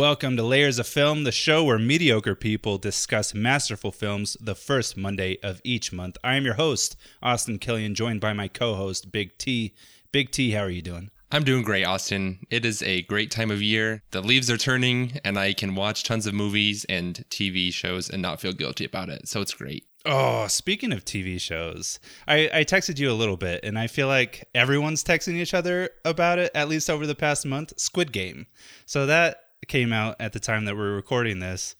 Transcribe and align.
Welcome 0.00 0.38
to 0.38 0.42
Layers 0.42 0.78
of 0.78 0.86
Film, 0.86 1.24
the 1.24 1.30
show 1.30 1.62
where 1.62 1.78
mediocre 1.78 2.34
people 2.34 2.78
discuss 2.78 3.34
masterful 3.34 3.92
films 3.92 4.34
the 4.40 4.54
first 4.54 4.96
Monday 4.96 5.36
of 5.42 5.60
each 5.62 5.92
month. 5.92 6.16
I 6.24 6.36
am 6.36 6.44
your 6.46 6.54
host, 6.54 6.96
Austin 7.22 7.58
Killian, 7.58 7.94
joined 7.94 8.18
by 8.18 8.32
my 8.32 8.48
co 8.48 8.76
host, 8.76 9.12
Big 9.12 9.36
T. 9.36 9.74
Big 10.10 10.30
T, 10.30 10.52
how 10.52 10.62
are 10.62 10.70
you 10.70 10.80
doing? 10.80 11.10
I'm 11.30 11.44
doing 11.44 11.62
great, 11.62 11.84
Austin. 11.84 12.38
It 12.48 12.64
is 12.64 12.82
a 12.82 13.02
great 13.02 13.30
time 13.30 13.50
of 13.50 13.60
year. 13.60 14.02
The 14.10 14.22
leaves 14.22 14.50
are 14.50 14.56
turning, 14.56 15.20
and 15.22 15.38
I 15.38 15.52
can 15.52 15.74
watch 15.74 16.02
tons 16.02 16.26
of 16.26 16.32
movies 16.32 16.86
and 16.88 17.22
TV 17.28 17.70
shows 17.70 18.08
and 18.08 18.22
not 18.22 18.40
feel 18.40 18.54
guilty 18.54 18.86
about 18.86 19.10
it. 19.10 19.28
So 19.28 19.42
it's 19.42 19.52
great. 19.52 19.84
Oh, 20.06 20.46
speaking 20.46 20.94
of 20.94 21.04
TV 21.04 21.38
shows, 21.38 22.00
I, 22.26 22.48
I 22.54 22.64
texted 22.64 22.98
you 22.98 23.10
a 23.10 23.12
little 23.12 23.36
bit, 23.36 23.60
and 23.64 23.78
I 23.78 23.86
feel 23.86 24.06
like 24.06 24.48
everyone's 24.54 25.04
texting 25.04 25.34
each 25.34 25.52
other 25.52 25.90
about 26.06 26.38
it, 26.38 26.52
at 26.54 26.70
least 26.70 26.88
over 26.88 27.06
the 27.06 27.14
past 27.14 27.44
month. 27.44 27.78
Squid 27.78 28.12
Game. 28.12 28.46
So 28.86 29.04
that 29.04 29.42
came 29.68 29.92
out 29.92 30.16
at 30.20 30.32
the 30.32 30.40
time 30.40 30.64
that 30.64 30.76
we're 30.76 30.94
recording 30.94 31.38
this. 31.38 31.76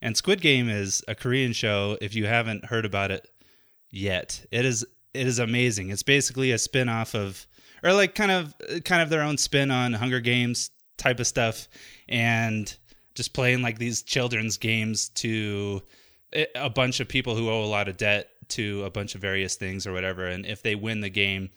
And 0.00 0.16
Squid 0.16 0.40
Game 0.40 0.68
is 0.68 1.02
a 1.08 1.14
Korean 1.14 1.52
show 1.52 1.96
if 2.00 2.14
you 2.14 2.26
haven't 2.26 2.66
heard 2.66 2.84
about 2.84 3.10
it 3.10 3.28
yet. 3.90 4.44
It 4.50 4.64
is 4.64 4.84
it 5.14 5.26
is 5.26 5.38
amazing. 5.38 5.90
It's 5.90 6.02
basically 6.02 6.50
a 6.50 6.58
spin-off 6.58 7.14
of 7.14 7.46
or 7.82 7.92
like 7.92 8.14
kind 8.14 8.30
of 8.30 8.54
kind 8.84 9.02
of 9.02 9.10
their 9.10 9.22
own 9.22 9.38
spin 9.38 9.70
on 9.70 9.92
Hunger 9.92 10.20
Games 10.20 10.70
type 10.96 11.20
of 11.20 11.26
stuff 11.26 11.68
and 12.08 12.76
just 13.14 13.32
playing 13.32 13.62
like 13.62 13.78
these 13.78 14.02
children's 14.02 14.56
games 14.56 15.08
to 15.10 15.82
a 16.54 16.70
bunch 16.70 17.00
of 17.00 17.08
people 17.08 17.36
who 17.36 17.48
owe 17.48 17.62
a 17.62 17.66
lot 17.66 17.88
of 17.88 17.96
debt 17.96 18.28
to 18.48 18.84
a 18.84 18.90
bunch 18.90 19.14
of 19.14 19.20
various 19.20 19.54
things 19.54 19.86
or 19.86 19.92
whatever 19.92 20.26
and 20.26 20.44
if 20.46 20.62
they 20.62 20.74
win 20.74 21.00
the 21.00 21.08
game 21.08 21.50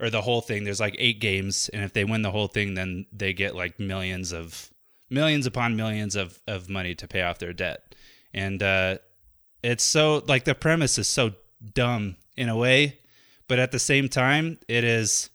or 0.00 0.10
the 0.10 0.20
whole 0.20 0.40
thing 0.40 0.64
there's 0.64 0.80
like 0.80 0.94
8 0.98 1.18
games 1.18 1.68
and 1.70 1.82
if 1.82 1.92
they 1.92 2.04
win 2.04 2.22
the 2.22 2.30
whole 2.30 2.46
thing 2.46 2.74
then 2.74 3.06
they 3.12 3.32
get 3.32 3.56
like 3.56 3.80
millions 3.80 4.32
of 4.32 4.70
millions 5.10 5.46
upon 5.46 5.76
millions 5.76 6.16
of, 6.16 6.40
of 6.46 6.68
money 6.68 6.94
to 6.96 7.08
pay 7.08 7.22
off 7.22 7.38
their 7.38 7.52
debt. 7.52 7.94
And 8.34 8.62
uh, 8.62 8.98
it's 9.62 9.84
so, 9.84 10.22
like, 10.26 10.44
the 10.44 10.54
premise 10.54 10.98
is 10.98 11.08
so 11.08 11.32
dumb 11.74 12.16
in 12.36 12.48
a 12.48 12.56
way, 12.56 12.98
but 13.48 13.58
at 13.58 13.72
the 13.72 13.78
same 13.78 14.08
time, 14.08 14.58
it 14.68 14.84
is, 14.84 15.30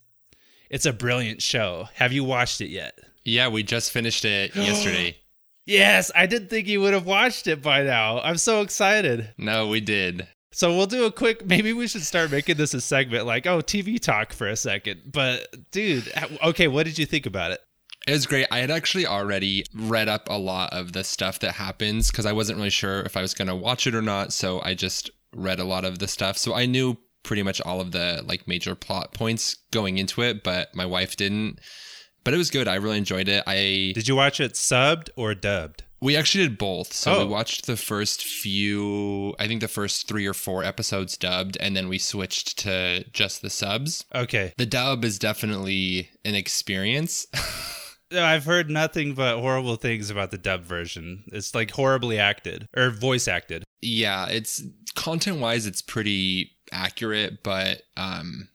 it's 0.70 0.86
a 0.86 0.94
brilliant 0.94 1.42
show. 1.42 1.88
Have 1.96 2.14
you 2.14 2.24
watched 2.24 2.62
it 2.62 2.70
yet? 2.70 2.98
Yeah, 3.26 3.48
we 3.48 3.64
just 3.64 3.92
finished 3.92 4.26
it 4.26 4.56
yesterday. 4.56 5.18
yes, 5.66 6.12
I 6.16 6.26
didn't 6.26 6.50
think 6.50 6.68
you 6.68 6.82
would 6.82 6.94
have 6.94 7.06
watched 7.06 7.48
it 7.48 7.62
by 7.62 7.84
now. 7.84 8.20
I'm 8.22 8.38
so 8.38 8.62
excited. 8.62 9.34
No, 9.38 9.68
we 9.68 9.82
did. 9.82 10.28
So 10.54 10.70
we'll 10.76 10.86
do 10.86 11.06
a 11.06 11.12
quick. 11.12 11.46
Maybe 11.48 11.74
we 11.74 11.88
should 11.88 12.04
start 12.04 12.30
making 12.30 12.58
this 12.58 12.76
a 12.76 12.82
segment, 12.82 13.26
like 13.26 13.48
oh, 13.48 13.60
TV 13.60 14.00
talk 14.00 14.32
for 14.34 14.48
a 14.48 14.56
second. 14.56 15.02
But 15.12 15.72
dude, 15.72 16.12
okay, 16.44 16.68
what 16.68 16.86
did 16.86 17.00
you 17.00 17.08
think 17.08 17.26
about 17.26 17.52
it? 17.52 17.62
It 18.08 18.12
was 18.12 18.26
great. 18.26 18.48
I 18.52 18.60
had 18.60 18.72
actually 18.72 19.06
already 19.06 19.66
read 19.74 20.10
up 20.10 20.28
a 20.30 20.38
lot 20.38 20.74
of 20.74 20.92
the 20.92 21.04
stuff 21.04 21.40
that 21.40 21.54
happens 21.54 22.12
because 22.12 22.26
I 22.26 22.34
wasn't 22.34 22.58
really 22.58 22.70
sure 22.70 23.02
if 23.02 23.16
I 23.16 23.22
was 23.22 23.34
going 23.34 23.48
to 23.48 23.56
watch 23.56 23.88
it 23.88 23.96
or 23.96 24.02
not. 24.02 24.34
So 24.34 24.62
I 24.64 24.74
just 24.74 25.10
read 25.34 25.60
a 25.60 25.64
lot 25.64 25.86
of 25.86 26.00
the 26.00 26.08
stuff. 26.08 26.38
So 26.38 26.54
I 26.54 26.66
knew 26.66 26.98
pretty 27.24 27.44
much 27.44 27.62
all 27.62 27.80
of 27.80 27.92
the 27.92 28.22
like 28.26 28.48
major 28.48 28.76
plot 28.76 29.14
points 29.14 29.56
going 29.72 29.98
into 29.98 30.22
it, 30.22 30.44
but 30.44 30.76
my 30.76 30.86
wife 30.86 31.16
didn't. 31.16 31.60
But 32.24 32.34
it 32.34 32.38
was 32.38 32.52
good. 32.52 32.68
I 32.68 32.76
really 32.76 32.98
enjoyed 32.98 33.28
it. 33.28 33.44
I 33.48 33.92
Did 33.96 34.08
you 34.08 34.16
watch 34.16 34.40
it 34.40 34.54
subbed 34.54 35.10
or 35.16 35.34
dubbed? 35.34 35.84
We 36.02 36.18
actually 36.18 36.48
did 36.48 36.58
both. 36.58 36.92
So 36.92 37.16
oh. 37.16 37.20
we 37.20 37.32
watched 37.32 37.66
the 37.66 37.78
first 37.78 38.24
few, 38.24 39.34
I 39.40 39.48
think 39.48 39.62
the 39.62 39.70
first 39.70 40.08
three 40.08 40.26
or 40.26 40.34
four 40.34 40.62
episodes 40.64 41.18
dubbed, 41.18 41.58
and 41.62 41.78
then 41.78 41.88
we 41.88 41.98
switched 41.98 42.60
to 42.60 43.06
just 43.12 43.42
the 43.42 43.50
subs. 43.50 44.04
Okay. 44.14 44.54
The 44.58 44.66
dub 44.66 45.06
is 45.06 45.18
definitely 45.18 46.10
an 46.26 46.36
experience. 46.36 47.26
I've 48.16 48.46
heard 48.46 48.70
nothing 48.70 49.14
but 49.14 49.40
horrible 49.40 49.76
things 49.76 50.10
about 50.10 50.32
the 50.32 50.38
dub 50.38 50.64
version. 50.64 51.24
It's 51.28 51.56
like 51.56 51.72
horribly 51.72 52.20
acted 52.20 52.68
or 52.76 52.90
voice 52.90 53.28
acted. 53.28 53.64
Yeah, 53.82 54.28
it's 54.28 54.64
content 54.96 55.40
wise, 55.40 55.66
it's 55.66 55.82
pretty 55.82 56.52
accurate, 56.72 57.44
but 57.44 57.82
um, 57.98 58.50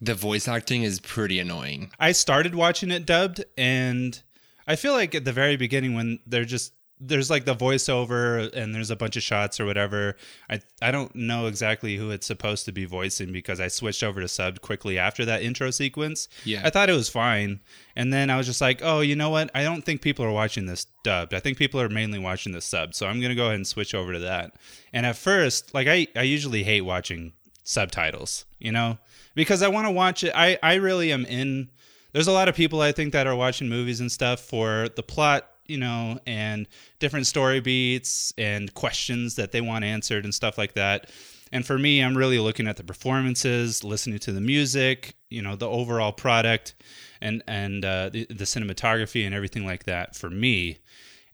the 0.00 0.14
voice 0.14 0.48
acting 0.48 0.82
is 0.82 1.00
pretty 1.00 1.38
annoying. 1.38 1.90
I 1.98 2.12
started 2.12 2.54
watching 2.54 2.90
it 2.90 3.06
dubbed, 3.06 3.44
and 3.56 4.20
I 4.66 4.76
feel 4.76 4.92
like 4.92 5.14
at 5.14 5.24
the 5.24 5.32
very 5.32 5.56
beginning 5.56 5.94
when 5.94 6.18
they're 6.26 6.44
just 6.44 6.72
there's 7.06 7.30
like 7.30 7.44
the 7.44 7.54
voiceover 7.54 8.52
and 8.54 8.74
there's 8.74 8.90
a 8.90 8.96
bunch 8.96 9.16
of 9.16 9.22
shots 9.22 9.60
or 9.60 9.66
whatever. 9.66 10.16
I 10.48 10.60
I 10.80 10.90
don't 10.90 11.14
know 11.14 11.46
exactly 11.46 11.96
who 11.96 12.10
it's 12.10 12.26
supposed 12.26 12.64
to 12.66 12.72
be 12.72 12.84
voicing 12.84 13.32
because 13.32 13.60
I 13.60 13.68
switched 13.68 14.02
over 14.02 14.20
to 14.20 14.28
sub 14.28 14.60
quickly 14.60 14.98
after 14.98 15.24
that 15.24 15.42
intro 15.42 15.70
sequence. 15.70 16.28
Yeah. 16.44 16.62
I 16.64 16.70
thought 16.70 16.88
it 16.88 16.94
was 16.94 17.08
fine. 17.08 17.60
And 17.96 18.12
then 18.12 18.30
I 18.30 18.36
was 18.36 18.46
just 18.46 18.60
like, 18.60 18.80
oh, 18.82 19.00
you 19.00 19.16
know 19.16 19.30
what? 19.30 19.50
I 19.54 19.62
don't 19.62 19.84
think 19.84 20.02
people 20.02 20.24
are 20.24 20.32
watching 20.32 20.66
this 20.66 20.86
dubbed. 21.02 21.34
I 21.34 21.40
think 21.40 21.58
people 21.58 21.80
are 21.80 21.88
mainly 21.88 22.18
watching 22.18 22.52
this 22.52 22.64
sub. 22.64 22.94
So 22.94 23.06
I'm 23.06 23.20
gonna 23.20 23.34
go 23.34 23.46
ahead 23.46 23.56
and 23.56 23.66
switch 23.66 23.94
over 23.94 24.12
to 24.12 24.20
that. 24.20 24.54
And 24.92 25.04
at 25.04 25.16
first, 25.16 25.74
like 25.74 25.88
I, 25.88 26.06
I 26.16 26.22
usually 26.22 26.64
hate 26.64 26.82
watching 26.82 27.32
subtitles, 27.64 28.44
you 28.58 28.72
know? 28.72 28.98
Because 29.34 29.62
I 29.62 29.68
want 29.68 29.86
to 29.86 29.90
watch 29.90 30.22
it. 30.22 30.32
I, 30.34 30.58
I 30.62 30.74
really 30.74 31.12
am 31.12 31.24
in 31.26 31.70
there's 32.12 32.28
a 32.28 32.32
lot 32.32 32.48
of 32.48 32.54
people 32.54 32.80
I 32.80 32.92
think 32.92 33.12
that 33.12 33.26
are 33.26 33.34
watching 33.34 33.68
movies 33.68 34.00
and 34.00 34.10
stuff 34.10 34.38
for 34.40 34.88
the 34.94 35.02
plot 35.02 35.50
you 35.66 35.78
know, 35.78 36.18
and 36.26 36.68
different 36.98 37.26
story 37.26 37.60
beats 37.60 38.32
and 38.36 38.72
questions 38.74 39.36
that 39.36 39.52
they 39.52 39.60
want 39.60 39.84
answered 39.84 40.24
and 40.24 40.34
stuff 40.34 40.58
like 40.58 40.74
that. 40.74 41.10
And 41.52 41.64
for 41.64 41.78
me, 41.78 42.00
I'm 42.00 42.16
really 42.16 42.38
looking 42.38 42.66
at 42.66 42.76
the 42.76 42.84
performances, 42.84 43.84
listening 43.84 44.18
to 44.20 44.32
the 44.32 44.40
music, 44.40 45.14
you 45.30 45.40
know, 45.42 45.56
the 45.56 45.68
overall 45.68 46.12
product, 46.12 46.74
and 47.20 47.42
and 47.46 47.84
uh, 47.84 48.08
the, 48.08 48.26
the 48.26 48.44
cinematography 48.44 49.24
and 49.24 49.34
everything 49.34 49.64
like 49.64 49.84
that. 49.84 50.16
For 50.16 50.30
me, 50.30 50.78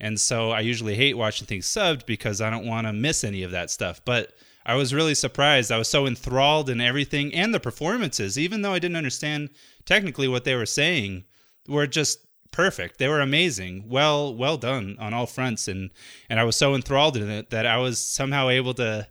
and 0.00 0.20
so 0.20 0.50
I 0.50 0.60
usually 0.60 0.94
hate 0.94 1.16
watching 1.16 1.46
things 1.46 1.66
subbed 1.66 2.06
because 2.06 2.40
I 2.40 2.50
don't 2.50 2.66
want 2.66 2.86
to 2.86 2.92
miss 2.92 3.24
any 3.24 3.42
of 3.42 3.50
that 3.52 3.70
stuff. 3.70 4.00
But 4.04 4.32
I 4.64 4.74
was 4.74 4.94
really 4.94 5.14
surprised. 5.14 5.72
I 5.72 5.78
was 5.78 5.88
so 5.88 6.06
enthralled 6.06 6.70
in 6.70 6.80
everything 6.80 7.34
and 7.34 7.54
the 7.54 7.60
performances, 7.60 8.38
even 8.38 8.62
though 8.62 8.72
I 8.72 8.78
didn't 8.78 8.96
understand 8.96 9.50
technically 9.84 10.28
what 10.28 10.44
they 10.44 10.54
were 10.54 10.66
saying, 10.66 11.24
were 11.66 11.86
just 11.86 12.26
perfect. 12.53 12.99
They 12.99 13.09
were 13.09 13.21
amazing. 13.21 13.84
Well, 13.88 14.34
well 14.34 14.56
done 14.56 14.97
on 14.99 15.15
all 15.15 15.27
fronts, 15.27 15.69
and 15.69 15.91
and 16.28 16.41
I 16.41 16.44
was 16.44 16.56
so 16.56 16.75
enthralled 16.75 17.16
in 17.16 17.31
it 17.31 17.50
that 17.50 17.66
I 17.66 17.78
was 17.78 17.99
somehow 17.99 18.49
able 18.49 18.75
to. 18.75 19.06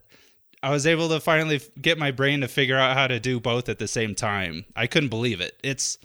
I 0.61 0.71
was 0.71 0.85
able 0.85 1.07
to 1.09 1.21
finally 1.21 1.61
get 1.81 1.97
my 1.97 2.11
brain 2.11 2.41
to 2.41 2.47
figure 2.49 2.77
out 2.77 2.97
how 2.97 3.07
to 3.07 3.19
do 3.19 3.39
both 3.39 3.69
at 3.69 3.79
the 3.79 3.87
same 3.87 4.13
time. 4.13 4.65
I 4.75 4.87
couldn't 4.87 5.07
believe 5.07 5.39
it. 5.39 5.57
It's 5.63 5.97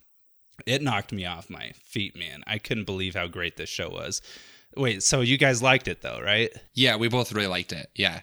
it 0.67 0.83
knocked 0.83 1.13
me 1.13 1.27
off 1.27 1.51
my 1.51 1.73
feet, 1.85 2.17
man. 2.17 2.45
I 2.47 2.59
couldn't 2.59 2.85
believe 2.85 3.15
how 3.15 3.27
great 3.27 3.57
this 3.57 3.69
show 3.69 3.91
was. 3.91 4.23
Wait, 4.77 5.03
so 5.03 5.21
you 5.21 5.39
guys 5.39 5.63
liked 5.63 5.89
it 5.89 6.03
though, 6.03 6.21
right? 6.23 6.51
Yeah, 6.73 6.97
we 6.97 7.09
both 7.09 7.33
really 7.33 7.49
liked 7.49 7.73
it. 7.73 7.91
Yeah. 7.95 8.21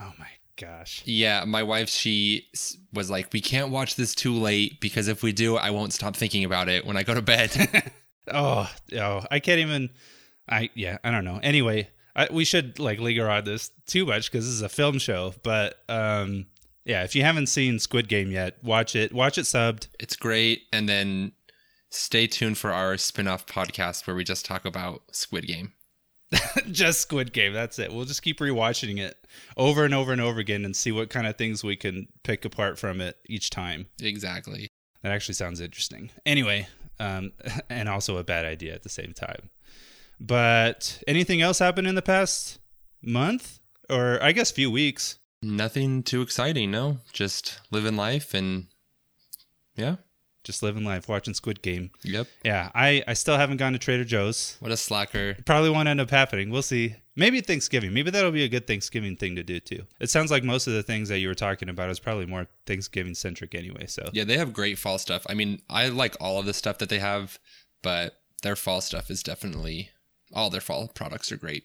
Oh 0.00 0.12
my 0.18 0.28
gosh. 0.56 1.02
Yeah, 1.04 1.44
my 1.44 1.62
wife 1.62 1.88
she 1.88 2.46
was 2.92 3.10
like, 3.10 3.32
"We 3.32 3.40
can't 3.40 3.70
watch 3.70 3.96
this 3.96 4.14
too 4.14 4.34
late 4.34 4.80
because 4.80 5.08
if 5.08 5.22
we 5.22 5.32
do, 5.32 5.56
I 5.56 5.70
won't 5.70 5.92
stop 5.92 6.16
thinking 6.16 6.44
about 6.44 6.68
it 6.68 6.84
when 6.86 6.96
I 6.96 7.02
go 7.02 7.14
to 7.14 7.22
bed." 7.22 7.92
Oh, 8.32 8.70
oh, 8.96 9.24
I 9.30 9.40
can't 9.40 9.60
even. 9.60 9.90
I 10.48 10.70
yeah, 10.74 10.98
I 11.04 11.10
don't 11.10 11.24
know. 11.24 11.40
Anyway, 11.42 11.88
I, 12.16 12.28
we 12.30 12.44
should 12.44 12.78
like 12.78 12.98
linger 12.98 13.28
on 13.28 13.44
this 13.44 13.70
too 13.86 14.06
much 14.06 14.30
because 14.30 14.44
this 14.44 14.54
is 14.54 14.62
a 14.62 14.68
film 14.68 14.98
show. 14.98 15.34
But 15.42 15.78
um, 15.88 16.46
yeah, 16.84 17.04
if 17.04 17.14
you 17.14 17.22
haven't 17.22 17.46
seen 17.48 17.78
Squid 17.78 18.08
Game 18.08 18.30
yet, 18.30 18.62
watch 18.62 18.96
it. 18.96 19.12
Watch 19.12 19.38
it 19.38 19.42
subbed. 19.42 19.88
It's 20.00 20.16
great, 20.16 20.62
and 20.72 20.88
then 20.88 21.32
stay 21.90 22.26
tuned 22.26 22.58
for 22.58 22.72
our 22.72 22.96
spin-off 22.96 23.46
podcast 23.46 24.06
where 24.06 24.16
we 24.16 24.24
just 24.24 24.44
talk 24.44 24.64
about 24.64 25.02
Squid 25.12 25.46
Game. 25.46 25.72
just 26.70 27.00
Squid 27.00 27.32
Game. 27.32 27.52
That's 27.52 27.78
it. 27.78 27.92
We'll 27.92 28.04
just 28.04 28.22
keep 28.22 28.40
rewatching 28.40 28.98
it 28.98 29.16
over 29.56 29.84
and 29.84 29.94
over 29.94 30.12
and 30.12 30.20
over 30.20 30.40
again 30.40 30.64
and 30.64 30.76
see 30.76 30.92
what 30.92 31.10
kind 31.10 31.26
of 31.26 31.36
things 31.36 31.64
we 31.64 31.76
can 31.76 32.08
pick 32.22 32.44
apart 32.44 32.78
from 32.78 33.00
it 33.00 33.16
each 33.26 33.50
time. 33.50 33.86
Exactly. 34.00 34.68
That 35.02 35.12
actually 35.12 35.34
sounds 35.34 35.60
interesting. 35.60 36.10
Anyway, 36.26 36.68
um, 37.00 37.32
and 37.70 37.88
also 37.88 38.16
a 38.16 38.24
bad 38.24 38.44
idea 38.44 38.74
at 38.74 38.82
the 38.82 38.88
same 38.88 39.12
time. 39.12 39.50
But 40.20 41.02
anything 41.06 41.40
else 41.40 41.58
happened 41.58 41.86
in 41.86 41.94
the 41.94 42.02
past 42.02 42.58
month, 43.02 43.60
or 43.88 44.22
I 44.22 44.32
guess 44.32 44.50
few 44.50 44.70
weeks? 44.70 45.18
Nothing 45.42 46.02
too 46.02 46.22
exciting. 46.22 46.70
No, 46.70 46.98
just 47.12 47.60
living 47.70 47.96
life 47.96 48.34
and 48.34 48.66
yeah, 49.76 49.96
just 50.42 50.62
living 50.62 50.84
life, 50.84 51.08
watching 51.08 51.34
Squid 51.34 51.62
Game. 51.62 51.90
Yep. 52.02 52.26
Yeah, 52.44 52.70
I 52.74 53.04
I 53.06 53.14
still 53.14 53.36
haven't 53.36 53.58
gone 53.58 53.74
to 53.74 53.78
Trader 53.78 54.04
Joe's. 54.04 54.56
What 54.58 54.72
a 54.72 54.76
slacker. 54.76 55.36
Probably 55.46 55.70
won't 55.70 55.88
end 55.88 56.00
up 56.00 56.10
happening. 56.10 56.50
We'll 56.50 56.62
see. 56.62 56.96
Maybe 57.18 57.40
Thanksgiving. 57.40 57.92
Maybe 57.92 58.12
that'll 58.12 58.30
be 58.30 58.44
a 58.44 58.48
good 58.48 58.68
Thanksgiving 58.68 59.16
thing 59.16 59.34
to 59.34 59.42
do 59.42 59.58
too. 59.58 59.82
It 59.98 60.08
sounds 60.08 60.30
like 60.30 60.44
most 60.44 60.68
of 60.68 60.72
the 60.72 60.84
things 60.84 61.08
that 61.08 61.18
you 61.18 61.26
were 61.26 61.34
talking 61.34 61.68
about 61.68 61.90
is 61.90 61.98
probably 61.98 62.26
more 62.26 62.46
Thanksgiving 62.64 63.16
centric 63.16 63.56
anyway. 63.56 63.86
So 63.86 64.08
yeah, 64.12 64.22
they 64.22 64.38
have 64.38 64.52
great 64.52 64.78
fall 64.78 64.98
stuff. 64.98 65.26
I 65.28 65.34
mean, 65.34 65.60
I 65.68 65.88
like 65.88 66.16
all 66.20 66.38
of 66.38 66.46
the 66.46 66.54
stuff 66.54 66.78
that 66.78 66.88
they 66.88 67.00
have, 67.00 67.40
but 67.82 68.14
their 68.42 68.54
fall 68.54 68.80
stuff 68.80 69.10
is 69.10 69.24
definitely 69.24 69.90
all 70.32 70.48
their 70.48 70.60
fall 70.60 70.86
products 70.86 71.32
are 71.32 71.36
great. 71.36 71.64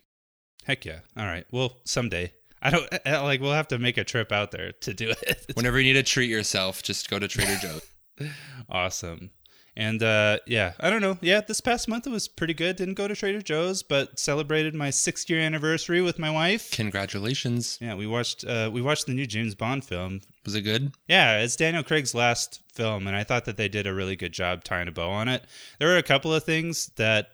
Heck 0.65 0.85
yeah! 0.85 0.99
All 1.15 1.25
right. 1.25 1.45
Well, 1.51 1.77
someday. 1.85 2.33
I 2.63 2.71
don't 2.71 2.89
like. 3.05 3.39
We'll 3.39 3.51
have 3.51 3.67
to 3.67 3.77
make 3.77 3.97
a 3.97 4.03
trip 4.03 4.31
out 4.31 4.49
there 4.49 4.71
to 4.71 4.93
do 4.93 5.09
it. 5.21 5.51
Whenever 5.53 5.79
you 5.79 5.93
need 5.93 6.03
to 6.03 6.11
treat 6.11 6.29
yourself, 6.29 6.81
just 6.81 7.09
go 7.11 7.19
to 7.19 7.27
Trader 7.27 7.57
Joe's. 7.61 8.31
awesome. 8.69 9.29
And 9.75 10.03
uh, 10.03 10.37
yeah, 10.45 10.73
I 10.79 10.89
don't 10.89 11.01
know. 11.01 11.17
Yeah, 11.21 11.41
this 11.41 11.61
past 11.61 11.87
month 11.87 12.05
it 12.05 12.11
was 12.11 12.27
pretty 12.27 12.53
good. 12.53 12.75
Didn't 12.75 12.93
go 12.93 13.07
to 13.07 13.15
Trader 13.15 13.41
Joe's, 13.41 13.81
but 13.81 14.19
celebrated 14.19 14.75
my 14.75 14.91
six 14.91 15.27
year 15.29 15.39
anniversary 15.39 16.01
with 16.01 16.19
my 16.19 16.29
wife. 16.29 16.69
Congratulations. 16.71 17.79
Yeah, 17.81 17.95
we 17.95 18.05
watched 18.05 18.45
uh, 18.45 18.69
we 18.71 18.81
watched 18.81 19.07
the 19.07 19.13
new 19.13 19.25
James 19.25 19.55
Bond 19.55 19.83
film. 19.83 20.21
Was 20.45 20.55
it 20.55 20.61
good? 20.61 20.93
Yeah, 21.07 21.39
it's 21.39 21.55
Daniel 21.55 21.83
Craig's 21.83 22.13
last 22.13 22.61
film, 22.71 23.07
and 23.07 23.15
I 23.15 23.23
thought 23.23 23.45
that 23.45 23.57
they 23.57 23.67
did 23.67 23.87
a 23.87 23.93
really 23.93 24.15
good 24.15 24.33
job 24.33 24.63
tying 24.63 24.87
a 24.87 24.91
bow 24.91 25.09
on 25.09 25.27
it. 25.27 25.43
There 25.79 25.87
were 25.87 25.97
a 25.97 26.03
couple 26.03 26.33
of 26.33 26.43
things 26.43 26.91
that 26.97 27.29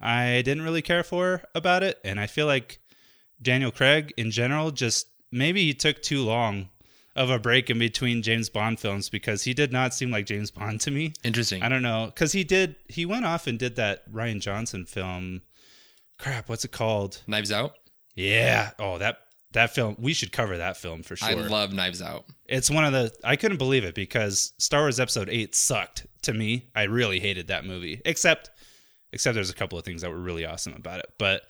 I 0.00 0.42
didn't 0.42 0.64
really 0.64 0.82
care 0.82 1.02
for 1.02 1.42
about 1.54 1.82
it, 1.82 1.98
and 2.04 2.20
I 2.20 2.26
feel 2.26 2.46
like 2.46 2.78
Daniel 3.42 3.72
Craig 3.72 4.14
in 4.16 4.30
general 4.30 4.70
just 4.70 5.08
maybe 5.32 5.64
he 5.64 5.74
took 5.74 6.00
too 6.00 6.22
long 6.22 6.68
of 7.16 7.30
a 7.30 7.38
break 7.38 7.70
in 7.70 7.78
between 7.78 8.22
James 8.22 8.48
Bond 8.48 8.78
films 8.78 9.08
because 9.08 9.42
he 9.42 9.54
did 9.54 9.72
not 9.72 9.94
seem 9.94 10.10
like 10.10 10.26
James 10.26 10.50
Bond 10.50 10.80
to 10.82 10.90
me. 10.90 11.14
Interesting. 11.24 11.62
I 11.62 11.68
don't 11.68 11.82
know 11.82 12.06
because 12.06 12.32
he 12.32 12.44
did 12.44 12.76
he 12.88 13.06
went 13.06 13.24
off 13.24 13.46
and 13.46 13.58
did 13.58 13.76
that 13.76 14.10
Rian 14.12 14.40
Johnson 14.40 14.84
film. 14.84 15.42
Crap, 16.18 16.48
what's 16.48 16.64
it 16.64 16.72
called? 16.72 17.22
Knives 17.26 17.50
Out. 17.50 17.74
Yeah. 18.14 18.70
Oh, 18.78 18.98
that 18.98 19.18
that 19.52 19.74
film. 19.74 19.96
We 19.98 20.12
should 20.12 20.32
cover 20.32 20.58
that 20.58 20.76
film 20.76 21.02
for 21.02 21.16
sure. 21.16 21.28
I 21.28 21.32
love 21.32 21.72
Knives 21.72 22.02
Out. 22.02 22.26
It's 22.44 22.70
one 22.70 22.84
of 22.84 22.92
the 22.92 23.12
I 23.24 23.36
couldn't 23.36 23.58
believe 23.58 23.84
it 23.84 23.94
because 23.94 24.52
Star 24.58 24.82
Wars 24.82 25.00
Episode 25.00 25.28
Eight 25.30 25.54
sucked 25.54 26.06
to 26.22 26.34
me. 26.34 26.68
I 26.74 26.84
really 26.84 27.18
hated 27.18 27.48
that 27.48 27.64
movie. 27.64 28.02
Except, 28.04 28.50
except 29.12 29.34
there's 29.34 29.50
a 29.50 29.54
couple 29.54 29.78
of 29.78 29.84
things 29.84 30.02
that 30.02 30.10
were 30.10 30.20
really 30.20 30.44
awesome 30.44 30.74
about 30.74 31.00
it. 31.00 31.12
But 31.18 31.42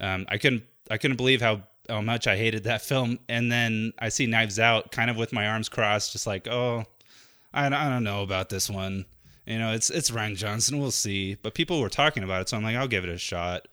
um, 0.00 0.24
I 0.28 0.38
couldn't 0.38 0.64
I 0.90 0.96
couldn't 0.96 1.18
believe 1.18 1.42
how 1.42 1.62
how 1.90 2.00
much 2.00 2.26
I 2.26 2.36
hated 2.36 2.64
that 2.64 2.82
film. 2.90 3.18
And 3.28 3.50
then 3.50 3.92
I 3.98 4.08
see 4.08 4.26
Knives 4.26 4.58
Out, 4.58 4.92
kind 4.92 5.10
of 5.10 5.16
with 5.16 5.32
my 5.32 5.46
arms 5.46 5.68
crossed, 5.68 6.12
just 6.12 6.26
like, 6.26 6.48
oh, 6.48 6.84
I, 7.52 7.66
I 7.66 7.88
don't 7.88 8.04
know 8.04 8.22
about 8.22 8.48
this 8.48 8.70
one. 8.70 9.04
You 9.46 9.58
know, 9.58 9.72
it's 9.72 9.90
it's 9.90 10.10
Rian 10.10 10.36
Johnson. 10.36 10.78
We'll 10.78 10.90
see. 10.92 11.34
But 11.34 11.54
people 11.54 11.80
were 11.80 11.88
talking 11.88 12.22
about 12.22 12.42
it, 12.42 12.48
so 12.48 12.56
I'm 12.56 12.62
like, 12.62 12.76
I'll 12.76 12.86
give 12.88 13.04
it 13.04 13.10
a 13.10 13.18
shot. 13.18 13.66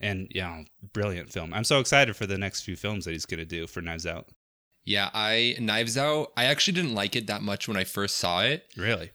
And 0.00 0.30
yeah, 0.34 0.62
brilliant 0.92 1.30
film. 1.30 1.52
I'm 1.52 1.64
so 1.64 1.80
excited 1.80 2.16
for 2.16 2.24
the 2.26 2.38
next 2.38 2.62
few 2.62 2.76
films 2.76 3.04
that 3.04 3.10
he's 3.12 3.26
gonna 3.26 3.44
do 3.44 3.66
for 3.66 3.82
Knives 3.82 4.06
Out. 4.06 4.28
Yeah, 4.84 5.10
I 5.12 5.56
Knives 5.60 5.98
Out. 5.98 6.32
I 6.36 6.44
actually 6.44 6.74
didn't 6.74 6.94
like 6.94 7.14
it 7.16 7.26
that 7.26 7.42
much 7.42 7.68
when 7.68 7.76
I 7.76 7.84
first 7.84 8.16
saw 8.16 8.42
it, 8.42 8.64
Really? 8.76 9.10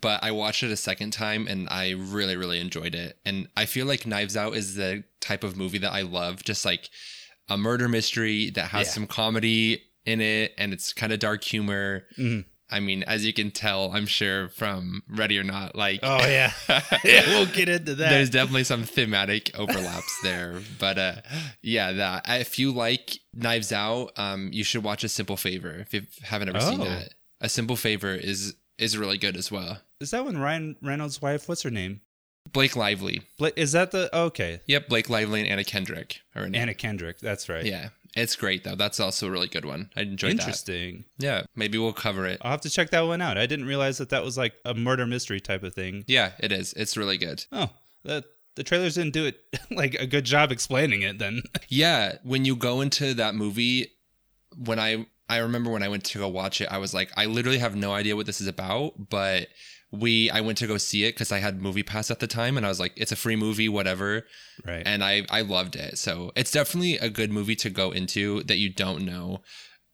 but 0.00 0.22
I 0.24 0.32
watched 0.32 0.62
it 0.64 0.70
a 0.72 0.76
second 0.76 1.12
time 1.12 1.46
and 1.46 1.68
I 1.70 1.92
really, 1.92 2.36
really 2.36 2.58
enjoyed 2.60 2.94
it. 2.94 3.16
And 3.24 3.48
I 3.56 3.64
feel 3.64 3.86
like 3.86 4.06
Knives 4.06 4.36
Out 4.36 4.54
is 4.56 4.74
the 4.74 5.04
type 5.20 5.44
of 5.44 5.56
movie 5.56 5.78
that 5.78 5.92
I 5.92 6.02
love, 6.02 6.42
just 6.42 6.64
like 6.66 6.90
a 7.48 7.56
murder 7.58 7.88
mystery 7.88 8.50
that 8.50 8.66
has 8.68 8.86
Yeah. 8.88 8.92
some 8.92 9.06
comedy 9.06 9.82
in 10.06 10.20
it 10.20 10.52
and 10.58 10.72
it's 10.72 10.92
kind 10.92 11.12
of 11.12 11.18
dark 11.18 11.42
humor. 11.44 12.04
Mhm. 12.18 12.44
I 12.70 12.80
mean, 12.80 13.02
as 13.04 13.24
you 13.24 13.32
can 13.34 13.50
tell, 13.50 13.92
I'm 13.92 14.06
sure 14.06 14.48
from 14.48 15.02
Ready 15.08 15.38
or 15.38 15.44
Not, 15.44 15.76
like 15.76 16.00
Oh 16.02 16.26
yeah, 16.26 16.52
yeah. 17.04 17.26
We'll 17.28 17.46
get 17.46 17.68
into 17.68 17.94
that. 17.96 18.10
there's 18.10 18.30
definitely 18.30 18.64
some 18.64 18.84
thematic 18.84 19.50
overlaps 19.58 20.18
there 20.22 20.60
but 20.78 20.98
uh 20.98 21.14
yeah 21.62 21.92
that 21.92 22.24
if 22.40 22.58
you 22.58 22.72
like 22.72 23.18
knives 23.34 23.70
out 23.72 24.12
um 24.16 24.48
you 24.52 24.64
should 24.64 24.82
watch 24.82 25.04
a 25.04 25.08
simple 25.08 25.36
favor 25.36 25.74
if 25.80 25.92
you 25.94 26.02
haven't 26.22 26.48
ever 26.48 26.60
seen 26.60 26.80
Oh. 26.80 26.84
that 26.84 27.14
a 27.40 27.48
simple 27.48 27.76
favor 27.76 28.14
is 28.14 28.54
is 28.78 28.96
really 28.98 29.18
good 29.18 29.36
as 29.36 29.52
well 29.52 29.78
Is 30.00 30.10
that 30.10 30.24
when 30.24 30.38
Ryan 30.38 30.76
Reynolds' 30.82 31.20
wife? 31.22 31.48
What's 31.48 31.62
her 31.62 31.70
name? 31.70 32.00
Blake 32.52 32.76
lively 32.76 33.22
Bla- 33.38 33.52
Is 33.56 33.72
that 33.72 33.90
the 33.90 34.08
oh, 34.12 34.24
okay? 34.26 34.60
yep 34.66 34.88
blake 34.88 35.08
lively 35.10 35.40
and 35.40 35.48
anna 35.48 35.64
kendrick 35.64 36.20
are. 36.36 36.48
Anna 36.52 36.74
Kendrick. 36.74 37.18
That's 37.20 37.48
right. 37.48 37.64
yeah 37.64 37.88
it's 38.16 38.36
great 38.36 38.62
though 38.64 38.74
that's 38.76 39.00
also 39.00 39.26
a 39.26 39.30
really 39.30 39.48
good 39.48 39.64
one 39.64 39.90
i 39.96 40.02
enjoyed 40.02 40.32
that 40.36 40.42
Interesting. 40.42 41.04
yeah 41.18 41.42
maybe 41.56 41.78
we'll 41.78 41.92
cover 41.92 42.26
it 42.26 42.38
I'll 42.42 42.50
have 42.52 42.60
to 42.62 42.70
check 42.70 42.90
that 42.90 43.00
one 43.00 43.20
out. 43.20 43.38
I 43.38 43.46
didn't 43.46 43.64
realize 43.66 43.98
that 43.98 44.10
that 44.10 44.22
was 44.24 44.36
like 44.38 44.54
a 44.64 44.74
murder 44.74 45.06
mystery 45.06 45.40
type 45.40 45.62
of 45.64 45.74
thing. 45.74 46.04
yeah 46.06 46.32
it 46.38 46.52
is 46.52 46.72
it's 46.74 46.96
really 46.96 47.18
good 47.18 47.44
Oh, 47.50 47.70
that 48.04 48.24
the 48.56 48.62
trailers 48.62 48.94
didn't 48.94 49.14
do 49.14 49.24
it 49.26 49.40
like 49.72 49.94
a 49.94 50.06
good 50.06 50.24
job 50.24 50.52
explaining 50.52 51.02
it. 51.02 51.18
Then 51.18 51.42
Yeah, 51.68 52.18
when 52.22 52.44
you 52.44 52.54
go 52.54 52.82
into 52.82 53.12
that 53.14 53.34
movie, 53.34 53.88
when 54.56 54.78
I 54.78 55.06
I 55.28 55.38
remember 55.38 55.70
when 55.72 55.82
I 55.82 55.88
went 55.88 56.04
to 56.04 56.18
go 56.18 56.28
watch 56.28 56.60
it, 56.60 56.68
I 56.70 56.78
was 56.78 56.94
like, 56.94 57.10
I 57.16 57.24
literally 57.26 57.58
have 57.58 57.74
no 57.74 57.92
idea 57.92 58.14
what 58.14 58.26
this 58.26 58.40
is 58.40 58.46
about, 58.46 58.92
but 59.10 59.48
we 59.90 60.30
I 60.30 60.40
went 60.40 60.58
to 60.58 60.66
go 60.66 60.76
see 60.78 61.04
it 61.04 61.14
because 61.14 61.32
I 61.32 61.38
had 61.38 61.60
MoviePass 61.60 62.10
at 62.10 62.20
the 62.20 62.26
time, 62.26 62.56
and 62.56 62.66
I 62.66 62.68
was 62.68 62.80
like, 62.80 62.92
it's 62.96 63.12
a 63.12 63.16
free 63.16 63.36
movie, 63.36 63.68
whatever, 63.68 64.26
right. 64.64 64.82
and 64.84 65.04
I 65.04 65.24
I 65.30 65.42
loved 65.42 65.76
it. 65.76 65.98
So 65.98 66.32
it's 66.36 66.50
definitely 66.50 66.98
a 66.98 67.08
good 67.08 67.30
movie 67.30 67.56
to 67.56 67.70
go 67.70 67.90
into 67.90 68.42
that 68.44 68.58
you 68.58 68.70
don't 68.70 69.04
know 69.04 69.42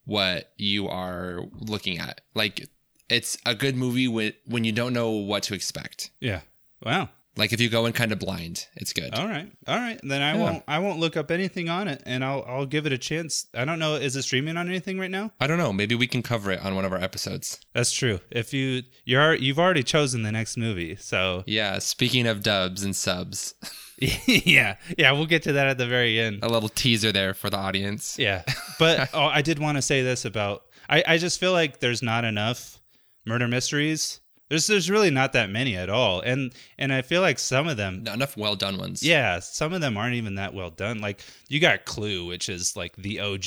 what 0.04 0.52
you 0.56 0.88
are 0.88 1.40
looking 1.58 1.98
at. 1.98 2.22
Like 2.34 2.68
it's 3.08 3.36
a 3.44 3.54
good 3.54 3.76
movie 3.76 4.08
when 4.08 4.32
when 4.46 4.64
you 4.64 4.72
don't 4.72 4.92
know 4.92 5.10
what 5.10 5.42
to 5.44 5.54
expect. 5.54 6.10
yeah. 6.20 6.40
Wow. 6.82 7.10
Like 7.40 7.52
if 7.52 7.60
you 7.60 7.68
go 7.68 7.86
in 7.86 7.92
kind 7.92 8.12
of 8.12 8.18
blind, 8.20 8.66
it's 8.76 8.92
good. 8.92 9.12
All 9.14 9.26
right. 9.26 9.50
All 9.66 9.76
right. 9.76 9.98
Then 10.04 10.22
I 10.22 10.34
Yeah. 10.34 10.42
won't. 10.42 10.64
I 10.68 10.78
won't 10.78 11.00
look 11.00 11.16
up 11.16 11.30
anything 11.32 11.68
on 11.68 11.88
it, 11.88 12.02
and 12.06 12.22
I'll 12.24 12.44
I'll 12.46 12.66
give 12.66 12.86
it 12.86 12.92
a 12.92 12.98
chance. 12.98 13.46
I 13.54 13.64
don't 13.64 13.78
know. 13.80 13.96
Is 13.96 14.14
it 14.14 14.22
streaming 14.22 14.56
on 14.56 14.68
anything 14.68 14.98
right 14.98 15.10
now? 15.10 15.32
I 15.40 15.46
don't 15.48 15.58
know. 15.58 15.72
Maybe 15.72 15.94
we 15.96 16.06
can 16.06 16.22
cover 16.22 16.52
it 16.52 16.60
on 16.64 16.76
one 16.76 16.84
of 16.84 16.92
our 16.92 17.00
episodes. 17.02 17.58
That's 17.74 17.90
true. 17.90 18.20
If 18.30 18.52
you 18.54 18.82
you're 19.04 19.34
you've 19.34 19.58
already 19.58 19.82
chosen 19.82 20.22
the 20.22 20.30
next 20.32 20.56
movie, 20.56 20.96
so 20.96 21.42
Yeah, 21.46 21.78
speaking 21.80 22.26
of 22.28 22.42
dubs 22.42 22.82
and 22.84 22.94
subs, 22.94 23.54
yeah, 24.26 24.76
yeah, 24.98 25.12
we'll 25.12 25.26
get 25.26 25.42
to 25.44 25.52
that 25.52 25.66
at 25.66 25.78
the 25.78 25.86
very 25.86 26.20
end. 26.20 26.40
a 26.42 26.48
little 26.48 26.68
teaser 26.68 27.12
there 27.12 27.34
for 27.34 27.50
the 27.50 27.56
audience. 27.58 28.18
Yeah, 28.18 28.42
but 28.78 29.10
oh, 29.14 29.24
I 29.26 29.42
did 29.42 29.58
want 29.58 29.76
to 29.78 29.82
say 29.82 30.02
this 30.02 30.24
about 30.24 30.62
I 30.88 31.02
I 31.06 31.18
just 31.18 31.40
feel 31.40 31.52
like 31.52 31.80
there's 31.80 32.02
not 32.02 32.24
enough 32.24 32.80
murder 33.26 33.48
mysteries. 33.48 34.20
There's 34.50 34.66
there's 34.66 34.90
really 34.90 35.10
not 35.10 35.32
that 35.32 35.48
many 35.48 35.76
at 35.76 35.88
all, 35.88 36.20
and 36.20 36.52
and 36.76 36.92
I 36.92 37.00
feel 37.02 37.22
like 37.22 37.38
some 37.38 37.68
of 37.68 37.76
them, 37.78 38.02
Not 38.02 38.16
enough 38.16 38.36
well 38.36 38.56
done 38.56 38.76
ones. 38.76 39.02
yeah, 39.02 39.38
some 39.38 39.72
of 39.72 39.80
them 39.80 39.96
aren't 39.96 40.16
even 40.16 40.34
that 40.34 40.52
well 40.52 40.70
done. 40.70 41.00
Like 41.00 41.22
you 41.48 41.60
got 41.60 41.84
Clue, 41.86 42.26
which 42.26 42.48
is 42.48 42.76
like 42.76 42.96
the 42.96 43.20
OG. 43.20 43.44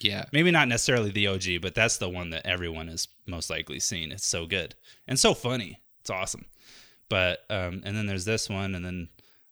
Yeah. 0.00 0.24
Maybe 0.32 0.50
not 0.50 0.66
necessarily 0.66 1.10
the 1.10 1.26
OG, 1.28 1.60
but 1.62 1.74
that's 1.74 1.98
the 1.98 2.08
one 2.08 2.30
that 2.30 2.46
everyone 2.46 2.88
has 2.88 3.06
most 3.26 3.50
likely 3.50 3.78
seen. 3.78 4.10
It's 4.10 4.26
so 4.26 4.46
good 4.46 4.74
and 5.06 5.18
so 5.18 5.34
funny. 5.34 5.80
It's 6.00 6.10
awesome. 6.10 6.46
But 7.10 7.40
um, 7.50 7.82
and 7.84 7.96
then 7.96 8.06
there's 8.06 8.24
this 8.24 8.48
one, 8.48 8.74
and 8.74 8.84
then 8.84 9.08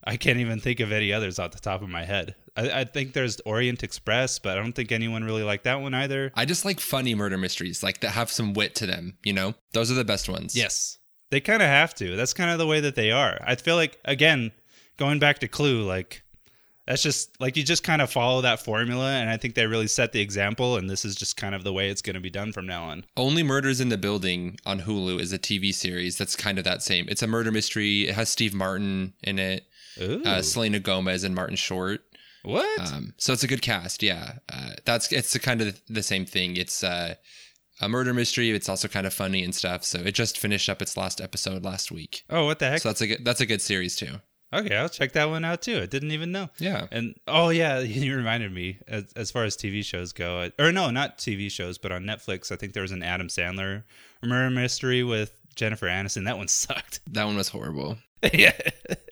I 0.07 0.17
can't 0.17 0.39
even 0.39 0.61
think 0.61 0.81
of 0.81 0.93
any 0.93 1.13
others 1.13 1.39
off 1.39 1.51
the 1.51 1.59
top 1.59 1.83
of 1.83 1.89
my 1.89 2.05
head. 2.05 2.37
I, 2.57 2.81
I 2.81 2.85
think 2.85 3.13
there's 3.13 3.41
Orient 3.41 3.83
Express, 3.83 4.39
but 4.39 4.57
I 4.57 4.63
don't 4.63 4.73
think 4.73 4.93
anyone 4.93 5.25
really 5.25 5.43
liked 5.43 5.65
that 5.65 5.81
one 5.81 5.95
either. 5.95 6.31
I 6.35 6.45
just 6.45 6.65
like 6.65 6.79
funny 6.79 7.15
murder 7.15 7.37
mysteries, 7.37 7.83
like 7.83 8.01
that 8.01 8.11
have 8.11 8.31
some 8.31 8.55
wit 8.55 8.75
to 8.77 8.87
them, 8.87 9.19
you 9.25 9.33
know? 9.33 9.55
Those 9.73 9.91
are 9.91 9.95
the 9.95 10.05
best 10.05 10.29
ones. 10.29 10.55
Yes, 10.55 10.99
they 11.31 11.41
kind 11.41 11.61
of 11.61 11.69
have 11.69 11.95
to. 11.97 12.15
That's 12.17 12.33
kind 12.33 12.51
of 12.51 12.59
the 12.59 12.67
way 12.67 12.81
that 12.81 12.95
they 12.95 13.11
are. 13.11 13.39
I 13.45 13.57
feel 13.57 13.77
like 13.77 13.99
again, 14.05 14.53
going 14.97 15.19
back 15.19 15.41
to 15.41 15.49
Clue, 15.49 15.83
like 15.83 16.23
that's 16.87 17.03
just 17.03 17.41
like 17.41 17.57
you 17.57 17.65
just 17.65 17.83
kind 17.83 18.01
of 18.01 18.11
follow 18.11 18.43
that 18.43 18.61
formula, 18.61 19.11
and 19.11 19.29
I 19.29 19.37
think 19.37 19.55
they 19.55 19.67
really 19.67 19.89
set 19.89 20.13
the 20.13 20.21
example. 20.21 20.77
And 20.77 20.89
this 20.89 21.05
is 21.05 21.17
just 21.17 21.37
kind 21.37 21.55
of 21.55 21.65
the 21.65 21.73
way 21.73 21.91
it's 21.91 22.03
going 22.03 22.15
to 22.15 22.21
be 22.21 22.31
done 22.31 22.53
from 22.53 22.67
now 22.67 22.85
on. 22.85 23.05
Only 23.17 23.43
Murders 23.43 23.81
in 23.81 23.89
the 23.89 23.99
Building 23.99 24.57
on 24.65 24.81
Hulu 24.81 25.21
is 25.21 25.33
a 25.33 25.39
TV 25.39 25.75
series 25.75 26.17
that's 26.17 26.37
kind 26.37 26.59
of 26.59 26.65
that 26.65 26.83
same. 26.83 27.07
It's 27.09 27.23
a 27.23 27.27
murder 27.27 27.51
mystery. 27.51 28.09
It 28.09 28.15
has 28.15 28.29
Steve 28.29 28.55
Martin 28.55 29.15
in 29.25 29.41
it, 29.41 29.67
uh, 30.01 30.43
Selena 30.43 30.81
Gomez, 30.81 31.25
and 31.25 31.35
Martin 31.35 31.57
Short. 31.57 32.01
what? 32.43 32.93
Um, 32.93 33.15
so 33.19 33.33
it's 33.33 33.45
a 33.45 33.49
good 33.49 33.63
cast. 33.63 34.03
Yeah, 34.03 34.35
uh, 34.53 34.73
that's 34.85 35.13
it's 35.13 35.33
the 35.33 35.39
kind 35.39 35.61
of 35.61 35.81
the 35.89 36.03
same 36.03 36.25
thing. 36.27 36.57
It's 36.57 36.83
uh, 36.85 37.15
a 37.81 37.89
murder 37.89 38.15
mystery. 38.15 38.51
It's 38.51 38.69
also 38.69 38.89
kind 38.89 39.07
of 39.07 39.13
funny 39.15 39.43
and 39.45 39.55
stuff. 39.55 39.85
So 39.85 39.99
it 39.99 40.13
just 40.15 40.39
finished 40.39 40.69
up 40.69 40.81
its 40.83 40.97
last 40.97 41.21
episode 41.21 41.65
last 41.65 41.91
week. 41.93 42.25
oh, 42.31 42.47
what 42.47 42.59
the 42.59 42.69
heck? 42.69 42.81
So 42.83 42.89
that's 42.89 43.01
a 43.01 43.07
good, 43.07 43.25
that's 43.25 43.41
a 43.41 43.47
good 43.47 43.61
series 43.63 43.97
too. 43.97 44.21
Okay, 44.55 44.77
I'll 44.77 44.89
check 44.89 45.13
that 45.13 45.29
one 45.29 45.45
out 45.45 45.61
too. 45.63 45.81
I 45.83 45.87
didn't 45.87 46.13
even 46.13 46.31
know. 46.31 46.49
Yeah. 46.59 46.87
And 46.93 47.17
oh 47.27 47.49
yeah, 47.51 47.79
you 47.81 48.17
reminded 48.17 48.53
me 48.53 48.79
as, 48.87 49.05
as 49.17 49.31
far 49.31 49.45
as 49.45 49.57
TV 49.57 49.85
shows 49.85 50.13
go, 50.13 50.49
or 50.59 50.73
no, 50.73 50.91
not 50.91 51.19
TV 51.19 51.51
shows, 51.51 51.79
but 51.79 51.93
on 51.93 52.05
Netflix, 52.05 52.53
I 52.53 52.57
think 52.57 52.73
there 52.73 52.83
was 52.83 52.93
an 52.93 53.03
Adam 53.03 53.27
Sandler 53.29 53.83
murder 54.23 54.51
mystery 54.51 55.03
with 55.03 55.35
Jennifer 55.57 55.87
Aniston. 55.87 56.25
That 56.25 56.39
one 56.39 56.49
sucked. 56.49 57.01
That 57.09 57.25
one 57.25 57.37
was 57.37 57.49
horrible. 57.49 57.99
yeah, 58.33 58.53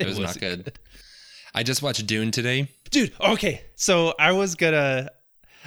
It 0.00 0.06
was 0.06 0.18
not 0.18 0.38
good. 0.38 0.78
I 1.54 1.62
just 1.62 1.82
watched 1.82 2.06
Dune 2.06 2.30
today. 2.30 2.68
dude. 2.90 3.12
Okay, 3.20 3.62
so 3.74 4.14
I 4.18 4.32
was 4.32 4.54
gonna. 4.54 5.10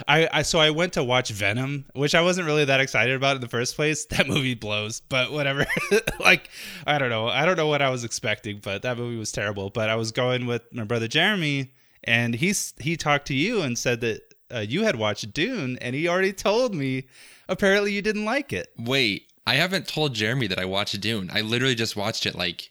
I, 0.06 0.28
I 0.32 0.42
so 0.42 0.60
I 0.60 0.70
went 0.70 0.92
to 0.92 1.02
watch 1.02 1.30
Venom, 1.30 1.86
which 1.92 2.14
I 2.14 2.20
wasn't 2.20 2.46
really 2.46 2.64
that 2.66 2.78
excited 2.80 3.16
about 3.16 3.34
in 3.36 3.40
the 3.40 3.48
first 3.48 3.74
place. 3.74 4.06
That 4.10 4.28
movie 4.28 4.54
blows, 4.54 5.00
but 5.00 5.32
whatever. 5.32 5.66
like 6.20 6.50
I 6.86 6.98
don't 6.98 7.10
know, 7.10 7.26
I 7.28 7.44
don't 7.46 7.56
know 7.56 7.66
what 7.66 7.82
I 7.82 7.90
was 7.90 8.04
expecting, 8.04 8.60
but 8.62 8.82
that 8.82 8.96
movie 8.96 9.16
was 9.16 9.32
terrible. 9.32 9.70
But 9.70 9.88
I 9.88 9.96
was 9.96 10.12
going 10.12 10.46
with 10.46 10.62
my 10.72 10.84
brother 10.84 11.08
Jeremy, 11.08 11.72
and 12.04 12.34
he's 12.34 12.74
he 12.78 12.96
talked 12.96 13.26
to 13.28 13.34
you 13.34 13.62
and 13.62 13.76
said 13.78 14.00
that 14.02 14.20
uh, 14.54 14.58
you 14.60 14.82
had 14.84 14.96
watched 14.96 15.32
Dune, 15.32 15.78
and 15.80 15.94
he 15.96 16.06
already 16.06 16.32
told 16.32 16.74
me 16.74 17.06
apparently 17.48 17.92
you 17.92 18.02
didn't 18.02 18.24
like 18.24 18.52
it. 18.52 18.68
Wait, 18.78 19.32
I 19.46 19.54
haven't 19.54 19.88
told 19.88 20.14
Jeremy 20.14 20.46
that 20.48 20.58
I 20.58 20.64
watched 20.64 21.00
Dune. 21.00 21.30
I 21.32 21.40
literally 21.40 21.74
just 21.74 21.96
watched 21.96 22.24
it 22.26 22.34
like 22.36 22.70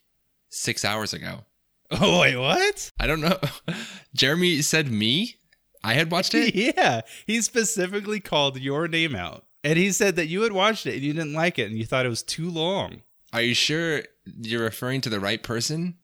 six 0.50 0.84
hours 0.86 1.14
ago. 1.14 1.46
Oh 1.90 2.20
wait, 2.20 2.36
what? 2.36 2.92
I 3.00 3.08
don't 3.08 3.22
know. 3.22 3.40
Jeremy 4.14 4.62
said 4.62 4.92
me. 4.92 5.36
I 5.86 5.94
had 5.94 6.12
watched 6.12 6.34
it. 6.36 6.54
yeah, 6.78 7.00
he 7.26 7.42
specifically 7.42 8.20
called 8.20 8.60
your 8.60 8.90
name 8.90 9.16
out, 9.16 9.46
and 9.64 9.78
he 9.78 9.94
said 9.94 10.18
that 10.18 10.28
you 10.28 10.42
had 10.42 10.52
watched 10.52 10.86
it 10.86 10.96
and 10.96 11.02
you 11.02 11.14
didn't 11.14 11.34
like 11.34 11.58
it, 11.58 11.70
and 11.70 11.78
you 11.78 11.86
thought 11.86 12.06
it 12.06 12.10
was 12.10 12.24
too 12.24 12.50
long. 12.50 13.04
Are 13.32 13.42
you 13.42 13.54
sure 13.54 14.04
You're 14.26 14.64
referring 14.64 15.00
to 15.00 15.10
the 15.10 15.22
right 15.22 15.42
person? 15.42 15.96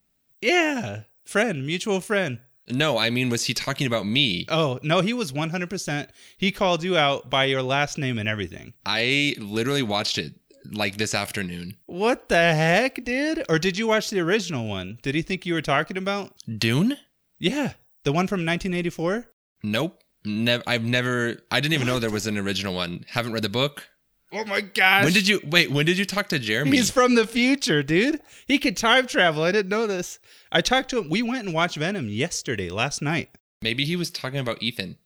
Yeah, 0.42 1.02
friend, 1.26 1.66
mutual 1.66 2.00
friend. 2.00 2.40
No, 2.70 2.98
I 2.98 3.10
mean, 3.10 3.30
was 3.30 3.44
he 3.46 3.54
talking 3.54 3.88
about 3.88 4.06
me? 4.06 4.46
Oh, 4.48 4.80
no, 4.84 5.02
he 5.02 5.12
was 5.12 5.34
100%. 5.34 6.08
He 6.38 6.52
called 6.52 6.82
you 6.82 6.96
out 6.96 7.30
by 7.30 7.44
your 7.44 7.62
last 7.62 7.98
name 7.98 8.18
and 8.18 8.30
everything. 8.30 8.74
I 8.86 9.36
literally 9.38 9.84
watched 9.84 10.18
it 10.18 10.34
like 10.72 10.98
this 10.98 11.14
afternoon. 11.14 11.78
What 11.86 12.30
the 12.30 12.36
heck, 12.36 13.04
dude? 13.04 13.46
Or 13.50 13.60
did 13.60 13.78
you 13.78 13.88
watch 13.88 14.10
the 14.10 14.20
original 14.20 14.68
one? 14.68 15.00
Did 15.02 15.16
he 15.16 15.22
think 15.22 15.46
you 15.46 15.54
were 15.54 15.62
talking 15.62 15.98
about? 15.98 16.34
Dune? 16.58 16.98
Yeah, 17.40 17.74
the 18.04 18.12
one 18.12 18.28
from 18.28 18.46
1984? 18.46 19.28
Nope. 19.64 20.00
Never. 20.26 20.64
I've 20.66 20.84
never. 20.84 21.38
I 21.52 21.60
didn't 21.60 21.74
even 21.74 21.88
know 21.88 22.00
there 22.00 22.10
was 22.10 22.28
an 22.28 22.38
original 22.38 22.74
one. 22.74 23.06
Haven't 23.10 23.34
read 23.34 23.44
the 23.44 23.50
book. 23.50 23.90
Oh 24.32 24.46
my 24.46 24.62
gosh. 24.62 25.04
When 25.04 25.14
did 25.14 25.28
you 25.28 25.42
wait? 25.46 25.70
When 25.70 25.86
did 25.86 25.98
you 25.98 26.06
talk 26.06 26.30
to 26.30 26.40
Jeremy? 26.40 26.78
He's 26.78 26.90
from 26.90 27.16
the 27.16 27.28
future, 27.28 27.84
dude. 27.84 28.22
He 28.48 28.58
could 28.58 28.78
time 28.78 29.06
travel. 29.06 29.44
I 29.44 29.52
didn't 29.52 29.70
know 29.70 29.86
this. 29.86 30.20
I 30.52 30.62
talked 30.62 30.90
to 30.90 31.00
him. 31.00 31.10
We 31.10 31.22
went 31.22 31.46
and 31.46 31.54
watched 31.54 31.78
Venom 31.78 32.10
yesterday, 32.10 32.70
last 32.70 33.02
night. 33.02 33.30
Maybe 33.62 33.86
he 33.86 33.96
was 33.96 34.10
talking 34.10 34.40
about 34.40 34.64
Ethan. 34.64 34.98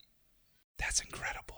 That's 0.77 1.01
incredible. 1.01 1.56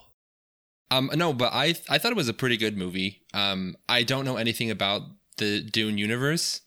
Um, 0.92 1.12
no, 1.16 1.34
but 1.34 1.54
I 1.54 1.76
I 1.90 1.98
thought 1.98 2.12
it 2.12 2.18
was 2.18 2.30
a 2.30 2.34
pretty 2.34 2.58
good 2.58 2.78
movie. 2.78 3.22
Um, 3.34 3.76
I 3.88 4.04
don't 4.04 4.26
know 4.26 4.38
anything 4.38 4.72
about 4.72 5.04
the 5.38 5.62
Dune 5.62 5.98
universe, 5.98 6.62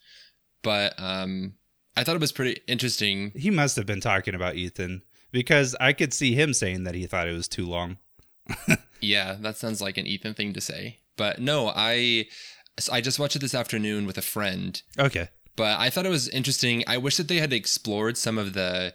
but 0.62 0.94
um, 0.98 1.54
I 1.96 2.04
thought 2.04 2.16
it 2.16 2.20
was 2.20 2.32
pretty 2.32 2.60
interesting. 2.66 3.32
He 3.34 3.50
must 3.50 3.76
have 3.76 3.86
been 3.86 4.00
talking 4.00 4.34
about 4.34 4.54
Ethan 4.56 5.02
because 5.32 5.74
I 5.80 5.92
could 5.92 6.14
see 6.14 6.34
him 6.34 6.54
saying 6.54 6.84
that 6.84 6.94
he 6.94 7.06
thought 7.06 7.28
it 7.28 7.32
was 7.32 7.48
too 7.48 7.66
long. 7.66 7.98
Yeah, 9.02 9.34
that 9.40 9.56
sounds 9.56 9.82
like 9.82 9.98
an 9.98 10.06
Ethan 10.06 10.34
thing 10.34 10.52
to 10.52 10.60
say. 10.60 11.00
But 11.16 11.40
no, 11.40 11.72
I 11.74 12.26
I 12.90 13.00
just 13.00 13.18
watched 13.18 13.36
it 13.36 13.40
this 13.40 13.54
afternoon 13.54 14.06
with 14.06 14.16
a 14.16 14.22
friend. 14.22 14.80
Okay. 14.98 15.28
But 15.56 15.78
I 15.78 15.90
thought 15.90 16.06
it 16.06 16.10
was 16.10 16.28
interesting. 16.28 16.82
I 16.86 16.96
wish 16.96 17.16
that 17.16 17.28
they 17.28 17.38
had 17.38 17.52
explored 17.52 18.16
some 18.16 18.38
of 18.38 18.54
the 18.54 18.94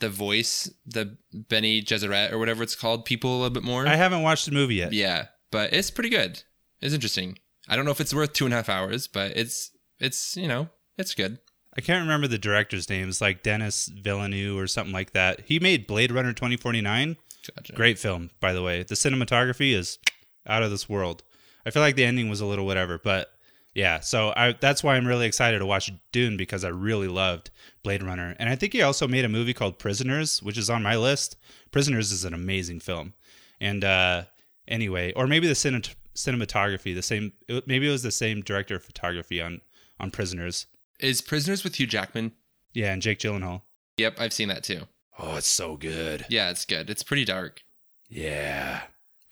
the 0.00 0.08
voice, 0.08 0.70
the 0.86 1.16
Bene 1.48 1.82
Gesserit 1.82 2.32
or 2.32 2.38
whatever 2.38 2.62
it's 2.62 2.74
called, 2.74 3.04
people 3.04 3.32
a 3.32 3.38
little 3.38 3.50
bit 3.50 3.62
more. 3.64 3.86
I 3.86 3.96
haven't 3.96 4.22
watched 4.22 4.46
the 4.46 4.52
movie 4.52 4.76
yet. 4.76 4.92
yeah, 4.92 5.26
but 5.50 5.72
it's 5.72 5.90
pretty 5.90 6.10
good. 6.10 6.42
It's 6.80 6.94
interesting. 6.94 7.38
I 7.68 7.76
don't 7.76 7.84
know 7.84 7.90
if 7.90 8.00
it's 8.00 8.14
worth 8.14 8.32
two 8.32 8.44
and 8.44 8.54
a 8.54 8.58
half 8.58 8.68
hours, 8.68 9.08
but 9.08 9.36
it's 9.36 9.70
it's 9.98 10.36
you 10.36 10.48
know 10.48 10.68
it's 10.96 11.14
good. 11.14 11.38
I 11.76 11.80
can't 11.80 12.02
remember 12.02 12.26
the 12.26 12.38
director's 12.38 12.88
names, 12.88 13.20
like 13.20 13.42
Denis 13.42 13.86
Villeneuve 13.88 14.58
or 14.58 14.66
something 14.66 14.92
like 14.92 15.12
that. 15.12 15.42
He 15.46 15.60
made 15.60 15.86
Blade 15.86 16.10
Runner 16.10 16.32
2049. 16.32 17.16
Gotcha. 17.54 17.72
Great 17.72 17.98
film, 17.98 18.30
by 18.40 18.52
the 18.52 18.62
way. 18.62 18.82
The 18.82 18.94
cinematography 18.96 19.72
is 19.74 19.98
out 20.46 20.62
of 20.62 20.70
this 20.70 20.88
world. 20.88 21.22
I 21.64 21.70
feel 21.70 21.82
like 21.82 21.94
the 21.94 22.04
ending 22.04 22.28
was 22.28 22.40
a 22.40 22.46
little 22.46 22.66
whatever, 22.66 22.98
but 22.98 23.30
yeah. 23.78 24.00
So 24.00 24.32
I 24.36 24.52
that's 24.58 24.82
why 24.82 24.96
I'm 24.96 25.06
really 25.06 25.26
excited 25.26 25.60
to 25.60 25.66
watch 25.66 25.90
Dune 26.12 26.36
because 26.36 26.64
I 26.64 26.68
really 26.68 27.08
loved 27.08 27.50
Blade 27.84 28.02
Runner, 28.02 28.34
and 28.38 28.48
I 28.48 28.56
think 28.56 28.72
he 28.72 28.82
also 28.82 29.06
made 29.06 29.24
a 29.24 29.28
movie 29.28 29.54
called 29.54 29.78
Prisoners, 29.78 30.42
which 30.42 30.58
is 30.58 30.68
on 30.68 30.82
my 30.82 30.96
list. 30.96 31.36
Prisoners 31.70 32.10
is 32.12 32.24
an 32.24 32.34
amazing 32.34 32.80
film, 32.80 33.12
and 33.60 33.84
uh, 33.84 34.24
anyway, 34.66 35.12
or 35.14 35.26
maybe 35.26 35.46
the 35.46 35.54
cine- 35.54 35.94
cinematography, 36.14 36.94
the 36.94 37.02
same. 37.02 37.32
it- 37.48 37.66
Maybe 37.68 37.88
it 37.88 37.92
was 37.92 38.02
the 38.02 38.10
same 38.10 38.42
director 38.42 38.74
of 38.76 38.82
photography 38.84 39.40
on 39.40 39.60
on 40.00 40.10
Prisoners. 40.10 40.66
Is 41.00 41.20
Prisoners 41.20 41.62
with 41.64 41.76
Hugh 41.76 41.86
Jackman? 41.86 42.32
Yeah, 42.74 42.92
and 42.92 43.00
Jake 43.02 43.20
Gyllenhaal. 43.20 43.62
Yep, 43.98 44.16
I've 44.18 44.32
seen 44.32 44.48
that 44.48 44.64
too. 44.64 44.82
Oh, 45.18 45.36
it's 45.36 45.48
so 45.48 45.76
good. 45.76 46.26
Yeah, 46.28 46.50
it's 46.50 46.64
good. 46.64 46.90
It's 46.90 47.02
pretty 47.04 47.24
dark. 47.24 47.62
Yeah. 48.08 48.82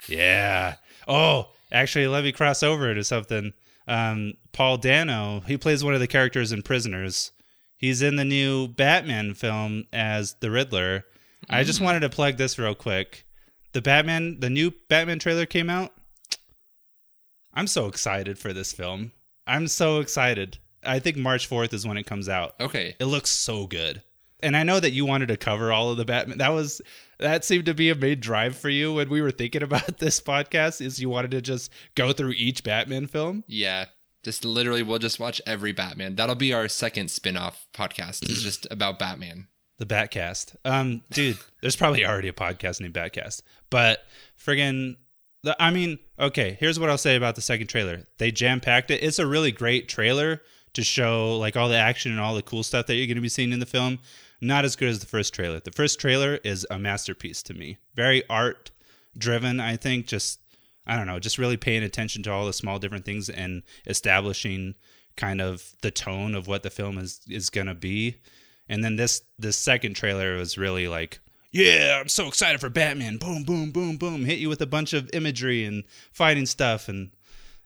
Yeah. 0.09 0.77
Oh, 1.09 1.49
actually, 1.73 2.07
let 2.09 2.25
me 2.25 2.33
cross 2.33 2.63
over 2.63 2.95
to 2.95 3.03
something. 3.05 3.53
Um, 3.87 4.35
Paul 4.53 4.79
Dano, 4.79 5.41
he 5.47 5.57
plays 5.57 5.85
one 5.85 5.95
of 5.95 6.01
the 6.01 6.07
characters 6.07 6.53
in 6.53 6.63
Prisoners. 6.63 7.33
He's 7.77 8.03
in 8.03 8.17
the 8.17 8.25
new 8.25 8.69
Batman 8.69 9.35
film 9.35 9.85
as 9.93 10.35
the 10.41 10.51
Riddler. 10.51 11.05
I 11.49 11.63
just 11.63 11.81
wanted 11.81 12.01
to 12.01 12.09
plug 12.09 12.37
this 12.37 12.59
real 12.59 12.75
quick. 12.75 13.27
The 13.73 13.83
Batman, 13.83 14.41
the 14.41 14.51
new 14.51 14.73
Batman 14.89 15.19
trailer 15.19 15.47
came 15.47 15.69
out. 15.71 15.93
I'm 17.53 17.67
so 17.67 17.87
excited 17.87 18.39
for 18.39 18.53
this 18.53 18.73
film. 18.73 19.13
I'm 19.47 19.69
so 19.69 20.01
excited. 20.01 20.59
I 20.85 20.99
think 20.99 21.17
March 21.17 21.49
4th 21.49 21.73
is 21.73 21.87
when 21.87 21.97
it 21.97 22.07
comes 22.07 22.29
out. 22.29 22.55
Okay. 22.61 22.97
It 22.99 23.07
looks 23.07 23.31
so 23.31 23.67
good. 23.67 24.03
And 24.47 24.57
I 24.57 24.63
know 24.63 24.79
that 24.79 24.93
you 24.93 25.05
wanted 25.05 25.27
to 25.27 25.37
cover 25.37 25.73
all 25.73 25.91
of 25.91 25.97
the 25.97 26.05
Batman. 26.05 26.39
That 26.39 26.51
was 26.51 26.81
that 27.19 27.45
seemed 27.45 27.67
to 27.67 27.75
be 27.75 27.91
a 27.91 27.97
main 27.97 28.21
drive 28.21 28.57
for 28.57 28.69
you 28.69 28.93
when 28.93 29.09
we 29.09 29.21
were 29.21 29.33
thinking 29.33 29.65
about 29.65 29.99
this 29.99 30.21
podcast 30.21 30.81
is 30.81 31.01
you 31.01 31.09
wanted 31.09 31.33
to 31.33 31.43
just 31.43 31.73
go 31.97 32.13
through 32.13 32.31
each 32.37 32.63
Batman 32.63 33.09
film. 33.09 33.43
Yeah. 33.49 33.87
Just 34.23 34.45
literally 34.45 34.85
we'll 34.85 35.01
just 35.01 35.19
watch 35.19 35.43
every 35.49 35.73
Batman. 35.73 36.15
That'll 36.15 36.37
be 36.37 36.55
our 36.55 36.69
second 36.69 37.11
spin-off 37.11 37.67
podcast. 37.75 38.23
It's 38.23 38.41
just 38.41 38.67
about 38.71 39.01
Batman. 39.01 39.49
The 39.79 39.87
Batcast. 39.87 40.55
Um 40.65 41.03
dude, 41.11 41.39
there's 41.61 41.75
probably 41.75 42.07
already 42.07 42.29
a 42.29 42.33
podcast 42.33 42.81
named 42.81 42.95
Batcast. 42.95 43.43
But 43.69 44.05
friggin' 44.41 44.95
the 45.43 45.61
I 45.61 45.73
mean, 45.73 45.99
okay, 46.21 46.57
here's 46.61 46.79
what 46.79 46.89
I'll 46.89 46.99
say 46.99 47.17
about 47.17 47.35
the 47.35 47.41
second 47.41 47.67
trailer. 47.67 48.05
They 48.19 48.31
jam-packed 48.31 48.93
it. 48.93 49.03
It's 49.03 49.19
a 49.19 49.27
really 49.27 49.51
great 49.51 49.89
trailer 49.89 50.41
to 50.75 50.85
show 50.85 51.37
like 51.39 51.57
all 51.57 51.69
the 51.69 51.77
action 51.77 52.13
and 52.13 52.21
all 52.21 52.37
the 52.37 52.43
cool 52.43 52.63
stuff 52.63 52.87
that 52.87 52.95
you're 52.95 53.07
going 53.09 53.17
to 53.17 53.23
be 53.23 53.29
seeing 53.29 53.51
in 53.51 53.59
the 53.59 53.67
film. 53.67 53.99
Not 54.41 54.65
as 54.65 54.77
good 54.77 54.89
as 54.89 54.99
the 54.99 55.07
first 55.07 55.35
trailer. 55.35 55.61
The 55.61 55.73
first 55.73 55.99
trailer 55.99 56.39
is 56.45 56.67
a 56.71 56.79
masterpiece 56.79 57.43
to 57.45 57.55
me. 57.55 57.79
Very 57.95 58.23
art 58.29 58.71
driven, 59.17 59.61
I 59.61 59.77
think. 59.77 60.07
Just 60.07 60.41
I 60.87 60.97
don't 60.97 61.07
know, 61.07 61.19
just 61.19 61.39
really 61.39 61.57
paying 61.57 61.83
attention 61.83 62.23
to 62.25 62.33
all 62.33 62.47
the 62.47 62.53
small 62.53 62.79
different 62.79 63.05
things 63.05 63.29
and 63.29 63.63
establishing 63.87 64.75
kind 65.17 65.41
of 65.41 65.73
the 65.83 65.91
tone 65.91 66.35
of 66.35 66.47
what 66.47 66.63
the 66.63 66.71
film 66.71 66.99
is 66.99 67.21
is 67.29 67.51
going 67.51 67.67
to 67.67 67.75
be. 67.75 68.17
And 68.69 68.85
then 68.85 68.97
this 68.97 69.23
this 69.39 69.57
second 69.57 69.95
trailer 69.95 70.37
was 70.37 70.59
really 70.59 70.89
like, 70.89 71.21
yeah, 71.51 71.99
I'm 72.01 72.09
so 72.09 72.29
excited 72.29 72.61
for 72.61 72.69
Batman. 72.69 73.17
Boom, 73.17 73.43
boom, 73.43 73.71
boom, 73.71 73.97
boom. 73.97 74.25
Hit 74.25 74.39
you 74.39 74.49
with 74.49 74.61
a 74.61 74.67
bunch 74.67 74.93
of 74.93 75.11
imagery 75.13 75.65
and 75.65 75.85
fighting 76.13 76.47
stuff. 76.47 76.89
And 76.89 77.11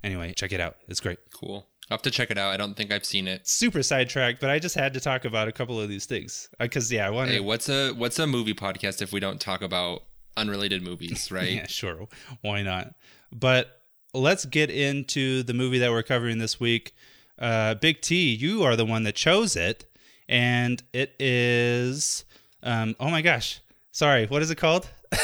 anyway, 0.05 0.33
check 0.35 0.53
it 0.53 0.61
out. 0.61 0.77
It's 0.89 1.01
great. 1.01 1.19
Cool. 1.35 1.67
I'll 1.91 1.97
have 1.97 2.03
to 2.03 2.11
check 2.11 2.31
it 2.31 2.39
out. 2.39 2.53
I 2.53 2.57
don't 2.57 2.77
think 2.77 2.93
I've 2.93 3.05
seen 3.05 3.27
it. 3.27 3.49
Super 3.49 3.83
sidetracked, 3.83 4.41
but 4.41 4.49
I 4.49 4.61
just 4.61 4.77
had 4.77 4.95
to 4.95 5.01
talk 5.01 5.25
about 5.25 5.49
a 5.49 5.53
couple 5.53 5.81
of 5.81 5.89
these 5.89 6.07
things 6.07 6.49
because 6.61 6.91
yeah, 6.93 7.05
I 7.05 7.11
wanted. 7.11 7.33
Hey, 7.33 7.41
what's 7.41 7.69
a 7.69 7.93
what's 7.93 8.19
a 8.21 8.29
movie 8.29 8.55
podcast 8.55 9.03
if 9.03 9.13
we 9.13 9.19
don't 9.19 9.41
talk 9.41 9.61
about 9.61 10.05
unrelated 10.37 10.83
movies, 10.83 11.33
right? 11.33 11.51
Yeah, 11.51 11.67
sure. 11.67 12.07
Why 12.43 12.63
not? 12.63 12.95
But 13.33 13.83
let's 14.15 14.45
get 14.45 14.71
into 14.71 15.43
the 15.43 15.53
movie 15.53 15.81
that 15.81 15.91
we're 15.91 16.05
covering 16.05 16.39
this 16.39 16.61
week. 16.61 16.95
Uh, 17.39 17.75
Big 17.75 18.01
T, 18.03 18.35
you 18.35 18.63
are 18.63 18.77
the 18.77 18.87
one 18.87 19.03
that 19.03 19.17
chose 19.17 19.57
it, 19.57 19.85
and 20.29 20.81
it 20.93 21.17
is. 21.19 22.25
Um, 22.63 22.95
oh 23.01 23.11
my 23.11 23.23
gosh. 23.23 23.61
Sorry, 23.91 24.27
what 24.27 24.43
is 24.43 24.51
it 24.53 24.57
called? 24.57 24.89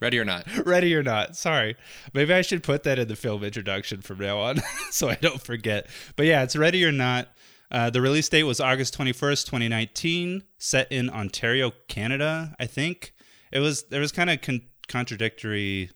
Ready 0.00 0.18
or 0.18 0.24
not? 0.24 0.46
Ready 0.66 0.94
or 0.94 1.02
not. 1.02 1.36
Sorry. 1.36 1.76
Maybe 2.12 2.32
I 2.32 2.42
should 2.42 2.62
put 2.62 2.84
that 2.84 2.98
in 2.98 3.08
the 3.08 3.16
film 3.16 3.42
introduction 3.42 4.00
from 4.00 4.18
now 4.18 4.38
on 4.38 4.60
so 4.90 5.08
I 5.08 5.16
don't 5.16 5.40
forget. 5.40 5.86
But 6.16 6.26
yeah, 6.26 6.42
it's 6.42 6.56
Ready 6.56 6.84
or 6.84 6.92
Not. 6.92 7.28
Uh, 7.70 7.90
the 7.90 8.00
release 8.00 8.28
date 8.28 8.44
was 8.44 8.60
August 8.60 8.96
21st, 8.96 9.44
2019, 9.44 10.42
set 10.56 10.90
in 10.90 11.10
Ontario, 11.10 11.72
Canada, 11.86 12.54
I 12.58 12.66
think. 12.66 13.12
It 13.52 13.60
was 13.60 13.84
there 13.84 14.00
was 14.00 14.12
kind 14.12 14.30
of 14.30 14.40
con- 14.40 14.66
contradictory 14.88 15.90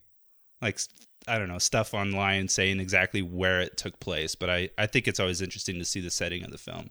like 0.61 0.79
I 1.27 1.39
don't 1.39 1.49
know, 1.49 1.59
stuff 1.59 1.95
online 1.95 2.49
saying 2.49 2.81
exactly 2.81 3.23
where 3.23 3.61
it 3.61 3.77
took 3.77 4.01
place, 4.01 4.35
but 4.35 4.51
I 4.51 4.71
I 4.77 4.87
think 4.87 5.09
it's 5.09 5.21
always 5.21 5.41
interesting 5.41 5.79
to 5.79 5.85
see 5.85 6.01
the 6.01 6.11
setting 6.11 6.45
of 6.45 6.51
the 6.51 6.59
film. 6.59 6.91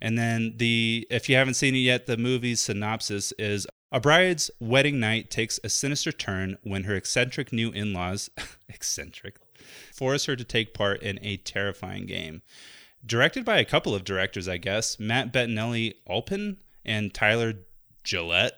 And 0.00 0.18
then 0.18 0.54
the 0.56 1.06
if 1.10 1.28
you 1.28 1.36
haven't 1.36 1.54
seen 1.54 1.74
it 1.74 1.78
yet, 1.78 2.06
the 2.06 2.16
movie's 2.16 2.60
synopsis 2.60 3.32
is 3.38 3.66
a 3.92 4.00
bride's 4.00 4.50
wedding 4.60 5.00
night 5.00 5.30
takes 5.30 5.58
a 5.64 5.68
sinister 5.68 6.12
turn 6.12 6.56
when 6.62 6.84
her 6.84 6.94
eccentric 6.94 7.52
new 7.52 7.70
in-laws 7.70 8.30
eccentric 8.68 9.36
force 9.94 10.26
her 10.26 10.36
to 10.36 10.44
take 10.44 10.74
part 10.74 11.02
in 11.02 11.18
a 11.22 11.36
terrifying 11.36 12.06
game. 12.06 12.42
Directed 13.04 13.44
by 13.44 13.58
a 13.58 13.64
couple 13.64 13.94
of 13.94 14.04
directors, 14.04 14.48
I 14.48 14.58
guess, 14.58 15.00
Matt 15.00 15.32
Bettinelli 15.32 15.94
Alpin 16.08 16.58
and 16.84 17.12
Tyler 17.14 17.54
Gillett. 18.04 18.52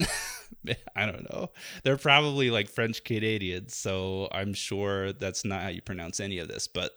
I 0.96 1.06
don't 1.06 1.30
know. 1.30 1.50
They're 1.82 1.96
probably 1.96 2.50
like 2.50 2.68
French 2.68 3.04
Canadians, 3.04 3.76
so 3.76 4.28
I'm 4.32 4.54
sure 4.54 5.12
that's 5.12 5.44
not 5.44 5.62
how 5.62 5.68
you 5.68 5.82
pronounce 5.82 6.20
any 6.20 6.38
of 6.38 6.48
this. 6.48 6.66
But 6.66 6.92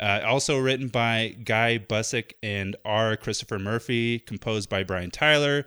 uh, 0.00 0.22
also 0.24 0.58
written 0.58 0.88
by 0.88 1.36
Guy 1.44 1.78
Busick 1.78 2.32
and 2.42 2.76
R. 2.84 3.16
Christopher 3.16 3.58
Murphy, 3.58 4.18
composed 4.18 4.68
by 4.68 4.82
Brian 4.82 5.10
Tyler. 5.10 5.66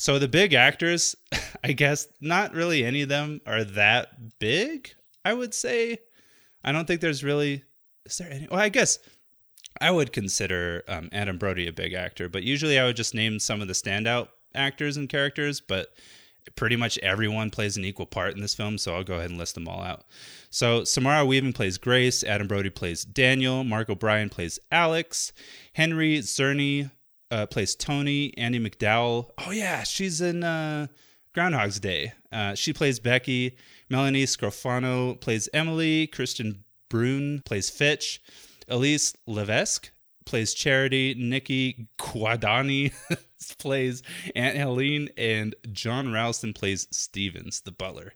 So 0.00 0.18
the 0.18 0.28
big 0.28 0.54
actors, 0.54 1.14
I 1.62 1.72
guess, 1.72 2.08
not 2.22 2.54
really 2.54 2.86
any 2.86 3.02
of 3.02 3.10
them 3.10 3.42
are 3.44 3.64
that 3.64 4.38
big. 4.38 4.94
I 5.26 5.34
would 5.34 5.52
say. 5.52 5.98
I 6.64 6.72
don't 6.72 6.86
think 6.86 7.02
there's 7.02 7.22
really. 7.22 7.64
Is 8.06 8.16
there 8.16 8.32
any? 8.32 8.48
Well, 8.50 8.60
I 8.60 8.70
guess 8.70 8.98
I 9.78 9.90
would 9.90 10.10
consider 10.10 10.84
um, 10.88 11.10
Adam 11.12 11.36
Brody 11.36 11.66
a 11.66 11.72
big 11.72 11.92
actor, 11.92 12.30
but 12.30 12.44
usually 12.44 12.78
I 12.78 12.86
would 12.86 12.96
just 12.96 13.14
name 13.14 13.38
some 13.38 13.60
of 13.60 13.68
the 13.68 13.74
standout 13.74 14.28
actors 14.54 14.96
and 14.96 15.06
characters. 15.06 15.60
But 15.60 15.88
pretty 16.56 16.76
much 16.76 16.96
everyone 17.00 17.50
plays 17.50 17.76
an 17.76 17.84
equal 17.84 18.06
part 18.06 18.34
in 18.34 18.40
this 18.40 18.54
film, 18.54 18.78
so 18.78 18.94
I'll 18.94 19.04
go 19.04 19.16
ahead 19.16 19.28
and 19.28 19.38
list 19.38 19.54
them 19.54 19.68
all 19.68 19.82
out. 19.82 20.06
So 20.48 20.82
Samara 20.82 21.26
Weaving 21.26 21.52
plays 21.52 21.76
Grace, 21.76 22.24
Adam 22.24 22.48
Brody 22.48 22.70
plays 22.70 23.04
Daniel, 23.04 23.64
Mark 23.64 23.90
O'Brien 23.90 24.30
plays 24.30 24.58
Alex, 24.72 25.34
Henry 25.74 26.20
Czerny 26.20 26.90
uh, 27.30 27.46
plays 27.46 27.74
Tony, 27.74 28.36
Andie 28.36 28.60
MacDowell. 28.60 29.30
Oh 29.38 29.50
yeah, 29.50 29.82
she's 29.82 30.20
in 30.20 30.44
uh, 30.44 30.88
Groundhog's 31.34 31.80
Day. 31.80 32.12
Uh, 32.32 32.54
she 32.54 32.72
plays 32.72 32.98
Becky. 33.00 33.56
Melanie 33.88 34.24
Scrofano 34.24 35.20
plays 35.20 35.48
Emily. 35.52 36.06
Kristian 36.08 36.60
Bruun 36.90 37.44
plays 37.44 37.70
Fitch. 37.70 38.22
Elyse 38.68 39.14
Levesque 39.26 39.90
plays 40.24 40.54
Charity. 40.54 41.14
Nicky 41.18 41.88
Guadagni 41.98 42.92
plays 43.58 44.02
Aunt 44.34 44.56
Helene, 44.56 45.08
and 45.16 45.54
John 45.72 46.12
Ralston 46.12 46.52
plays 46.52 46.86
Stevens, 46.90 47.60
the 47.62 47.72
butler. 47.72 48.14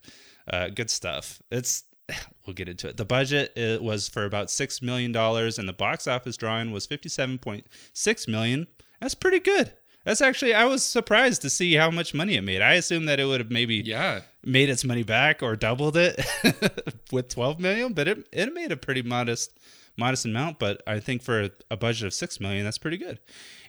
Uh, 0.49 0.68
good 0.68 0.90
stuff. 0.90 1.40
It's 1.50 1.85
we'll 2.47 2.54
get 2.54 2.68
into 2.68 2.88
it. 2.88 2.97
The 2.97 3.04
budget 3.04 3.56
it 3.56 3.83
was 3.83 4.09
for 4.09 4.25
about 4.25 4.50
six 4.50 4.83
million 4.83 5.12
dollars, 5.12 5.59
and 5.59 5.68
the 5.68 5.73
box 5.73 6.06
office 6.06 6.37
drawing 6.37 6.71
was 6.71 6.87
fifty-seven 6.87 7.38
point 7.38 7.66
six 7.92 8.28
million. 8.28 8.66
That's 9.00 9.14
pretty 9.14 9.40
good. 9.40 9.72
That's 10.04 10.20
actually 10.20 10.52
I 10.54 10.64
was 10.66 10.82
surprised 10.82 11.42
to 11.42 11.50
see 11.50 11.74
how 11.74 11.90
much 11.90 12.12
money 12.14 12.34
it 12.34 12.42
made. 12.42 12.60
I 12.60 12.74
assumed 12.74 13.08
that 13.08 13.18
it 13.20 13.24
would 13.24 13.40
have 13.40 13.50
maybe 13.50 13.76
Yeah. 13.76 14.20
made 14.44 14.68
its 14.68 14.84
money 14.84 15.02
back 15.02 15.42
or 15.42 15.56
doubled 15.56 15.96
it 15.96 16.20
with 17.12 17.28
12 17.28 17.58
million, 17.58 17.92
but 17.94 18.08
it 18.08 18.26
it 18.32 18.52
made 18.52 18.70
a 18.72 18.76
pretty 18.76 19.02
modest 19.02 19.58
modest 19.96 20.24
amount, 20.26 20.58
but 20.58 20.82
I 20.86 21.00
think 21.00 21.22
for 21.22 21.48
a 21.70 21.76
budget 21.76 22.06
of 22.06 22.12
6 22.14 22.40
million 22.40 22.64
that's 22.64 22.78
pretty 22.78 22.98
good. 22.98 23.18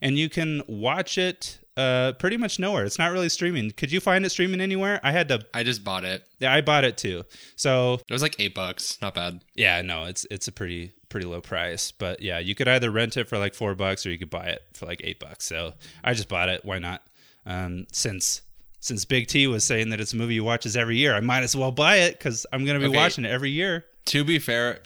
And 0.02 0.18
you 0.18 0.28
can 0.30 0.62
watch 0.68 1.18
it 1.18 1.60
uh 1.78 2.14
pretty 2.14 2.38
much 2.38 2.58
nowhere. 2.60 2.86
It's 2.86 2.98
not 3.00 3.12
really 3.12 3.30
streaming. 3.30 3.72
Could 3.72 3.92
you 3.92 4.00
find 4.00 4.26
it 4.26 4.30
streaming 4.30 4.62
anywhere? 4.62 5.00
I 5.04 5.12
had 5.12 5.28
to 5.30 5.46
I 5.54 5.64
just 5.64 5.84
bought 5.84 6.04
it. 6.06 6.26
yeah, 6.40 6.54
I 6.54 6.62
bought 6.62 6.84
it 6.86 6.98
too. 6.98 7.24
So, 7.56 7.96
It 8.10 8.14
was 8.14 8.22
like 8.22 8.36
eight 8.40 8.56
bucks. 8.56 8.98
Not 9.02 9.14
bad. 9.16 9.42
yeah, 9.56 9.82
no, 9.82 10.06
it's 10.06 10.26
it's 10.32 10.48
a 10.48 10.52
pretty 10.52 10.94
pretty 11.10 11.26
low 11.28 11.42
price, 11.42 11.92
but 11.92 12.22
yeah, 12.22 12.40
you 12.40 12.56
could 12.56 12.68
either 12.68 12.92
rent 12.92 13.16
it 13.18 13.28
for 13.30 13.38
like 13.38 13.54
4 13.54 13.74
bucks 13.76 14.06
or 14.06 14.12
you 14.12 14.18
could 14.18 14.30
buy 14.30 14.46
it 14.48 14.64
for 14.74 14.86
like 14.86 15.02
8 15.04 15.20
bucks. 15.20 15.46
So, 15.46 15.74
I 16.04 16.14
just 16.14 16.28
bought 16.30 16.50
it. 16.50 16.64
Why 16.66 16.80
not? 16.80 17.02
Um 17.46 17.86
since 17.92 18.42
since 18.80 19.04
Big 19.04 19.28
T 19.28 19.48
was 19.48 19.64
saying 19.64 19.90
that 19.90 20.00
it's 20.00 20.14
a 20.14 20.16
movie 20.16 20.36
he 20.36 20.40
watches 20.40 20.78
every 20.78 20.98
year, 20.98 21.14
I 21.16 21.20
might 21.20 21.44
as 21.44 21.56
well 21.56 21.72
buy 21.72 21.98
it 21.98 22.20
cuz 22.20 22.46
I'm 22.54 22.66
going 22.66 22.80
to 22.80 22.86
be 22.88 22.90
Okay. 22.90 22.98
watching 22.98 23.26
it 23.26 23.32
every 23.32 23.50
year. 23.50 23.86
To 24.08 24.24
be 24.24 24.38
fair, 24.38 24.82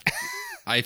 I 0.70 0.84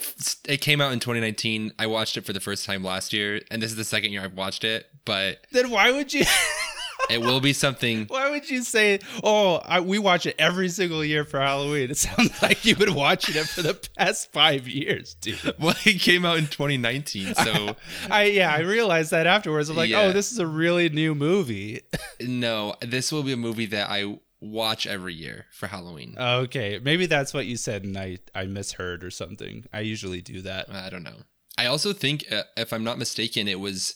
it 0.48 0.62
came 0.62 0.80
out 0.80 0.94
in 0.94 1.00
2019. 1.00 1.74
I 1.78 1.88
watched 1.88 2.16
it 2.18 2.26
for 2.26 2.32
the 2.34 2.40
first 2.40 2.66
time 2.66 2.84
last 2.84 3.12
year, 3.12 3.42
and 3.52 3.62
this 3.62 3.70
is 3.70 3.76
the 3.78 3.84
second 3.84 4.14
year 4.14 4.22
I've 4.24 4.34
watched 4.34 4.64
it. 4.64 4.88
But 5.06 5.46
Then 5.52 5.70
why 5.70 5.92
would 5.92 6.14
you 6.14 6.24
it 7.10 7.20
will 7.20 7.42
be 7.42 7.54
something. 7.54 8.06
Why 8.08 8.30
would 8.30 8.50
you 8.50 8.64
say, 8.64 9.00
"Oh, 9.24 9.56
I, 9.66 9.82
we 9.82 10.00
watch 10.00 10.26
it 10.26 10.36
every 10.40 10.70
single 10.70 11.04
year 11.04 11.26
for 11.26 11.40
Halloween"? 11.40 11.92
It 11.92 11.98
sounds 11.98 12.42
like 12.42 12.64
you've 12.66 12.80
been 12.80 12.94
watching 12.96 13.36
it 13.36 13.46
for 13.46 13.62
the 13.62 13.74
past 13.98 14.32
five 14.32 14.68
years, 14.68 15.16
dude. 15.16 15.38
Well, 15.60 15.76
it 15.86 16.00
came 16.02 16.26
out 16.26 16.38
in 16.38 16.48
2019, 16.48 17.36
so 17.36 17.76
I 18.10 18.24
yeah, 18.26 18.54
I 18.54 18.60
realized 18.60 19.12
that 19.12 19.28
afterwards. 19.28 19.70
I'm 19.70 19.76
like, 19.76 19.90
oh, 19.90 19.92
Yeah. 19.92 20.02
"Oh, 20.04 20.12
this 20.14 20.32
is 20.32 20.40
a 20.40 20.48
really 20.48 20.90
new 20.90 21.14
movie." 21.14 21.82
no, 22.22 22.76
this 22.82 23.12
will 23.12 23.24
be 23.24 23.34
a 23.34 23.38
movie 23.38 23.66
that 23.68 23.90
I 23.90 24.18
watch 24.46 24.86
every 24.86 25.14
year 25.14 25.46
for 25.54 25.68
Halloween. 25.68 26.16
okay, 26.20 26.80
maybe 26.84 27.06
that's 27.06 27.34
what 27.34 27.46
you 27.46 27.56
said, 27.58 27.84
and 27.84 27.98
I 27.98 28.18
I 28.36 28.46
misheard 28.46 29.04
or 29.04 29.10
something. 29.12 29.66
I 29.72 29.80
usually 29.80 30.22
do 30.22 30.42
that. 30.42 30.70
I 30.70 30.90
don't 30.90 31.04
know. 31.04 31.22
I 31.58 31.66
also 31.68 31.94
think, 31.94 32.26
uh, 32.32 32.44
if 32.58 32.74
I'm 32.74 32.84
not 32.84 32.98
mistaken, 32.98 33.48
it 33.48 33.60
was 33.60 33.96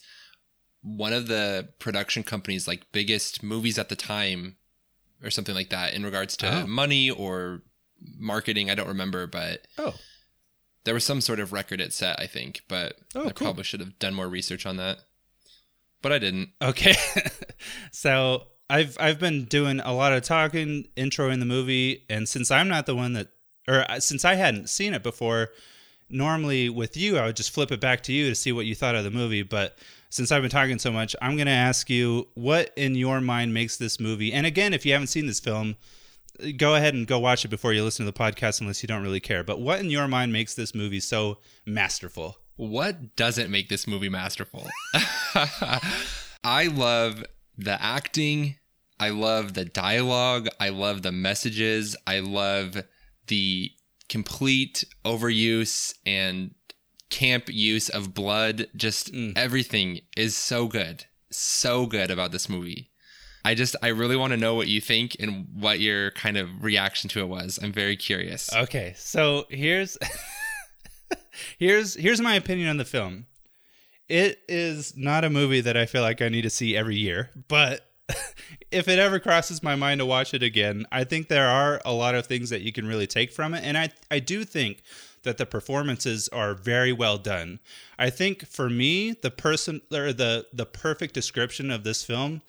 one 0.81 1.11
of 1.11 1.27
the 1.27 1.69
production 1.79 2.23
company's 2.23 2.67
like 2.67 2.91
biggest 2.91 3.43
movies 3.43 3.77
at 3.79 3.89
the 3.89 3.95
time, 3.95 4.57
or 5.23 5.29
something 5.31 5.55
like 5.55 5.69
that, 5.69 5.93
in 5.93 6.03
regards 6.03 6.37
to 6.37 6.61
Oh. 6.63 6.67
money 6.67 7.09
or 7.09 7.63
marketing. 8.17 8.69
I 8.69 8.75
don't 8.75 8.87
remember, 8.87 9.25
but 9.27 9.67
Oh, 9.77 9.95
there 10.85 10.93
was 10.93 11.03
some 11.03 11.19
sort 11.19 11.39
of 11.39 11.51
record 11.51 11.81
it 11.81 11.91
set. 11.93 12.19
I 12.19 12.27
think, 12.27 12.61
but 12.69 12.95
Oh, 13.15 13.21
I 13.21 13.31
cool. 13.31 13.47
probably 13.47 13.63
should 13.63 13.79
have 13.81 13.97
done 13.99 14.13
more 14.13 14.29
research 14.29 14.65
on 14.65 14.77
that. 14.77 14.99
But 16.03 16.11
I 16.13 16.19
didn't. 16.19 16.51
Okay. 16.61 16.95
so 17.91 18.43
I've 18.69 18.97
I've 18.99 19.19
been 19.19 19.45
doing 19.45 19.79
a 19.79 19.93
lot 19.93 20.13
of 20.13 20.23
talking, 20.23 20.87
introing 20.97 21.39
the 21.39 21.45
movie, 21.45 22.05
and 22.09 22.27
since 22.27 22.51
I'm 22.51 22.67
not 22.67 22.85
the 22.85 22.95
one 22.95 23.13
that, 23.13 23.27
or 23.67 23.89
uh, 23.89 23.99
since 23.99 24.25
I 24.25 24.35
hadn't 24.35 24.69
seen 24.69 24.93
it 24.93 25.03
before, 25.03 25.49
normally 26.09 26.69
with 26.69 26.95
you 26.97 27.17
I 27.17 27.25
would 27.25 27.35
just 27.35 27.51
flip 27.51 27.71
it 27.71 27.81
back 27.81 28.01
to 28.03 28.13
you 28.13 28.29
to 28.29 28.35
see 28.35 28.51
what 28.51 28.65
you 28.65 28.75
thought 28.75 28.95
of 28.95 29.03
the 29.03 29.11
movie. 29.11 29.43
But 29.43 29.77
since 30.09 30.31
I've 30.31 30.41
been 30.41 30.51
talking 30.51 30.79
so 30.79 30.91
much, 30.91 31.15
I'm 31.21 31.35
going 31.35 31.47
to 31.47 31.51
ask 31.51 31.89
you 31.89 32.27
what 32.33 32.71
in 32.75 32.95
your 32.95 33.21
mind 33.21 33.53
makes 33.53 33.77
this 33.77 33.99
movie. 33.99 34.31
And 34.31 34.45
again, 34.45 34.73
if 34.73 34.85
you 34.85 34.93
haven't 34.93 35.07
seen 35.07 35.27
this 35.27 35.39
film, 35.39 35.75
go 36.55 36.75
ahead 36.75 36.93
and 36.93 37.07
go 37.07 37.19
watch 37.19 37.43
it 37.45 37.49
before 37.49 37.73
you 37.73 37.83
listen 37.83 38.05
to 38.05 38.11
the 38.11 38.17
podcast, 38.17 38.61
unless 38.61 38.83
you 38.83 38.87
don't 38.87 39.03
really 39.03 39.19
care. 39.19 39.43
But 39.43 39.59
what 39.59 39.79
in 39.79 39.89
your 39.89 40.07
mind 40.07 40.31
makes 40.31 40.55
this 40.55 40.73
movie 40.73 40.99
so 40.99 41.39
masterful? 41.65 42.37
What 42.55 43.15
doesn't 43.15 43.51
make 43.51 43.69
this 43.69 43.87
movie 43.87 44.09
masterful? 44.09 44.67
I 46.43 46.71
love 46.73 47.23
the 47.57 47.81
acting. 47.81 48.55
I 48.99 49.09
love 49.09 49.53
the 49.53 49.65
dialogue. 49.65 50.47
I 50.59 50.69
love 50.69 51.01
the 51.01 51.11
messages. 51.11 51.95
I 52.05 52.19
love 52.19 52.83
the 53.27 53.71
complete 54.09 54.83
overuse 55.05 55.93
and 56.05 56.55
camp 57.09 57.45
use 57.49 57.89
of 57.89 58.13
blood. 58.13 58.67
Just 58.75 59.13
mm. 59.13 59.33
everything 59.37 60.01
is 60.15 60.35
so 60.35 60.67
good. 60.67 61.05
So 61.29 61.85
good 61.85 62.09
about 62.09 62.31
this 62.31 62.49
movie. 62.49 62.89
I 63.45 63.53
just, 63.53 63.75
I 63.81 63.89
really 63.89 64.17
want 64.17 64.31
to 64.31 64.37
know 64.37 64.55
what 64.55 64.67
you 64.67 64.81
think 64.81 65.15
and 65.19 65.47
what 65.53 65.79
your 65.79 66.11
kind 66.11 66.37
of 66.37 66.49
reaction 66.63 67.09
to 67.11 67.21
it 67.21 67.27
was. 67.27 67.59
I'm 67.61 67.71
very 67.71 67.95
curious. 67.95 68.53
Okay, 68.53 68.93
so 68.97 69.45
here's 69.49 69.97
here's 71.57 71.95
here's 71.95 72.19
my 72.19 72.35
opinion 72.35 72.69
on 72.69 72.77
the 72.77 72.85
film. 72.85 73.27
It 74.09 74.39
is 74.47 74.95
not 74.97 75.23
a 75.23 75.29
movie 75.29 75.61
that 75.61 75.77
I 75.77 75.85
feel 75.85 76.01
like 76.01 76.21
I 76.21 76.29
need 76.29 76.43
to 76.43 76.49
see 76.49 76.75
every 76.75 76.95
year, 76.95 77.29
but 77.47 77.86
if 78.71 78.87
it 78.87 78.99
ever 78.99 79.19
crosses 79.19 79.61
my 79.63 79.75
mind 79.75 79.99
to 79.99 80.05
watch 80.05 80.33
it 80.33 80.43
again, 80.43 80.85
I 80.91 81.03
think 81.03 81.27
there 81.27 81.47
are 81.47 81.81
a 81.85 81.93
lot 81.93 82.15
of 82.15 82.25
things 82.25 82.49
that 82.49 82.61
you 82.61 82.71
can 82.71 82.87
really 82.87 83.07
take 83.07 83.31
from 83.31 83.53
it, 83.53 83.63
and 83.63 83.77
I 83.77 83.89
I 84.09 84.19
do 84.19 84.43
think 84.43 84.83
that 85.23 85.37
the 85.37 85.45
performances 85.45 86.29
are 86.29 86.53
very 86.53 86.93
well 86.93 87.17
done. 87.17 87.59
I 87.99 88.09
think 88.09 88.47
for 88.47 88.69
me, 88.69 89.11
the 89.11 89.31
person 89.31 89.81
or 89.91 90.13
the 90.13 90.45
the 90.53 90.65
perfect 90.65 91.13
description 91.13 91.71
of 91.71 91.83
this 91.83 92.03
film 92.03 92.41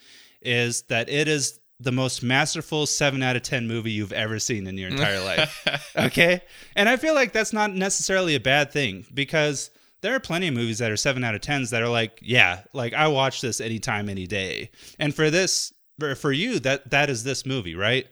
is 0.43 0.83
that 0.83 1.09
it 1.09 1.27
is 1.29 1.59
the 1.81 1.93
most 1.93 2.23
masterful 2.23 2.87
7 2.87 3.23
out 3.23 3.37
of 3.37 3.43
10 3.43 3.69
movie 3.69 3.93
you've 3.93 4.13
ever 4.13 4.41
seen 4.41 4.67
in 4.67 4.77
your 4.77 4.89
entire 4.89 5.21
life. 5.21 5.65
Okay? 5.97 6.41
And 6.77 6.89
I 6.89 6.97
feel 6.97 7.15
like 7.15 7.33
that's 7.33 7.53
not 7.53 7.73
necessarily 7.73 8.35
a 8.35 8.41
bad 8.41 8.73
thing 8.73 9.05
because 9.15 9.71
there 10.01 10.15
are 10.15 10.21
plenty 10.21 10.49
of 10.49 10.55
movies 10.55 10.79
that 10.79 10.91
are 10.91 10.97
7 10.97 11.23
out 11.25 11.35
of 11.35 11.41
10s 11.41 11.71
that 11.71 11.83
are 11.83 11.89
like, 11.89 12.19
yeah, 12.23 12.63
like 12.73 12.95
I 12.95 13.09
watch 13.09 13.41
this 13.41 13.61
anytime 13.61 14.09
any 14.09 14.27
day. 14.27 14.71
And 14.99 15.15
for 15.15 15.31
this 15.31 15.73
for 15.99 16.15
for 16.15 16.33
you 16.33 16.61
that 16.61 16.91
that 16.91 17.11
is 17.11 17.25
this 17.25 17.45
movie, 17.45 17.75
right? 17.75 18.07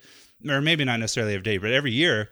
Or 0.49 0.61
maybe 0.61 0.85
not 0.85 1.01
necessarily 1.01 1.35
every 1.35 1.45
day, 1.45 1.59
but 1.59 1.73
every 1.73 1.93
year 1.93 2.31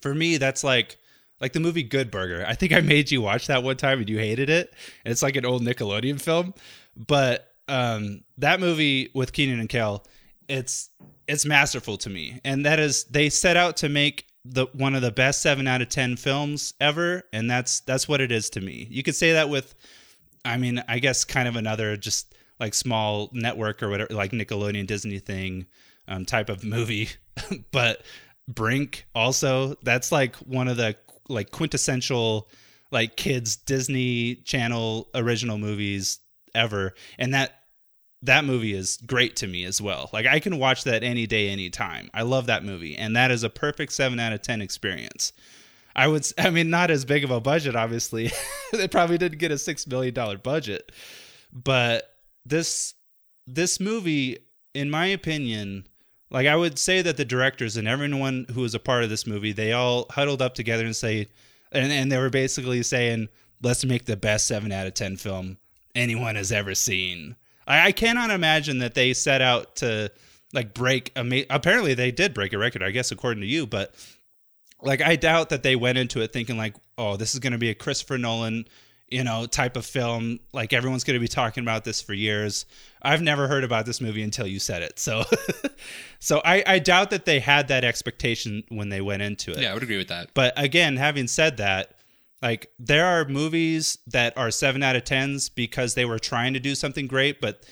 for 0.00 0.14
me 0.14 0.36
that's 0.36 0.64
like 0.64 0.96
like 1.40 1.52
the 1.52 1.60
movie 1.60 1.82
Good 1.82 2.10
Burger. 2.10 2.44
I 2.46 2.54
think 2.54 2.72
I 2.72 2.80
made 2.80 3.10
you 3.10 3.20
watch 3.20 3.46
that 3.46 3.62
one 3.62 3.76
time 3.76 4.00
and 4.00 4.08
you 4.08 4.18
hated 4.18 4.50
it. 4.50 4.72
And 5.04 5.12
it's 5.12 5.22
like 5.22 5.36
an 5.36 5.46
old 5.46 5.62
Nickelodeon 5.62 6.20
film, 6.20 6.54
but 6.96 7.46
um 7.68 8.22
that 8.38 8.60
movie 8.60 9.10
with 9.14 9.32
Kenan 9.32 9.60
and 9.60 9.68
Kel, 9.68 10.04
it's 10.48 10.88
it's 11.26 11.44
masterful 11.44 11.98
to 11.98 12.10
me. 12.10 12.40
And 12.44 12.64
that 12.64 12.80
is 12.80 13.04
they 13.04 13.28
set 13.28 13.56
out 13.56 13.76
to 13.78 13.90
make 13.90 14.27
the 14.44 14.66
one 14.72 14.94
of 14.94 15.02
the 15.02 15.10
best 15.10 15.42
7 15.42 15.66
out 15.66 15.82
of 15.82 15.88
10 15.88 16.16
films 16.16 16.74
ever 16.80 17.22
and 17.32 17.50
that's 17.50 17.80
that's 17.80 18.08
what 18.08 18.20
it 18.20 18.32
is 18.32 18.50
to 18.50 18.60
me. 18.60 18.86
You 18.90 19.02
could 19.02 19.16
say 19.16 19.32
that 19.32 19.48
with 19.48 19.74
I 20.44 20.56
mean, 20.56 20.82
I 20.88 20.98
guess 20.98 21.24
kind 21.24 21.48
of 21.48 21.56
another 21.56 21.96
just 21.96 22.34
like 22.60 22.74
small 22.74 23.30
network 23.32 23.82
or 23.82 23.88
whatever 23.88 24.14
like 24.14 24.32
Nickelodeon 24.32 24.86
Disney 24.86 25.18
thing 25.18 25.66
um, 26.06 26.24
type 26.24 26.48
of 26.48 26.64
movie. 26.64 27.10
but 27.72 28.02
Brink 28.48 29.06
also 29.14 29.74
that's 29.82 30.10
like 30.10 30.36
one 30.36 30.68
of 30.68 30.76
the 30.76 30.96
like 31.28 31.50
quintessential 31.50 32.48
like 32.90 33.16
kids 33.16 33.56
Disney 33.56 34.36
Channel 34.36 35.08
original 35.14 35.58
movies 35.58 36.20
ever 36.54 36.94
and 37.18 37.34
that 37.34 37.57
that 38.22 38.44
movie 38.44 38.74
is 38.74 38.98
great 39.06 39.36
to 39.36 39.46
me 39.46 39.64
as 39.64 39.80
well. 39.80 40.10
Like 40.12 40.26
I 40.26 40.40
can 40.40 40.58
watch 40.58 40.84
that 40.84 41.02
any 41.02 41.26
day 41.26 41.48
any 41.48 41.70
time. 41.70 42.10
I 42.12 42.22
love 42.22 42.46
that 42.46 42.64
movie 42.64 42.96
and 42.96 43.14
that 43.16 43.30
is 43.30 43.44
a 43.44 43.50
perfect 43.50 43.92
7 43.92 44.18
out 44.18 44.32
of 44.32 44.42
10 44.42 44.60
experience. 44.60 45.32
I 45.94 46.08
would, 46.08 46.26
I 46.38 46.50
mean 46.50 46.70
not 46.70 46.90
as 46.90 47.04
big 47.04 47.24
of 47.24 47.30
a 47.30 47.40
budget 47.40 47.76
obviously. 47.76 48.30
they 48.72 48.88
probably 48.88 49.18
didn't 49.18 49.38
get 49.38 49.52
a 49.52 49.58
6 49.58 49.86
million 49.86 50.14
dollar 50.14 50.38
budget. 50.38 50.92
But 51.52 52.14
this 52.44 52.94
this 53.46 53.80
movie 53.80 54.38
in 54.74 54.90
my 54.90 55.06
opinion 55.06 55.86
like 56.30 56.46
I 56.46 56.56
would 56.56 56.78
say 56.78 57.02
that 57.02 57.16
the 57.16 57.24
directors 57.24 57.76
and 57.76 57.88
everyone 57.88 58.46
who 58.52 58.60
was 58.60 58.74
a 58.74 58.80
part 58.80 59.02
of 59.02 59.10
this 59.10 59.26
movie, 59.26 59.52
they 59.52 59.72
all 59.72 60.06
huddled 60.10 60.42
up 60.42 60.54
together 60.54 60.84
and 60.84 60.94
say, 60.94 61.28
and, 61.72 61.90
and 61.90 62.12
they 62.12 62.18
were 62.18 62.28
basically 62.28 62.82
saying, 62.82 63.28
let's 63.62 63.84
make 63.84 64.04
the 64.04 64.16
best 64.16 64.46
seven 64.46 64.70
out 64.70 64.86
of 64.86 64.92
ten 64.92 65.16
film 65.16 65.56
anyone 65.94 66.36
has 66.36 66.52
ever 66.52 66.74
seen. 66.74 67.36
I, 67.68 67.86
I 67.86 67.92
cannot 67.92 68.30
imagine 68.30 68.78
that 68.78 68.94
they 68.94 69.12
set 69.12 69.40
out 69.40 69.76
to 69.76 70.10
like 70.52 70.74
break 70.74 71.12
ama- 71.14 71.44
apparently 71.50 71.94
they 71.94 72.10
did 72.10 72.34
break 72.34 72.52
a 72.52 72.58
record, 72.58 72.82
I 72.82 72.90
guess 72.90 73.12
according 73.12 73.42
to 73.42 73.46
you, 73.46 73.66
but 73.66 73.94
like 74.82 75.02
I 75.02 75.16
doubt 75.16 75.50
that 75.50 75.62
they 75.62 75.76
went 75.76 75.98
into 75.98 76.20
it 76.20 76.32
thinking 76.32 76.56
like, 76.56 76.74
"Oh, 76.96 77.16
this 77.16 77.34
is 77.34 77.40
going 77.40 77.52
to 77.52 77.58
be 77.58 77.70
a 77.70 77.74
Christopher 77.74 78.16
Nolan, 78.16 78.66
you 79.08 79.24
know, 79.24 79.46
type 79.46 79.76
of 79.76 79.84
film. 79.84 80.40
Like 80.52 80.72
everyone's 80.72 81.04
going 81.04 81.16
to 81.16 81.20
be 81.20 81.28
talking 81.28 81.62
about 81.62 81.84
this 81.84 82.00
for 82.00 82.14
years." 82.14 82.64
I've 83.02 83.22
never 83.22 83.46
heard 83.46 83.64
about 83.64 83.86
this 83.86 84.00
movie 84.00 84.22
until 84.22 84.46
you 84.46 84.58
said 84.58 84.82
it. 84.82 84.98
So 84.98 85.24
so 86.20 86.40
I 86.44 86.62
I 86.66 86.78
doubt 86.78 87.10
that 87.10 87.24
they 87.24 87.40
had 87.40 87.68
that 87.68 87.84
expectation 87.84 88.62
when 88.68 88.88
they 88.88 89.00
went 89.00 89.22
into 89.22 89.50
it. 89.52 89.58
Yeah, 89.58 89.72
I 89.72 89.74
would 89.74 89.82
agree 89.82 89.98
with 89.98 90.08
that. 90.08 90.30
But 90.32 90.52
again, 90.56 90.96
having 90.96 91.26
said 91.26 91.56
that, 91.58 91.97
like 92.42 92.70
there 92.78 93.06
are 93.06 93.24
movies 93.24 93.98
that 94.06 94.36
are 94.36 94.50
7 94.50 94.82
out 94.82 94.96
of 94.96 95.04
10s 95.04 95.50
because 95.54 95.94
they 95.94 96.04
were 96.04 96.18
trying 96.18 96.54
to 96.54 96.60
do 96.60 96.74
something 96.74 97.06
great, 97.06 97.40
but 97.40 97.64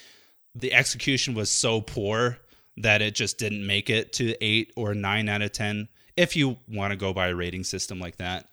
the 0.54 0.72
execution 0.72 1.34
was 1.34 1.50
so 1.50 1.80
poor 1.80 2.38
that 2.76 3.02
it 3.02 3.14
just 3.14 3.38
didn't 3.38 3.66
make 3.66 3.88
it 3.88 4.12
to 4.14 4.36
8 4.44 4.72
or 4.76 4.94
9 4.94 5.28
out 5.28 5.42
of 5.42 5.52
10 5.52 5.88
if 6.16 6.34
you 6.34 6.56
want 6.68 6.92
to 6.92 6.96
go 6.96 7.12
by 7.12 7.28
a 7.28 7.34
rating 7.34 7.64
system 7.64 8.00
like 8.00 8.16
that. 8.16 8.48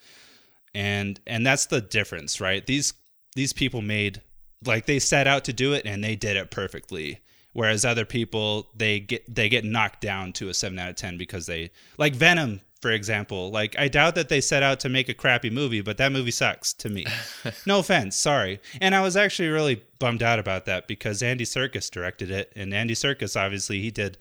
And 0.75 1.19
and 1.27 1.45
that's 1.45 1.67
the 1.67 1.81
difference, 1.81 2.41
right? 2.41 2.65
These 2.65 2.93
these 3.35 3.53
people 3.53 3.81
made 3.81 4.21
like 4.65 4.85
they 4.85 4.99
set 4.99 5.27
out 5.27 5.45
to 5.45 5.53
do 5.53 5.73
it 5.73 5.85
and 5.85 6.03
they 6.03 6.15
did 6.15 6.35
it 6.35 6.51
perfectly. 6.51 7.19
Whereas 7.53 7.85
other 7.85 8.05
people 8.05 8.69
they 8.75 8.99
get 8.99 9.33
they 9.33 9.49
get 9.49 9.65
knocked 9.65 10.01
down 10.01 10.33
to 10.33 10.49
a 10.49 10.53
7 10.53 10.77
out 10.77 10.89
of 10.89 10.95
10 10.95 11.17
because 11.17 11.45
they 11.45 11.71
like 11.97 12.15
Venom 12.15 12.61
for 12.83 12.91
example. 12.91 13.49
Like 13.49 13.79
I 13.79 13.87
doubt 13.87 14.15
that 14.15 14.27
they 14.27 14.41
set 14.41 14.61
out 14.61 14.81
to 14.81 14.89
make 14.89 15.07
a 15.07 15.13
crappy 15.13 15.49
movie, 15.49 15.79
but 15.79 15.95
that 15.97 16.11
movie 16.11 16.31
sucks 16.31 16.73
to 16.73 16.89
me. 16.89 17.05
no 17.65 17.79
offense, 17.79 18.17
sorry. 18.17 18.59
And 18.81 18.93
I 18.93 18.99
was 19.01 19.15
actually 19.15 19.47
really 19.47 19.81
bummed 19.99 20.21
out 20.21 20.37
about 20.37 20.65
that 20.65 20.85
because 20.85 21.23
Andy 21.23 21.45
Serkis 21.45 21.89
directed 21.89 22.29
it 22.29 22.51
and 22.57 22.73
Andy 22.73 22.93
Serkis 22.93 23.39
obviously 23.39 23.79
he 23.79 23.89
did 23.89 24.17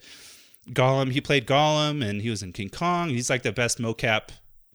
Gollum, 0.69 1.11
he 1.11 1.19
played 1.19 1.45
Gollum 1.45 2.01
and 2.01 2.21
he 2.21 2.29
was 2.29 2.41
in 2.41 2.53
King 2.53 2.69
Kong. 2.69 3.09
He's 3.09 3.29
like 3.29 3.43
the 3.43 3.51
best 3.51 3.79
mocap 3.79 4.29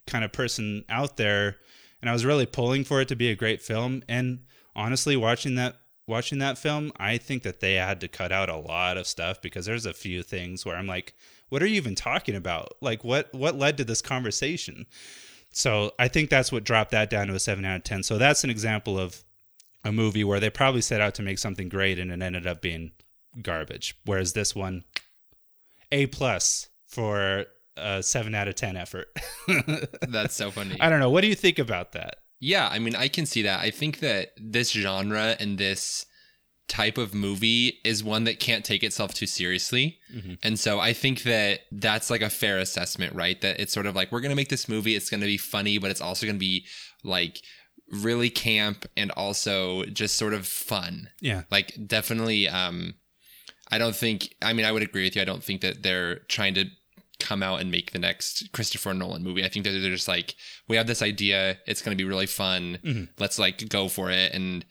kind 0.07 0.23
of 0.23 0.33
person 0.33 0.85
out 0.91 1.17
there. 1.17 1.57
And 2.03 2.11
I 2.11 2.13
was 2.13 2.27
really 2.27 2.45
pulling 2.45 2.85
for 2.85 3.01
it 3.01 3.09
to 3.09 3.17
be 3.17 3.31
a 3.31 3.35
great 3.35 3.63
film. 3.63 4.03
And 4.07 4.41
honestly, 4.77 5.17
watching 5.17 5.55
that 5.55 5.77
watching 6.07 6.41
that 6.41 6.59
film, 6.59 6.93
I 6.99 7.17
think 7.17 7.43
that 7.43 7.61
they 7.61 7.75
had 7.75 8.03
to 8.03 8.09
cut 8.09 8.33
out 8.33 8.51
a 8.51 8.57
lot 8.57 8.99
of 8.99 9.07
stuff 9.07 9.41
because 9.41 9.65
there's 9.65 9.87
a 9.87 9.95
few 9.95 10.23
things 10.23 10.67
where 10.67 10.77
I'm 10.77 10.87
like, 10.87 11.15
what 11.49 11.63
are 11.63 11.67
you 11.67 11.77
even 11.77 11.95
talking 11.95 12.35
about? 12.35 12.75
Like 12.81 13.05
what 13.05 13.33
what 13.35 13.57
led 13.57 13.77
to 13.79 13.85
this 13.85 14.03
conversation? 14.03 14.87
So 15.51 15.93
I 15.99 16.09
think 16.09 16.31
that's 16.31 16.53
what 16.53 16.65
dropped 16.65 16.91
that 16.91 17.11
down 17.11 17.29
to 17.29 17.35
a 17.35 17.41
seven 17.41 17.65
out 17.65 17.77
of 17.77 17.85
ten. 17.85 18.03
So 18.03 18.19
that's 18.19 18.45
an 18.45 18.51
example 18.51 18.99
of 18.99 19.25
a 19.85 19.93
movie 19.93 20.25
where 20.25 20.41
they 20.41 20.51
probably 20.51 20.81
set 20.81 21.01
out 21.01 21.15
to 21.15 21.23
make 21.23 21.39
something 21.39 21.69
great 21.69 21.99
and 21.99 22.11
it 22.11 22.23
ended 22.23 22.47
up 22.47 22.61
being 22.61 22.93
garbage. 23.43 23.97
Whereas 24.05 24.33
this 24.33 24.55
one, 24.55 24.85
A 25.93 26.07
plus 26.07 26.69
for 26.87 27.47
a 27.77 28.03
seven 28.03 28.35
out 28.35 28.49
of 28.49 28.55
ten 28.55 28.77
effort. 28.77 29.09
That's 30.09 30.35
so 30.35 30.51
funny. 30.51 30.77
I 30.81 30.91
don't 30.91 31.01
know. 31.01 31.11
What 31.11 31.23
do 31.23 31.29
you 31.29 31.35
think 31.35 31.59
about 31.59 31.93
that? 31.93 32.17
Yeah, 32.41 32.69
I 32.69 32.79
mean, 32.79 32.95
I 32.95 33.09
can 33.09 33.27
see 33.27 33.43
that. 33.43 33.61
I 33.61 33.71
think 33.71 34.01
that 34.01 34.31
this 34.37 34.71
genre 34.71 35.37
and 35.41 35.59
this 35.59 36.07
type 36.69 36.99
of 36.99 37.15
movie 37.15 37.81
is 37.83 38.05
one 38.05 38.25
that 38.25 38.39
can't 38.39 38.65
take 38.65 38.83
itself 38.85 39.15
too 39.15 39.27
seriously. 39.27 39.99
Mm-hmm. 40.15 40.35
And 40.43 40.59
so 40.59 40.79
I 40.79 40.93
think 40.93 41.23
that 41.23 41.61
that's 41.73 42.11
like 42.11 42.21
a 42.21 42.31
fair 42.31 42.59
assessment, 42.59 43.15
right? 43.15 43.41
That 43.41 43.59
it's 43.59 43.73
sort 43.73 43.87
of 43.87 43.97
like 43.97 44.13
we're 44.13 44.21
going 44.21 44.31
to 44.31 44.37
make 44.37 44.51
this 44.51 44.69
movie, 44.69 44.95
it's 44.95 45.11
going 45.11 45.21
to 45.21 45.27
be 45.27 45.39
funny, 45.39 45.79
but 45.79 45.91
it's 45.91 46.01
also 46.01 46.27
going 46.27 46.37
to 46.37 46.41
be 46.41 46.67
like 47.03 47.41
really 47.91 48.29
camp 48.29 48.85
and 48.97 49.11
also 49.13 49.85
just 49.85 50.17
sort 50.17 50.35
of 50.35 50.47
fun. 50.47 51.09
Yeah. 51.21 51.43
Like 51.51 51.75
definitely 51.87 52.49
um 52.49 52.95
I 53.71 53.79
don't 53.79 53.97
think 53.97 54.35
I 54.43 54.53
mean 54.53 54.67
I 54.67 54.73
would 54.73 54.83
agree 54.83 55.05
with 55.05 55.17
you. 55.17 55.23
I 55.23 55.27
don't 55.27 55.43
think 55.43 55.63
that 55.63 55.83
they're 55.83 56.21
trying 56.29 56.55
to 56.55 56.67
come 57.19 57.43
out 57.43 57.61
and 57.61 57.71
make 57.71 57.91
the 57.93 57.99
next 57.99 58.53
Christopher 58.53 58.95
Nolan 58.95 59.25
movie. 59.25 59.45
I 59.45 59.49
think 59.49 59.65
that 59.65 59.71
they're 59.71 59.91
just 59.91 60.07
like 60.07 60.35
we 60.69 60.77
have 60.77 60.87
this 60.87 61.03
idea, 61.03 61.59
it's 61.67 61.81
going 61.81 61.97
to 61.97 62.03
be 62.03 62.09
really 62.09 62.27
fun. 62.27 62.79
Mm-hmm. 62.85 63.05
Let's 63.19 63.39
like 63.39 63.69
go 63.71 63.89
for 63.89 64.11
it 64.11 64.35
and 64.35 64.67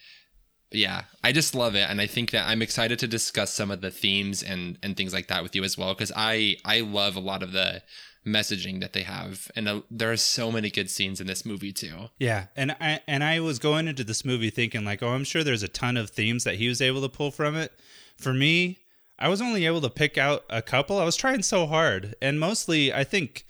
yeah, 0.71 1.03
I 1.23 1.31
just 1.31 1.55
love 1.55 1.75
it, 1.75 1.89
and 1.89 2.01
I 2.01 2.07
think 2.07 2.31
that 2.31 2.47
I'm 2.47 2.61
excited 2.61 2.99
to 2.99 3.07
discuss 3.07 3.53
some 3.53 3.71
of 3.71 3.81
the 3.81 3.91
themes 3.91 4.43
and 4.43 4.77
and 4.83 4.97
things 4.97 5.13
like 5.13 5.27
that 5.27 5.43
with 5.43 5.55
you 5.55 5.63
as 5.63 5.77
well 5.77 5.93
because 5.93 6.11
I 6.15 6.57
I 6.65 6.81
love 6.81 7.15
a 7.15 7.21
lot 7.21 7.43
of 7.43 7.51
the 7.53 7.83
messaging 8.25 8.81
that 8.81 8.91
they 8.91 9.03
have, 9.03 9.49
and 9.55 9.67
uh, 9.67 9.81
there 9.89 10.11
are 10.11 10.17
so 10.17 10.51
many 10.51 10.69
good 10.69 10.89
scenes 10.89 11.21
in 11.21 11.27
this 11.27 11.45
movie 11.45 11.71
too. 11.71 12.09
Yeah, 12.19 12.47
and 12.55 12.75
I 12.81 12.99
and 13.07 13.23
I 13.23 13.39
was 13.39 13.59
going 13.59 13.87
into 13.87 14.03
this 14.03 14.25
movie 14.25 14.49
thinking 14.49 14.83
like, 14.83 15.01
oh, 15.01 15.09
I'm 15.09 15.23
sure 15.23 15.43
there's 15.43 15.63
a 15.63 15.69
ton 15.69 15.95
of 15.95 16.09
themes 16.09 16.43
that 16.43 16.55
he 16.55 16.67
was 16.67 16.81
able 16.81 17.01
to 17.01 17.09
pull 17.09 17.31
from 17.31 17.55
it. 17.55 17.71
For 18.17 18.33
me, 18.33 18.79
I 19.17 19.29
was 19.29 19.41
only 19.41 19.65
able 19.65 19.81
to 19.81 19.89
pick 19.89 20.17
out 20.17 20.43
a 20.49 20.61
couple. 20.61 20.99
I 20.99 21.05
was 21.05 21.15
trying 21.15 21.43
so 21.43 21.65
hard, 21.65 22.15
and 22.21 22.39
mostly 22.39 22.93
I 22.93 23.05
think 23.05 23.45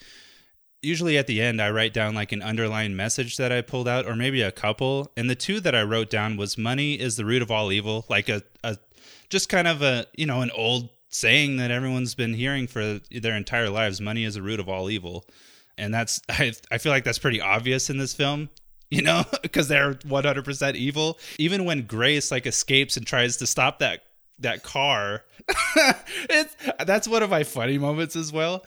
usually 0.81 1.17
at 1.17 1.27
the 1.27 1.41
end 1.41 1.61
I 1.61 1.71
write 1.71 1.93
down 1.93 2.15
like 2.15 2.31
an 2.31 2.41
underlying 2.41 2.95
message 2.95 3.37
that 3.37 3.51
I 3.51 3.61
pulled 3.61 3.87
out 3.87 4.05
or 4.05 4.15
maybe 4.15 4.41
a 4.41 4.51
couple. 4.51 5.11
And 5.17 5.29
the 5.29 5.35
two 5.35 5.59
that 5.61 5.75
I 5.75 5.83
wrote 5.83 6.09
down 6.09 6.37
was 6.37 6.57
money 6.57 6.99
is 6.99 7.15
the 7.15 7.25
root 7.25 7.41
of 7.41 7.51
all 7.51 7.71
evil, 7.71 8.05
like 8.09 8.29
a, 8.29 8.43
a 8.63 8.77
just 9.29 9.49
kind 9.49 9.67
of 9.67 9.81
a, 9.81 10.05
you 10.17 10.25
know, 10.25 10.41
an 10.41 10.51
old 10.51 10.89
saying 11.09 11.57
that 11.57 11.71
everyone's 11.71 12.15
been 12.15 12.33
hearing 12.33 12.67
for 12.67 12.99
their 13.11 13.35
entire 13.35 13.69
lives, 13.69 13.99
money 14.01 14.23
is 14.23 14.35
the 14.35 14.41
root 14.41 14.59
of 14.59 14.69
all 14.69 14.89
evil. 14.89 15.25
And 15.77 15.93
that's 15.93 16.21
I 16.29 16.53
I 16.71 16.77
feel 16.77 16.91
like 16.91 17.03
that's 17.03 17.19
pretty 17.19 17.41
obvious 17.41 17.89
in 17.89 17.97
this 17.97 18.13
film. 18.13 18.49
You 18.89 19.01
know, 19.01 19.25
because 19.41 19.67
they're 19.67 19.95
100% 19.95 20.75
evil. 20.75 21.19
Even 21.37 21.65
when 21.65 21.81
Grace 21.87 22.31
like 22.31 22.45
escapes 22.45 22.95
and 22.95 23.05
tries 23.05 23.35
to 23.35 23.45
stop 23.45 23.79
that 23.79 24.03
that 24.39 24.63
car. 24.63 25.23
it's 26.29 26.55
that's 26.85 27.07
one 27.07 27.23
of 27.23 27.29
my 27.29 27.43
funny 27.43 27.77
moments 27.77 28.15
as 28.15 28.31
well. 28.31 28.65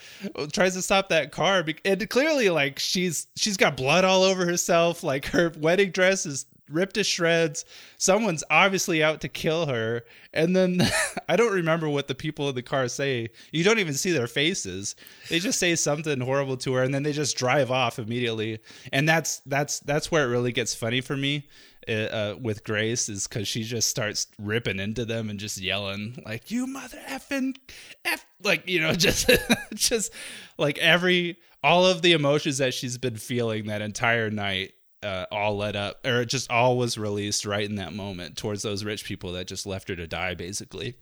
Tries 0.53 0.75
to 0.75 0.83
stop 0.83 1.09
that 1.11 1.33
car, 1.33 1.65
and 1.85 2.11
clearly, 2.11 2.51
like 2.51 2.79
she's 2.79 3.27
she's 3.37 3.57
got 3.57 3.77
blood 3.77 4.05
all 4.05 4.23
over 4.23 4.47
herself. 4.47 5.03
Like 5.03 5.27
her 5.27 5.53
wedding 5.59 5.91
dress 5.91 6.27
is 6.27 6.47
ripped 6.71 6.95
to 6.95 7.05
shreds. 7.05 7.65
Someone's 7.99 8.45
obviously 8.51 9.03
out 9.03 9.21
to 9.21 9.29
kill 9.29 9.67
her. 9.67 10.05
And 10.33 10.55
then 10.55 10.83
I 11.29 11.37
don't 11.37 11.53
remember 11.53 11.89
what 11.89 12.09
the 12.09 12.15
people 12.15 12.49
in 12.49 12.55
the 12.55 12.63
car 12.63 12.89
say. 12.89 13.29
You 13.53 13.65
don't 13.65 13.79
even 13.79 13.95
see 13.95 14.13
their 14.13 14.27
faces. 14.27 14.97
They 15.29 15.39
just 15.39 15.59
say 15.59 15.75
something 15.75 16.21
horrible 16.21 16.57
to 16.59 16.75
her 16.75 16.83
and 16.83 16.95
then 16.95 17.03
they 17.03 17.13
just 17.13 17.37
drive 17.37 17.71
off 17.71 17.99
immediately. 17.99 18.61
And 18.93 19.09
that's 19.09 19.41
that's 19.47 19.81
that's 19.81 20.11
where 20.11 20.25
it 20.25 20.31
really 20.31 20.53
gets 20.53 20.75
funny 20.75 21.01
for 21.01 21.17
me. 21.17 21.47
Uh, 21.89 21.93
uh 21.93 22.35
with 22.41 22.63
Grace 22.63 23.09
is 23.09 23.27
because 23.27 23.49
she 23.49 23.63
just 23.63 23.89
starts 23.89 24.27
ripping 24.39 24.79
into 24.79 25.05
them 25.05 25.31
and 25.31 25.41
just 25.41 25.59
yelling 25.59 26.23
like 26.27 26.51
"You 26.51 26.67
mother 26.67 26.99
effing 27.09 27.57
f," 28.05 28.25
like 28.43 28.69
you 28.69 28.81
know, 28.81 28.93
just 28.95 29.31
just 29.75 30.13
like 30.59 30.79
every 30.79 31.39
all 31.63 31.87
of 31.87 32.03
the 32.03 32.13
emotions 32.13 32.59
that 32.59 32.75
she's 32.75 32.99
been 32.99 33.17
feeling 33.17 33.67
that 33.67 33.83
entire 33.83 34.31
night 34.31 34.73
uh, 35.03 35.27
all 35.31 35.57
led 35.57 35.77
up, 35.77 36.07
or 36.07 36.23
it 36.23 36.27
just 36.27 36.51
all 36.51 36.77
was 36.77 36.99
released 36.99 37.47
right 37.47 37.69
in 37.69 37.77
that 37.77 37.93
moment 37.93 38.37
towards 38.37 38.63
those 38.63 38.85
rich 38.85 39.05
people 39.05 39.33
that 39.33 39.47
just 39.47 39.67
left 39.67 39.89
her 39.89 39.97
to 39.97 40.07
die, 40.07 40.35
basically. 40.35 40.97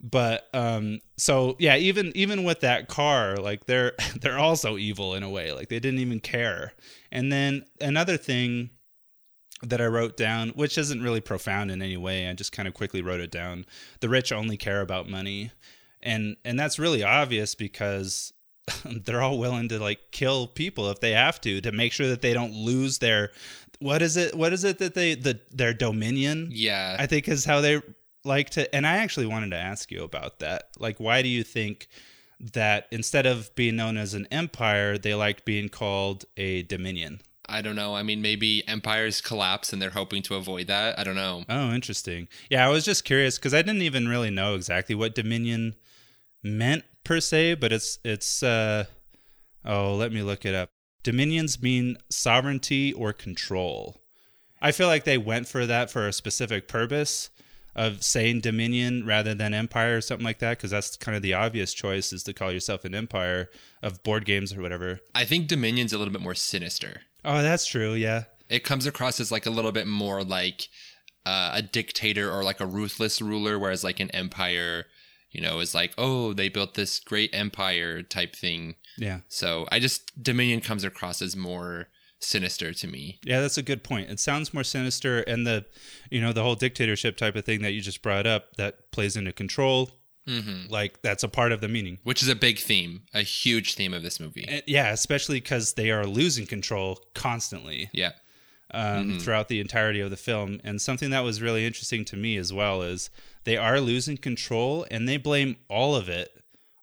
But 0.00 0.48
um, 0.54 1.00
so 1.16 1.56
yeah, 1.58 1.76
even 1.76 2.12
even 2.16 2.44
with 2.44 2.60
that 2.60 2.88
car, 2.88 3.36
like 3.36 3.66
they're 3.66 3.94
they're 4.20 4.38
also 4.38 4.76
evil 4.76 5.14
in 5.14 5.22
a 5.22 5.30
way. 5.30 5.52
Like 5.52 5.68
they 5.68 5.80
didn't 5.80 6.00
even 6.00 6.20
care. 6.20 6.72
And 7.10 7.32
then 7.32 7.64
another 7.80 8.16
thing 8.16 8.70
that 9.62 9.80
I 9.80 9.86
wrote 9.86 10.16
down, 10.16 10.50
which 10.50 10.78
isn't 10.78 11.02
really 11.02 11.20
profound 11.20 11.70
in 11.70 11.82
any 11.82 11.96
way, 11.96 12.28
I 12.28 12.32
just 12.32 12.52
kind 12.52 12.68
of 12.68 12.74
quickly 12.74 13.02
wrote 13.02 13.20
it 13.20 13.30
down. 13.30 13.66
The 14.00 14.08
rich 14.08 14.32
only 14.32 14.56
care 14.56 14.80
about 14.80 15.08
money, 15.08 15.50
and 16.02 16.36
and 16.44 16.58
that's 16.58 16.78
really 16.78 17.02
obvious 17.02 17.54
because 17.54 18.32
they're 18.84 19.22
all 19.22 19.38
willing 19.38 19.68
to 19.68 19.78
like 19.78 20.10
kill 20.12 20.46
people 20.46 20.90
if 20.90 21.00
they 21.00 21.12
have 21.12 21.40
to 21.42 21.60
to 21.60 21.72
make 21.72 21.92
sure 21.92 22.08
that 22.08 22.22
they 22.22 22.32
don't 22.32 22.52
lose 22.52 22.98
their 22.98 23.30
what 23.80 24.02
is 24.02 24.16
it 24.16 24.34
what 24.34 24.52
is 24.52 24.64
it 24.64 24.78
that 24.78 24.94
they 24.94 25.14
the 25.14 25.40
their 25.50 25.74
dominion? 25.74 26.48
Yeah. 26.52 26.96
I 26.98 27.06
think 27.06 27.28
is 27.28 27.44
how 27.44 27.60
they 27.60 27.80
like 28.24 28.50
to 28.50 28.74
and 28.74 28.86
i 28.86 28.96
actually 28.96 29.26
wanted 29.26 29.50
to 29.50 29.56
ask 29.56 29.90
you 29.90 30.02
about 30.02 30.40
that. 30.40 30.70
Like 30.78 30.98
why 30.98 31.22
do 31.22 31.28
you 31.28 31.42
think 31.42 31.88
that 32.40 32.86
instead 32.90 33.26
of 33.26 33.54
being 33.54 33.76
known 33.76 33.96
as 33.96 34.14
an 34.14 34.26
empire 34.30 34.98
they 34.98 35.14
liked 35.14 35.44
being 35.44 35.68
called 35.68 36.24
a 36.36 36.62
dominion 36.62 37.20
I 37.48 37.62
don't 37.62 37.76
know. 37.76 37.96
I 37.96 38.02
mean, 38.02 38.20
maybe 38.20 38.66
empires 38.68 39.20
collapse 39.20 39.72
and 39.72 39.80
they're 39.80 39.90
hoping 39.90 40.22
to 40.24 40.34
avoid 40.34 40.66
that. 40.66 40.98
I 40.98 41.04
don't 41.04 41.14
know. 41.14 41.44
Oh, 41.48 41.72
interesting. 41.72 42.28
Yeah, 42.50 42.66
I 42.66 42.70
was 42.70 42.84
just 42.84 43.04
curious 43.04 43.38
because 43.38 43.54
I 43.54 43.62
didn't 43.62 43.82
even 43.82 44.08
really 44.08 44.30
know 44.30 44.54
exactly 44.54 44.94
what 44.94 45.14
dominion 45.14 45.74
meant 46.42 46.84
per 47.04 47.20
se, 47.20 47.54
but 47.54 47.72
it's 47.72 47.98
it's 48.04 48.42
uh 48.42 48.84
oh, 49.64 49.94
let 49.94 50.12
me 50.12 50.22
look 50.22 50.44
it 50.44 50.54
up. 50.54 50.70
Dominions 51.02 51.62
mean 51.62 51.96
sovereignty 52.10 52.92
or 52.92 53.12
control. 53.12 54.02
I 54.60 54.72
feel 54.72 54.88
like 54.88 55.04
they 55.04 55.18
went 55.18 55.46
for 55.48 55.66
that 55.66 55.90
for 55.90 56.06
a 56.06 56.12
specific 56.12 56.68
purpose 56.68 57.30
of 57.78 58.02
saying 58.02 58.40
dominion 58.40 59.06
rather 59.06 59.34
than 59.34 59.54
empire 59.54 59.98
or 59.98 60.00
something 60.00 60.24
like 60.24 60.40
that 60.40 60.58
because 60.58 60.72
that's 60.72 60.96
kind 60.96 61.14
of 61.14 61.22
the 61.22 61.32
obvious 61.32 61.72
choice 61.72 62.12
is 62.12 62.24
to 62.24 62.34
call 62.34 62.50
yourself 62.50 62.84
an 62.84 62.94
empire 62.94 63.48
of 63.82 64.02
board 64.02 64.24
games 64.24 64.52
or 64.52 64.60
whatever. 64.60 64.98
I 65.14 65.24
think 65.24 65.46
dominion's 65.46 65.92
a 65.92 65.98
little 65.98 66.12
bit 66.12 66.20
more 66.20 66.34
sinister. 66.34 67.02
Oh, 67.24 67.42
that's 67.42 67.66
true. 67.66 67.94
Yeah. 67.94 68.24
It 68.48 68.64
comes 68.64 68.86
across 68.86 69.20
as 69.20 69.30
like 69.30 69.46
a 69.46 69.50
little 69.50 69.72
bit 69.72 69.86
more 69.86 70.24
like 70.24 70.68
uh, 71.26 71.50
a 71.54 71.62
dictator 71.62 72.30
or 72.32 72.42
like 72.42 72.60
a 72.60 72.66
ruthless 72.66 73.20
ruler, 73.20 73.58
whereas 73.58 73.84
like 73.84 74.00
an 74.00 74.10
empire 74.12 74.86
you 75.30 75.40
know, 75.40 75.60
is 75.60 75.74
like, 75.74 75.92
oh, 75.98 76.32
they 76.32 76.48
built 76.48 76.74
this 76.74 77.00
great 77.00 77.30
empire 77.34 78.02
type 78.02 78.34
thing. 78.34 78.76
Yeah. 78.96 79.20
So 79.28 79.66
I 79.70 79.78
just 79.78 80.22
Dominion 80.22 80.60
comes 80.60 80.84
across 80.84 81.20
as 81.22 81.36
more 81.36 81.88
sinister 82.20 82.72
to 82.72 82.86
me. 82.86 83.20
Yeah, 83.22 83.40
that's 83.40 83.58
a 83.58 83.62
good 83.62 83.84
point. 83.84 84.10
It 84.10 84.18
sounds 84.18 84.54
more 84.54 84.64
sinister 84.64 85.20
and 85.20 85.46
the 85.46 85.66
you 86.10 86.20
know, 86.20 86.32
the 86.32 86.42
whole 86.42 86.54
dictatorship 86.54 87.16
type 87.16 87.36
of 87.36 87.44
thing 87.44 87.62
that 87.62 87.72
you 87.72 87.80
just 87.80 88.02
brought 88.02 88.26
up 88.26 88.56
that 88.56 88.90
plays 88.90 89.16
into 89.16 89.32
control. 89.32 89.90
Mm-hmm. 90.28 90.70
Like 90.70 91.00
that's 91.02 91.22
a 91.24 91.28
part 91.28 91.52
of 91.52 91.60
the 91.60 91.68
meaning. 91.68 91.98
Which 92.04 92.22
is 92.22 92.28
a 92.28 92.34
big 92.36 92.58
theme, 92.58 93.02
a 93.14 93.22
huge 93.22 93.74
theme 93.74 93.94
of 93.94 94.02
this 94.02 94.20
movie. 94.20 94.44
And, 94.46 94.62
yeah, 94.66 94.90
especially 94.92 95.40
because 95.40 95.72
they 95.74 95.90
are 95.90 96.06
losing 96.06 96.46
control 96.46 97.00
constantly. 97.14 97.88
Yeah. 97.92 98.12
Um, 98.70 98.82
Mm-hmm. 99.08 99.18
throughout 99.20 99.48
the 99.48 99.60
entirety 99.60 100.00
of 100.00 100.10
the 100.10 100.16
film. 100.18 100.60
And 100.62 100.78
something 100.78 101.08
that 101.08 101.24
was 101.24 101.40
really 101.40 101.64
interesting 101.64 102.04
to 102.04 102.16
me 102.16 102.36
as 102.36 102.52
well 102.52 102.82
is 102.82 103.08
they 103.44 103.56
are 103.56 103.80
losing 103.80 104.18
control 104.18 104.86
and 104.90 105.08
they 105.08 105.16
blame 105.16 105.56
all 105.70 105.96
of 105.96 106.10
it 106.10 106.28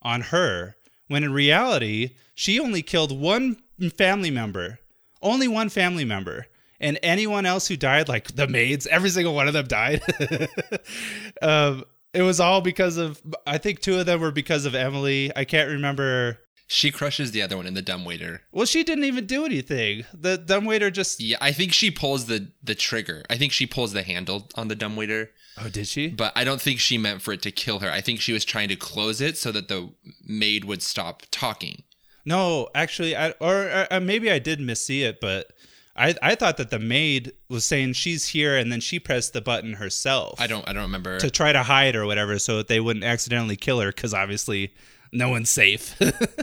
on 0.01 0.21
her, 0.21 0.77
when 1.07 1.23
in 1.23 1.31
reality, 1.31 2.15
she 2.33 2.59
only 2.59 2.81
killed 2.81 3.11
one 3.11 3.57
family 3.95 4.31
member, 4.31 4.79
only 5.21 5.47
one 5.47 5.69
family 5.69 6.05
member. 6.05 6.47
And 6.79 6.97
anyone 7.03 7.45
else 7.45 7.67
who 7.67 7.77
died, 7.77 8.09
like 8.09 8.35
the 8.35 8.47
maids, 8.47 8.87
every 8.87 9.09
single 9.11 9.35
one 9.35 9.47
of 9.47 9.53
them 9.53 9.67
died. 9.67 10.01
um, 11.41 11.83
it 12.15 12.21
was 12.21 12.39
all 12.39 12.61
because 12.61 12.97
of, 12.97 13.21
I 13.45 13.57
think 13.57 13.79
two 13.81 13.99
of 13.99 14.05
them 14.05 14.19
were 14.21 14.31
because 14.31 14.65
of 14.65 14.73
Emily. 14.75 15.31
I 15.35 15.43
can't 15.45 15.69
remember. 15.69 16.39
She 16.67 16.89
crushes 16.89 17.31
the 17.31 17.41
other 17.43 17.57
one 17.57 17.67
in 17.67 17.75
the 17.75 17.81
dumbwaiter. 17.83 18.41
Well, 18.51 18.65
she 18.65 18.83
didn't 18.83 19.03
even 19.03 19.27
do 19.27 19.45
anything. 19.45 20.05
The 20.13 20.37
dumbwaiter 20.37 20.89
just. 20.89 21.19
Yeah, 21.21 21.37
I 21.39 21.51
think 21.51 21.73
she 21.73 21.91
pulls 21.91 22.25
the 22.25 22.51
the 22.63 22.73
trigger. 22.73 23.23
I 23.29 23.37
think 23.37 23.51
she 23.51 23.67
pulls 23.67 23.93
the 23.93 24.01
handle 24.01 24.49
on 24.55 24.67
the 24.67 24.75
dumbwaiter, 24.75 25.29
Oh, 25.59 25.69
did 25.69 25.87
she? 25.87 26.07
but 26.07 26.33
I 26.35 26.43
don't 26.43 26.59
think 26.59 26.79
she 26.79 26.97
meant 26.97 27.21
for 27.21 27.33
it 27.33 27.43
to 27.43 27.51
kill 27.51 27.79
her. 27.79 27.91
I 27.91 28.01
think 28.01 28.19
she 28.19 28.33
was 28.33 28.43
trying 28.43 28.69
to 28.69 28.75
close 28.75 29.21
it 29.21 29.37
so 29.37 29.51
that 29.51 29.67
the 29.67 29.91
maid 30.25 30.65
would 30.65 30.81
stop 30.81 31.21
talking. 31.29 31.83
No, 32.25 32.69
actually, 32.73 33.15
I 33.15 33.29
or, 33.39 33.85
or 33.91 33.99
maybe 33.99 34.31
I 34.31 34.39
did 34.39 34.59
missee 34.59 35.03
it, 35.07 35.21
but 35.21 35.51
I 35.95 36.15
I 36.21 36.35
thought 36.35 36.57
that 36.57 36.69
the 36.69 36.79
maid 36.79 37.33
was 37.49 37.65
saying 37.65 37.93
she's 37.93 38.27
here, 38.27 38.57
and 38.57 38.71
then 38.71 38.81
she 38.81 38.99
pressed 38.99 39.33
the 39.33 39.41
button 39.41 39.73
herself 39.73 40.39
I 40.39 40.47
don't 40.47 40.67
I 40.67 40.73
don't 40.73 40.83
remember. 40.83 41.19
to 41.19 41.29
try 41.29 41.51
to 41.53 41.63
hide 41.63 41.95
or 41.95 42.05
whatever, 42.05 42.37
so 42.39 42.57
that 42.57 42.67
they 42.67 42.79
wouldn't 42.79 43.05
accidentally 43.05 43.55
kill 43.55 43.79
her, 43.79 43.91
because 43.91 44.13
obviously 44.13 44.73
no 45.11 45.29
one's 45.29 45.49
safe. 45.49 45.95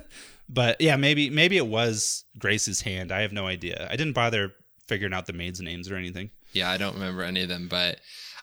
but 0.48 0.80
yeah, 0.80 0.96
maybe 0.96 1.30
maybe 1.30 1.56
it 1.56 1.66
was 1.66 2.24
Grace's 2.38 2.80
hand. 2.80 3.12
I 3.12 3.20
have 3.20 3.32
no 3.32 3.46
idea. 3.46 3.88
I 3.90 3.96
didn't 3.96 4.14
bother 4.14 4.52
figuring 4.86 5.14
out 5.14 5.26
the 5.26 5.32
maids' 5.32 5.60
names 5.60 5.90
or 5.90 5.96
anything. 5.96 6.30
Yeah, 6.52 6.70
I 6.70 6.76
don't 6.76 6.94
remember 6.94 7.22
any 7.22 7.42
of 7.42 7.48
them, 7.48 7.68
but 7.68 7.98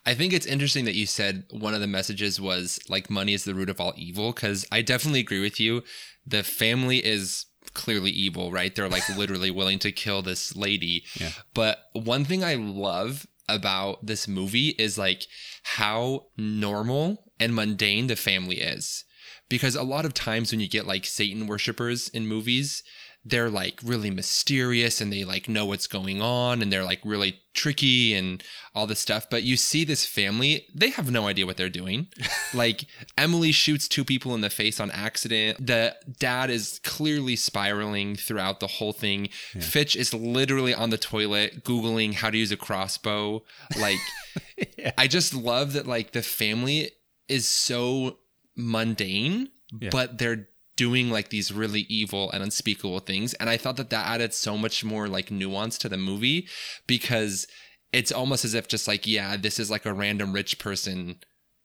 I 0.06 0.14
think 0.14 0.34
it's 0.34 0.46
interesting 0.46 0.86
that 0.86 0.96
you 0.96 1.06
said 1.06 1.44
one 1.52 1.74
of 1.74 1.82
the 1.82 1.88
messages 1.88 2.40
was 2.40 2.80
like 2.90 3.10
money 3.10 3.34
is 3.34 3.44
the 3.44 3.54
root 3.54 3.70
of 3.70 3.80
all 3.82 3.94
evil 3.96 4.32
because 4.32 4.66
I 4.72 4.82
definitely 4.82 5.20
agree 5.20 5.42
with 5.42 5.60
you. 5.60 5.84
The 6.26 6.44
family 6.44 7.06
is 7.06 7.46
clearly 7.74 8.12
evil, 8.12 8.52
right? 8.52 8.74
They're 8.74 8.90
like 8.90 9.08
literally 9.18 9.52
willing 9.52 9.80
to 9.80 9.92
kill 9.92 10.22
this 10.22 10.56
lady. 10.56 11.04
Yeah. 11.20 11.32
But 11.54 11.80
one 11.94 12.26
thing 12.26 12.44
I 12.44 12.56
love 12.56 13.28
about 13.48 14.06
this 14.06 14.28
movie 14.28 14.70
is 14.78 14.98
like 14.98 15.26
how 15.64 16.28
normal 16.38 17.32
and 17.40 17.56
mundane 17.56 18.08
the 18.08 18.16
family 18.16 18.60
is. 18.62 19.06
Because 19.50 19.76
a 19.76 19.84
lot 19.84 20.06
of 20.06 20.14
times 20.14 20.52
when 20.52 20.60
you 20.60 20.70
get 20.70 20.86
like 20.86 21.06
Satan 21.06 21.48
worshippers 21.48 22.08
in 22.10 22.28
movies, 22.28 22.84
they're 23.26 23.50
like 23.50 23.80
really 23.84 24.10
mysterious 24.10 25.02
and 25.02 25.12
they 25.12 25.24
like 25.26 25.50
know 25.50 25.66
what's 25.66 25.88
going 25.88 26.22
on 26.22 26.62
and 26.62 26.72
they're 26.72 26.86
like 26.86 27.02
really 27.04 27.42
tricky 27.54 28.14
and 28.14 28.42
all 28.74 28.88
this 28.88 29.00
stuff. 29.00 29.30
But 29.30 29.44
you 29.44 29.58
see 29.58 29.84
this 29.84 30.06
family, 30.06 30.66
they 30.74 30.90
have 30.92 31.12
no 31.12 31.28
idea 31.28 31.46
what 31.46 31.58
they're 31.58 31.70
doing. 31.70 32.08
like 32.54 32.86
Emily 33.18 33.52
shoots 33.52 33.88
two 33.90 34.06
people 34.06 34.34
in 34.36 34.42
the 34.42 34.50
face 34.50 34.80
on 34.80 34.90
accident. 34.92 35.66
The 35.66 35.96
dad 36.18 36.50
is 36.50 36.80
clearly 36.84 37.36
spiraling 37.36 38.16
throughout 38.16 38.62
the 38.62 38.68
whole 38.68 38.94
thing. 38.94 39.28
Fitch 39.60 39.96
is 39.98 40.14
literally 40.14 40.74
on 40.74 40.90
the 40.90 40.98
toilet 40.98 41.64
Googling 41.66 42.14
how 42.14 42.30
to 42.30 42.38
use 42.38 42.52
a 42.54 42.58
crossbow. 42.58 43.44
Like, 43.78 44.00
I 44.98 45.08
just 45.08 45.34
love 45.34 45.74
that 45.74 45.86
like 45.86 46.14
the 46.14 46.22
family 46.24 46.92
is 47.28 47.48
so 47.48 48.18
mundane, 48.56 49.50
Yeah. 49.80 49.90
but 49.92 50.18
they're 50.18 50.48
doing 50.80 51.10
like 51.10 51.28
these 51.28 51.52
really 51.52 51.82
evil 51.90 52.32
and 52.32 52.42
unspeakable 52.42 53.00
things. 53.00 53.34
And 53.34 53.50
I 53.50 53.58
thought 53.58 53.76
that 53.76 53.90
that 53.90 54.08
added 54.08 54.34
so 54.34 54.58
much 54.58 54.82
more 54.82 55.10
like 55.10 55.30
nuance 55.30 55.78
to 55.80 55.90
the 55.90 55.98
movie 55.98 56.48
because 56.88 57.46
it's 57.92 58.14
almost 58.14 58.46
as 58.46 58.54
if 58.54 58.70
just 58.70 58.88
like, 58.88 59.06
yeah, 59.06 59.36
this 59.36 59.60
is 59.60 59.70
like 59.70 59.86
a 59.86 59.92
random 59.92 60.32
rich 60.32 60.58
person. 60.58 61.18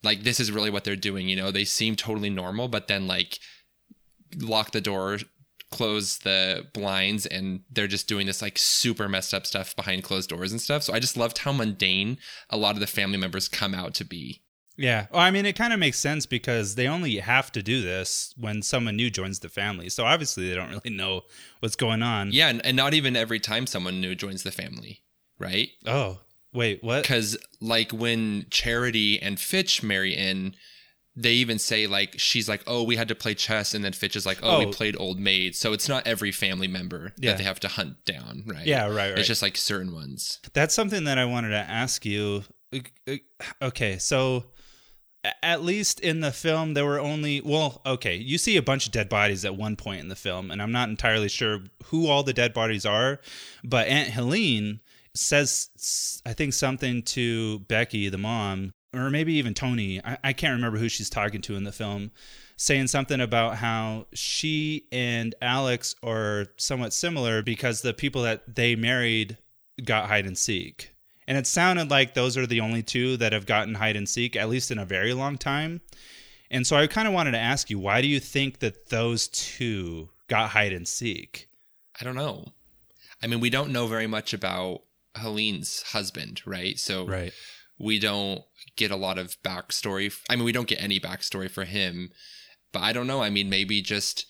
Like, 0.02 0.24
this 0.24 0.40
is 0.40 0.50
really 0.50 0.68
what 0.68 0.82
they're 0.82 0.96
doing. 0.96 1.28
You 1.28 1.36
know, 1.36 1.52
they 1.52 1.64
seem 1.64 1.94
totally 1.94 2.28
normal, 2.28 2.66
but 2.66 2.88
then 2.88 3.06
like 3.06 3.38
lock 4.36 4.72
the 4.72 4.80
door, 4.80 5.18
close 5.70 6.18
the 6.18 6.64
blinds, 6.74 7.24
and 7.24 7.60
they're 7.70 7.86
just 7.86 8.08
doing 8.08 8.26
this 8.26 8.42
like 8.42 8.58
super 8.58 9.08
messed 9.08 9.32
up 9.32 9.46
stuff 9.46 9.76
behind 9.76 10.02
closed 10.02 10.28
doors 10.28 10.50
and 10.50 10.60
stuff. 10.60 10.82
So 10.82 10.92
I 10.92 10.98
just 10.98 11.16
loved 11.16 11.38
how 11.38 11.52
mundane 11.52 12.18
a 12.50 12.56
lot 12.56 12.74
of 12.74 12.80
the 12.80 12.88
family 12.88 13.16
members 13.16 13.46
come 13.46 13.76
out 13.76 13.94
to 13.94 14.04
be. 14.04 14.42
Yeah. 14.76 15.06
Well, 15.10 15.20
I 15.20 15.30
mean, 15.30 15.46
it 15.46 15.54
kind 15.56 15.72
of 15.72 15.78
makes 15.78 15.98
sense 15.98 16.26
because 16.26 16.74
they 16.74 16.88
only 16.88 17.16
have 17.18 17.52
to 17.52 17.62
do 17.62 17.80
this 17.82 18.34
when 18.36 18.60
someone 18.62 18.96
new 18.96 19.10
joins 19.10 19.38
the 19.40 19.48
family. 19.48 19.88
So 19.88 20.04
obviously 20.04 20.48
they 20.48 20.54
don't 20.56 20.70
really 20.70 20.90
know 20.96 21.22
what's 21.60 21.76
going 21.76 22.02
on. 22.02 22.32
Yeah, 22.32 22.48
and, 22.48 22.64
and 22.66 22.76
not 22.76 22.92
even 22.94 23.14
every 23.16 23.38
time 23.40 23.66
someone 23.66 24.00
new 24.00 24.14
joins 24.14 24.42
the 24.42 24.50
family, 24.50 25.02
right? 25.38 25.68
Oh, 25.86 26.18
wait, 26.52 26.82
what? 26.82 27.02
Because 27.02 27.36
like 27.60 27.92
when 27.92 28.46
Charity 28.50 29.20
and 29.22 29.38
Fitch 29.38 29.82
marry 29.82 30.12
in, 30.14 30.54
they 31.16 31.34
even 31.34 31.60
say 31.60 31.86
like 31.86 32.18
she's 32.18 32.48
like, 32.48 32.64
oh, 32.66 32.82
we 32.82 32.96
had 32.96 33.06
to 33.06 33.14
play 33.14 33.34
chess, 33.34 33.72
and 33.74 33.84
then 33.84 33.92
Fitch 33.92 34.16
is 34.16 34.26
like, 34.26 34.40
oh, 34.42 34.58
we 34.58 34.66
Oh. 34.66 34.70
played 34.72 34.96
old 34.98 35.20
maid. 35.20 35.54
So 35.54 35.72
it's 35.72 35.88
not 35.88 36.04
every 36.08 36.32
family 36.32 36.66
member 36.66 37.12
Yeah. 37.20 37.30
that 37.30 37.38
they 37.38 37.44
have 37.44 37.60
to 37.60 37.68
hunt 37.68 38.04
down, 38.04 38.42
right? 38.46 38.66
Yeah, 38.66 38.86
right, 38.86 39.10
right. 39.10 39.18
It's 39.20 39.28
just 39.28 39.40
like 39.42 39.56
certain 39.56 39.94
ones. 39.94 40.40
That's 40.52 40.74
something 40.74 41.04
that 41.04 41.16
I 41.18 41.24
wanted 41.26 41.50
to 41.50 41.58
ask 41.70 42.04
you. 42.04 42.42
Okay, 43.62 43.98
so 43.98 44.46
at 45.42 45.62
least 45.62 46.00
in 46.00 46.20
the 46.20 46.32
film, 46.32 46.74
there 46.74 46.84
were 46.84 47.00
only, 47.00 47.40
well, 47.40 47.80
okay, 47.86 48.16
you 48.16 48.36
see 48.38 48.56
a 48.56 48.62
bunch 48.62 48.86
of 48.86 48.92
dead 48.92 49.08
bodies 49.08 49.44
at 49.44 49.56
one 49.56 49.76
point 49.76 50.00
in 50.00 50.08
the 50.08 50.16
film, 50.16 50.50
and 50.50 50.60
I'm 50.60 50.72
not 50.72 50.88
entirely 50.88 51.28
sure 51.28 51.60
who 51.86 52.08
all 52.08 52.22
the 52.22 52.32
dead 52.32 52.52
bodies 52.52 52.84
are, 52.84 53.20
but 53.62 53.88
Aunt 53.88 54.10
Helene 54.10 54.80
says, 55.14 56.20
i 56.26 56.32
think, 56.32 56.52
something 56.52 57.02
to 57.02 57.60
Becky, 57.60 58.08
the 58.08 58.18
mom, 58.18 58.72
or 58.94 59.10
maybe 59.10 59.34
even 59.34 59.54
Tony. 59.54 60.00
I, 60.04 60.18
I 60.24 60.32
can't 60.32 60.54
remember 60.54 60.78
who 60.78 60.88
she's 60.88 61.10
talking 61.10 61.40
to 61.42 61.56
in 61.56 61.64
the 61.64 61.72
film, 61.72 62.10
saying 62.56 62.88
something 62.88 63.20
about 63.20 63.56
how 63.56 64.06
she 64.12 64.86
and 64.92 65.34
Alex 65.40 65.94
are 66.02 66.46
somewhat 66.56 66.92
similar 66.92 67.42
because 67.42 67.82
the 67.82 67.94
people 67.94 68.22
that 68.22 68.54
they 68.54 68.76
married 68.76 69.38
got 69.84 70.08
hide 70.08 70.26
and 70.26 70.36
seek. 70.36 70.93
And 71.26 71.38
it 71.38 71.46
sounded 71.46 71.90
like 71.90 72.14
those 72.14 72.36
are 72.36 72.46
the 72.46 72.60
only 72.60 72.82
two 72.82 73.16
that 73.16 73.32
have 73.32 73.46
gotten 73.46 73.74
hide 73.74 73.96
and 73.96 74.08
seek, 74.08 74.36
at 74.36 74.48
least 74.48 74.70
in 74.70 74.78
a 74.78 74.84
very 74.84 75.14
long 75.14 75.38
time. 75.38 75.80
And 76.50 76.66
so 76.66 76.76
I 76.76 76.86
kind 76.86 77.08
of 77.08 77.14
wanted 77.14 77.32
to 77.32 77.38
ask 77.38 77.70
you, 77.70 77.78
why 77.78 78.02
do 78.02 78.08
you 78.08 78.20
think 78.20 78.58
that 78.58 78.90
those 78.90 79.28
two 79.28 80.10
got 80.28 80.50
hide 80.50 80.72
and 80.72 80.86
seek? 80.86 81.48
I 82.00 82.04
don't 82.04 82.14
know. 82.14 82.48
I 83.22 83.26
mean, 83.26 83.40
we 83.40 83.50
don't 83.50 83.72
know 83.72 83.86
very 83.86 84.06
much 84.06 84.34
about 84.34 84.82
Helene's 85.14 85.82
husband, 85.92 86.42
right? 86.44 86.78
So 86.78 87.06
Right. 87.06 87.32
we 87.78 87.98
don't 87.98 88.42
get 88.76 88.90
a 88.90 88.96
lot 88.96 89.18
of 89.18 89.40
backstory. 89.42 90.14
I 90.28 90.36
mean, 90.36 90.44
we 90.44 90.52
don't 90.52 90.68
get 90.68 90.82
any 90.82 91.00
backstory 91.00 91.50
for 91.50 91.64
him, 91.64 92.10
but 92.72 92.82
I 92.82 92.92
don't 92.92 93.06
know. 93.06 93.22
I 93.22 93.30
mean, 93.30 93.48
maybe 93.48 93.80
just 93.80 94.26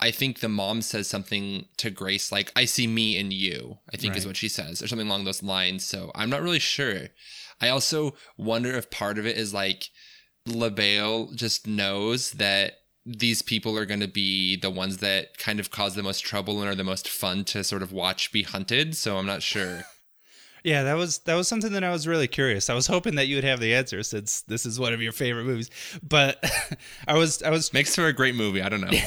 I 0.00 0.10
think 0.10 0.40
the 0.40 0.48
mom 0.48 0.82
says 0.82 1.08
something 1.08 1.66
to 1.76 1.90
Grace 1.90 2.32
like, 2.32 2.50
I 2.56 2.64
see 2.64 2.86
me 2.86 3.16
in 3.18 3.30
you, 3.30 3.78
I 3.92 3.96
think 3.96 4.16
is 4.16 4.26
what 4.26 4.36
she 4.36 4.48
says, 4.48 4.82
or 4.82 4.88
something 4.88 5.06
along 5.06 5.24
those 5.24 5.42
lines. 5.42 5.84
So 5.84 6.10
I'm 6.14 6.30
not 6.30 6.42
really 6.42 6.58
sure. 6.58 7.08
I 7.60 7.68
also 7.68 8.14
wonder 8.38 8.70
if 8.72 8.90
part 8.90 9.18
of 9.18 9.26
it 9.26 9.36
is 9.36 9.52
like 9.52 9.90
Le 10.46 10.70
Bail 10.70 11.30
just 11.32 11.66
knows 11.66 12.32
that 12.32 12.74
these 13.04 13.42
people 13.42 13.76
are 13.76 13.86
going 13.86 14.00
to 14.00 14.08
be 14.08 14.56
the 14.56 14.70
ones 14.70 14.98
that 14.98 15.36
kind 15.38 15.60
of 15.60 15.70
cause 15.70 15.94
the 15.94 16.02
most 16.02 16.20
trouble 16.20 16.60
and 16.60 16.70
are 16.70 16.74
the 16.74 16.84
most 16.84 17.08
fun 17.08 17.44
to 17.44 17.64
sort 17.64 17.82
of 17.82 17.92
watch 17.92 18.32
be 18.32 18.42
hunted. 18.42 18.96
So 18.96 19.18
I'm 19.18 19.26
not 19.26 19.42
sure. 19.42 19.82
Yeah, 20.62 20.82
that 20.82 20.94
was 20.98 21.18
that 21.20 21.36
was 21.36 21.48
something 21.48 21.72
that 21.72 21.84
I 21.84 21.90
was 21.90 22.06
really 22.06 22.28
curious. 22.28 22.68
I 22.68 22.74
was 22.74 22.86
hoping 22.86 23.14
that 23.14 23.26
you 23.28 23.36
would 23.36 23.44
have 23.44 23.60
the 23.60 23.74
answer 23.74 24.02
since 24.02 24.42
this 24.42 24.66
is 24.66 24.78
one 24.78 24.92
of 24.92 25.00
your 25.00 25.12
favorite 25.12 25.44
movies. 25.44 25.70
But 26.02 26.44
I 27.08 27.16
was 27.16 27.42
I 27.42 27.48
was 27.48 27.72
Makes 27.72 27.94
for 27.94 28.06
a 28.06 28.12
great 28.12 28.34
movie. 28.34 28.60
I 28.60 28.68
don't 28.68 28.82
know. 28.82 28.90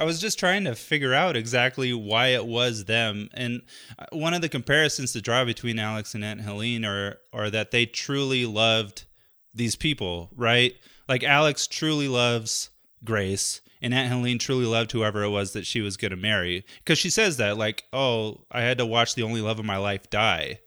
I 0.00 0.04
was 0.04 0.18
just 0.18 0.38
trying 0.38 0.64
to 0.64 0.74
figure 0.74 1.12
out 1.12 1.36
exactly 1.36 1.92
why 1.92 2.28
it 2.28 2.46
was 2.46 2.86
them. 2.86 3.28
And 3.34 3.60
uh, 3.98 4.06
one 4.12 4.32
of 4.32 4.40
the 4.40 4.48
comparisons 4.48 5.12
to 5.12 5.20
draw 5.20 5.44
between 5.44 5.78
Alex 5.78 6.14
and 6.14 6.24
Aunt 6.24 6.40
Helene 6.40 6.86
are 6.86 7.18
are 7.34 7.50
that 7.50 7.70
they 7.70 7.84
truly 7.84 8.46
loved 8.46 9.04
these 9.52 9.76
people, 9.76 10.30
right? 10.34 10.74
Like 11.06 11.22
Alex 11.22 11.66
truly 11.66 12.08
loves 12.08 12.70
Grace, 13.04 13.60
and 13.82 13.92
Aunt 13.92 14.08
Helene 14.08 14.38
truly 14.38 14.64
loved 14.64 14.92
whoever 14.92 15.22
it 15.22 15.28
was 15.28 15.52
that 15.52 15.66
she 15.66 15.82
was 15.82 15.98
going 15.98 16.12
to 16.12 16.16
marry. 16.16 16.64
Because 16.78 16.98
she 16.98 17.10
says 17.10 17.36
that, 17.36 17.58
like, 17.58 17.84
oh, 17.92 18.46
I 18.50 18.62
had 18.62 18.78
to 18.78 18.86
watch 18.86 19.14
the 19.14 19.22
only 19.22 19.42
love 19.42 19.58
of 19.58 19.66
my 19.66 19.76
life 19.76 20.08
die. 20.08 20.60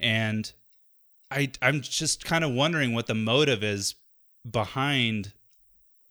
And 0.00 0.50
I 1.30 1.50
I'm 1.60 1.82
just 1.82 2.24
kind 2.24 2.44
of 2.44 2.52
wondering 2.52 2.94
what 2.94 3.08
the 3.08 3.14
motive 3.14 3.62
is 3.62 3.94
behind 4.50 5.34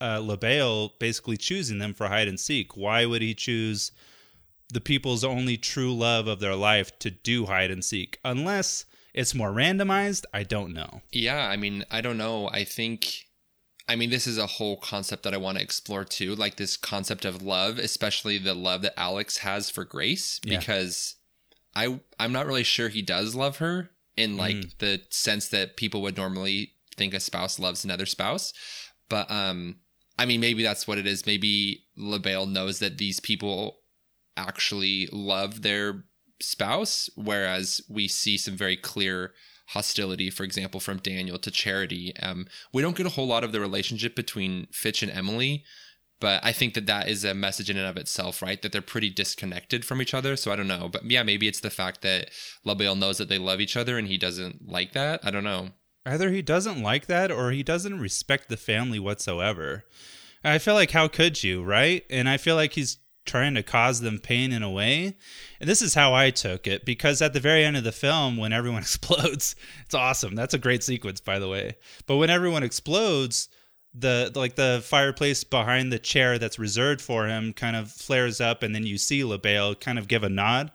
uh, 0.02 0.20
Le 0.20 0.38
Bail 0.38 0.94
basically 1.00 1.38
choosing 1.38 1.80
them 1.80 1.94
for 1.94 2.08
hide 2.08 2.28
and 2.28 2.40
seek. 2.40 2.76
Why 2.78 3.06
would 3.06 3.22
he 3.22 3.34
choose 3.34 3.92
the 4.70 4.82
people's 4.82 5.24
only 5.24 5.58
true 5.58 5.96
love 5.96 6.28
of 6.28 6.40
their 6.40 6.56
life 6.56 6.98
to 7.00 7.10
do 7.12 7.46
hide 7.46 7.72
and 7.72 7.84
seek? 7.84 8.20
Unless 8.24 8.86
it's 9.14 9.34
more 9.34 9.52
randomized, 9.52 10.26
I 10.34 10.44
don't 10.44 10.74
know. 10.74 11.02
Yeah, 11.12 11.48
I 11.48 11.58
mean, 11.58 11.84
I 11.90 12.02
don't 12.02 12.18
know. 12.18 12.50
I 12.50 12.64
think 12.64 13.26
I 13.90 13.96
mean, 13.96 14.10
this 14.10 14.28
is 14.28 14.38
a 14.38 14.46
whole 14.48 14.76
concept 14.78 15.24
that 15.24 15.34
I 15.34 15.38
want 15.38 15.58
to 15.58 15.64
explore 15.64 16.04
too, 16.04 16.36
like 16.36 16.58
this 16.58 16.76
concept 16.76 17.24
of 17.24 17.42
love, 17.42 17.80
especially 17.80 18.38
the 18.38 18.54
love 18.54 18.82
that 18.82 19.00
Alex 19.00 19.38
has 19.38 19.70
for 19.70 19.86
Grace, 19.86 20.42
Yeah. 20.44 20.60
because 20.60 21.16
I 21.74 22.00
I'm 22.20 22.34
not 22.34 22.46
really 22.48 22.64
sure 22.66 22.90
he 22.90 23.02
does 23.02 23.34
love 23.34 23.58
her 23.58 23.92
in 24.18 24.36
like 24.36 24.56
Mm. 24.58 24.78
the 24.80 25.02
sense 25.10 25.48
that 25.50 25.78
people 25.78 26.02
would 26.02 26.18
normally 26.18 26.74
think 26.98 27.14
a 27.14 27.20
spouse 27.22 27.60
loves 27.60 27.86
another 27.86 28.06
spouse. 28.06 28.52
But 29.10 29.32
um 29.32 29.78
I 30.18 30.26
mean 30.26 30.42
maybe 30.42 30.64
that's 30.64 30.88
what 30.88 30.98
it 30.98 31.08
is. 31.08 31.26
Maybe 31.26 31.86
Le 31.96 32.20
Bail 32.20 32.46
knows 32.46 32.80
that 32.80 32.98
these 32.98 33.20
people 33.20 33.80
actually 34.36 35.08
love 35.12 35.62
their 35.62 36.06
spouse, 36.40 37.10
whereas 37.16 37.82
we 37.90 38.08
see 38.08 38.38
some 38.38 38.56
very 38.56 38.78
clear 38.78 39.34
hostility, 39.70 40.30
for 40.30 40.44
example, 40.44 40.80
from 40.80 40.98
Daniel 40.98 41.38
to 41.40 41.52
Charity. 41.52 42.14
Um, 42.22 42.48
we 42.74 42.82
don't 42.82 42.96
get 42.96 43.06
a 43.06 43.12
whole 43.12 43.28
lot 43.28 43.44
of 43.44 43.52
the 43.52 43.60
relationship 43.60 44.16
between 44.16 44.68
Fitch 44.72 45.04
and 45.04 45.12
Emily, 45.12 45.64
but 46.20 46.44
I 46.44 46.52
think 46.52 46.74
that 46.74 46.86
that 46.88 47.10
is 47.10 47.24
a 47.24 47.34
message 47.34 47.70
in 47.70 47.78
and 47.78 47.88
of 47.88 47.98
itself, 47.98 48.42
right? 48.42 48.62
That 48.62 48.72
they're 48.72 48.82
pretty 48.82 49.10
disconnected 49.10 49.86
from 49.86 50.02
each 50.02 50.14
other. 50.14 50.36
So 50.36 50.52
I 50.52 50.56
don't 50.56 50.68
know, 50.68 50.90
but 50.90 51.10
yeah, 51.10 51.24
maybe 51.24 51.48
it's 51.48 51.60
the 51.60 51.70
fact 51.70 52.02
that 52.02 52.32
Le 52.64 52.76
Bail 52.76 52.96
knows 52.96 53.18
that 53.18 53.30
they 53.30 53.38
love 53.38 53.60
each 53.60 53.78
other 53.78 53.98
and 53.98 54.08
he 54.08 54.18
doesn't 54.18 54.68
like 54.68 54.94
that. 54.94 55.20
I 55.24 55.32
don't 55.32 55.44
know. 55.44 55.72
Either 56.08 56.32
he 56.32 56.42
doesn't 56.42 56.82
like 56.82 57.08
that 57.08 57.32
or 57.32 57.52
he 57.52 57.64
doesn't 57.64 58.00
respect 58.00 58.48
the 58.48 58.58
family 58.58 58.98
whatsoever. 58.98 59.84
I 60.44 60.58
feel 60.58 60.74
like 60.74 60.92
how 60.92 61.10
could 61.10 61.44
you, 61.44 61.64
right? 61.64 62.06
And 62.10 62.30
I 62.30 62.38
feel 62.38 62.56
like 62.56 62.74
he's 62.74 62.98
trying 63.26 63.56
to 63.56 63.64
cause 63.64 64.00
them 64.00 64.20
pain 64.20 64.54
in 64.54 64.64
a 64.64 64.72
way. 64.72 65.18
And 65.60 65.70
this 65.70 65.82
is 65.82 65.96
how 65.96 66.14
I 66.14 66.30
took 66.30 66.66
it 66.66 66.86
because 66.86 67.22
at 67.22 67.34
the 67.34 67.42
very 67.42 67.66
end 67.66 67.76
of 67.76 67.84
the 67.84 67.92
film 67.92 68.38
when 68.38 68.54
everyone 68.54 68.82
explodes, 68.84 69.56
it's 69.86 69.94
awesome. 69.94 70.34
That's 70.34 70.54
a 70.54 70.60
great 70.60 70.82
sequence 70.82 71.20
by 71.20 71.40
the 71.40 71.50
way. 71.50 71.76
But 72.06 72.18
when 72.18 72.30
everyone 72.30 72.64
explodes, 72.64 73.50
the 73.94 74.32
like 74.36 74.56
the 74.56 74.82
fireplace 74.86 75.44
behind 75.44 75.92
the 75.92 76.00
chair 76.00 76.38
that's 76.38 76.60
reserved 76.60 77.02
for 77.02 77.28
him 77.28 77.52
kind 77.52 77.76
of 77.76 77.92
flares 77.92 78.40
up 78.40 78.62
and 78.62 78.76
then 78.76 78.86
you 78.86 78.98
see 78.98 79.24
Le 79.24 79.40
Bail 79.40 79.74
kind 79.74 79.98
of 79.98 80.08
give 80.08 80.24
a 80.24 80.30
nod 80.30 80.72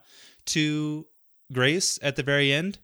to 0.46 1.06
Grace 1.52 1.98
at 2.02 2.16
the 2.16 2.22
very 2.22 2.52
end 2.52 2.78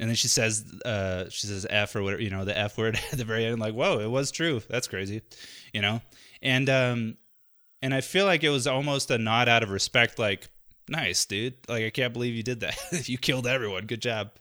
and 0.00 0.08
then 0.08 0.16
she 0.16 0.26
says 0.26 0.64
uh 0.84 1.28
she 1.30 1.46
says 1.46 1.64
f 1.70 1.94
or 1.94 2.02
whatever 2.02 2.20
you 2.22 2.30
know 2.30 2.44
the 2.44 2.56
f 2.58 2.76
word 2.76 2.98
at 3.12 3.18
the 3.18 3.24
very 3.24 3.44
end 3.44 3.60
like 3.60 3.74
whoa 3.74 4.00
it 4.00 4.10
was 4.10 4.30
true. 4.32 4.60
That's 4.68 4.88
crazy 4.88 5.22
you 5.72 5.80
know? 5.82 6.00
And 6.42 6.68
um 6.68 7.16
and 7.82 7.94
i 7.94 8.00
feel 8.00 8.26
like 8.26 8.42
it 8.42 8.48
was 8.50 8.66
almost 8.66 9.10
a 9.12 9.18
nod 9.18 9.48
out 9.48 9.62
of 9.62 9.70
respect 9.70 10.18
like 10.18 10.48
nice 10.88 11.24
dude. 11.26 11.54
Like 11.68 11.84
i 11.84 11.90
can't 11.90 12.12
believe 12.12 12.34
you 12.34 12.42
did 12.42 12.60
that. 12.60 12.76
You 13.08 13.18
killed 13.18 13.46
everyone. 13.46 13.86
Good 13.86 14.02
job. 14.02 14.32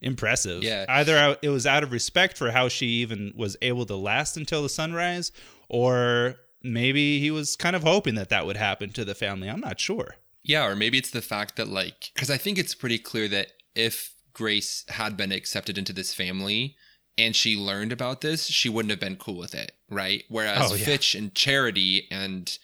Impressive. 0.00 0.62
Yeah. 0.62 0.84
either 0.88 1.16
out- 1.16 1.38
it 1.42 1.48
was 1.50 1.66
out 1.66 1.82
of 1.82 1.92
respect 1.92 2.36
for 2.36 2.50
how 2.50 2.68
she 2.68 2.86
even 2.86 3.32
was 3.36 3.56
able 3.62 3.86
to 3.86 3.96
last 3.96 4.36
until 4.36 4.62
the 4.62 4.68
sunrise 4.68 5.30
or 5.68 6.36
maybe 6.62 7.20
he 7.20 7.30
was 7.30 7.56
kind 7.56 7.76
of 7.76 7.82
hoping 7.82 8.14
that 8.16 8.30
that 8.30 8.46
would 8.46 8.56
happen 8.56 8.90
to 8.90 9.04
the 9.04 9.14
family. 9.14 9.48
I'm 9.48 9.60
not 9.60 9.78
sure. 9.78 10.16
Yeah, 10.42 10.66
or 10.66 10.74
maybe 10.76 10.98
it's 10.98 11.10
the 11.10 11.22
fact 11.22 11.56
that 11.56 11.68
like 11.68 12.10
because 12.14 12.30
I 12.30 12.36
think 12.36 12.58
it's 12.58 12.74
pretty 12.74 12.98
clear 12.98 13.28
that 13.28 13.48
if 13.74 14.13
Grace 14.34 14.84
had 14.88 15.16
been 15.16 15.32
accepted 15.32 15.78
into 15.78 15.92
this 15.94 16.12
family 16.12 16.76
and 17.16 17.34
she 17.34 17.56
learned 17.56 17.92
about 17.92 18.20
this, 18.20 18.46
she 18.46 18.68
wouldn't 18.68 18.90
have 18.90 19.00
been 19.00 19.16
cool 19.16 19.38
with 19.38 19.54
it, 19.54 19.72
right? 19.88 20.24
Whereas 20.28 20.72
Oh, 20.72 20.74
yeah. 20.74 20.84
Fitch 20.84 21.14
and 21.14 21.32
Charity 21.34 22.08
and 22.10 22.58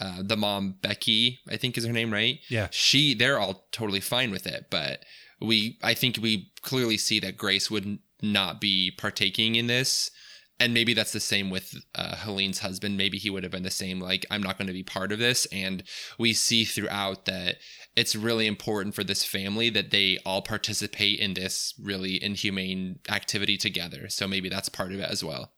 uh, 0.00 0.22
the 0.22 0.36
mom 0.36 0.76
Becky, 0.80 1.38
I 1.48 1.56
think 1.58 1.76
is 1.76 1.84
her 1.84 1.92
name, 1.92 2.10
right? 2.12 2.40
Yeah. 2.48 2.68
she 2.70 3.14
they're 3.14 3.38
all 3.38 3.66
totally 3.70 4.00
fine 4.00 4.30
with 4.30 4.46
it, 4.46 4.66
but 4.70 5.04
we 5.40 5.78
I 5.82 5.92
think 5.94 6.18
we 6.20 6.50
clearly 6.62 6.96
see 6.96 7.20
that 7.20 7.36
Grace 7.36 7.70
would 7.70 7.98
not 8.22 8.60
be 8.60 8.90
partaking 8.96 9.54
in 9.56 9.66
this. 9.66 10.10
And 10.60 10.74
maybe 10.74 10.94
that's 10.94 11.12
the 11.12 11.20
same 11.20 11.50
with 11.50 11.74
uh, 11.94 12.16
Helene's 12.16 12.58
husband. 12.58 12.96
Maybe 12.96 13.18
he 13.18 13.30
would 13.30 13.42
have 13.42 13.52
been 13.52 13.62
the 13.62 13.70
same, 13.70 13.98
like, 13.98 14.26
I'm 14.30 14.42
not 14.42 14.58
going 14.58 14.66
to 14.66 14.74
be 14.74 14.82
part 14.82 15.10
of 15.10 15.18
this. 15.18 15.46
And 15.46 15.82
we 16.18 16.34
see 16.34 16.64
throughout 16.64 17.24
that 17.24 17.56
it's 17.96 18.14
really 18.14 18.46
important 18.46 18.94
for 18.94 19.02
this 19.02 19.24
family 19.24 19.70
that 19.70 19.90
they 19.90 20.18
all 20.24 20.42
participate 20.42 21.18
in 21.18 21.34
this 21.34 21.74
really 21.82 22.22
inhumane 22.22 23.00
activity 23.08 23.56
together. 23.56 24.08
So 24.08 24.28
maybe 24.28 24.48
that's 24.48 24.68
part 24.68 24.92
of 24.92 25.00
it 25.00 25.10
as 25.10 25.24
well. 25.24 25.50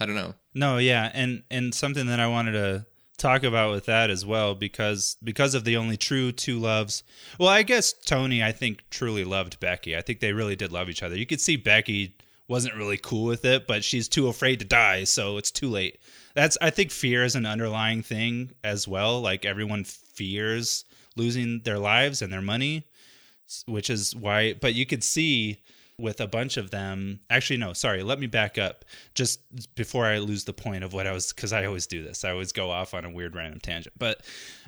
I 0.00 0.06
don't 0.06 0.14
know. 0.14 0.34
No, 0.54 0.78
yeah, 0.78 1.10
and 1.12 1.42
and 1.50 1.74
something 1.74 2.06
that 2.06 2.20
I 2.20 2.28
wanted 2.28 2.52
to 2.52 2.86
talk 3.16 3.42
about 3.42 3.72
with 3.72 3.86
that 3.86 4.10
as 4.10 4.24
well 4.24 4.54
because 4.54 5.16
because 5.24 5.54
of 5.54 5.64
the 5.64 5.76
only 5.76 5.96
true 5.96 6.30
two 6.30 6.58
loves. 6.58 7.02
Well, 7.38 7.48
I 7.48 7.64
guess 7.64 7.92
Tony 7.92 8.42
I 8.42 8.52
think 8.52 8.84
truly 8.90 9.24
loved 9.24 9.58
Becky. 9.58 9.96
I 9.96 10.02
think 10.02 10.20
they 10.20 10.32
really 10.32 10.54
did 10.54 10.70
love 10.70 10.88
each 10.88 11.02
other. 11.02 11.16
You 11.16 11.26
could 11.26 11.40
see 11.40 11.56
Becky 11.56 12.16
wasn't 12.48 12.74
really 12.74 12.96
cool 12.96 13.24
with 13.24 13.44
it, 13.44 13.66
but 13.66 13.84
she's 13.84 14.08
too 14.08 14.28
afraid 14.28 14.58
to 14.58 14.64
die, 14.64 15.04
so 15.04 15.36
it's 15.36 15.50
too 15.50 15.68
late. 15.68 15.98
That's 16.34 16.58
I 16.60 16.70
think 16.70 16.90
fear 16.90 17.24
is 17.24 17.36
an 17.36 17.46
underlying 17.46 18.02
thing 18.02 18.52
as 18.64 18.88
well. 18.88 19.20
Like 19.20 19.44
everyone 19.44 19.84
fears 19.84 20.84
losing 21.16 21.60
their 21.60 21.78
lives 21.78 22.22
and 22.22 22.32
their 22.32 22.42
money, 22.42 22.86
which 23.66 23.90
is 23.90 24.16
why 24.16 24.54
but 24.54 24.74
you 24.74 24.86
could 24.86 25.04
see 25.04 25.58
with 25.98 26.20
a 26.20 26.26
bunch 26.26 26.56
of 26.56 26.70
them. 26.70 27.20
Actually, 27.28 27.58
no, 27.58 27.72
sorry. 27.72 28.02
Let 28.02 28.20
me 28.20 28.26
back 28.26 28.56
up 28.56 28.84
just 29.14 29.40
before 29.74 30.06
I 30.06 30.18
lose 30.18 30.44
the 30.44 30.52
point 30.52 30.84
of 30.84 30.92
what 30.92 31.06
I 31.06 31.12
was, 31.12 31.32
because 31.32 31.52
I 31.52 31.66
always 31.66 31.86
do 31.86 32.02
this. 32.02 32.24
I 32.24 32.30
always 32.30 32.52
go 32.52 32.70
off 32.70 32.94
on 32.94 33.04
a 33.04 33.10
weird 33.10 33.34
random 33.34 33.60
tangent. 33.60 33.98
But 33.98 34.22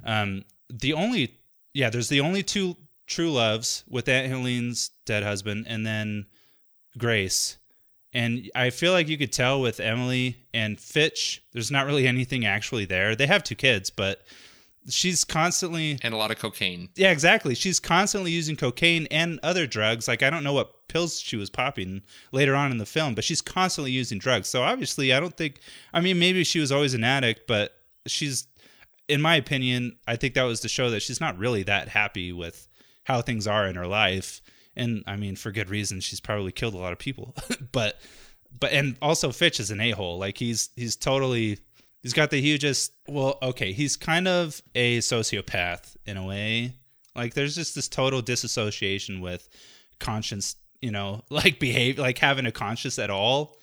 um, 0.04 0.44
the 0.68 0.92
only, 0.92 1.38
yeah, 1.72 1.88
there's 1.88 2.08
the 2.08 2.20
only 2.20 2.42
two 2.42 2.76
true 3.06 3.30
loves 3.30 3.84
with 3.88 4.08
Aunt 4.08 4.28
Helene's 4.28 4.90
dead 5.06 5.22
husband, 5.22 5.66
and 5.68 5.86
then 5.86 6.26
Grace. 6.98 7.58
And 8.12 8.50
I 8.54 8.70
feel 8.70 8.92
like 8.92 9.08
you 9.08 9.16
could 9.16 9.32
tell 9.32 9.60
with 9.60 9.78
Emily 9.78 10.36
and 10.52 10.80
Fitch, 10.80 11.42
there's 11.52 11.70
not 11.70 11.86
really 11.86 12.06
anything 12.08 12.44
actually 12.44 12.84
there. 12.84 13.14
They 13.14 13.26
have 13.26 13.44
two 13.44 13.54
kids, 13.54 13.88
but 13.90 14.22
she's 14.88 15.22
constantly 15.24 15.98
And 16.02 16.12
a 16.12 16.16
lot 16.16 16.30
of 16.30 16.38
cocaine. 16.38 16.88
yeah, 16.96 17.12
exactly. 17.12 17.54
She's 17.54 17.78
constantly 17.78 18.32
using 18.32 18.56
cocaine 18.56 19.06
and 19.10 19.38
other 19.42 19.66
drugs. 19.66 20.08
Like 20.08 20.22
I 20.24 20.30
don't 20.30 20.42
know 20.42 20.52
what 20.54 20.88
pills 20.88 21.20
she 21.20 21.36
was 21.36 21.50
popping 21.50 22.02
later 22.32 22.56
on 22.56 22.72
in 22.72 22.78
the 22.78 22.86
film, 22.86 23.14
but 23.14 23.22
she's 23.22 23.40
constantly 23.40 23.92
using 23.92 24.18
drugs. 24.18 24.48
So 24.48 24.62
obviously, 24.62 25.12
I 25.12 25.20
don't 25.20 25.36
think. 25.36 25.60
I 25.92 26.00
mean, 26.00 26.18
maybe 26.18 26.42
she 26.42 26.58
was 26.58 26.72
always 26.72 26.94
an 26.94 27.04
addict, 27.04 27.46
but 27.46 27.74
she's, 28.06 28.48
in 29.08 29.20
my 29.20 29.36
opinion, 29.36 29.98
I 30.08 30.16
think 30.16 30.34
that 30.34 30.42
was 30.42 30.58
to 30.60 30.68
show 30.68 30.90
that 30.90 31.02
she's 31.02 31.20
not 31.20 31.38
really 31.38 31.62
that 31.64 31.88
happy 31.88 32.32
with 32.32 32.66
how 33.04 33.22
things 33.22 33.46
are 33.46 33.68
in 33.68 33.76
her 33.76 33.86
life. 33.86 34.40
And 34.76 35.02
I 35.06 35.16
mean, 35.16 35.36
for 35.36 35.50
good 35.50 35.68
reason. 35.68 36.00
She's 36.00 36.20
probably 36.20 36.52
killed 36.52 36.74
a 36.74 36.78
lot 36.78 36.92
of 36.92 36.98
people, 36.98 37.34
but, 37.72 38.00
but, 38.58 38.72
and 38.72 38.96
also 39.02 39.32
Fitch 39.32 39.60
is 39.60 39.70
an 39.70 39.80
a 39.80 39.90
hole. 39.90 40.18
Like 40.18 40.38
he's 40.38 40.70
he's 40.76 40.96
totally 40.96 41.58
He's 42.02 42.14
got 42.14 42.30
the 42.30 42.40
hugest. 42.40 42.92
Well, 43.06 43.38
okay, 43.42 43.72
he's 43.72 43.96
kind 43.96 44.26
of 44.26 44.62
a 44.74 44.98
sociopath 44.98 45.96
in 46.06 46.16
a 46.16 46.24
way. 46.24 46.74
Like 47.14 47.34
there's 47.34 47.54
just 47.54 47.74
this 47.74 47.88
total 47.88 48.22
disassociation 48.22 49.20
with 49.20 49.48
conscience, 49.98 50.56
you 50.80 50.90
know, 50.90 51.22
like 51.30 51.60
behave 51.60 51.98
like 51.98 52.18
having 52.18 52.46
a 52.46 52.52
conscience 52.52 52.98
at 52.98 53.10
all. 53.10 53.56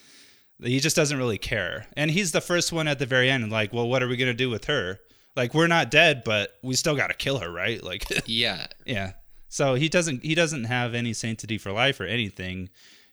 He 0.61 0.79
just 0.79 0.95
doesn't 0.95 1.17
really 1.17 1.37
care. 1.37 1.85
And 1.95 2.09
he's 2.09 2.31
the 2.31 2.41
first 2.41 2.71
one 2.71 2.87
at 2.87 2.99
the 2.99 3.05
very 3.05 3.29
end 3.29 3.51
like, 3.51 3.73
"Well, 3.73 3.87
what 3.87 4.01
are 4.03 4.07
we 4.07 4.17
going 4.17 4.31
to 4.31 4.33
do 4.33 4.49
with 4.49 4.65
her? 4.65 4.99
Like 5.35 5.53
we're 5.53 5.67
not 5.67 5.91
dead, 5.91 6.23
but 6.23 6.53
we 6.63 6.75
still 6.75 6.95
got 6.95 7.07
to 7.07 7.13
kill 7.15 7.39
her, 7.39 7.51
right?" 7.51 7.83
Like 7.83 8.05
Yeah. 8.27 8.67
yeah. 8.85 9.13
So 9.57 9.73
he 9.73 9.89
doesn't 9.89 10.23
he 10.23 10.35
doesn't 10.35 10.65
have 10.65 10.93
any 10.93 11.13
sanctity 11.13 11.57
for 11.57 11.71
life 11.71 11.99
or 11.99 12.03
anything. 12.03 12.69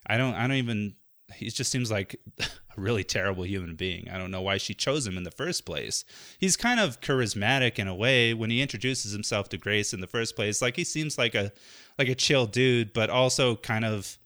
I 0.06 0.18
don't 0.18 0.34
I 0.34 0.42
don't 0.42 0.58
even 0.58 0.94
he 1.34 1.48
just 1.48 1.70
seems 1.70 1.90
like 1.90 2.20
a 2.38 2.44
really 2.76 3.02
terrible 3.02 3.46
human 3.46 3.76
being. 3.76 4.10
I 4.10 4.18
don't 4.18 4.30
know 4.30 4.42
why 4.42 4.58
she 4.58 4.74
chose 4.74 5.06
him 5.06 5.16
in 5.16 5.22
the 5.22 5.30
first 5.30 5.64
place. 5.64 6.04
He's 6.38 6.54
kind 6.54 6.80
of 6.80 7.00
charismatic 7.00 7.78
in 7.78 7.88
a 7.88 7.94
way 7.94 8.34
when 8.34 8.50
he 8.50 8.60
introduces 8.60 9.12
himself 9.12 9.48
to 9.48 9.56
Grace 9.56 9.94
in 9.94 10.02
the 10.02 10.06
first 10.06 10.36
place. 10.36 10.60
Like 10.60 10.76
he 10.76 10.84
seems 10.84 11.16
like 11.16 11.34
a 11.34 11.50
like 11.98 12.08
a 12.08 12.14
chill 12.14 12.44
dude, 12.44 12.92
but 12.92 13.08
also 13.08 13.56
kind 13.56 13.86
of 13.86 14.18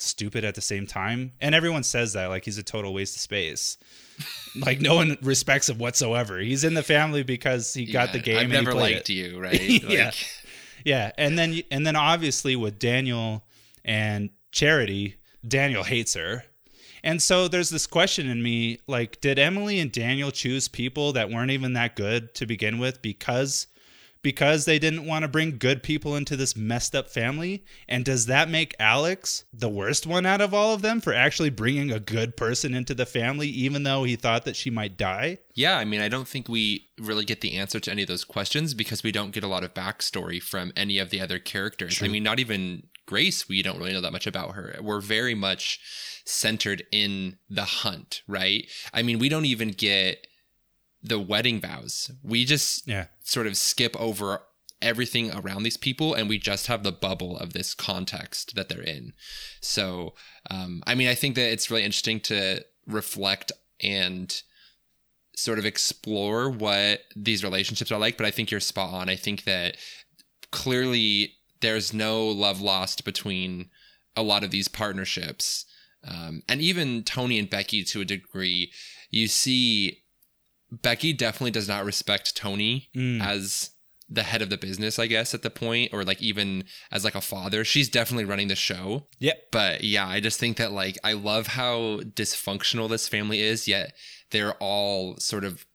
stupid 0.00 0.42
at 0.42 0.56
the 0.56 0.60
same 0.60 0.88
time. 0.88 1.34
And 1.40 1.54
everyone 1.54 1.84
says 1.84 2.14
that 2.14 2.30
like 2.30 2.44
he's 2.44 2.58
a 2.58 2.64
total 2.64 2.92
waste 2.92 3.14
of 3.14 3.20
space. 3.20 3.78
like 4.60 4.80
no 4.80 4.96
one 4.96 5.18
respects 5.22 5.68
him 5.68 5.78
whatsoever. 5.78 6.40
He's 6.40 6.64
in 6.64 6.74
the 6.74 6.82
family 6.82 7.22
because 7.22 7.72
he 7.74 7.86
got 7.86 8.12
the 8.12 8.18
game. 8.18 8.38
I've 8.38 8.42
and 8.44 8.52
never 8.52 8.74
liked 8.74 9.08
it. 9.08 9.12
you, 9.12 9.40
right? 9.40 9.52
Like, 9.52 9.88
Yeah, 9.88 10.10
and 11.16 11.38
then 11.38 11.62
and 11.70 11.86
then 11.86 11.96
obviously 11.96 12.56
with 12.56 12.78
Daniel 12.78 13.44
and 13.84 14.30
Charity, 14.52 15.16
Daniel 15.46 15.82
hates 15.82 16.14
her. 16.14 16.44
And 17.02 17.20
so 17.20 17.48
there's 17.48 17.70
this 17.70 17.86
question 17.86 18.28
in 18.28 18.42
me 18.42 18.78
like 18.86 19.20
did 19.20 19.38
Emily 19.38 19.78
and 19.78 19.92
Daniel 19.92 20.30
choose 20.30 20.68
people 20.68 21.12
that 21.12 21.30
weren't 21.30 21.50
even 21.50 21.74
that 21.74 21.96
good 21.96 22.34
to 22.36 22.46
begin 22.46 22.78
with 22.78 23.02
because 23.02 23.66
because 24.24 24.64
they 24.64 24.80
didn't 24.80 25.06
want 25.06 25.22
to 25.22 25.28
bring 25.28 25.58
good 25.58 25.84
people 25.84 26.16
into 26.16 26.36
this 26.36 26.56
messed 26.56 26.96
up 26.96 27.08
family? 27.08 27.64
And 27.88 28.04
does 28.04 28.26
that 28.26 28.48
make 28.48 28.74
Alex 28.80 29.44
the 29.52 29.68
worst 29.68 30.04
one 30.04 30.26
out 30.26 30.40
of 30.40 30.52
all 30.52 30.74
of 30.74 30.82
them 30.82 31.00
for 31.00 31.14
actually 31.14 31.50
bringing 31.50 31.92
a 31.92 32.00
good 32.00 32.36
person 32.36 32.74
into 32.74 32.94
the 32.94 33.06
family, 33.06 33.46
even 33.46 33.84
though 33.84 34.02
he 34.02 34.16
thought 34.16 34.44
that 34.46 34.56
she 34.56 34.70
might 34.70 34.96
die? 34.96 35.38
Yeah, 35.54 35.78
I 35.78 35.84
mean, 35.84 36.00
I 36.00 36.08
don't 36.08 36.26
think 36.26 36.48
we 36.48 36.88
really 36.98 37.24
get 37.24 37.42
the 37.42 37.56
answer 37.56 37.78
to 37.78 37.90
any 37.92 38.02
of 38.02 38.08
those 38.08 38.24
questions 38.24 38.74
because 38.74 39.04
we 39.04 39.12
don't 39.12 39.30
get 39.30 39.44
a 39.44 39.48
lot 39.48 39.62
of 39.62 39.74
backstory 39.74 40.42
from 40.42 40.72
any 40.74 40.98
of 40.98 41.10
the 41.10 41.20
other 41.20 41.38
characters. 41.38 42.02
I 42.02 42.08
mean, 42.08 42.24
not 42.24 42.40
even 42.40 42.88
Grace, 43.06 43.48
we 43.48 43.62
don't 43.62 43.78
really 43.78 43.92
know 43.92 44.00
that 44.00 44.12
much 44.12 44.26
about 44.26 44.54
her. 44.54 44.76
We're 44.80 45.00
very 45.00 45.34
much 45.34 45.78
centered 46.24 46.84
in 46.90 47.36
the 47.50 47.64
hunt, 47.64 48.22
right? 48.26 48.66
I 48.94 49.02
mean, 49.02 49.18
we 49.18 49.28
don't 49.28 49.44
even 49.44 49.70
get 49.72 50.26
the 51.04 51.20
wedding 51.20 51.60
vows. 51.60 52.10
We 52.22 52.44
just 52.44 52.88
Yeah. 52.88 53.06
sort 53.22 53.46
of 53.46 53.56
skip 53.56 53.94
over 54.00 54.42
everything 54.82 55.30
around 55.30 55.62
these 55.62 55.76
people 55.76 56.14
and 56.14 56.28
we 56.28 56.38
just 56.38 56.66
have 56.66 56.82
the 56.82 56.92
bubble 56.92 57.38
of 57.38 57.52
this 57.52 57.74
context 57.74 58.54
that 58.54 58.68
they're 58.68 58.82
in. 58.82 59.12
So, 59.60 60.14
um, 60.50 60.82
I 60.86 60.94
mean, 60.94 61.08
I 61.08 61.14
think 61.14 61.36
that 61.36 61.50
it's 61.52 61.70
really 61.70 61.84
interesting 61.84 62.20
to 62.22 62.64
reflect 62.86 63.52
and 63.80 64.42
sort 65.36 65.58
of 65.58 65.66
explore 65.66 66.48
what 66.50 67.02
these 67.16 67.42
relationships 67.44 67.90
are 67.92 67.98
like, 67.98 68.16
but 68.16 68.26
I 68.26 68.30
think 68.30 68.50
you're 68.50 68.60
spot 68.60 68.92
on. 68.92 69.08
I 69.08 69.16
think 69.16 69.44
that 69.44 69.76
clearly 70.50 71.34
there's 71.60 71.92
no 71.92 72.26
love 72.26 72.60
lost 72.60 73.04
between 73.04 73.70
a 74.16 74.22
lot 74.22 74.44
of 74.44 74.50
these 74.50 74.68
partnerships. 74.68 75.64
Um, 76.06 76.42
and 76.48 76.60
even 76.60 77.02
Tony 77.02 77.38
and 77.38 77.48
Becky 77.48 77.82
to 77.84 78.00
a 78.02 78.04
degree, 78.04 78.70
you 79.10 79.26
see 79.28 80.03
Becky 80.82 81.12
definitely 81.12 81.50
does 81.50 81.68
not 81.68 81.84
respect 81.84 82.36
Tony 82.36 82.88
mm. 82.94 83.22
as 83.22 83.70
the 84.08 84.22
head 84.22 84.42
of 84.42 84.50
the 84.50 84.58
business, 84.58 84.98
I 84.98 85.06
guess, 85.06 85.34
at 85.34 85.42
the 85.42 85.50
point, 85.50 85.92
or 85.92 86.04
like 86.04 86.20
even 86.20 86.64
as 86.90 87.04
like 87.04 87.14
a 87.14 87.20
father. 87.20 87.64
She's 87.64 87.88
definitely 87.88 88.24
running 88.24 88.48
the 88.48 88.54
show. 88.54 89.06
Yep. 89.18 89.50
But 89.50 89.84
yeah, 89.84 90.06
I 90.06 90.20
just 90.20 90.38
think 90.38 90.56
that 90.58 90.72
like 90.72 90.98
I 91.02 91.14
love 91.14 91.48
how 91.48 92.00
dysfunctional 92.00 92.88
this 92.88 93.08
family 93.08 93.40
is, 93.40 93.66
yet 93.66 93.94
they're 94.30 94.54
all 94.54 95.16
sort 95.18 95.44
of 95.44 95.66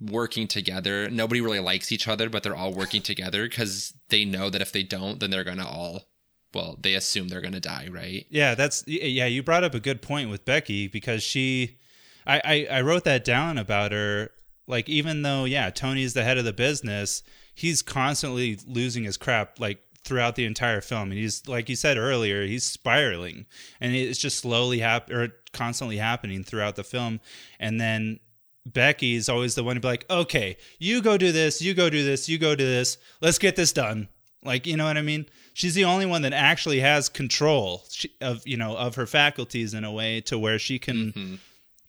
working 0.00 0.46
together. 0.46 1.10
Nobody 1.10 1.40
really 1.40 1.60
likes 1.60 1.92
each 1.92 2.08
other, 2.08 2.28
but 2.28 2.42
they're 2.42 2.56
all 2.56 2.72
working 2.72 3.02
together 3.02 3.48
because 3.48 3.94
they 4.08 4.24
know 4.24 4.50
that 4.50 4.62
if 4.62 4.72
they 4.72 4.82
don't, 4.82 5.20
then 5.20 5.30
they're 5.30 5.44
gonna 5.44 5.66
all 5.66 6.08
well, 6.54 6.78
they 6.80 6.94
assume 6.94 7.28
they're 7.28 7.40
gonna 7.40 7.60
die, 7.60 7.88
right? 7.90 8.26
Yeah, 8.30 8.54
that's 8.54 8.84
yeah. 8.86 9.26
You 9.26 9.42
brought 9.42 9.64
up 9.64 9.74
a 9.74 9.80
good 9.80 10.02
point 10.02 10.30
with 10.30 10.44
Becky 10.44 10.88
because 10.88 11.22
she, 11.22 11.78
I, 12.26 12.40
I, 12.44 12.78
I 12.78 12.80
wrote 12.80 13.04
that 13.04 13.24
down 13.24 13.58
about 13.58 13.92
her. 13.92 14.30
Like 14.68 14.88
even 14.88 15.22
though 15.22 15.44
yeah, 15.44 15.70
Tony's 15.70 16.14
the 16.14 16.22
head 16.22 16.38
of 16.38 16.44
the 16.44 16.52
business, 16.52 17.24
he's 17.54 17.82
constantly 17.82 18.58
losing 18.66 19.02
his 19.02 19.16
crap 19.16 19.58
like 19.58 19.80
throughout 20.04 20.36
the 20.36 20.44
entire 20.44 20.80
film. 20.80 21.10
And 21.10 21.18
he's 21.18 21.48
like 21.48 21.68
you 21.68 21.74
said 21.74 21.96
earlier, 21.96 22.44
he's 22.44 22.64
spiraling, 22.64 23.46
and 23.80 23.96
it's 23.96 24.18
just 24.18 24.38
slowly 24.38 24.78
hap 24.78 25.10
or 25.10 25.28
constantly 25.52 25.96
happening 25.96 26.44
throughout 26.44 26.76
the 26.76 26.84
film. 26.84 27.20
And 27.58 27.80
then 27.80 28.20
Becky's 28.66 29.28
always 29.28 29.54
the 29.54 29.64
one 29.64 29.76
to 29.76 29.80
be 29.80 29.88
like, 29.88 30.08
okay, 30.10 30.56
you 30.78 31.00
go 31.02 31.16
do 31.16 31.32
this, 31.32 31.62
you 31.62 31.74
go 31.74 31.90
do 31.90 32.04
this, 32.04 32.28
you 32.28 32.38
go 32.38 32.54
do 32.54 32.66
this. 32.66 32.98
Let's 33.20 33.38
get 33.38 33.56
this 33.56 33.72
done. 33.72 34.08
Like, 34.44 34.66
you 34.66 34.76
know 34.76 34.84
what 34.84 34.96
I 34.96 35.02
mean? 35.02 35.26
She's 35.54 35.74
the 35.74 35.84
only 35.84 36.06
one 36.06 36.22
that 36.22 36.32
actually 36.32 36.80
has 36.80 37.08
control 37.08 37.84
of, 38.20 38.46
you 38.46 38.56
know, 38.56 38.76
of 38.76 38.94
her 38.94 39.06
faculties 39.06 39.74
in 39.74 39.84
a 39.84 39.90
way 39.90 40.20
to 40.22 40.38
where 40.38 40.58
she 40.58 40.78
can 40.78 41.40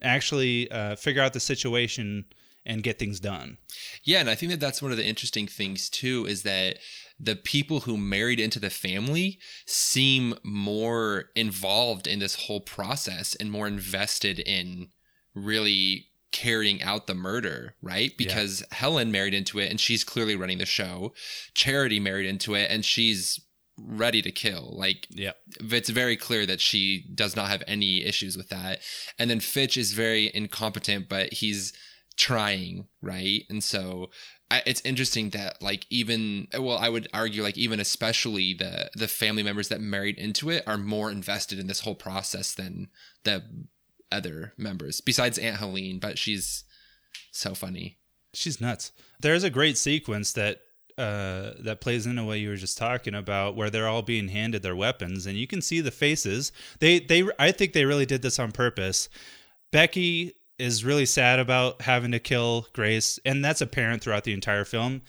actually 0.01 0.71
uh, 0.71 0.95
figure 0.95 1.21
out 1.21 1.33
the 1.33 1.39
situation 1.39 2.25
and 2.69 2.83
get 2.83 2.99
things 2.99 3.19
done. 3.19 3.57
Yeah, 4.03 4.19
and 4.19 4.29
I 4.29 4.35
think 4.35 4.51
that 4.51 4.59
that's 4.59 4.81
one 4.81 4.91
of 4.91 4.97
the 4.97 5.05
interesting 5.05 5.47
things 5.47 5.89
too 5.89 6.25
is 6.27 6.43
that 6.43 6.77
the 7.19 7.35
people 7.35 7.81
who 7.81 7.97
married 7.97 8.39
into 8.39 8.59
the 8.59 8.69
family 8.69 9.39
seem 9.65 10.35
more 10.43 11.25
involved 11.35 12.07
in 12.07 12.19
this 12.19 12.45
whole 12.45 12.61
process 12.61 13.35
and 13.35 13.51
more 13.51 13.67
invested 13.67 14.39
in 14.39 14.89
really 15.33 16.05
carrying 16.31 16.81
out 16.83 17.07
the 17.07 17.15
murder, 17.15 17.73
right? 17.81 18.11
Because 18.17 18.63
Helen 18.71 19.11
married 19.11 19.33
into 19.33 19.57
it 19.59 19.71
and 19.71 19.79
she's 19.79 20.03
clearly 20.03 20.35
running 20.35 20.59
the 20.59 20.65
show. 20.65 21.11
Charity 21.55 21.99
married 21.99 22.27
into 22.27 22.53
it 22.53 22.69
and 22.69 22.85
she's 22.85 23.39
ready 23.77 24.21
to 24.21 24.31
kill. 24.31 24.77
Like 24.77 25.07
Yep. 25.09 25.37
it's 25.71 25.89
very 25.89 26.15
clear 26.15 26.45
that 26.45 26.61
she 26.61 27.05
does 27.15 27.35
not 27.35 27.49
have 27.49 27.63
any 27.67 28.03
issues 28.05 28.37
with 28.37 28.49
that. 28.49 28.81
And 29.17 29.29
then 29.29 29.39
Fitch 29.39 29.75
is 29.75 29.93
very 29.93 30.31
incompetent, 30.33 31.09
but 31.09 31.33
he's 31.33 31.73
trying, 32.19 32.85
right? 33.01 33.45
And 33.49 33.63
so 33.63 34.09
I, 34.51 34.61
it's 34.65 34.81
interesting 34.81 35.29
that 35.29 35.61
like 35.61 35.85
even 35.89 36.49
well, 36.53 36.77
I 36.77 36.89
would 36.89 37.07
argue 37.13 37.41
like 37.41 37.57
even 37.57 37.79
especially 37.79 38.53
the 38.53 38.91
the 38.93 39.07
family 39.07 39.41
members 39.41 39.69
that 39.69 39.79
married 39.81 40.17
into 40.17 40.49
it 40.49 40.63
are 40.67 40.77
more 40.77 41.09
invested 41.09 41.57
in 41.57 41.67
this 41.67 41.79
whole 41.79 41.95
process 41.95 42.53
than 42.53 42.89
the 43.23 43.43
other 44.11 44.53
members 44.57 45.01
besides 45.01 45.37
Aunt 45.37 45.57
Helene, 45.57 45.99
but 45.99 46.19
she's 46.19 46.65
so 47.31 47.55
funny. 47.55 47.97
She's 48.33 48.59
nuts. 48.61 48.91
There's 49.21 49.43
a 49.43 49.49
great 49.49 49.77
sequence 49.77 50.33
that 50.33 50.59
uh, 50.97 51.53
that 51.61 51.79
plays 51.79 52.05
into 52.05 52.25
what 52.25 52.39
you 52.39 52.49
were 52.49 52.57
just 52.57 52.77
talking 52.77 53.15
about, 53.15 53.55
where 53.55 53.69
they're 53.69 53.87
all 53.87 54.01
being 54.01 54.27
handed 54.27 54.61
their 54.61 54.75
weapons, 54.75 55.25
and 55.25 55.37
you 55.37 55.47
can 55.47 55.61
see 55.61 55.79
the 55.79 55.91
faces. 55.91 56.51
They 56.79 56.99
they 56.99 57.23
I 57.39 57.53
think 57.53 57.71
they 57.71 57.85
really 57.85 58.05
did 58.05 58.21
this 58.21 58.39
on 58.39 58.51
purpose. 58.51 59.07
Becky 59.71 60.33
is 60.59 60.85
really 60.85 61.05
sad 61.05 61.39
about 61.39 61.81
having 61.81 62.11
to 62.11 62.19
kill 62.19 62.67
Grace, 62.73 63.19
and 63.25 63.43
that's 63.43 63.61
apparent 63.61 64.03
throughout 64.03 64.23
the 64.23 64.33
entire 64.33 64.65
film. 64.65 65.01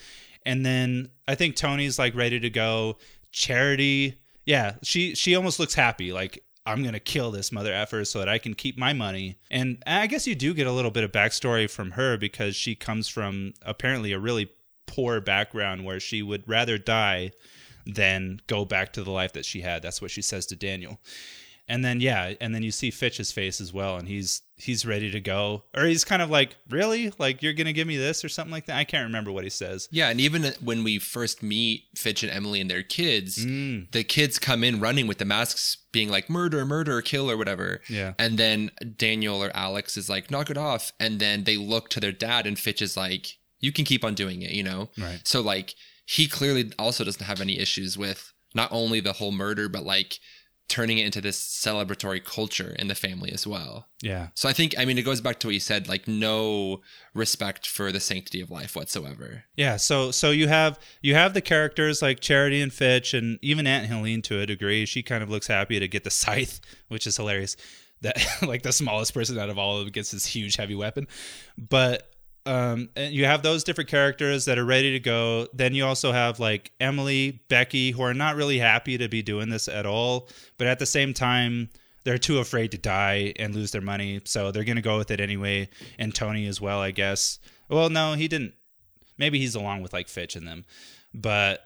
And 0.47 0.65
then 0.65 1.11
I 1.29 1.35
think 1.35 1.57
Tony's 1.57 1.99
like 1.99 2.15
ready 2.15 2.41
to 2.41 2.51
go. 2.51 2.97
Charity, 3.33 4.21
yeah, 4.47 4.77
she 4.83 5.15
she 5.15 5.35
almost 5.35 5.61
looks 5.61 5.75
happy, 5.75 6.13
like 6.13 6.43
I'm 6.67 6.83
gonna 6.83 7.01
kill 7.01 7.31
this 7.31 7.53
mother 7.53 7.73
effer 7.73 8.05
so 8.05 8.19
that 8.19 8.29
I 8.29 8.39
can 8.39 8.55
keep 8.55 8.79
my 8.79 8.93
money. 8.93 9.39
And 9.51 9.83
I 9.87 10.07
guess 10.07 10.27
you 10.27 10.35
do 10.35 10.55
get 10.55 10.67
a 10.67 10.73
little 10.73 10.91
bit 10.91 11.05
of 11.05 11.13
backstory 11.13 11.71
from 11.71 11.93
her 11.93 12.17
because 12.17 12.57
she 12.57 12.75
comes 12.75 13.09
from 13.09 13.55
apparently 13.63 14.13
a 14.13 14.19
really 14.19 14.51
poor 14.87 15.21
background 15.21 15.85
where 15.85 16.01
she 16.01 16.23
would 16.23 16.49
rather 16.49 16.79
die 16.79 17.31
than 17.87 18.41
go 18.47 18.65
back 18.65 18.93
to 18.93 19.03
the 19.03 19.11
life 19.11 19.33
that 19.33 19.45
she 19.45 19.61
had. 19.61 19.83
That's 19.83 20.03
what 20.03 20.11
she 20.11 20.23
says 20.23 20.47
to 20.47 20.57
Daniel. 20.57 21.01
And 21.71 21.85
then 21.85 22.01
yeah, 22.01 22.35
and 22.41 22.55
then 22.55 22.63
you 22.63 22.71
see 22.73 22.91
Fitch's 22.91 23.31
face 23.33 23.61
as 23.61 23.73
well, 23.73 23.97
and 23.97 24.09
he's 24.09 24.43
he's 24.57 24.85
ready 24.85 25.11
to 25.13 25.21
go, 25.21 25.63
or 25.75 25.85
he's 25.85 26.05
kind 26.05 26.21
of 26.21 26.29
like, 26.29 26.57
really, 26.69 27.13
like 27.19 27.43
you're 27.43 27.53
gonna 27.55 27.73
give 27.73 27.87
me 27.87 27.97
this 27.97 28.25
or 28.25 28.29
something 28.29 28.51
like 28.51 28.67
that. 28.67 28.77
I 28.77 28.85
can't 28.85 29.05
remember 29.07 29.31
what 29.33 29.45
he 29.45 29.51
says. 29.51 29.89
Yeah, 29.93 30.11
and 30.11 30.21
even 30.21 30.53
when 30.63 30.83
we 30.85 30.99
first 30.99 31.43
meet 31.43 31.85
Fitch 31.97 32.23
and 32.25 32.31
Emily 32.33 32.61
and 32.61 32.69
their 32.71 32.83
kids, 32.83 33.47
Mm. 33.47 33.91
the 33.93 34.03
kids 34.05 34.39
come 34.39 34.65
in 34.65 34.81
running 34.81 35.07
with 35.07 35.19
the 35.19 35.25
masks, 35.25 35.77
being 35.93 36.09
like 36.11 36.29
murder, 36.29 36.67
murder, 36.67 37.01
kill, 37.03 37.31
or 37.31 37.37
whatever. 37.37 37.81
Yeah. 37.89 38.15
And 38.19 38.37
then 38.37 38.71
Daniel 38.97 39.43
or 39.43 39.51
Alex 39.55 39.97
is 39.97 40.09
like, 40.11 40.31
knock 40.31 40.51
it 40.51 40.59
off. 40.59 40.93
And 40.99 41.21
then 41.21 41.45
they 41.45 41.57
look 41.57 41.89
to 41.91 42.01
their 42.01 42.13
dad, 42.13 42.47
and 42.47 42.59
Fitch 42.59 42.83
is 42.83 42.97
like, 42.97 43.39
you 43.61 43.71
can 43.73 43.85
keep 43.85 44.05
on 44.05 44.15
doing 44.15 44.43
it, 44.43 44.51
you 44.51 44.63
know? 44.65 44.91
Right. 44.99 45.21
So, 45.25 45.41
like, 45.41 45.75
he 46.05 46.27
clearly 46.27 46.73
also 46.79 47.05
doesn't 47.05 47.25
have 47.25 47.41
any 47.41 47.59
issues 47.61 47.97
with 47.97 48.33
not 48.55 48.69
only 48.73 48.99
the 49.01 49.13
whole 49.15 49.31
murder, 49.31 49.69
but 49.69 49.85
like 49.85 50.19
turning 50.71 50.99
it 50.99 51.05
into 51.05 51.21
this 51.21 51.39
celebratory 51.39 52.25
culture 52.25 52.75
in 52.79 52.89
the 52.89 52.95
family 52.95 53.33
as 53.33 53.47
well. 53.47 53.89
Yeah, 54.03 54.29
So 54.35 54.49
I 54.49 54.53
think, 54.53 54.75
I 54.79 54.85
mean, 54.87 54.97
it 54.97 55.03
goes 55.03 55.21
back 55.21 55.41
to 55.41 55.49
what 55.49 55.55
you 55.55 55.61
said, 55.61 55.89
like 55.89 56.09
no 56.09 56.81
respect 57.13 57.67
for 57.67 57.93
the 57.93 58.01
sanctity 58.01 58.41
of 58.41 58.51
life 58.51 58.77
whatsoever. 58.77 59.45
Yeah, 59.57 59.77
so 59.77 60.11
so 60.11 60.31
you 60.31 60.49
have 60.49 60.79
you 61.03 61.15
have 61.15 61.35
the 61.35 61.43
characters 61.43 62.01
like 62.01 62.21
Charity 62.21 62.63
and 62.63 62.73
Fitch, 62.73 63.13
and 63.13 63.39
even 63.43 63.67
Aunt 63.67 63.87
Helene 63.87 64.23
to 64.23 64.41
a 64.41 64.47
degree. 64.47 64.87
She 64.87 65.03
kind 65.03 65.23
of 65.23 65.29
looks 65.29 65.49
happy 65.49 65.79
to 65.81 65.89
get 65.89 66.05
the 66.05 66.11
scythe, 66.11 66.61
which 66.89 67.07
is 67.07 67.17
hilarious. 67.17 67.57
That 68.01 68.17
like 68.43 68.63
the 68.63 68.73
smallest 68.73 69.13
person 69.13 69.39
out 69.39 69.51
of 69.51 69.59
all 69.59 69.77
of 69.79 69.85
them 69.85 69.93
gets 69.93 70.13
this 70.13 70.25
huge 70.25 70.57
heavy 70.57 70.77
weapon, 70.77 71.09
but 71.59 72.10
um, 72.47 72.89
and 72.97 73.13
you 73.13 73.25
have 73.25 73.43
those 73.43 73.65
different 73.65 73.91
characters 73.91 74.45
that 74.47 74.59
are 74.59 74.65
ready 74.65 74.93
to 74.93 75.01
go. 75.01 75.49
Then 75.53 75.75
you 75.75 75.85
also 75.85 76.13
have 76.13 76.41
like 76.41 76.73
Emily, 76.81 77.43
Becky, 77.49 77.91
who 77.91 78.03
are 78.03 78.15
not 78.15 78.37
really 78.37 78.59
happy 78.59 78.99
to 78.99 79.09
be 79.09 79.23
doing 79.23 79.51
this 79.51 79.69
at 79.69 79.87
all, 79.87 80.29
but 80.59 80.67
at 80.67 80.79
the 80.79 80.87
same 80.87 81.15
time. 81.15 81.71
They're 82.03 82.17
too 82.17 82.39
afraid 82.39 82.71
to 82.71 82.79
die 82.79 83.35
and 83.39 83.55
lose 83.55 83.73
their 83.73 83.83
money, 83.83 84.23
so 84.25 84.51
they're 84.51 84.65
gonna 84.65 84.81
go 84.81 84.97
with 84.97 85.11
it 85.11 85.21
anyway. 85.21 85.69
And 85.99 86.15
Tony 86.15 86.47
as 86.47 86.59
well, 86.59 86.81
I 86.81 86.93
guess. 86.93 87.39
Well, 87.69 87.91
no, 87.91 88.15
he 88.15 88.27
didn't 88.27 88.55
maybe 89.21 89.39
he's 89.39 89.55
along 89.55 89.83
with 89.83 89.93
like 89.93 90.09
Fitch 90.09 90.35
and 90.35 90.49
them, 90.49 90.65
but 91.15 91.61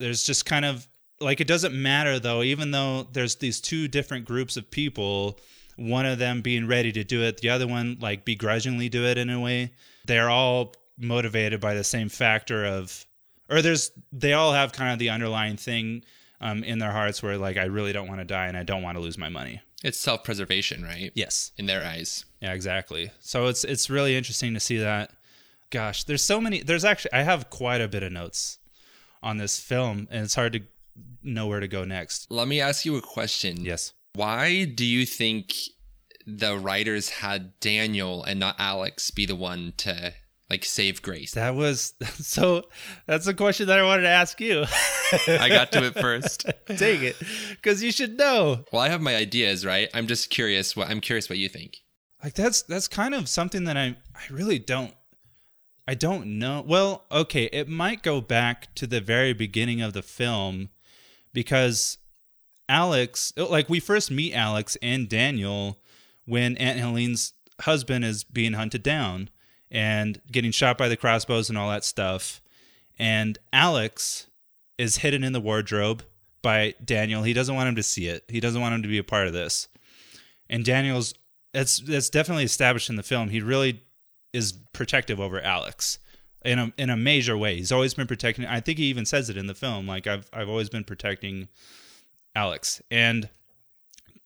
there's 0.00 0.24
just 0.24 0.46
kind 0.46 0.64
of 0.64 0.88
like 1.20 1.40
it 1.40 1.46
doesn't 1.46 1.74
matter 1.74 2.18
though, 2.18 2.42
even 2.42 2.72
though 2.72 3.06
there's 3.12 3.36
these 3.36 3.60
two 3.60 3.86
different 3.86 4.24
groups 4.24 4.56
of 4.56 4.70
people, 4.70 5.38
one 5.76 6.06
of 6.06 6.18
them 6.18 6.40
being 6.40 6.66
ready 6.66 6.90
to 6.90 7.04
do 7.04 7.22
it, 7.22 7.38
the 7.38 7.50
other 7.50 7.68
one 7.68 7.98
like 8.00 8.24
begrudgingly 8.24 8.88
do 8.88 9.04
it 9.04 9.18
in 9.18 9.30
a 9.30 9.38
way. 9.38 9.70
They're 10.04 10.30
all 10.30 10.74
motivated 10.98 11.60
by 11.60 11.74
the 11.74 11.84
same 11.84 12.08
factor 12.08 12.64
of, 12.64 13.06
or 13.50 13.62
there's 13.62 13.90
they 14.12 14.32
all 14.32 14.52
have 14.52 14.72
kind 14.72 14.92
of 14.92 14.98
the 14.98 15.10
underlying 15.10 15.56
thing 15.56 16.04
um, 16.40 16.62
in 16.62 16.78
their 16.78 16.92
hearts 16.92 17.22
where 17.22 17.38
like 17.38 17.56
I 17.56 17.64
really 17.64 17.92
don't 17.92 18.08
want 18.08 18.20
to 18.20 18.24
die 18.24 18.46
and 18.46 18.56
I 18.56 18.62
don't 18.62 18.82
want 18.82 18.96
to 18.96 19.02
lose 19.02 19.18
my 19.18 19.28
money. 19.28 19.60
It's 19.82 19.98
self 19.98 20.24
preservation, 20.24 20.82
right? 20.82 21.12
Yes. 21.14 21.52
In 21.58 21.66
their 21.66 21.84
eyes. 21.84 22.24
Yeah, 22.40 22.52
exactly. 22.52 23.10
So 23.20 23.46
it's 23.46 23.64
it's 23.64 23.90
really 23.90 24.16
interesting 24.16 24.54
to 24.54 24.60
see 24.60 24.78
that. 24.78 25.10
Gosh, 25.70 26.04
there's 26.04 26.24
so 26.24 26.40
many. 26.40 26.62
There's 26.62 26.84
actually 26.84 27.12
I 27.12 27.22
have 27.22 27.50
quite 27.50 27.80
a 27.80 27.88
bit 27.88 28.02
of 28.02 28.12
notes 28.12 28.58
on 29.22 29.38
this 29.38 29.58
film, 29.58 30.08
and 30.10 30.24
it's 30.24 30.34
hard 30.34 30.52
to 30.54 30.60
know 31.22 31.46
where 31.46 31.60
to 31.60 31.68
go 31.68 31.84
next. 31.84 32.30
Let 32.30 32.48
me 32.48 32.60
ask 32.60 32.84
you 32.84 32.96
a 32.96 33.02
question. 33.02 33.64
Yes. 33.64 33.92
Why 34.14 34.64
do 34.64 34.84
you 34.84 35.04
think 35.04 35.54
the 36.26 36.56
writers 36.56 37.08
had 37.08 37.58
Daniel 37.60 38.24
and 38.24 38.40
not 38.40 38.56
Alex 38.58 39.10
be 39.10 39.26
the 39.26 39.36
one 39.36 39.74
to 39.78 40.14
like 40.50 40.64
save 40.64 41.02
Grace? 41.02 41.32
That 41.32 41.54
was 41.54 41.94
so. 42.14 42.64
That's 43.06 43.26
a 43.26 43.34
question 43.34 43.66
that 43.68 43.78
I 43.78 43.84
wanted 43.84 44.02
to 44.02 44.08
ask 44.08 44.40
you. 44.40 44.64
I 45.28 45.48
got 45.48 45.72
to 45.72 45.84
it 45.84 45.94
first. 45.94 46.46
Take 46.66 47.02
it, 47.02 47.16
because 47.50 47.82
you 47.82 47.92
should 47.92 48.16
know. 48.16 48.64
Well, 48.72 48.82
I 48.82 48.88
have 48.88 49.00
my 49.00 49.16
ideas, 49.16 49.64
right? 49.64 49.88
I'm 49.94 50.06
just 50.06 50.30
curious. 50.30 50.76
What 50.76 50.88
I'm 50.88 51.00
curious 51.00 51.28
what 51.28 51.38
you 51.38 51.48
think. 51.48 51.78
Like 52.22 52.34
that's 52.34 52.62
that's 52.62 52.88
kind 52.88 53.14
of 53.14 53.28
something 53.28 53.64
that 53.64 53.76
I 53.76 53.96
I 54.14 54.22
really 54.30 54.58
don't 54.58 54.94
I 55.86 55.94
don't 55.94 56.38
know. 56.38 56.64
Well, 56.66 57.04
okay, 57.12 57.44
it 57.52 57.68
might 57.68 58.02
go 58.02 58.20
back 58.20 58.74
to 58.76 58.86
the 58.86 59.00
very 59.00 59.34
beginning 59.34 59.82
of 59.82 59.92
the 59.92 60.02
film 60.02 60.70
because 61.34 61.98
Alex, 62.68 63.34
like 63.36 63.68
we 63.68 63.80
first 63.80 64.10
meet 64.10 64.34
Alex 64.34 64.78
and 64.80 65.08
Daniel 65.08 65.82
when 66.24 66.56
Aunt 66.56 66.78
Helene's 66.78 67.32
husband 67.60 68.04
is 68.04 68.24
being 68.24 68.54
hunted 68.54 68.82
down 68.82 69.30
and 69.70 70.20
getting 70.30 70.50
shot 70.50 70.78
by 70.78 70.88
the 70.88 70.96
crossbows 70.96 71.48
and 71.48 71.58
all 71.58 71.70
that 71.70 71.84
stuff. 71.84 72.40
And 72.98 73.38
Alex 73.52 74.28
is 74.78 74.98
hidden 74.98 75.24
in 75.24 75.32
the 75.32 75.40
wardrobe 75.40 76.04
by 76.42 76.74
Daniel. 76.84 77.22
He 77.22 77.32
doesn't 77.32 77.54
want 77.54 77.68
him 77.68 77.76
to 77.76 77.82
see 77.82 78.06
it. 78.06 78.24
He 78.28 78.40
doesn't 78.40 78.60
want 78.60 78.74
him 78.74 78.82
to 78.82 78.88
be 78.88 78.98
a 78.98 79.04
part 79.04 79.26
of 79.26 79.32
this. 79.32 79.68
And 80.48 80.64
Daniel's 80.64 81.14
that's 81.52 81.78
that's 81.78 82.10
definitely 82.10 82.44
established 82.44 82.90
in 82.90 82.96
the 82.96 83.02
film. 83.02 83.28
He 83.30 83.40
really 83.40 83.82
is 84.32 84.52
protective 84.72 85.20
over 85.20 85.40
Alex 85.40 85.98
in 86.44 86.58
a 86.58 86.72
in 86.76 86.90
a 86.90 86.96
major 86.96 87.38
way. 87.38 87.56
He's 87.56 87.72
always 87.72 87.94
been 87.94 88.06
protecting. 88.06 88.44
I 88.44 88.60
think 88.60 88.78
he 88.78 88.84
even 88.84 89.06
says 89.06 89.30
it 89.30 89.36
in 89.36 89.46
the 89.46 89.54
film. 89.54 89.86
Like 89.86 90.06
I've 90.06 90.28
I've 90.32 90.48
always 90.48 90.68
been 90.68 90.84
protecting 90.84 91.48
Alex 92.36 92.82
and 92.90 93.30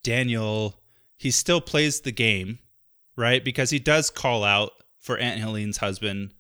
Daniel. 0.03 0.75
He 1.19 1.31
still 1.31 1.61
plays 1.61 2.01
the 2.01 2.13
game, 2.13 2.61
right? 3.17 3.45
Because 3.45 3.71
he 3.71 3.79
does 3.79 4.09
call 4.09 4.45
out 4.45 4.73
for 4.99 5.19
Aunt 5.19 5.41
Helene's 5.41 5.79
husband 5.79 6.33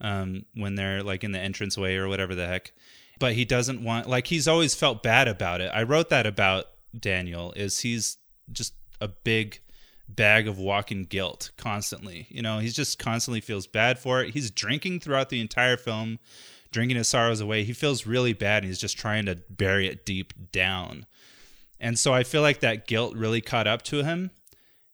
um, 0.00 0.44
when 0.54 0.74
they're 0.74 1.02
like 1.02 1.24
in 1.24 1.32
the 1.32 1.42
entranceway 1.42 1.96
or 1.96 2.08
whatever 2.08 2.34
the 2.34 2.46
heck. 2.46 2.72
But 3.18 3.32
he 3.32 3.44
doesn't 3.44 3.82
want 3.82 4.08
like 4.08 4.28
he's 4.28 4.46
always 4.46 4.74
felt 4.74 5.02
bad 5.02 5.26
about 5.26 5.60
it. 5.60 5.70
I 5.74 5.82
wrote 5.82 6.10
that 6.10 6.26
about 6.26 6.66
Daniel. 6.98 7.52
Is 7.52 7.80
he's 7.80 8.18
just 8.52 8.74
a 9.00 9.08
big 9.08 9.60
bag 10.08 10.48
of 10.48 10.58
walking 10.58 11.04
guilt 11.04 11.50
constantly. 11.56 12.26
You 12.30 12.42
know, 12.42 12.58
he 12.58 12.68
just 12.68 12.98
constantly 12.98 13.40
feels 13.40 13.66
bad 13.66 13.98
for 13.98 14.22
it. 14.22 14.34
He's 14.34 14.50
drinking 14.50 15.00
throughout 15.00 15.28
the 15.28 15.40
entire 15.40 15.76
film, 15.76 16.18
drinking 16.70 16.96
his 16.96 17.08
sorrows 17.08 17.40
away. 17.40 17.64
He 17.64 17.72
feels 17.72 18.06
really 18.06 18.32
bad 18.32 18.62
and 18.62 18.70
he's 18.70 18.80
just 18.80 18.96
trying 18.96 19.26
to 19.26 19.36
bury 19.50 19.86
it 19.86 20.06
deep 20.06 20.32
down. 20.52 21.06
And 21.80 21.98
so 21.98 22.12
I 22.12 22.24
feel 22.24 22.42
like 22.42 22.60
that 22.60 22.86
guilt 22.86 23.14
really 23.16 23.40
caught 23.40 23.66
up 23.66 23.82
to 23.82 24.02
him 24.02 24.30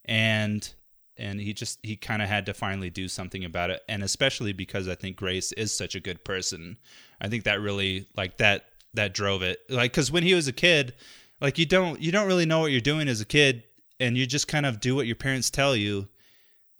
and 0.04 0.72
and 1.16 1.40
he 1.40 1.52
just 1.52 1.78
he 1.82 1.96
kind 1.96 2.20
of 2.22 2.28
had 2.28 2.46
to 2.46 2.54
finally 2.54 2.90
do 2.90 3.08
something 3.08 3.44
about 3.44 3.70
it 3.70 3.82
and 3.88 4.02
especially 4.02 4.52
because 4.52 4.88
I 4.88 4.94
think 4.94 5.16
Grace 5.16 5.52
is 5.52 5.76
such 5.76 5.94
a 5.94 6.00
good 6.00 6.24
person. 6.24 6.76
I 7.20 7.28
think 7.28 7.44
that 7.44 7.60
really 7.60 8.06
like 8.16 8.38
that 8.38 8.66
that 8.94 9.14
drove 9.14 9.42
it. 9.42 9.60
Like 9.68 9.92
cuz 9.92 10.10
when 10.10 10.22
he 10.22 10.34
was 10.34 10.48
a 10.48 10.52
kid, 10.52 10.94
like 11.40 11.58
you 11.58 11.66
don't 11.66 12.00
you 12.00 12.12
don't 12.12 12.26
really 12.26 12.46
know 12.46 12.60
what 12.60 12.72
you're 12.72 12.80
doing 12.80 13.08
as 13.08 13.20
a 13.20 13.26
kid 13.26 13.64
and 14.00 14.16
you 14.16 14.26
just 14.26 14.48
kind 14.48 14.66
of 14.66 14.80
do 14.80 14.94
what 14.94 15.06
your 15.06 15.16
parents 15.16 15.50
tell 15.50 15.76
you. 15.76 16.08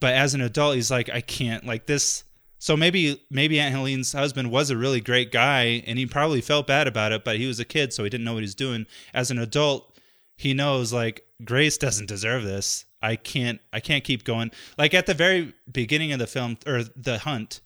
But 0.01 0.15
as 0.15 0.35
an 0.35 0.41
adult, 0.41 0.75
he's 0.75 0.91
like, 0.91 1.09
I 1.09 1.21
can't 1.21 1.65
like 1.65 1.87
this. 1.87 2.25
So 2.59 2.77
maybe 2.77 3.23
maybe 3.31 3.61
Aunt 3.61 3.75
Helene's 3.75 4.13
husband 4.13 4.51
was 4.51 4.71
a 4.71 4.77
really 4.77 5.01
great 5.01 5.31
guy, 5.31 5.83
and 5.87 5.99
he 5.99 6.07
probably 6.07 6.41
felt 6.41 6.67
bad 6.67 6.87
about 6.87 7.13
it. 7.13 7.25
But 7.25 7.37
he 7.37 7.47
was 7.47 7.61
a 7.61 7.65
kid, 7.65 7.93
so 7.93 8.05
he 8.05 8.11
didn't 8.11 8.25
know 8.25 8.35
what 8.35 8.43
he's 8.43 8.55
doing. 8.55 8.87
As 9.13 9.31
an 9.31 9.39
adult, 9.39 9.94
he 10.37 10.55
knows 10.55 10.93
like 10.93 11.25
Grace 11.45 11.79
doesn't 11.79 12.07
deserve 12.07 12.45
this. 12.45 12.85
I 13.03 13.17
can't 13.17 13.61
I 13.73 13.81
can't 13.81 14.05
keep 14.05 14.25
going. 14.25 14.51
Like 14.79 14.95
at 14.95 15.07
the 15.07 15.15
very 15.15 15.55
beginning 15.71 16.13
of 16.13 16.19
the 16.19 16.27
film 16.27 16.57
or 16.67 16.83
the 16.97 17.19
hunt, 17.19 17.61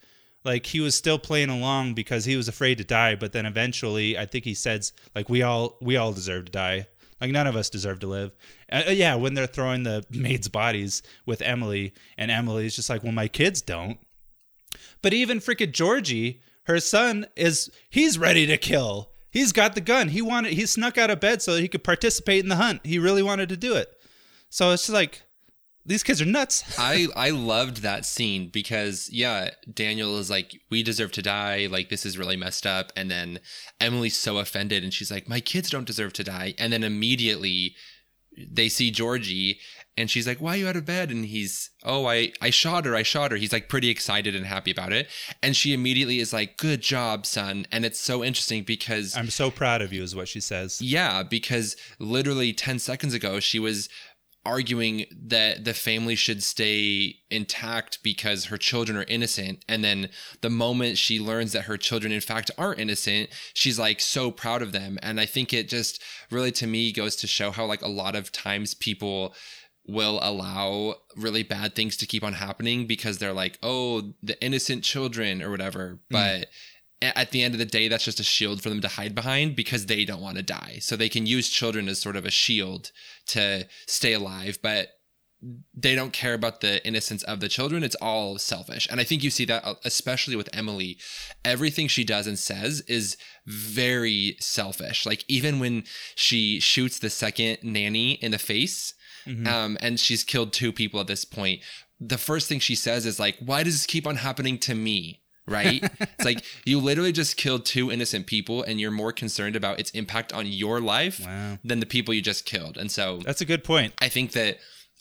like 0.45 0.67
he 0.67 0.81
was 0.81 0.95
still 0.95 1.19
playing 1.19 1.51
along 1.51 1.95
because 1.95 2.25
he 2.25 2.37
was 2.37 2.49
afraid 2.49 2.79
to 2.79 2.85
die. 2.85 3.15
But 3.15 3.33
then 3.33 3.47
eventually, 3.47 4.19
I 4.19 4.27
think 4.27 4.45
he 4.45 4.55
says 4.55 4.93
like 5.15 5.29
we 5.29 5.43
all 5.43 5.77
we 5.81 5.97
all 5.97 6.13
deserve 6.13 6.47
to 6.47 6.53
die. 6.53 6.87
Like 7.21 7.31
none 7.31 7.47
of 7.47 7.57
us 7.57 7.71
deserve 7.71 8.01
to 8.01 8.07
live. 8.07 8.33
Uh, 8.71 8.85
uh, 8.89 8.91
yeah, 8.91 9.15
when 9.17 9.35
they're 9.35 9.47
throwing 9.47 9.83
the 9.83 10.05
maids' 10.11 10.49
bodies 10.49 11.03
with 11.27 11.43
Emily, 11.43 11.93
and 12.17 12.31
Emily's 12.31 12.77
just 12.77 12.89
like, 12.91 13.03
well, 13.03 13.13
my 13.13 13.29
kids 13.29 13.61
don't. 13.61 13.99
But 15.03 15.13
even 15.13 15.41
freaking 15.41 15.73
Georgie, 15.73 16.43
her 16.65 16.79
son, 16.79 17.27
is 17.35 17.71
he's 17.91 18.19
ready 18.19 18.47
to 18.47 18.57
kill. 18.57 19.11
He's 19.31 19.53
got 19.53 19.75
the 19.75 19.81
gun. 19.81 20.09
He 20.09 20.23
wanted 20.23 20.55
he 20.55 20.67
snuck 20.67 20.97
out 20.97 21.11
of 21.11 21.21
bed 21.21 21.43
so 21.43 21.55
that 21.55 21.61
he 21.61 21.69
could 21.69 21.85
participate 21.85 22.43
in 22.43 22.49
the 22.49 22.57
hunt. 22.57 22.85
He 22.85 22.99
really 22.99 23.23
wanted 23.23 23.49
to 23.51 23.57
do 23.57 23.75
it. 23.75 23.93
So 24.51 24.71
it's 24.71 24.85
just 24.85 24.95
like 24.95 25.23
these 25.85 26.03
kids 26.03 26.21
are 26.21 26.27
nuts. 26.27 26.65
I 26.79 27.09
I 27.17 27.31
loved 27.31 27.79
that 27.79 28.05
scene 28.05 28.49
because 28.49 29.09
yeah, 29.11 29.51
Daniel 29.73 30.19
is 30.19 30.31
like, 30.31 30.61
we 30.71 30.83
deserve 30.83 31.13
to 31.13 31.23
die. 31.23 31.67
Like 31.71 31.89
this 31.89 32.07
is 32.07 32.19
really 32.19 32.37
messed 32.37 32.67
up. 32.67 32.93
And 32.95 33.11
then 33.11 33.41
Emily's 33.81 34.17
so 34.17 34.39
offended, 34.39 34.85
and 34.85 34.93
she's 34.93 35.11
like, 35.11 35.29
my 35.29 35.41
kids 35.41 35.71
don't 35.71 35.87
deserve 35.87 36.13
to 36.15 36.25
die. 36.25 36.55
And 36.59 36.73
then 36.73 36.85
immediately 36.85 37.75
they 38.37 38.69
see 38.69 38.91
Georgie, 38.91 39.61
and 39.99 40.09
she's 40.09 40.29
like, 40.29 40.41
why 40.41 40.55
are 40.55 40.57
you 40.57 40.69
out 40.69 40.77
of 40.77 40.85
bed? 40.85 41.11
And 41.11 41.27
he's, 41.27 41.71
oh, 41.83 42.07
I 42.07 42.33
I 42.41 42.51
shot 42.51 42.85
her. 42.85 42.95
I 42.95 43.03
shot 43.03 43.33
her. 43.33 43.37
He's 43.37 43.53
like 43.53 43.69
pretty 43.69 43.91
excited 43.91 44.35
and 44.37 44.47
happy 44.47 44.71
about 44.71 44.93
it. 44.93 45.09
And 45.43 45.57
she 45.57 45.75
immediately 45.75 46.21
is 46.21 46.33
like, 46.33 46.57
good 46.57 46.81
job, 46.81 47.27
son. 47.27 47.67
And 47.73 47.85
it's 47.85 48.01
so 48.01 48.23
interesting 48.23 48.63
because 48.63 49.17
I'm 49.17 49.29
so 49.29 49.51
proud 49.51 49.83
of 49.83 49.93
you, 49.93 50.05
is 50.05 50.15
what 50.15 50.29
she 50.29 50.41
says. 50.41 50.81
Yeah, 50.81 51.25
because 51.25 51.77
literally 51.99 52.53
ten 52.53 52.79
seconds 52.79 53.13
ago 53.13 53.41
she 53.41 53.59
was 53.59 53.89
arguing 54.47 55.05
that 55.27 55.65
the 55.65 55.75
family 55.75 56.15
should 56.15 56.43
stay 56.43 57.17
intact 57.31 57.99
because 58.03 58.47
her 58.47 58.57
children 58.57 58.97
are 58.97 59.05
innocent 59.09 59.63
and 59.69 59.85
then 59.85 60.09
the 60.41 60.49
moment 60.49 60.97
she 60.97 61.21
learns 61.21 61.53
that 61.53 61.65
her 61.65 61.77
children 61.77 62.13
in 62.13 62.21
fact 62.21 62.51
aren't 62.57 62.81
innocent 62.81 63.29
she's 63.53 63.79
like 63.79 64.01
so 64.01 64.31
proud 64.31 64.63
of 64.63 64.73
them 64.73 64.99
and 65.03 65.21
i 65.21 65.27
think 65.27 65.53
it 65.53 65.69
just 65.69 66.03
really 66.31 66.51
to 66.51 66.67
me 66.67 66.91
goes 66.93 67.15
to 67.15 67.27
show 67.27 67.51
how 67.51 67.67
like 67.67 67.83
a 67.83 67.89
lot 67.89 68.17
of 68.17 68.33
times 68.33 68.73
people 68.73 69.35
will 69.89 70.21
allow 70.23 70.95
really 71.17 71.43
bad 71.43 71.75
things 71.75 71.97
to 71.97 72.07
keep 72.07 72.23
on 72.23 72.35
happening 72.35 72.87
because 72.87 73.19
they're 73.19 73.33
like 73.33 73.59
oh 73.63 74.13
the 74.23 74.41
innocent 74.43 74.85
children 74.85 75.43
or 75.43 75.51
whatever 75.51 75.95
mm. 75.95 75.99
but 76.11 76.49
at 77.01 77.31
the 77.31 77.43
end 77.43 77.55
of 77.55 77.59
the 77.59 77.65
day, 77.65 77.89
that's 77.89 78.05
just 78.05 78.21
a 78.21 78.25
shield 78.25 78.63
for 78.63 78.71
them 78.71 78.81
to 78.81 78.89
hide 78.89 79.15
behind 79.15 79.55
because 79.55 79.87
they 79.87 80.05
don't 80.05 80.21
want 80.21 80.37
to 80.37 80.43
die. 80.43 80.79
So 80.81 80.97
they 80.97 81.09
can 81.09 81.27
use 81.27 81.49
children 81.49 81.89
as 81.89 82.01
sort 82.01 82.17
of 82.17 82.27
a 82.27 82.31
shield 82.31 82.91
to 83.29 83.69
stay 83.87 84.15
alive, 84.15 84.59
but 84.63 84.89
they 85.73 85.95
don't 85.95 86.13
care 86.13 86.35
about 86.35 86.61
the 86.61 86.85
innocence 86.85 87.23
of 87.23 87.39
the 87.39 87.49
children. 87.49 87.85
It's 87.85 87.95
all 87.97 88.39
selfish. 88.39 88.89
And 88.91 89.01
I 89.01 89.05
think 89.05 89.23
you 89.23 89.31
see 89.31 89.45
that, 89.45 89.65
uh, 89.65 89.75
especially 89.85 90.35
with 90.35 90.49
Emily. 90.53 90.99
Everything 91.45 91.87
she 91.87 92.03
does 92.03 92.27
and 92.27 92.39
says 92.39 92.81
is 92.89 93.17
very 93.47 94.37
selfish. 94.41 95.07
Like, 95.07 95.25
even 95.29 95.61
when 95.61 95.85
she 96.17 96.59
shoots 96.59 96.99
the 96.99 97.11
second 97.11 97.59
nanny 97.63 98.13
in 98.15 98.33
the 98.33 98.39
face, 98.39 98.95
mm-hmm. 99.29 99.47
um, 99.47 99.79
and 99.81 100.01
she's 100.01 100.25
killed 100.25 100.53
two 100.53 100.73
people 100.73 101.01
at 101.01 101.07
this 101.07 101.25
point, 101.25 101.61
the 102.01 102.19
first 102.19 102.49
thing 102.49 102.59
she 102.61 102.75
says 102.75 103.07
is, 103.07 103.21
like, 103.21 103.37
why 103.39 103.63
does 103.63 103.75
this 103.75 103.87
keep 103.87 104.07
on 104.07 104.17
happening 104.17 104.59
to 104.59 104.75
me? 104.75 105.23
right? 105.47 105.83
it's 106.01 106.25
like 106.25 106.45
you 106.67 106.79
literally 106.79 107.11
just 107.11 107.39
killed 107.39 107.65
two 107.65 107.91
innocent 107.91 108.27
people 108.27 108.63
and 108.63 108.79
you're 108.79 108.91
more 108.91 109.13
concerned 109.13 109.57
about 109.57 109.81
its 109.81 109.91
impact 109.93 110.31
on 110.33 110.47
your 110.47 110.79
life 110.79 111.21
wow. 111.25 111.59
than 111.65 111.81
the 111.81 111.87
people 111.87 112.13
you 112.13 112.21
just 112.21 112.45
killed. 112.45 112.77
And 112.77 112.91
so 112.91 113.21
That's 113.25 113.41
a 113.41 113.47
good 113.47 113.65
point. 113.65 113.95
I 114.01 114.09
think 114.11 114.33
that 114.33 114.59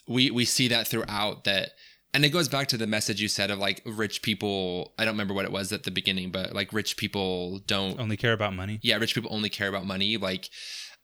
we 0.07 0.32
we 0.32 0.45
see 0.45 0.67
that 0.69 0.88
throughout 0.88 1.43
that 1.43 1.71
and 2.13 2.23
it 2.25 2.30
goes 2.30 2.47
back 2.47 2.67
to 2.69 2.78
the 2.78 2.88
message 2.88 3.21
you 3.21 3.28
said 3.28 3.51
of 3.51 3.59
like 3.59 3.82
rich 3.86 4.21
people 4.21 4.93
i 4.97 5.05
don't 5.05 5.13
remember 5.13 5.34
what 5.34 5.45
it 5.45 5.51
was 5.51 5.71
at 5.71 5.84
the 5.84 5.91
beginning 5.91 6.32
but 6.32 6.53
like 6.53 6.71
rich 6.71 6.97
people 6.97 7.59
don't 7.67 7.99
only 7.99 8.17
care 8.17 8.34
about 8.34 8.55
money 8.55 8.80
yeah 8.82 8.95
rich 8.95 9.13
people 9.13 9.30
only 9.34 9.49
care 9.49 9.67
about 9.67 9.86
money 9.86 10.17
like 10.17 10.49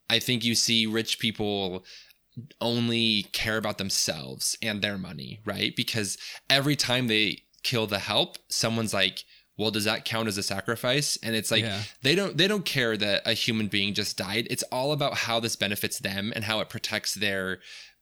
i 0.10 0.20
think 0.20 0.44
you 0.44 0.56
see 0.56 0.86
rich 0.86 1.20
people 1.20 1.84
only 2.62 3.24
care 3.32 3.58
about 3.58 3.78
themselves 3.78 4.58
and 4.62 4.82
their 4.82 4.98
money 4.98 5.40
right? 5.46 5.76
Because 5.76 6.18
every 6.50 6.76
time 6.76 7.08
they 7.08 7.44
kill 7.64 7.88
the 7.88 8.00
help 8.00 8.38
someone's 8.50 8.94
like 8.94 9.24
well 9.58 9.72
does 9.72 9.86
that 9.86 10.06
count 10.06 10.28
as 10.28 10.38
a 10.38 10.44
sacrifice? 10.44 11.18
And 11.22 11.36
it's 11.36 11.52
like 11.52 11.64
yeah. 11.64 11.82
they 12.02 12.16
don't 12.16 12.38
they 12.38 12.48
don't 12.48 12.66
care 12.66 12.98
that 12.98 13.22
a 13.26 13.34
human 13.34 13.68
being 13.68 13.94
just 13.94 14.18
died. 14.18 14.48
It's 14.50 14.64
all 14.64 14.92
about 14.92 15.16
how 15.16 15.40
this 15.40 15.56
benefits 15.56 16.00
them 16.00 16.34
and 16.36 16.44
how 16.44 16.60
it 16.60 16.70
protects 16.70 17.14
their 17.14 17.60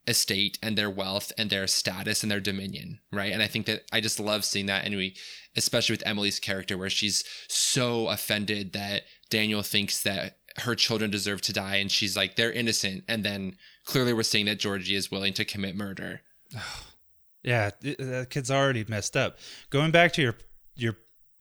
estate 0.07 0.57
and 0.63 0.77
their 0.77 0.89
wealth 0.89 1.31
and 1.37 1.49
their 1.49 1.67
status 1.67 2.23
and 2.23 2.31
their 2.31 2.39
dominion 2.39 2.99
right? 3.11 3.31
And 3.31 3.43
i 3.43 3.45
think 3.45 3.67
that 3.67 3.83
i 3.93 4.01
just 4.01 4.19
love 4.19 4.43
seeing 4.43 4.65
that 4.65 4.83
and 4.83 4.95
we 4.95 5.15
especially 5.55 5.93
with 5.93 6.07
emily's 6.07 6.39
character 6.39 6.75
where 6.75 6.89
she's 6.89 7.23
so 7.47 8.07
offended 8.07 8.73
that 8.73 9.03
daniel 9.29 9.61
thinks 9.61 10.01
that 10.01 10.37
her 10.57 10.75
children 10.75 11.11
deserve 11.11 11.41
to 11.41 11.53
die 11.53 11.77
and 11.77 11.91
she's 11.91 12.15
like 12.15 12.35
they're 12.35 12.51
innocent. 12.51 13.03
And 13.07 13.23
then 13.23 13.57
clearly 13.85 14.13
we're 14.13 14.23
seeing 14.23 14.45
that 14.45 14.59
georgie 14.59 14.95
is 14.95 15.11
willing 15.11 15.33
to 15.33 15.45
commit 15.45 15.75
murder 15.75 16.21
yeah 17.43 17.71
that 17.81 18.27
kid's 18.29 18.51
already 18.51 18.85
messed 18.87 19.17
up 19.17 19.37
going 19.69 19.91
back 19.91 20.13
to 20.13 20.21
your 20.21 20.35
your 20.75 20.97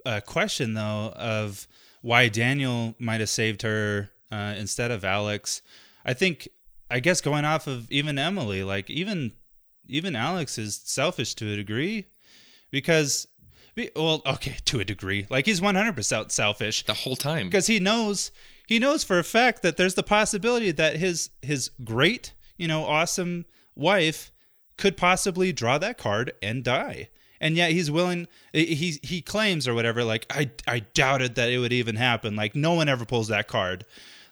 uh, 0.07 0.21
question 0.25 0.75
though 0.75 1.13
of 1.17 1.67
why 2.03 2.29
Daniel 2.29 2.95
might 2.99 3.21
have 3.21 3.29
saved 3.29 3.63
her 3.63 4.11
uh, 4.33 4.55
instead 4.57 4.91
of 4.91 5.05
Alex. 5.05 5.63
I 6.05 6.15
think, 6.15 6.49
I 6.91 7.01
guess, 7.01 7.21
going 7.21 7.45
off 7.45 7.67
of 7.67 7.91
even 7.91 8.19
Emily, 8.19 8.63
like 8.63 8.89
even 8.91 9.33
even 9.89 10.17
Alex 10.17 10.57
is 10.57 10.81
selfish 10.85 11.35
to 11.35 11.53
a 11.53 11.57
degree 11.57 12.07
because, 12.71 13.27
well, 13.97 14.23
okay, 14.25 14.57
to 14.67 14.81
a 14.81 14.85
degree, 14.85 15.27
like 15.31 15.47
he's 15.47 15.61
one 15.61 15.75
hundred 15.75 15.97
percent 15.97 16.33
selfish 16.33 16.85
the 16.85 16.95
whole 16.95 17.17
time. 17.17 17.49
because 17.49 17.67
he 17.67 17.81
knows 17.81 18.31
he 18.71 18.79
knows 18.79 19.03
for 19.03 19.19
a 19.19 19.25
fact 19.25 19.63
that 19.63 19.77
there's 19.77 19.97
the 19.97 20.03
possibility 20.05 20.71
that 20.71 20.97
his 20.97 21.31
his 21.43 21.73
great 21.85 22.35
you 22.57 22.69
know 22.69 22.85
awesome 22.85 23.45
wife 23.75 24.31
could 24.77 24.97
possibly 24.97 25.53
draw 25.53 25.77
that 25.77 25.99
card 25.99 26.33
and 26.41 26.63
die. 26.63 27.11
And 27.41 27.57
yet 27.57 27.73
he's 27.73 27.91
willing 27.91 28.29
he 28.53 29.01
he 29.03 29.23
claims 29.23 29.67
or 29.67 29.75
whatever 29.75 30.05
like 30.05 30.25
i 30.31 30.51
i 30.69 30.79
doubted 30.79 31.35
that 31.35 31.51
it 31.51 31.59
would 31.59 31.73
even 31.73 31.97
happen. 31.97 32.37
Like 32.37 32.55
no 32.55 32.75
one 32.75 32.89
ever 32.89 33.05
pulls 33.05 33.27
that 33.27 33.49
card. 33.49 33.85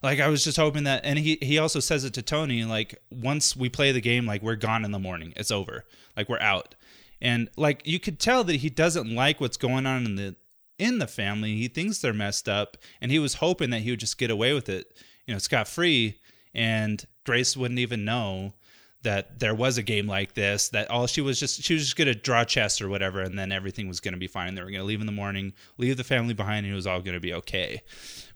Like 0.05 0.20
i 0.20 0.28
was 0.28 0.45
just 0.45 0.57
hoping 0.57 0.84
that 0.84 1.05
and 1.05 1.18
he 1.18 1.39
he 1.43 1.59
also 1.59 1.80
says 1.80 2.05
it 2.05 2.14
to 2.14 2.22
tony 2.22 2.64
like 2.64 3.03
once 3.11 3.57
we 3.57 3.68
play 3.68 3.91
the 3.91 4.01
game 4.01 4.24
like 4.24 4.41
we're 4.41 4.55
gone 4.55 4.84
in 4.84 4.93
the 4.93 5.01
morning. 5.01 5.32
It's 5.34 5.51
over. 5.51 5.84
Like 6.16 6.28
we're 6.28 6.39
out. 6.39 6.76
And 7.20 7.51
like 7.57 7.82
you 7.84 7.99
could 7.99 8.20
tell 8.20 8.45
that 8.45 8.57
he 8.57 8.70
doesn't 8.70 9.12
like 9.12 9.41
what's 9.41 9.57
going 9.57 9.84
on 9.84 10.07
in 10.07 10.14
the 10.14 10.36
in 10.79 10.99
the 10.99 11.07
family 11.07 11.57
he 11.57 11.68
thinks 11.68 11.99
they're 11.99 12.12
messed 12.12 12.49
up 12.49 12.76
and 13.01 13.11
he 13.11 13.18
was 13.18 13.35
hoping 13.35 13.70
that 13.70 13.83
he 13.83 13.91
would 13.91 14.01
just 14.01 14.18
get 14.18 14.31
away 14.31 14.53
with 14.53 14.68
it 14.68 14.97
you 15.26 15.35
know 15.35 15.39
scot 15.39 15.66
free 15.68 16.18
and 16.55 17.07
grace 17.24 17.57
wouldn't 17.57 17.81
even 17.81 18.05
know 18.05 18.55
that 19.03 19.39
there 19.39 19.55
was 19.55 19.79
a 19.79 19.83
game 19.83 20.07
like 20.07 20.35
this 20.35 20.70
that 20.70 20.91
all 20.91 21.07
she 21.07 21.20
was 21.20 21.39
just 21.39 21.62
she 21.62 21.74
was 21.74 21.85
just 21.85 21.97
to 21.97 22.14
draw 22.14 22.45
chess 22.45 22.81
or 22.81 22.89
whatever 22.89 23.20
and 23.20 23.39
then 23.39 23.53
everything 23.53 23.87
was 23.87 24.01
to 24.01 24.18
be 24.18 24.26
fine. 24.26 24.55
They 24.55 24.62
were 24.62 24.70
to 24.70 24.83
leave 24.83 25.01
in 25.01 25.07
the 25.07 25.12
morning 25.12 25.53
leave 25.76 25.97
the 25.97 26.05
family 26.05 26.35
behind 26.35 26.66
and 26.66 26.72
it 26.72 26.76
was 26.76 26.87
all 26.87 27.01
to 27.14 27.20
be 27.20 27.35
okay. 27.35 27.83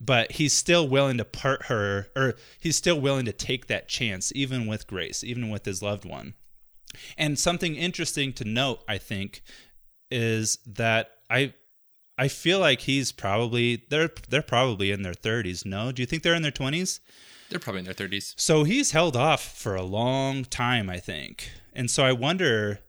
But 0.01 0.33
he's 0.33 0.53
still 0.53 0.87
willing 0.87 1.19
to 1.19 1.25
part 1.25 1.65
her 1.65 2.09
or 2.15 2.35
he's 2.61 2.77
still 2.77 3.01
willing 3.01 3.25
to 3.25 3.33
take 3.33 3.67
that 3.67 3.89
chance 3.89 4.33
even 4.35 4.67
with 4.67 4.87
grace 4.87 5.25
even 5.25 5.51
with 5.51 5.65
his 5.65 5.83
loved 5.83 6.05
one. 6.05 6.35
And 7.19 7.39
something 7.39 7.75
interesting 7.75 8.33
to 8.35 8.45
note 8.45 8.85
i 8.89 8.99
think 8.99 9.43
is 10.11 10.59
that 10.67 11.11
i 11.29 11.55
i 12.19 12.29
feel 12.29 12.59
like 12.59 12.81
he's 12.83 13.13
probably 13.13 13.85
they're 13.89 14.11
they're 14.29 14.43
probably 14.43 14.91
in 14.91 15.03
their 15.03 15.13
30s 15.15 15.65
no 15.65 15.93
do 15.93 16.03
you 16.03 16.07
think 16.07 16.23
they're 16.23 16.35
in 16.35 16.43
their 16.43 16.51
20s 16.53 17.01
They're 17.51 17.59
probably 17.59 17.81
in 17.81 17.85
their 17.85 17.95
30s. 17.95 18.35
so 18.37 18.65
he's 18.65 18.93
held 18.93 19.17
off 19.17 19.43
for 19.57 19.75
a 19.75 19.83
long 19.83 20.45
time, 20.45 20.89
I 20.89 20.99
think. 20.99 21.51
And 21.75 21.91
so 21.91 22.03
I 22.05 22.13
wonder 22.13 22.81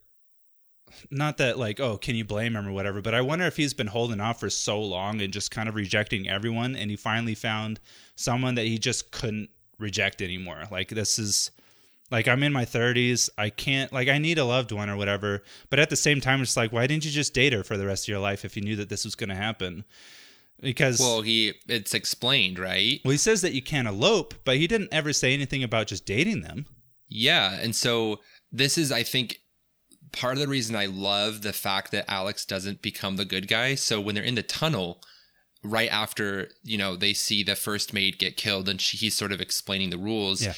not 1.12 1.38
that 1.38 1.58
like, 1.58 1.80
oh, 1.80 1.98
can 1.98 2.16
you 2.16 2.24
blame 2.24 2.56
him 2.56 2.68
or 2.68 2.72
whatever, 2.72 3.02
but 3.02 3.14
I 3.14 3.22
wonder 3.22 3.46
if 3.46 3.58
he's 3.58 3.74
been 3.74 3.88
holding 3.88 4.22
off 4.22 4.40
for 4.40 4.50
so 4.50 4.80
long 4.82 5.22
and 5.22 5.34
just 5.34 5.52
kind 5.52 5.68
of 5.68 5.76
rejecting 5.76 6.30
everyone 6.30 6.76
and 6.76 6.90
he 6.90 6.96
finally 6.96 7.36
found 7.36 7.80
someone 8.16 8.56
that 8.56 8.66
he 8.66 8.78
just 8.78 9.12
couldn't 9.12 9.50
reject 9.80 10.22
anymore. 10.22 10.64
Like 10.72 10.90
this 10.90 11.20
is 11.20 11.52
like 12.14 12.28
I'm 12.28 12.44
in 12.44 12.54
my 12.54 12.64
30s, 12.64 13.30
I 13.38 13.50
can't 13.50 13.92
like 13.92 14.08
I 14.08 14.20
need 14.20 14.38
a 14.38 14.46
loved 14.46 14.72
one 14.72 14.90
or 14.90 14.96
whatever, 14.96 15.44
but 15.70 15.80
at 15.80 15.90
the 15.90 15.96
same 15.98 16.22
time 16.22 16.42
it's 16.42 16.56
like 16.56 16.72
why 16.72 16.88
didn't 16.88 17.04
you 17.06 17.12
just 17.12 17.34
date 17.34 17.52
her 17.54 17.64
for 17.64 17.76
the 17.76 17.86
rest 17.88 18.06
of 18.06 18.10
your 18.10 18.20
life 18.20 18.46
if 18.46 18.56
you 18.56 18.62
knew 18.62 18.76
that 18.78 18.88
this 18.90 19.04
was 19.04 19.16
going 19.16 19.30
to 19.30 19.36
happen? 19.36 19.84
Because 20.62 21.00
Well, 21.00 21.22
he 21.24 21.54
it's 21.68 21.94
explained, 21.94 22.58
right? 22.60 23.02
well, 23.04 23.12
he 23.12 23.18
says 23.18 23.42
that 23.42 23.54
you 23.54 23.62
can't 23.62 23.88
elope, 23.88 24.34
but 24.46 24.56
he 24.58 24.68
didn't 24.68 24.94
ever 24.94 25.12
say 25.12 25.34
anything 25.34 25.64
about 25.64 25.88
just 25.88 26.06
dating 26.06 26.42
them. 26.42 26.68
Yeah, 27.10 27.60
and 27.60 27.76
so 27.76 28.20
this 28.52 28.78
is 28.78 28.92
I 28.92 29.04
think 29.04 29.40
part 30.12 30.34
of 30.36 30.40
the 30.40 30.48
reason 30.48 30.76
I 30.76 30.86
love 30.86 31.42
the 31.42 31.54
fact 31.54 31.92
that 31.92 32.06
Alex 32.10 32.46
doesn't 32.46 32.82
become 32.84 33.16
the 33.18 33.26
good 33.26 33.48
guy. 33.48 33.74
So 33.76 34.00
when 34.00 34.14
they're 34.16 34.24
in 34.24 34.36
the 34.36 34.44
tunnel 34.44 35.02
right 35.64 35.92
after, 35.92 36.50
you 36.64 36.78
know, 36.78 36.96
they 36.96 37.14
see 37.14 37.42
the 37.44 37.56
first 37.56 37.94
maid 37.94 38.20
get 38.20 38.38
killed 38.38 38.70
and 38.70 38.80
she, 38.80 38.96
he's 38.98 39.16
sort 39.16 39.32
of 39.32 39.42
explaining 39.42 39.90
the 39.90 39.98
rules, 39.98 40.44
Yeah. 40.46 40.54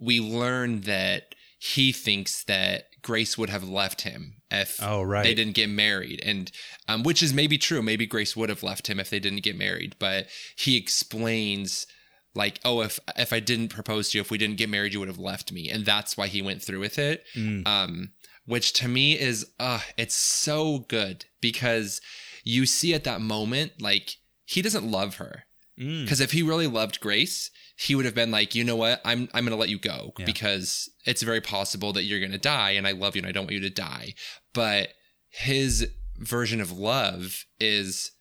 We 0.00 0.20
learn 0.20 0.82
that 0.82 1.34
he 1.58 1.92
thinks 1.92 2.44
that 2.44 2.84
Grace 3.02 3.36
would 3.38 3.50
have 3.50 3.68
left 3.68 4.02
him 4.02 4.36
if 4.50 4.78
Oh, 4.82 5.02
right. 5.02 5.22
they 5.24 5.34
didn't 5.34 5.54
get 5.54 5.68
married 5.68 6.20
and 6.24 6.50
um, 6.88 7.02
which 7.02 7.22
is 7.22 7.32
maybe 7.34 7.58
true 7.58 7.82
maybe 7.82 8.06
grace 8.06 8.36
would 8.36 8.48
have 8.48 8.62
left 8.62 8.86
him 8.88 8.98
if 9.00 9.10
they 9.10 9.18
didn't 9.18 9.42
get 9.42 9.58
married 9.58 9.96
but 9.98 10.26
he 10.56 10.76
explains 10.76 11.86
like 12.34 12.60
oh 12.64 12.80
if 12.82 12.98
if 13.16 13.32
i 13.32 13.40
didn't 13.40 13.68
propose 13.68 14.10
to 14.10 14.18
you 14.18 14.22
if 14.22 14.30
we 14.30 14.38
didn't 14.38 14.56
get 14.56 14.68
married 14.70 14.92
you 14.92 14.98
would 15.00 15.08
have 15.08 15.18
left 15.18 15.52
me 15.52 15.68
and 15.70 15.84
that's 15.84 16.16
why 16.16 16.26
he 16.28 16.40
went 16.42 16.62
through 16.62 16.80
with 16.80 16.98
it 16.98 17.24
Mm. 17.36 17.66
um 17.66 18.10
which 18.46 18.72
to 18.74 18.88
me 18.88 19.18
is 19.18 19.46
uh 19.58 19.80
it's 19.96 20.14
so 20.14 20.80
good 20.88 21.24
because 21.40 22.00
you 22.44 22.64
see 22.66 22.94
at 22.94 23.04
that 23.04 23.20
moment 23.20 23.72
like 23.80 24.16
he 24.44 24.62
doesn't 24.62 24.88
love 24.90 25.16
her 25.16 25.44
Mm. 25.78 26.04
because 26.04 26.20
if 26.20 26.30
he 26.30 26.40
really 26.44 26.68
loved 26.68 27.00
Grace, 27.00 27.50
he 27.76 27.94
would 27.94 28.04
have 28.04 28.14
been 28.14 28.30
like, 28.30 28.54
you 28.54 28.64
know 28.64 28.76
what, 28.76 29.00
I'm 29.04 29.28
I'm 29.34 29.44
gonna 29.44 29.56
let 29.56 29.68
you 29.68 29.78
go 29.78 30.12
Yeah. 30.18 30.24
because 30.26 30.88
it's 31.06 31.22
very 31.22 31.40
possible 31.40 31.92
that 31.94 32.04
you're 32.04 32.20
gonna 32.20 32.38
die, 32.38 32.72
and 32.72 32.86
I 32.86 32.92
love 32.92 33.16
you, 33.16 33.20
and 33.20 33.26
I 33.28 33.32
don't 33.32 33.44
want 33.44 33.54
you 33.54 33.60
to 33.60 33.70
die. 33.70 34.14
But 34.52 34.90
his 35.30 35.88
version 36.18 36.60
of 36.60 36.70
love 36.70 37.44
is 37.58 38.12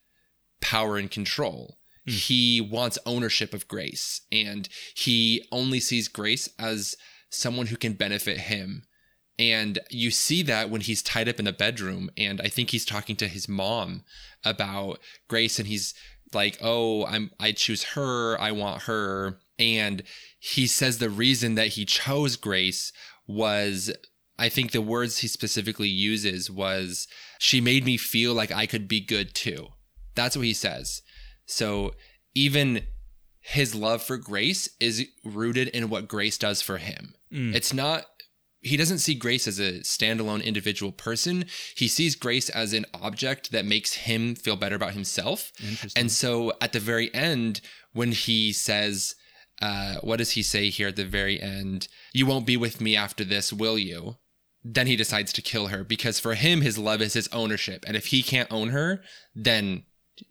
power 0.61 0.97
and 0.97 1.11
control. 1.11 1.77
Hmm. 2.07 2.11
He 2.13 2.61
wants 2.61 2.97
ownership 3.05 3.53
of 3.53 3.67
Grace, 3.67 4.21
and 4.31 4.67
he 4.95 5.45
only 5.51 5.79
sees 5.79 6.07
Grace 6.07 6.49
as 6.57 6.95
someone 7.29 7.67
who 7.67 7.77
can 7.77 7.93
benefit 7.93 8.39
him. 8.41 8.83
And 9.39 9.79
you 9.89 10.11
see 10.11 10.43
that 10.43 10.69
when 10.69 10.81
he's 10.81 11.01
tied 11.01 11.27
up 11.27 11.39
in 11.39 11.45
the 11.45 11.53
bedroom, 11.53 12.09
and 12.17 12.39
I 12.41 12.47
think 12.49 12.69
he's 12.69 12.85
talking 12.85 13.15
to 13.17 13.27
his 13.27 13.47
mom 13.47 14.03
about 14.43 14.99
Grace, 15.27 15.57
and 15.59 15.67
he's 15.67 15.93
like, 16.33 16.57
"Oh, 16.61 17.05
I'm 17.05 17.31
I 17.39 17.51
choose 17.51 17.83
her. 17.95 18.39
I 18.39 18.51
want 18.51 18.83
her." 18.83 19.39
And 19.59 20.03
he 20.39 20.67
says 20.67 20.97
the 20.97 21.09
reason 21.09 21.55
that 21.55 21.69
he 21.69 21.85
chose 21.85 22.35
Grace 22.35 22.91
was 23.27 23.91
I 24.37 24.49
think 24.49 24.71
the 24.71 24.81
words 24.81 25.19
he 25.19 25.27
specifically 25.27 25.87
uses 25.87 26.49
was 26.49 27.07
she 27.39 27.61
made 27.61 27.85
me 27.85 27.97
feel 27.97 28.33
like 28.33 28.51
I 28.51 28.65
could 28.65 28.87
be 28.87 28.99
good 28.99 29.33
too. 29.35 29.67
That's 30.15 30.35
what 30.35 30.45
he 30.45 30.53
says. 30.53 31.01
So 31.45 31.93
even 32.33 32.81
his 33.39 33.75
love 33.75 34.01
for 34.01 34.17
Grace 34.17 34.69
is 34.79 35.05
rooted 35.23 35.67
in 35.69 35.89
what 35.89 36.07
Grace 36.07 36.37
does 36.37 36.61
for 36.61 36.77
him. 36.77 37.13
Mm. 37.31 37.53
It's 37.53 37.73
not 37.73 38.05
he 38.63 38.77
doesn't 38.77 38.99
see 38.99 39.13
Grace 39.13 39.45
as 39.45 39.59
a 39.59 39.79
standalone 39.79 40.43
individual 40.43 40.93
person. 40.93 41.45
He 41.75 41.89
sees 41.89 42.15
Grace 42.15 42.47
as 42.49 42.71
an 42.71 42.85
object 42.93 43.51
that 43.51 43.65
makes 43.65 43.93
him 43.93 44.35
feel 44.35 44.55
better 44.55 44.75
about 44.75 44.93
himself. 44.93 45.51
And 45.97 46.09
so 46.09 46.53
at 46.61 46.71
the 46.71 46.79
very 46.79 47.13
end, 47.13 47.59
when 47.91 48.13
he 48.13 48.53
says, 48.53 49.15
uh, 49.61 49.95
what 50.01 50.17
does 50.17 50.31
he 50.31 50.43
say 50.43 50.69
here 50.69 50.89
at 50.89 50.95
the 50.95 51.05
very 51.05 51.41
end? 51.41 51.87
You 52.13 52.25
won't 52.25 52.45
be 52.45 52.57
with 52.57 52.81
me 52.81 52.95
after 52.95 53.23
this, 53.23 53.53
will 53.53 53.77
you? 53.77 54.17
Then 54.63 54.87
he 54.87 54.95
decides 54.95 55.33
to 55.33 55.41
kill 55.41 55.67
her 55.67 55.83
because 55.83 56.19
for 56.19 56.35
him, 56.35 56.61
his 56.61 56.77
love 56.77 57.01
is 57.01 57.13
his 57.13 57.27
ownership. 57.29 57.83
And 57.85 57.97
if 57.97 58.07
he 58.07 58.23
can't 58.23 58.51
own 58.51 58.69
her, 58.69 59.01
then 59.35 59.83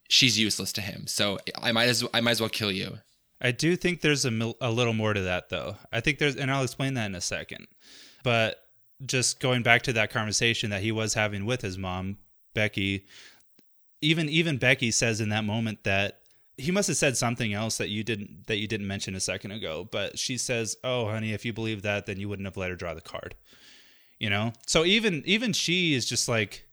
she's 0.08 0.38
useless 0.38 0.72
to 0.74 0.80
him. 0.80 1.06
So 1.06 1.38
I 1.60 1.72
might 1.72 1.88
as 1.88 2.04
I 2.14 2.20
might 2.20 2.32
as 2.32 2.40
well 2.40 2.50
kill 2.50 2.72
you. 2.72 2.98
I 3.40 3.50
do 3.50 3.76
think 3.76 4.00
there's 4.00 4.24
a, 4.24 4.30
mil- 4.30 4.56
a 4.60 4.70
little 4.70 4.92
more 4.92 5.12
to 5.12 5.20
that, 5.22 5.48
though. 5.48 5.76
I 5.92 6.00
think 6.00 6.18
there's, 6.18 6.36
and 6.36 6.50
I'll 6.50 6.62
explain 6.62 6.94
that 6.94 7.06
in 7.06 7.14
a 7.16 7.20
second. 7.20 7.66
But 8.22 8.56
just 9.04 9.40
going 9.40 9.64
back 9.64 9.82
to 9.82 9.92
that 9.94 10.10
conversation 10.10 10.70
that 10.70 10.82
he 10.82 10.92
was 10.92 11.14
having 11.14 11.44
with 11.44 11.60
his 11.60 11.76
mom, 11.76 12.18
Becky, 12.54 13.06
even 14.00 14.28
even 14.28 14.58
Becky 14.58 14.90
says 14.90 15.20
in 15.20 15.30
that 15.30 15.44
moment 15.44 15.84
that 15.84 16.20
he 16.56 16.70
must 16.70 16.88
have 16.88 16.96
said 16.96 17.16
something 17.16 17.54
else 17.54 17.78
that 17.78 17.88
you 17.88 18.04
didn't 18.04 18.46
that 18.46 18.58
you 18.58 18.66
didn't 18.66 18.86
mention 18.86 19.14
a 19.14 19.20
second 19.20 19.52
ago. 19.52 19.88
But 19.90 20.18
she 20.18 20.36
says, 20.36 20.76
"Oh, 20.84 21.06
honey, 21.06 21.32
if 21.32 21.44
you 21.44 21.52
believe 21.52 21.82
that, 21.82 22.06
then 22.06 22.18
you 22.18 22.28
wouldn't 22.28 22.46
have 22.46 22.56
let 22.56 22.70
her 22.70 22.76
draw 22.76 22.94
the 22.94 23.00
card." 23.00 23.34
You 24.18 24.30
know. 24.30 24.52
So 24.66 24.84
even 24.84 25.22
even 25.24 25.52
she 25.52 25.94
is 25.94 26.06
just 26.06 26.28
like, 26.28 26.66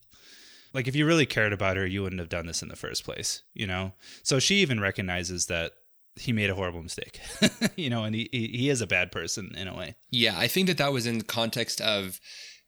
like 0.74 0.88
if 0.88 0.96
you 0.96 1.06
really 1.06 1.26
cared 1.26 1.54
about 1.54 1.78
her, 1.78 1.86
you 1.86 2.04
wouldn't 2.04 2.20
have 2.20 2.30
done 2.30 2.46
this 2.46 2.62
in 2.62 2.70
the 2.70 2.76
first 2.76 3.04
place. 3.04 3.42
You 3.54 3.68
know. 3.68 3.94
So 4.24 4.40
she 4.40 4.56
even 4.56 4.80
recognizes 4.80 5.46
that 5.48 5.74
he 6.16 6.34
made 6.34 6.50
a 6.50 6.56
horrible 6.56 6.84
mistake. 6.84 7.20
you 7.76 7.90
know, 7.90 8.04
and 8.04 8.14
he, 8.14 8.30
he 8.32 8.70
is 8.70 8.82
a 8.82 8.88
bad 8.88 9.12
person 9.12 9.54
in 9.56 9.68
a 9.68 9.76
way. 9.76 9.96
Yeah, 10.12 10.38
I 10.38 10.48
think 10.48 10.68
that 10.68 10.78
that 10.78 10.92
was 10.92 11.08
in 11.08 11.20
the 11.20 11.24
context 11.24 11.80
of 11.80 12.20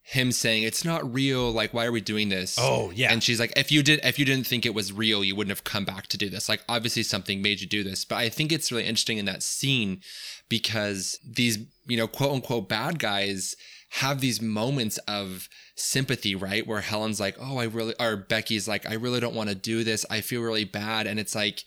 him 0.03 0.31
saying 0.31 0.63
it's 0.63 0.83
not 0.83 1.13
real. 1.13 1.51
Like, 1.51 1.73
why 1.73 1.85
are 1.85 1.91
we 1.91 2.01
doing 2.01 2.29
this? 2.29 2.57
Oh, 2.59 2.91
yeah. 2.93 3.11
And 3.11 3.23
she's 3.23 3.39
like, 3.39 3.53
if 3.55 3.71
you 3.71 3.83
did, 3.83 3.99
if 4.03 4.17
you 4.17 4.25
didn't 4.25 4.47
think 4.47 4.65
it 4.65 4.73
was 4.73 4.91
real, 4.91 5.23
you 5.23 5.35
wouldn't 5.35 5.51
have 5.51 5.63
come 5.63 5.85
back 5.85 6.07
to 6.07 6.17
do 6.17 6.29
this. 6.29 6.49
Like, 6.49 6.63
obviously 6.67 7.03
something 7.03 7.41
made 7.41 7.61
you 7.61 7.67
do 7.67 7.83
this. 7.83 8.03
But 8.03 8.17
I 8.17 8.29
think 8.29 8.51
it's 8.51 8.71
really 8.71 8.85
interesting 8.85 9.19
in 9.19 9.25
that 9.25 9.43
scene 9.43 10.01
because 10.49 11.19
these, 11.23 11.59
you 11.85 11.97
know, 11.97 12.07
quote 12.07 12.33
unquote 12.33 12.67
bad 12.67 12.99
guys 12.99 13.55
have 13.95 14.21
these 14.21 14.41
moments 14.41 14.97
of 14.99 15.49
sympathy, 15.75 16.33
right? 16.33 16.65
Where 16.65 16.81
Helen's 16.81 17.19
like, 17.19 17.35
oh, 17.39 17.57
I 17.57 17.65
really, 17.65 17.93
or 17.99 18.15
Becky's 18.15 18.67
like, 18.67 18.89
I 18.89 18.95
really 18.95 19.19
don't 19.19 19.35
want 19.35 19.49
to 19.49 19.55
do 19.55 19.83
this. 19.83 20.05
I 20.09 20.21
feel 20.21 20.41
really 20.41 20.65
bad. 20.65 21.07
And 21.07 21.19
it's 21.19 21.35
like, 21.35 21.63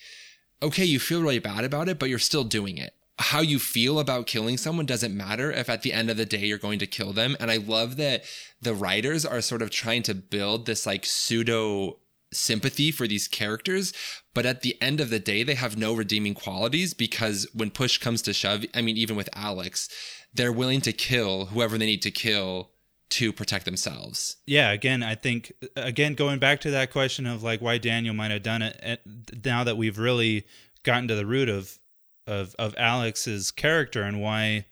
okay, 0.62 0.84
you 0.84 0.98
feel 0.98 1.22
really 1.22 1.38
bad 1.38 1.64
about 1.64 1.88
it, 1.88 1.98
but 1.98 2.08
you're 2.08 2.18
still 2.18 2.44
doing 2.44 2.78
it. 2.78 2.94
How 3.18 3.40
you 3.40 3.58
feel 3.58 3.98
about 4.00 4.26
killing 4.26 4.56
someone 4.56 4.86
doesn't 4.86 5.16
matter 5.16 5.52
if 5.52 5.68
at 5.68 5.82
the 5.82 5.92
end 5.92 6.10
of 6.10 6.16
the 6.16 6.26
day 6.26 6.46
you're 6.46 6.58
going 6.58 6.80
to 6.80 6.86
kill 6.86 7.12
them. 7.12 7.36
And 7.38 7.50
I 7.50 7.58
love 7.58 7.96
that 7.96 8.24
the 8.60 8.74
writers 8.74 9.24
are 9.24 9.40
sort 9.40 9.62
of 9.62 9.70
trying 9.70 10.02
to 10.04 10.14
build 10.14 10.66
this 10.66 10.84
like 10.84 11.06
pseudo 11.06 11.98
sympathy 12.32 12.90
for 12.90 13.06
these 13.06 13.28
characters, 13.28 13.92
but 14.34 14.44
at 14.44 14.62
the 14.62 14.76
end 14.82 15.00
of 15.00 15.10
the 15.10 15.20
day, 15.20 15.44
they 15.44 15.54
have 15.54 15.76
no 15.76 15.94
redeeming 15.94 16.34
qualities 16.34 16.92
because 16.92 17.46
when 17.54 17.70
push 17.70 17.98
comes 17.98 18.22
to 18.22 18.32
shove, 18.32 18.64
I 18.74 18.82
mean, 18.82 18.96
even 18.96 19.14
with 19.14 19.28
Alex, 19.34 19.88
they're 20.32 20.52
willing 20.52 20.80
to 20.80 20.92
kill 20.92 21.46
whoever 21.46 21.78
they 21.78 21.86
need 21.86 22.02
to 22.02 22.10
kill 22.10 22.70
to 23.10 23.32
protect 23.32 23.64
themselves. 23.64 24.38
Yeah, 24.46 24.72
again, 24.72 25.04
I 25.04 25.14
think 25.14 25.52
again 25.76 26.14
going 26.14 26.40
back 26.40 26.60
to 26.62 26.72
that 26.72 26.90
question 26.90 27.26
of 27.26 27.44
like 27.44 27.60
why 27.60 27.78
Daniel 27.78 28.14
might 28.14 28.32
have 28.32 28.42
done 28.42 28.62
it. 28.62 28.80
eh, 28.82 28.96
Now 29.44 29.62
that 29.62 29.76
we've 29.76 29.98
really 29.98 30.44
gotten 30.82 31.06
to 31.08 31.14
the 31.14 31.26
root 31.26 31.48
of 31.48 31.78
of 32.26 32.54
of 32.58 32.74
Alex's 32.78 33.50
character 33.50 34.02
and 34.02 34.20
why, 34.20 34.66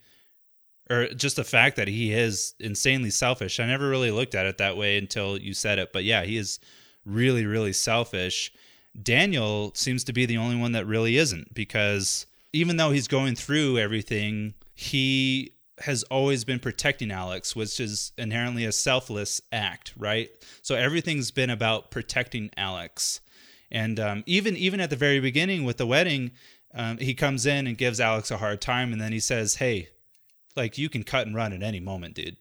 or 0.90 1.09
just 1.09 1.36
the 1.36 1.44
fact 1.44 1.76
that 1.76 1.88
he 1.88 2.12
is 2.12 2.55
insanely 2.59 3.11
selfish. 3.11 3.61
I 3.61 3.66
never 3.66 3.88
really 3.88 4.11
looked 4.11 4.34
at 4.34 4.46
it 4.46 4.59
that 4.59 4.76
way 4.76 4.98
until 4.98 5.38
you 5.38 5.55
said 5.55 5.78
it, 5.78 5.92
but 5.92 6.05
yeah, 6.05 6.22
he 6.22 6.36
is 6.36 6.59
really 7.05 7.46
really 7.46 7.72
selfish. 7.72 8.53
Daniel 9.00 9.72
seems 9.74 10.05
to 10.05 10.12
be 10.12 10.26
the 10.26 10.36
only 10.36 10.57
one 10.57 10.72
that 10.72 10.86
really 10.86 11.16
isn't 11.16 11.55
because 11.55 12.26
even 12.53 12.76
though 12.76 12.90
he's 12.90 13.09
going 13.09 13.34
through 13.34 13.78
everything, 13.78 14.53
he 14.74 15.53
has 15.80 16.03
always 16.05 16.44
been 16.44 16.59
protecting 16.59 17.11
Alex, 17.11 17.57
which 17.57 17.80
is 17.80 18.12
inherently 18.18 18.64
a 18.64 18.72
selfless 18.72 19.40
act, 19.50 19.94
right? 19.96 20.30
So 20.61 20.74
everything's 20.74 21.30
been 21.30 21.50
about 21.50 21.90
protecting 21.90 22.50
Alex, 22.57 23.20
and 23.70 23.98
um, 23.98 24.22
even 24.26 24.57
even 24.57 24.80
at 24.80 24.90
the 24.90 24.96
very 24.96 25.18
beginning 25.18 25.64
with 25.64 25.78
the 25.78 25.86
wedding, 25.86 26.32
um, 26.75 26.99
he 26.99 27.14
comes 27.14 27.47
in 27.47 27.66
and 27.66 27.77
gives 27.77 28.01
Alex 28.01 28.31
a 28.31 28.39
hard 28.39 28.61
time, 28.61 28.93
and 28.93 29.01
then 29.01 29.12
he 29.12 29.20
says, 29.20 29.57
"Hey, 29.57 29.89
like 30.57 30.79
you 30.79 30.89
can 30.89 31.03
cut 31.03 31.27
and 31.27 31.37
run 31.37 31.53
at 31.53 31.62
any 31.62 31.81
moment, 31.81 32.14
dude." 32.14 32.37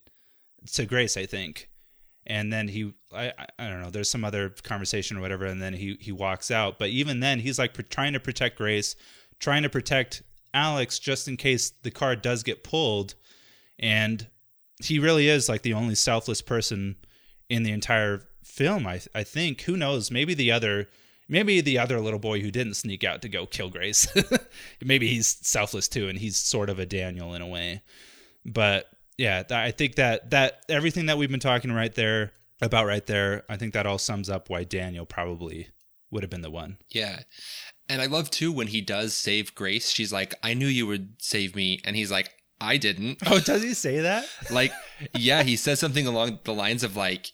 To 0.74 0.86
Grace, 0.86 1.18
I 1.18 1.26
think, 1.26 1.70
and 2.28 2.54
then 2.54 2.68
he, 2.68 2.94
I, 3.14 3.34
I- 3.58 3.70
don't 3.70 3.82
know. 3.82 3.90
There's 3.90 4.10
some 4.12 4.24
other 4.24 4.50
conversation 4.64 5.18
or 5.18 5.22
whatever, 5.22 5.46
and 5.46 5.62
then 5.62 5.74
he 5.74 5.98
he 6.00 6.12
walks 6.12 6.52
out. 6.52 6.78
But 6.80 6.90
even 6.90 7.20
then, 7.20 7.40
he's 7.40 7.58
like 7.60 7.74
pr- 7.74 7.82
trying 7.82 8.14
to 8.14 8.20
protect 8.20 8.58
Grace, 8.58 8.96
trying 9.40 9.64
to 9.64 9.70
protect 9.70 10.22
Alex, 10.54 11.00
just 11.00 11.28
in 11.28 11.38
case 11.38 11.72
the 11.84 11.92
car 11.92 12.16
does 12.16 12.44
get 12.44 12.64
pulled 12.64 13.16
and 13.80 14.28
he 14.84 15.00
really 15.00 15.28
is 15.28 15.50
like 15.50 15.62
the 15.64 15.74
only 15.74 15.96
selfless 15.96 16.42
person 16.42 16.96
in 17.50 17.64
the 17.64 17.72
entire 17.72 18.22
film 18.44 18.86
i 18.86 19.00
i 19.16 19.24
think 19.24 19.62
who 19.62 19.78
knows 19.78 20.12
maybe 20.12 20.34
the 20.34 20.52
other 20.52 20.88
maybe 21.32 21.62
the 21.62 21.80
other 21.80 22.00
little 22.00 22.20
boy 22.20 22.40
who 22.42 22.52
didn't 22.52 22.76
sneak 22.76 23.04
out 23.04 23.24
to 23.24 23.30
go 23.30 23.48
kill 23.48 23.70
grace 23.70 24.08
maybe 24.84 25.08
he's 25.08 25.28
selfless 25.42 25.88
too 25.88 26.08
and 26.08 26.20
he's 26.20 26.38
sort 26.38 26.70
of 26.70 26.78
a 26.78 26.86
daniel 26.86 27.34
in 27.34 27.42
a 27.42 27.48
way 27.48 27.82
but 28.46 28.86
yeah 29.18 29.42
i 29.50 29.72
think 29.72 29.96
that 29.96 30.30
that 30.30 30.64
everything 30.70 31.08
that 31.08 31.18
we've 31.18 31.32
been 31.32 31.40
talking 31.40 31.72
right 31.72 31.96
there 31.96 32.32
about 32.62 32.86
right 32.86 33.08
there 33.08 33.44
i 33.50 33.58
think 33.58 33.74
that 33.74 33.88
all 33.88 33.98
sums 33.98 34.30
up 34.30 34.50
why 34.50 34.64
daniel 34.64 35.06
probably 35.06 35.68
would 36.12 36.22
have 36.24 36.30
been 36.30 36.42
the 36.42 36.52
one 36.52 36.78
Yeah. 36.90 37.22
And 37.90 38.02
I 38.02 38.06
love 38.06 38.30
too 38.30 38.52
when 38.52 38.68
he 38.68 38.80
does 38.82 39.14
save 39.14 39.54
Grace, 39.56 39.90
she's 39.90 40.14
like, 40.14 40.34
I 40.44 40.54
knew 40.54 40.68
you 40.68 40.88
would 40.88 41.22
save 41.22 41.56
me. 41.56 41.82
And 41.84 41.96
he's 41.96 42.12
like, 42.12 42.30
I 42.60 42.78
didn't. 42.78 43.18
oh 43.26 43.40
does 43.40 43.64
he 43.64 43.74
say 43.74 44.00
that 44.00 44.26
like, 44.50 44.72
yeah, 45.14 45.44
he 45.44 45.56
says 45.58 45.80
something 45.80 46.08
along 46.08 46.40
the 46.44 46.54
lines 46.54 46.84
of 46.84 46.96
like, 46.96 47.32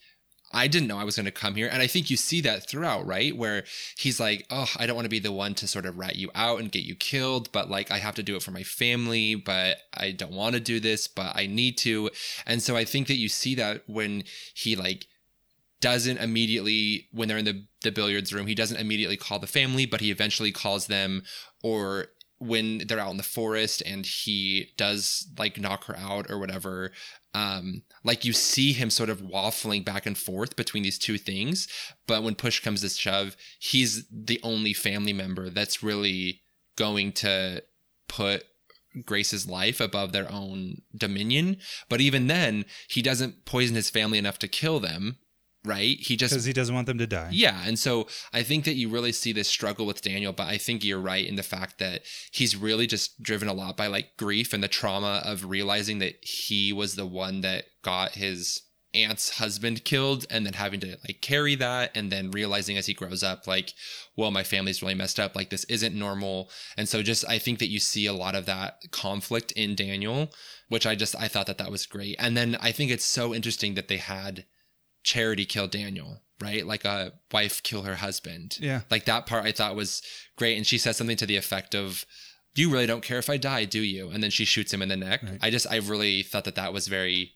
I 0.58 0.68
didn't 0.68 0.88
know 0.88 0.98
I 0.98 1.04
was 1.04 1.16
going 1.16 1.28
to 1.28 1.32
come 1.32 1.54
here. 1.54 1.70
And 1.72 1.84
I 1.84 1.88
think 1.88 2.10
you 2.10 2.18
see 2.18 2.42
that 2.42 2.68
throughout, 2.68 3.06
right? 3.06 3.38
Where 3.38 3.64
he's 3.96 4.20
like, 4.20 4.48
oh, 4.50 4.68
I 4.78 4.88
don't 4.88 4.96
want 4.96 5.06
to 5.06 5.10
be 5.10 5.20
the 5.20 5.32
one 5.32 5.54
to 5.56 5.68
sort 5.68 5.86
of 5.86 6.00
rat 6.00 6.16
you 6.16 6.32
out 6.34 6.60
and 6.60 6.72
get 6.72 6.84
you 6.84 6.96
killed, 6.96 7.52
but 7.52 7.70
like, 7.70 7.92
I 7.92 8.00
have 8.00 8.16
to 8.16 8.24
do 8.24 8.36
it 8.36 8.42
for 8.42 8.50
my 8.50 8.64
family, 8.64 9.36
but 9.36 9.78
I 9.94 10.12
don't 10.12 10.32
want 10.32 10.56
to 10.56 10.60
do 10.60 10.80
this, 10.80 11.08
but 11.08 11.36
I 11.36 11.46
need 11.46 11.78
to. 11.80 12.10
And 12.48 12.62
so 12.64 12.76
I 12.76 12.86
think 12.86 13.06
that 13.08 13.18
you 13.18 13.30
see 13.30 13.54
that 13.56 13.84
when 13.86 14.24
he 14.56 14.76
like, 14.76 15.06
doesn't 15.80 16.18
immediately 16.18 17.08
when 17.12 17.28
they're 17.28 17.38
in 17.38 17.46
the, 17.46 17.64
the 17.84 17.92
billiards 17.92 18.34
room 18.34 18.48
he 18.48 18.56
doesn't 18.56 18.80
immediately 18.80 19.16
call 19.16 19.38
the 19.38 19.46
family 19.46 19.86
but 19.86 20.02
he 20.02 20.10
eventually 20.10 20.52
calls 20.52 20.88
them 20.88 21.22
or 21.62 22.08
when 22.40 22.84
they're 22.88 23.00
out 23.00 23.12
in 23.12 23.18
the 23.18 23.24
forest 23.24 23.82
and 23.86 24.06
he 24.06 24.72
does 24.78 25.28
like 25.38 25.60
knock 25.60 25.86
her 25.86 25.98
out 25.98 26.30
or 26.30 26.38
whatever 26.38 26.92
um 27.34 27.82
like 28.04 28.24
you 28.24 28.34
see 28.34 28.74
him 28.74 28.90
sort 28.90 29.10
of 29.10 29.22
waffling 29.22 29.84
back 29.84 30.06
and 30.06 30.18
forth 30.18 30.56
between 30.56 30.84
these 30.84 31.00
two 31.00 31.18
things 31.18 31.68
but 32.06 32.24
when 32.24 32.36
push 32.36 32.60
comes 32.60 32.82
to 32.82 32.90
shove 32.90 33.36
he's 33.60 34.06
the 34.12 34.40
only 34.44 34.74
family 34.74 35.14
member 35.14 35.50
that's 35.50 35.82
really 35.82 36.42
going 36.76 37.12
to 37.12 37.62
put 38.08 38.44
Grace's 39.06 39.48
life 39.48 39.80
above 39.80 40.12
their 40.12 40.32
own 40.32 40.82
dominion. 40.96 41.58
But 41.90 42.02
even 42.02 42.28
then 42.28 42.66
he 42.90 43.02
doesn't 43.02 43.46
poison 43.46 43.76
his 43.76 43.90
family 43.90 44.18
enough 44.18 44.40
to 44.40 44.48
kill 44.48 44.80
them 44.80 45.18
right? 45.66 45.98
He 46.00 46.16
just 46.16 46.34
because 46.34 46.46
he 46.46 46.54
doesn't 46.54 46.74
want 46.74 46.88
them 46.88 46.98
to 46.98 47.08
die. 47.08 47.30
Yeah, 47.32 47.62
and 47.66 47.78
so 47.78 48.08
I 48.34 48.44
think 48.44 48.66
that 48.66 48.76
you 48.76 48.90
really 48.90 49.12
see 49.12 49.34
this 49.34 49.48
struggle 49.48 49.86
with 49.86 50.02
Daniel, 50.02 50.34
but 50.34 50.48
I 50.48 50.58
think 50.58 50.84
you're 50.84 51.00
right 51.00 51.26
in 51.26 51.36
the 51.36 51.44
fact 51.44 51.80
that 51.80 52.04
he's 52.32 52.56
really 52.56 52.88
just 52.88 53.22
driven 53.22 53.48
a 53.48 53.54
lot 53.54 53.78
by 53.78 53.88
like 53.88 54.18
grief 54.18 54.54
and 54.54 54.64
the 54.64 54.68
trauma 54.68 55.22
of 55.26 55.50
realizing 55.50 56.00
that 56.00 56.16
he 56.22 56.72
was 56.72 56.96
the 56.96 57.06
one 57.06 57.42
that 57.42 57.66
got 57.84 58.14
his 58.14 58.62
aunt's 58.94 59.38
husband 59.38 59.84
killed 59.84 60.26
and 60.30 60.46
then 60.46 60.54
having 60.54 60.80
to 60.80 60.98
like 61.08 61.20
carry 61.22 61.56
that 61.56 61.92
and 61.94 62.12
then 62.12 62.32
realizing 62.32 62.78
as 62.78 62.86
he 62.86 62.94
grows 62.94 63.22
up 63.22 63.46
like 63.46 63.74
well 64.16 64.32
my 64.32 64.44
family's 64.44 64.82
really 64.82 64.96
messed 64.96 65.20
up 65.20 65.36
like 65.36 65.50
this 65.50 65.66
isn't 65.66 65.94
normal. 65.94 66.50
And 66.78 66.88
so 66.88 67.04
just 67.04 67.28
i 67.30 67.38
think 67.38 67.60
that 67.60 67.68
you 67.68 67.80
see 67.80 68.06
a 68.06 68.14
lot 68.14 68.34
of 68.34 68.46
that 68.46 68.80
conflict 68.92 69.52
in 69.52 69.76
daniel 69.76 70.32
which 70.70 70.88
i 70.88 70.96
just 70.96 71.16
i 71.16 71.28
thought 71.28 71.48
that 71.48 71.58
that 71.58 71.72
was 71.72 71.86
great. 71.86 72.16
And 72.18 72.36
then 72.36 72.58
i 72.62 72.72
think 72.72 72.90
it's 72.90 73.06
so 73.06 73.34
interesting 73.36 73.76
that 73.76 73.88
they 73.88 73.98
had 73.98 74.46
charity 75.08 75.46
kill 75.46 75.68
daniel 75.68 76.22
right 76.42 76.68
like 76.68 76.84
a 76.86 77.14
wife 77.32 77.64
kill 77.64 77.84
her 77.84 77.96
husband 77.96 78.58
Yeah. 78.60 78.82
like 78.92 79.06
that 79.06 79.26
part 79.26 79.46
i 79.46 79.52
thought 79.52 79.76
was 79.76 80.02
great 80.36 80.58
and 80.58 80.68
she 80.68 80.78
says 80.78 80.98
something 80.98 81.18
to 81.18 81.26
the 81.26 81.38
effect 81.38 81.74
of 81.74 82.06
you 82.56 82.70
really 82.70 82.86
don't 82.92 83.04
care 83.10 83.18
if 83.20 83.30
i 83.30 83.38
die 83.38 83.66
do 83.66 83.82
you 83.82 84.10
and 84.10 84.22
then 84.22 84.32
she 84.32 84.46
shoots 84.46 84.74
him 84.74 84.82
in 84.82 84.90
the 84.90 84.98
neck 84.98 85.22
Right. 85.24 85.40
i 85.42 85.50
just 85.50 85.66
i 85.72 85.78
really 85.78 86.24
thought 86.24 86.44
that 86.46 86.56
that 86.56 86.74
was 86.74 86.88
very 86.88 87.32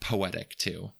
poetic 0.00 0.56
too 0.56 0.90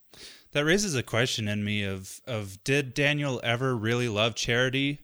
That 0.52 0.64
raises 0.64 0.94
a 0.94 1.02
question 1.02 1.48
in 1.48 1.64
me 1.64 1.82
of 1.84 2.20
of 2.26 2.62
did 2.64 2.94
Daniel 2.94 3.40
ever 3.42 3.74
really 3.76 4.08
love 4.08 4.34
charity? 4.34 5.00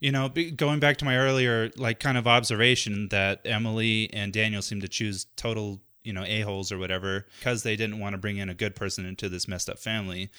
You 0.00 0.10
know, 0.12 0.28
going 0.56 0.80
back 0.80 0.96
to 0.98 1.04
my 1.04 1.16
earlier 1.16 1.70
like 1.76 1.98
kind 2.00 2.18
of 2.18 2.26
observation 2.26 3.08
that 3.08 3.40
Emily 3.44 4.10
and 4.12 4.32
Daniel 4.32 4.60
seem 4.62 4.80
to 4.80 4.88
choose 4.88 5.26
total, 5.36 5.80
you 6.04 6.12
know, 6.12 6.24
a-holes 6.24 6.72
or 6.72 6.78
whatever 6.78 7.26
because 7.38 7.62
they 7.62 7.76
didn't 7.76 7.98
want 7.98 8.14
to 8.14 8.18
bring 8.18 8.36
in 8.36 8.48
a 8.48 8.54
good 8.54 8.74
person 8.74 9.06
into 9.06 9.28
this 9.28 9.48
messed 9.48 9.68
up 9.68 9.78
family. 9.78 10.30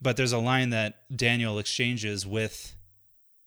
But 0.00 0.16
there's 0.16 0.32
a 0.32 0.38
line 0.38 0.70
that 0.70 1.02
Daniel 1.14 1.58
exchanges 1.58 2.26
with 2.26 2.74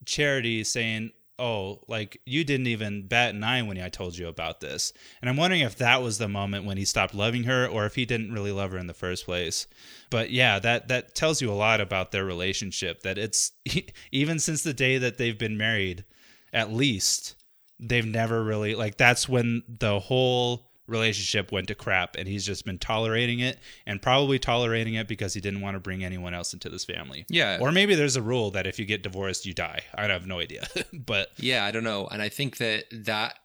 Charity 0.05 0.63
saying, 0.63 1.11
"Oh, 1.37 1.81
like 1.87 2.21
you 2.25 2.43
didn't 2.43 2.67
even 2.67 3.07
bat 3.07 3.35
an 3.35 3.43
eye 3.43 3.61
when 3.61 3.79
I 3.79 3.89
told 3.89 4.17
you 4.17 4.27
about 4.27 4.61
this." 4.61 4.93
And 5.21 5.29
I'm 5.29 5.37
wondering 5.37 5.61
if 5.61 5.75
that 5.77 6.01
was 6.01 6.17
the 6.17 6.29
moment 6.29 6.65
when 6.65 6.77
he 6.77 6.85
stopped 6.85 7.13
loving 7.13 7.43
her, 7.43 7.67
or 7.67 7.85
if 7.85 7.95
he 7.95 8.05
didn't 8.05 8.31
really 8.31 8.51
love 8.51 8.71
her 8.71 8.77
in 8.77 8.87
the 8.87 8.93
first 8.93 9.25
place. 9.25 9.67
But 10.09 10.29
yeah, 10.31 10.59
that 10.59 10.87
that 10.87 11.15
tells 11.15 11.41
you 11.41 11.51
a 11.51 11.53
lot 11.53 11.81
about 11.81 12.11
their 12.11 12.23
relationship. 12.23 13.01
That 13.01 13.17
it's 13.17 13.51
even 14.11 14.39
since 14.39 14.63
the 14.63 14.73
day 14.73 14.97
that 14.97 15.17
they've 15.17 15.37
been 15.37 15.57
married, 15.57 16.05
at 16.53 16.71
least 16.71 17.35
they've 17.79 18.05
never 18.05 18.43
really 18.43 18.75
like. 18.75 18.97
That's 18.97 19.27
when 19.27 19.63
the 19.67 19.99
whole 19.99 20.71
relationship 20.87 21.51
went 21.51 21.67
to 21.67 21.75
crap, 21.75 22.15
and 22.15 22.27
he's 22.27 22.45
just 22.45 22.65
been 22.65 22.77
tolerating 22.77 23.39
it, 23.39 23.59
and 23.85 24.01
probably 24.01 24.39
tolerating 24.39 24.95
it 24.95 25.07
because 25.07 25.33
he 25.33 25.41
didn't 25.41 25.61
want 25.61 25.75
to 25.75 25.79
bring 25.79 26.03
anyone 26.03 26.33
else 26.33 26.53
into 26.53 26.69
this 26.69 26.85
family. 26.85 27.25
Yeah. 27.29 27.57
Or 27.59 27.71
maybe 27.71 27.95
there's 27.95 28.15
a 28.15 28.21
rule 28.21 28.51
that 28.51 28.67
if 28.67 28.79
you 28.79 28.85
get 28.85 29.03
divorced, 29.03 29.45
you 29.45 29.53
die. 29.53 29.81
I 29.95 30.03
have 30.05 30.27
no 30.27 30.39
idea. 30.39 30.67
but 30.93 31.29
Yeah, 31.37 31.65
I 31.65 31.71
don't 31.71 31.83
know. 31.83 32.07
And 32.07 32.21
I 32.21 32.29
think 32.29 32.57
that 32.57 32.85
that 32.91 33.35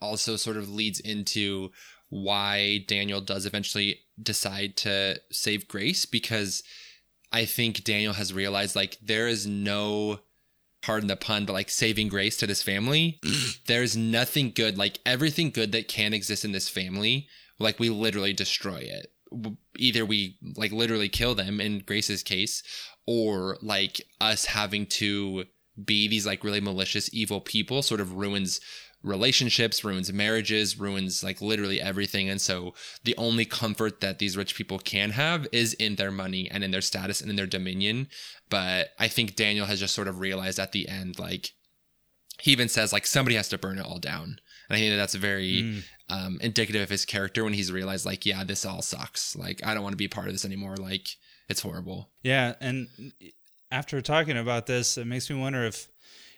also 0.00 0.36
sort 0.36 0.56
of 0.56 0.68
leads 0.68 1.00
into 1.00 1.70
why 2.08 2.84
Daniel 2.86 3.20
does 3.20 3.46
eventually 3.46 4.00
decide 4.20 4.76
to 4.78 5.20
save 5.30 5.68
Grace 5.68 6.06
because 6.06 6.62
I 7.32 7.44
think 7.44 7.84
Daniel 7.84 8.12
has 8.12 8.32
realized 8.32 8.76
like 8.76 8.98
there 9.02 9.26
is 9.26 9.46
no 9.46 10.20
pardon 10.86 11.08
the 11.08 11.16
pun, 11.16 11.44
but 11.44 11.52
like 11.52 11.68
saving 11.68 12.06
grace 12.06 12.36
to 12.36 12.46
this 12.46 12.62
family. 12.62 13.18
There's 13.66 13.96
nothing 13.96 14.52
good, 14.54 14.78
like 14.78 15.00
everything 15.04 15.50
good 15.50 15.72
that 15.72 15.88
can 15.88 16.14
exist 16.14 16.44
in 16.44 16.52
this 16.52 16.68
family, 16.68 17.26
like 17.58 17.80
we 17.80 17.90
literally 17.90 18.32
destroy 18.32 18.78
it. 18.78 19.08
Either 19.76 20.06
we 20.06 20.38
like 20.54 20.70
literally 20.70 21.08
kill 21.08 21.34
them 21.34 21.60
in 21.60 21.80
Grace's 21.80 22.22
case, 22.22 22.62
or 23.04 23.58
like 23.60 24.00
us 24.20 24.44
having 24.44 24.86
to 24.86 25.46
be 25.84 26.06
these 26.06 26.24
like 26.24 26.44
really 26.44 26.60
malicious, 26.60 27.12
evil 27.12 27.40
people 27.40 27.82
sort 27.82 28.00
of 28.00 28.14
ruins 28.14 28.60
relationships, 29.02 29.84
ruins 29.84 30.12
marriages, 30.12 30.78
ruins 30.78 31.22
like 31.22 31.40
literally 31.40 31.80
everything. 31.80 32.28
And 32.28 32.40
so 32.40 32.74
the 33.04 33.16
only 33.16 33.44
comfort 33.44 34.00
that 34.00 34.18
these 34.18 34.36
rich 34.36 34.54
people 34.54 34.78
can 34.78 35.10
have 35.10 35.46
is 35.52 35.74
in 35.74 35.96
their 35.96 36.10
money 36.10 36.50
and 36.50 36.64
in 36.64 36.70
their 36.70 36.80
status 36.80 37.20
and 37.20 37.30
in 37.30 37.36
their 37.36 37.46
dominion. 37.46 38.08
But 38.48 38.88
I 38.98 39.08
think 39.08 39.36
Daniel 39.36 39.66
has 39.66 39.80
just 39.80 39.94
sort 39.94 40.08
of 40.08 40.20
realized 40.20 40.58
at 40.58 40.72
the 40.72 40.88
end, 40.88 41.18
like, 41.18 41.52
he 42.40 42.52
even 42.52 42.68
says, 42.68 42.92
like, 42.92 43.06
somebody 43.06 43.36
has 43.36 43.48
to 43.48 43.58
burn 43.58 43.78
it 43.78 43.86
all 43.86 43.98
down. 43.98 44.38
And 44.68 44.76
I 44.76 44.78
think 44.78 44.92
that 44.92 44.96
that's 44.96 45.14
very 45.14 45.82
um, 46.10 46.38
indicative 46.40 46.82
of 46.82 46.90
his 46.90 47.04
character 47.04 47.44
when 47.44 47.52
he's 47.52 47.72
realized, 47.72 48.04
like, 48.04 48.26
yeah, 48.26 48.44
this 48.44 48.66
all 48.66 48.82
sucks. 48.82 49.36
Like, 49.36 49.64
I 49.64 49.72
don't 49.72 49.82
want 49.82 49.92
to 49.92 49.98
be 49.98 50.08
part 50.08 50.26
of 50.26 50.34
this 50.34 50.44
anymore. 50.44 50.76
Like, 50.76 51.06
it's 51.48 51.62
horrible. 51.62 52.10
Yeah, 52.22 52.54
and 52.60 52.88
after 53.70 54.00
talking 54.00 54.36
about 54.36 54.66
this, 54.66 54.98
it 54.98 55.06
makes 55.06 55.30
me 55.30 55.36
wonder 55.36 55.64
if 55.64 55.88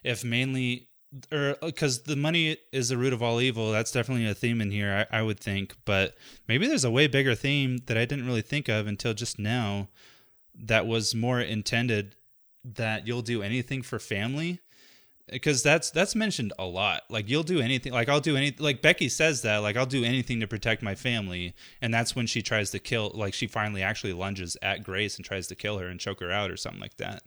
if 0.03 0.23
mainly 0.23 0.88
or 1.31 1.55
uh, 1.61 1.67
because 1.67 2.03
the 2.03 2.15
money 2.15 2.57
is 2.71 2.89
the 2.89 2.97
root 2.97 3.13
of 3.13 3.23
all 3.23 3.41
evil. 3.41 3.71
That's 3.71 3.91
definitely 3.91 4.27
a 4.27 4.33
theme 4.33 4.61
in 4.61 4.71
here, 4.71 5.07
I, 5.11 5.19
I 5.19 5.21
would 5.21 5.39
think. 5.39 5.75
But 5.85 6.15
maybe 6.47 6.67
there's 6.67 6.83
a 6.83 6.91
way 6.91 7.07
bigger 7.07 7.35
theme 7.35 7.79
that 7.87 7.97
I 7.97 8.05
didn't 8.05 8.25
really 8.25 8.41
think 8.41 8.67
of 8.67 8.87
until 8.87 9.13
just 9.13 9.39
now. 9.39 9.89
That 10.55 10.85
was 10.85 11.15
more 11.15 11.39
intended 11.39 12.15
that 12.63 13.07
you'll 13.07 13.21
do 13.21 13.41
anything 13.41 13.81
for 13.81 13.99
family 13.99 14.59
because 15.31 15.63
that's 15.63 15.91
that's 15.91 16.15
mentioned 16.15 16.51
a 16.59 16.65
lot 16.65 17.03
like 17.09 17.29
you'll 17.29 17.43
do 17.43 17.61
anything 17.61 17.93
like 17.93 18.09
i'll 18.09 18.19
do 18.19 18.35
anything 18.35 18.63
like 18.63 18.81
becky 18.81 19.07
says 19.07 19.41
that 19.43 19.57
like 19.57 19.77
i'll 19.77 19.85
do 19.85 20.03
anything 20.03 20.39
to 20.39 20.47
protect 20.47 20.81
my 20.81 20.95
family 20.95 21.53
and 21.81 21.93
that's 21.93 22.15
when 22.15 22.25
she 22.25 22.41
tries 22.41 22.71
to 22.71 22.79
kill 22.79 23.11
like 23.13 23.33
she 23.33 23.47
finally 23.47 23.83
actually 23.83 24.13
lunges 24.13 24.57
at 24.61 24.83
grace 24.83 25.17
and 25.17 25.25
tries 25.25 25.47
to 25.47 25.55
kill 25.55 25.77
her 25.77 25.87
and 25.87 25.99
choke 25.99 26.19
her 26.19 26.31
out 26.31 26.51
or 26.51 26.57
something 26.57 26.81
like 26.81 26.97
that 26.97 27.23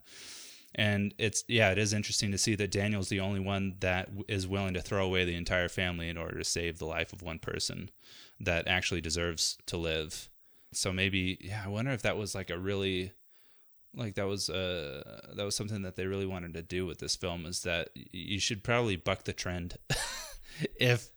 and 0.74 1.14
it's 1.18 1.44
yeah 1.48 1.70
it 1.70 1.78
is 1.78 1.92
interesting 1.92 2.30
to 2.30 2.38
see 2.38 2.54
that 2.54 2.70
daniel's 2.70 3.08
the 3.08 3.20
only 3.20 3.40
one 3.40 3.74
that 3.80 4.08
is 4.28 4.46
willing 4.46 4.74
to 4.74 4.80
throw 4.80 5.04
away 5.04 5.24
the 5.24 5.34
entire 5.34 5.68
family 5.68 6.08
in 6.08 6.16
order 6.16 6.38
to 6.38 6.44
save 6.44 6.78
the 6.78 6.86
life 6.86 7.12
of 7.12 7.22
one 7.22 7.38
person 7.38 7.90
that 8.40 8.66
actually 8.66 9.00
deserves 9.00 9.56
to 9.66 9.76
live. 9.76 10.28
So 10.72 10.92
maybe 10.92 11.38
yeah 11.40 11.62
i 11.64 11.68
wonder 11.68 11.90
if 11.90 12.02
that 12.02 12.16
was 12.16 12.34
like 12.34 12.50
a 12.50 12.58
really 12.58 13.12
like 13.94 14.14
that 14.14 14.26
was 14.26 14.48
uh 14.48 15.20
that 15.36 15.44
was 15.44 15.54
something 15.54 15.82
that 15.82 15.96
they 15.96 16.06
really 16.06 16.26
wanted 16.26 16.54
to 16.54 16.62
do 16.62 16.86
with 16.86 16.98
this 16.98 17.14
film 17.14 17.44
is 17.44 17.62
that 17.62 17.90
you 17.94 18.40
should 18.40 18.64
probably 18.64 18.96
buck 18.96 19.24
the 19.24 19.34
trend 19.34 19.76
if 20.80 21.12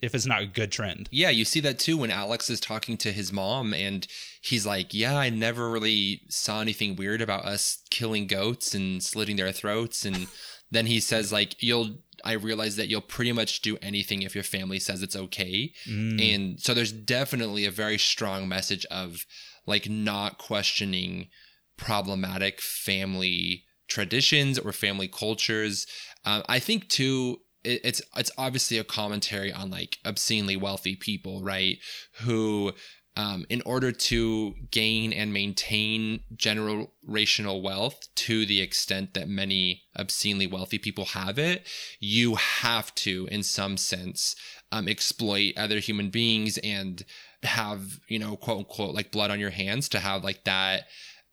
if 0.00 0.14
it's 0.14 0.26
not 0.26 0.42
a 0.42 0.46
good 0.46 0.70
trend. 0.70 1.08
Yeah, 1.10 1.30
you 1.30 1.44
see 1.44 1.60
that 1.60 1.78
too 1.78 1.96
when 1.96 2.10
Alex 2.10 2.48
is 2.50 2.60
talking 2.60 2.96
to 2.98 3.12
his 3.12 3.32
mom 3.32 3.74
and 3.74 4.06
he's 4.40 4.66
like, 4.66 4.94
"Yeah, 4.94 5.16
I 5.16 5.30
never 5.30 5.70
really 5.70 6.22
saw 6.28 6.60
anything 6.60 6.96
weird 6.96 7.20
about 7.20 7.44
us 7.44 7.82
killing 7.90 8.26
goats 8.26 8.74
and 8.74 9.02
slitting 9.02 9.36
their 9.36 9.52
throats." 9.52 10.04
And 10.04 10.28
then 10.70 10.86
he 10.86 11.00
says 11.00 11.32
like, 11.32 11.62
"You'll 11.62 11.98
I 12.24 12.32
realize 12.32 12.76
that 12.76 12.88
you'll 12.88 13.00
pretty 13.00 13.32
much 13.32 13.60
do 13.62 13.76
anything 13.80 14.22
if 14.22 14.34
your 14.34 14.44
family 14.44 14.78
says 14.78 15.02
it's 15.02 15.16
okay." 15.16 15.72
Mm. 15.88 16.34
And 16.34 16.60
so 16.60 16.74
there's 16.74 16.92
definitely 16.92 17.64
a 17.64 17.70
very 17.70 17.98
strong 17.98 18.48
message 18.48 18.84
of 18.86 19.24
like 19.66 19.88
not 19.88 20.38
questioning 20.38 21.28
problematic 21.76 22.60
family 22.60 23.64
traditions 23.88 24.58
or 24.58 24.72
family 24.72 25.08
cultures. 25.08 25.86
Um, 26.24 26.42
I 26.48 26.58
think 26.58 26.88
too, 26.88 27.38
it, 27.64 27.80
it's 27.84 28.02
it's 28.16 28.30
obviously 28.38 28.78
a 28.78 28.84
commentary 28.84 29.52
on 29.52 29.70
like 29.70 29.98
obscenely 30.04 30.56
wealthy 30.56 30.96
people, 30.96 31.42
right? 31.42 31.78
Who, 32.20 32.72
um, 33.16 33.46
in 33.48 33.62
order 33.66 33.90
to 33.92 34.54
gain 34.70 35.12
and 35.12 35.32
maintain 35.32 36.20
generational 36.36 37.62
wealth 37.62 38.08
to 38.14 38.46
the 38.46 38.60
extent 38.60 39.14
that 39.14 39.28
many 39.28 39.82
obscenely 39.98 40.46
wealthy 40.46 40.78
people 40.78 41.06
have 41.06 41.38
it, 41.38 41.66
you 41.98 42.36
have 42.36 42.94
to, 42.96 43.28
in 43.30 43.42
some 43.42 43.76
sense, 43.76 44.36
um, 44.70 44.88
exploit 44.88 45.54
other 45.56 45.78
human 45.78 46.10
beings 46.10 46.58
and 46.58 47.04
have 47.44 48.00
you 48.08 48.18
know 48.18 48.36
quote 48.36 48.58
unquote 48.58 48.94
like 48.94 49.12
blood 49.12 49.30
on 49.30 49.38
your 49.38 49.50
hands 49.50 49.88
to 49.88 50.00
have 50.00 50.24
like 50.24 50.42
that 50.44 50.84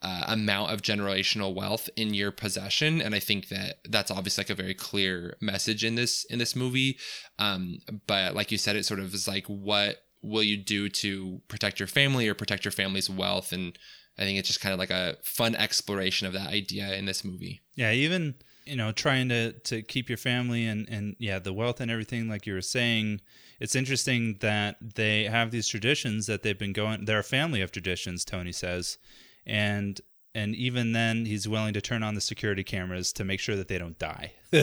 uh, 0.05 0.23
amount 0.27 0.71
of 0.71 0.83
generational 0.83 1.55
wealth 1.55 1.89
in 1.95 2.13
your 2.13 2.31
possession 2.31 3.01
and 3.01 3.15
i 3.15 3.19
think 3.19 3.49
that 3.49 3.79
that's 3.89 4.11
obviously 4.11 4.43
like 4.43 4.51
a 4.51 4.55
very 4.55 4.75
clear 4.75 5.35
message 5.41 5.83
in 5.83 5.95
this 5.95 6.25
in 6.25 6.37
this 6.37 6.55
movie 6.55 6.97
um, 7.39 7.79
but 8.05 8.35
like 8.35 8.51
you 8.51 8.57
said 8.57 8.75
it 8.75 8.85
sort 8.85 8.99
of 8.99 9.13
is 9.13 9.27
like 9.27 9.45
what 9.47 10.03
will 10.21 10.43
you 10.43 10.57
do 10.57 10.89
to 10.89 11.41
protect 11.47 11.79
your 11.79 11.87
family 11.87 12.27
or 12.27 12.35
protect 12.35 12.63
your 12.63 12.71
family's 12.71 13.09
wealth 13.09 13.51
and 13.51 13.79
i 14.19 14.21
think 14.21 14.37
it's 14.37 14.47
just 14.47 14.61
kind 14.61 14.73
of 14.73 14.79
like 14.79 14.91
a 14.91 15.17
fun 15.23 15.55
exploration 15.55 16.27
of 16.27 16.33
that 16.33 16.49
idea 16.49 16.93
in 16.93 17.05
this 17.05 17.23
movie 17.23 17.61
Yeah, 17.75 17.91
even 17.91 18.35
you 18.65 18.75
know 18.75 18.91
trying 18.91 19.29
to 19.29 19.53
to 19.53 19.81
keep 19.81 20.09
your 20.09 20.17
family 20.17 20.65
and 20.65 20.87
and 20.89 21.15
yeah 21.19 21.39
the 21.39 21.53
wealth 21.53 21.79
and 21.79 21.91
everything 21.91 22.27
like 22.27 22.45
you 22.45 22.53
were 22.53 22.61
saying. 22.61 23.21
It's 23.59 23.75
interesting 23.75 24.37
that 24.41 24.75
they 24.95 25.23
have 25.25 25.51
these 25.51 25.67
traditions 25.67 26.27
that 26.27 26.43
they've 26.43 26.59
been 26.59 26.73
going. 26.73 27.05
They're 27.05 27.19
a 27.19 27.23
family 27.23 27.61
of 27.61 27.71
traditions, 27.71 28.25
Tony 28.25 28.51
says, 28.51 28.97
and 29.45 30.01
and 30.33 30.53
even 30.55 30.91
then 30.91 31.25
he's 31.25 31.47
willing 31.47 31.73
to 31.73 31.81
turn 31.81 32.03
on 32.03 32.13
the 32.13 32.21
security 32.21 32.63
cameras 32.63 33.13
to 33.13 33.23
make 33.23 33.39
sure 33.39 33.55
that 33.55 33.67
they 33.67 33.77
don't 33.77 33.97
die. 33.97 34.33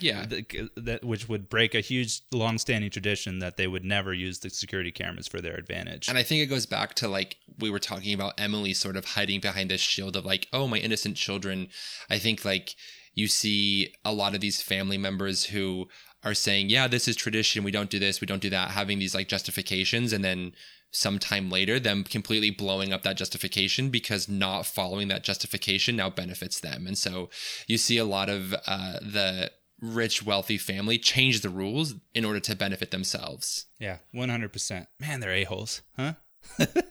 yeah 0.00 0.26
that, 0.26 0.70
that 0.76 1.04
which 1.04 1.28
would 1.28 1.48
break 1.48 1.74
a 1.74 1.80
huge 1.80 2.22
long-standing 2.32 2.90
tradition 2.90 3.38
that 3.38 3.56
they 3.56 3.66
would 3.68 3.84
never 3.84 4.12
use 4.12 4.40
the 4.40 4.50
security 4.50 4.90
cameras 4.90 5.28
for 5.28 5.40
their 5.40 5.54
advantage. 5.54 6.08
And 6.08 6.18
I 6.18 6.22
think 6.22 6.42
it 6.42 6.46
goes 6.46 6.66
back 6.66 6.94
to 6.94 7.08
like 7.08 7.36
we 7.58 7.70
were 7.70 7.78
talking 7.78 8.14
about 8.14 8.34
Emily 8.38 8.74
sort 8.74 8.96
of 8.96 9.04
hiding 9.04 9.40
behind 9.40 9.70
this 9.70 9.80
shield 9.80 10.16
of 10.16 10.24
like, 10.24 10.48
oh, 10.52 10.66
my 10.66 10.78
innocent 10.78 11.16
children. 11.16 11.68
I 12.10 12.18
think 12.18 12.44
like 12.44 12.74
you 13.14 13.28
see 13.28 13.94
a 14.04 14.12
lot 14.12 14.34
of 14.34 14.40
these 14.40 14.60
family 14.60 14.98
members 14.98 15.44
who 15.44 15.88
are 16.24 16.34
saying, 16.34 16.70
yeah, 16.70 16.88
this 16.88 17.06
is 17.06 17.16
tradition. 17.16 17.64
We 17.64 17.70
don't 17.70 17.90
do 17.90 17.98
this. 17.98 18.20
We 18.20 18.26
don't 18.26 18.42
do 18.42 18.50
that. 18.50 18.70
Having 18.70 18.98
these 18.98 19.14
like 19.14 19.28
justifications. 19.28 20.12
And 20.12 20.24
then 20.24 20.52
sometime 20.94 21.50
later, 21.50 21.78
them 21.80 22.04
completely 22.04 22.50
blowing 22.50 22.92
up 22.92 23.02
that 23.02 23.16
justification 23.16 23.90
because 23.90 24.28
not 24.28 24.64
following 24.64 25.08
that 25.08 25.24
justification 25.24 25.96
now 25.96 26.08
benefits 26.08 26.60
them. 26.60 26.86
And 26.86 26.96
so 26.96 27.28
you 27.66 27.76
see 27.78 27.98
a 27.98 28.04
lot 28.04 28.28
of 28.30 28.54
uh, 28.66 28.94
the 29.00 29.50
rich, 29.80 30.22
wealthy 30.24 30.56
family 30.56 30.96
change 30.98 31.40
the 31.40 31.48
rules 31.50 31.94
in 32.14 32.24
order 32.24 32.40
to 32.40 32.54
benefit 32.56 32.90
themselves. 32.90 33.66
Yeah, 33.78 33.98
one 34.12 34.28
hundred 34.28 34.52
percent. 34.52 34.86
Man, 35.00 35.20
they're 35.20 35.32
a 35.32 35.44
holes, 35.44 35.82
huh? 35.96 36.14
they're 36.58 36.82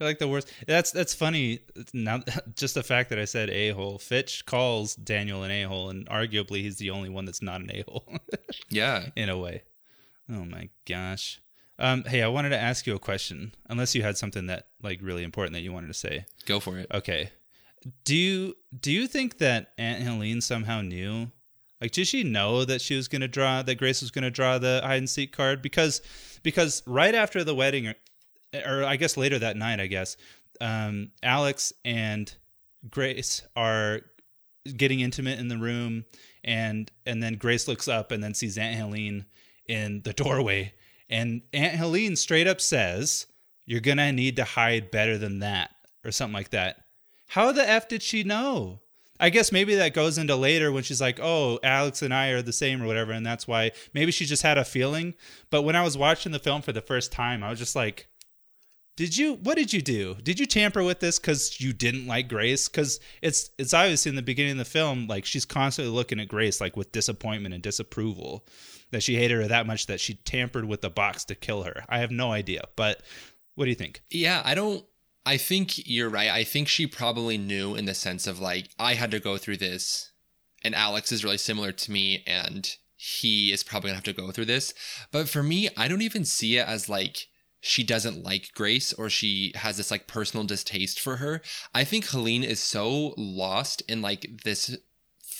like 0.00 0.18
the 0.18 0.28
worst. 0.28 0.50
That's 0.66 0.90
that's 0.90 1.14
funny. 1.14 1.60
Now, 1.94 2.22
just 2.56 2.74
the 2.74 2.82
fact 2.82 3.10
that 3.10 3.18
I 3.18 3.24
said 3.26 3.48
a 3.50 3.70
hole. 3.70 3.98
Fitch 3.98 4.44
calls 4.44 4.94
Daniel 4.96 5.44
an 5.44 5.50
a 5.50 5.62
hole, 5.64 5.88
and 5.90 6.08
arguably 6.08 6.62
he's 6.62 6.78
the 6.78 6.90
only 6.90 7.08
one 7.10 7.24
that's 7.24 7.42
not 7.42 7.60
an 7.60 7.70
a 7.72 7.82
hole 7.88 8.06
Yeah. 8.70 9.10
in 9.16 9.28
a 9.28 9.38
way. 9.38 9.62
Oh 10.28 10.44
my 10.44 10.68
gosh. 10.86 11.40
Um, 11.78 12.04
hey, 12.04 12.22
I 12.22 12.28
wanted 12.28 12.50
to 12.50 12.58
ask 12.58 12.86
you 12.86 12.94
a 12.94 12.98
question. 12.98 13.54
Unless 13.68 13.94
you 13.94 14.02
had 14.02 14.16
something 14.16 14.46
that 14.46 14.68
like 14.82 15.00
really 15.02 15.24
important 15.24 15.54
that 15.54 15.62
you 15.62 15.72
wanted 15.72 15.88
to 15.88 15.94
say. 15.94 16.26
Go 16.46 16.60
for 16.60 16.78
it. 16.78 16.86
Okay. 16.92 17.30
Do 18.04 18.14
you 18.14 18.54
do 18.78 18.92
you 18.92 19.06
think 19.06 19.38
that 19.38 19.72
Aunt 19.78 20.02
Helene 20.02 20.40
somehow 20.40 20.80
knew? 20.82 21.30
Like, 21.80 21.90
did 21.90 22.06
she 22.06 22.22
know 22.22 22.64
that 22.64 22.80
she 22.80 22.94
was 22.94 23.08
going 23.08 23.22
to 23.22 23.28
draw 23.28 23.62
that 23.62 23.74
Grace 23.74 24.02
was 24.02 24.12
going 24.12 24.22
to 24.22 24.30
draw 24.30 24.56
the 24.58 24.80
hide 24.84 24.98
and 24.98 25.10
seek 25.10 25.32
card? 25.36 25.62
Because 25.62 26.00
because 26.44 26.82
right 26.86 27.14
after 27.14 27.42
the 27.42 27.56
wedding, 27.56 27.88
or, 27.88 27.94
or 28.64 28.84
I 28.84 28.94
guess 28.94 29.16
later 29.16 29.38
that 29.40 29.56
night, 29.56 29.80
I 29.80 29.88
guess 29.88 30.16
um, 30.60 31.10
Alex 31.24 31.72
and 31.84 32.32
Grace 32.88 33.42
are 33.56 34.02
getting 34.76 35.00
intimate 35.00 35.40
in 35.40 35.48
the 35.48 35.58
room, 35.58 36.04
and 36.44 36.88
and 37.04 37.20
then 37.20 37.34
Grace 37.34 37.66
looks 37.66 37.88
up 37.88 38.12
and 38.12 38.22
then 38.22 38.34
sees 38.34 38.56
Aunt 38.56 38.76
Helene 38.76 39.26
in 39.66 40.02
the 40.02 40.12
doorway, 40.12 40.74
and 41.12 41.42
Aunt 41.52 41.76
Helene 41.76 42.16
straight 42.16 42.48
up 42.48 42.60
says, 42.60 43.26
"You're 43.66 43.80
gonna 43.80 44.10
need 44.12 44.34
to 44.36 44.44
hide 44.44 44.90
better 44.90 45.18
than 45.18 45.40
that," 45.40 45.70
or 46.04 46.10
something 46.10 46.34
like 46.34 46.50
that. 46.50 46.86
How 47.28 47.52
the 47.52 47.68
f 47.68 47.86
did 47.86 48.02
she 48.02 48.24
know? 48.24 48.80
I 49.20 49.28
guess 49.30 49.52
maybe 49.52 49.74
that 49.74 49.94
goes 49.94 50.16
into 50.18 50.34
later 50.34 50.72
when 50.72 50.82
she's 50.82 51.02
like, 51.02 51.20
"Oh, 51.20 51.60
Alex 51.62 52.00
and 52.00 52.14
I 52.14 52.28
are 52.28 52.40
the 52.40 52.52
same" 52.52 52.82
or 52.82 52.86
whatever, 52.86 53.12
and 53.12 53.24
that's 53.24 53.46
why 53.46 53.72
maybe 53.92 54.10
she 54.10 54.24
just 54.24 54.42
had 54.42 54.56
a 54.56 54.64
feeling. 54.64 55.14
But 55.50 55.62
when 55.62 55.76
I 55.76 55.82
was 55.82 55.98
watching 55.98 56.32
the 56.32 56.38
film 56.38 56.62
for 56.62 56.72
the 56.72 56.80
first 56.80 57.12
time, 57.12 57.44
I 57.44 57.50
was 57.50 57.58
just 57.58 57.76
like, 57.76 58.08
"Did 58.96 59.16
you? 59.16 59.34
What 59.34 59.58
did 59.58 59.72
you 59.72 59.82
do? 59.82 60.16
Did 60.22 60.40
you 60.40 60.46
tamper 60.46 60.82
with 60.82 61.00
this 61.00 61.18
because 61.18 61.60
you 61.60 61.74
didn't 61.74 62.06
like 62.06 62.26
Grace? 62.26 62.68
Because 62.68 63.00
it's 63.20 63.50
it's 63.58 63.74
obvious 63.74 64.06
in 64.06 64.16
the 64.16 64.22
beginning 64.22 64.52
of 64.52 64.58
the 64.58 64.64
film, 64.64 65.06
like 65.08 65.26
she's 65.26 65.44
constantly 65.44 65.92
looking 65.92 66.20
at 66.20 66.28
Grace 66.28 66.58
like 66.58 66.74
with 66.74 66.90
disappointment 66.90 67.54
and 67.54 67.62
disapproval 67.62 68.46
that 68.92 69.02
she 69.02 69.16
hated 69.16 69.38
her 69.38 69.48
that 69.48 69.66
much 69.66 69.86
that 69.86 70.00
she 70.00 70.14
tampered 70.14 70.66
with 70.66 70.80
the 70.80 70.90
box 70.90 71.24
to 71.24 71.34
kill 71.34 71.64
her. 71.64 71.84
I 71.88 71.98
have 71.98 72.10
no 72.10 72.30
idea, 72.30 72.68
but 72.76 73.02
what 73.54 73.64
do 73.64 73.70
you 73.70 73.76
think? 73.76 74.02
Yeah, 74.10 74.42
I 74.44 74.54
don't. 74.54 74.84
I 75.24 75.36
think 75.36 75.86
you're 75.88 76.08
right. 76.08 76.30
I 76.30 76.44
think 76.44 76.68
she 76.68 76.86
probably 76.86 77.38
knew 77.38 77.74
in 77.74 77.84
the 77.84 77.94
sense 77.94 78.26
of 78.26 78.40
like, 78.40 78.70
I 78.78 78.94
had 78.94 79.10
to 79.12 79.20
go 79.20 79.36
through 79.36 79.58
this, 79.58 80.12
and 80.64 80.74
Alex 80.74 81.12
is 81.12 81.24
really 81.24 81.38
similar 81.38 81.72
to 81.72 81.92
me, 81.92 82.24
and 82.26 82.68
he 82.96 83.52
is 83.52 83.64
probably 83.64 83.88
gonna 83.88 83.96
have 83.96 84.04
to 84.04 84.12
go 84.12 84.30
through 84.30 84.46
this. 84.46 84.74
But 85.10 85.28
for 85.28 85.42
me, 85.42 85.68
I 85.76 85.88
don't 85.88 86.02
even 86.02 86.24
see 86.24 86.58
it 86.58 86.66
as 86.66 86.88
like 86.88 87.26
she 87.60 87.84
doesn't 87.84 88.24
like 88.24 88.50
Grace 88.54 88.92
or 88.92 89.08
she 89.08 89.52
has 89.54 89.76
this 89.76 89.90
like 89.90 90.06
personal 90.08 90.44
distaste 90.44 91.00
for 91.00 91.16
her. 91.16 91.40
I 91.72 91.84
think 91.84 92.06
Helene 92.06 92.42
is 92.42 92.60
so 92.60 93.14
lost 93.16 93.82
in 93.88 94.02
like 94.02 94.42
this 94.44 94.76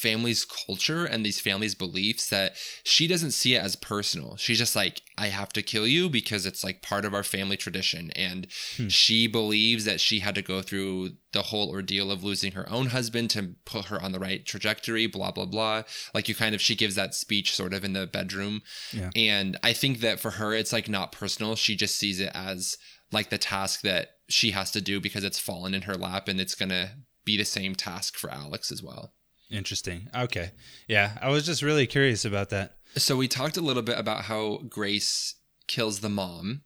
family's 0.03 0.45
culture 0.45 1.05
and 1.05 1.25
these 1.25 1.39
family's 1.39 1.77
beliefs 1.77 2.29
that 2.29 2.57
she 2.83 3.07
doesn't 3.07 3.31
see 3.31 3.55
it 3.55 3.63
as 3.63 3.77
personal. 3.77 4.37
She's 4.37 4.59
just 4.59 4.75
like, 4.75 5.01
I 5.17 5.29
have 5.29 5.53
to 5.53 5.63
kill 5.63 5.87
you 5.87 6.11
because 6.11 6.45
it's 6.45 6.65
like 6.65 6.83
part 6.83 7.05
of 7.05 7.15
our 7.15 7.23
family 7.23 7.57
tradition. 7.57 8.11
And 8.17 8.49
hmm. 8.77 8.89
she 8.89 9.29
believes 9.29 9.85
that 9.85 10.01
she 10.01 10.19
had 10.19 10.35
to 10.35 10.43
go 10.43 10.61
through 10.61 11.11
the 11.33 11.43
whole 11.43 11.71
ordeal 11.71 12.11
of 12.11 12.25
losing 12.25 12.53
her 12.53 12.69
own 12.69 12.87
husband 12.87 13.31
to 13.31 13.55
put 13.65 13.87
her 13.87 14.03
on 14.03 14.11
the 14.11 14.19
right 14.19 14.45
trajectory, 14.45 15.07
blah, 15.07 15.31
blah, 15.31 15.47
blah. 15.47 15.85
Like 16.13 16.29
you 16.29 16.35
kind 16.35 16.55
of, 16.55 16.61
she 16.61 16.75
gives 16.75 16.97
that 16.97 17.15
speech 17.15 17.55
sort 17.55 17.73
of 17.73 17.85
in 17.85 17.93
the 17.93 18.09
bedroom. 18.09 18.63
Yeah. 18.93 19.11
And 19.15 19.57
I 19.63 19.73
think 19.73 20.01
that 20.01 20.19
for 20.19 20.33
her, 20.33 20.53
it's 20.53 20.73
like 20.73 20.89
not 20.89 21.13
personal. 21.13 21.55
She 21.55 21.77
just 21.77 21.97
sees 21.97 22.19
it 22.19 22.33
as 22.35 22.77
like 23.13 23.31
the 23.31 23.39
task 23.39 23.83
that 23.83 24.17
she 24.29 24.51
has 24.51 24.73
to 24.73 24.81
do 24.81 25.01
because 25.01 25.23
it's 25.23 25.39
fallen 25.39 25.75
in 25.75 25.83
her 25.83 25.95
lap 25.95 26.27
and 26.27 26.41
it's 26.41 26.57
going 26.57 26.71
to 26.71 26.91
be 27.25 27.37
the 27.37 27.45
same 27.45 27.77
task 27.77 28.17
for 28.17 28.31
Alex 28.31 28.73
as 28.73 28.83
well. 28.83 29.13
Interesting. 29.53 30.09
Okay. 30.15 30.53
Yeah, 30.89 31.19
I 31.21 31.29
was 31.29 31.45
just 31.45 31.63
really 31.63 31.87
curious 31.87 32.25
about 32.25 32.51
that. 32.51 32.77
So 32.97 33.17
we 33.17 33.29
talked 33.29 33.57
a 33.57 33.63
little 33.63 33.83
bit 33.83 33.99
about 33.99 34.25
how 34.25 34.59
Grace 34.69 35.35
kills 35.67 36.01
the 36.01 36.09
mom, 36.09 36.63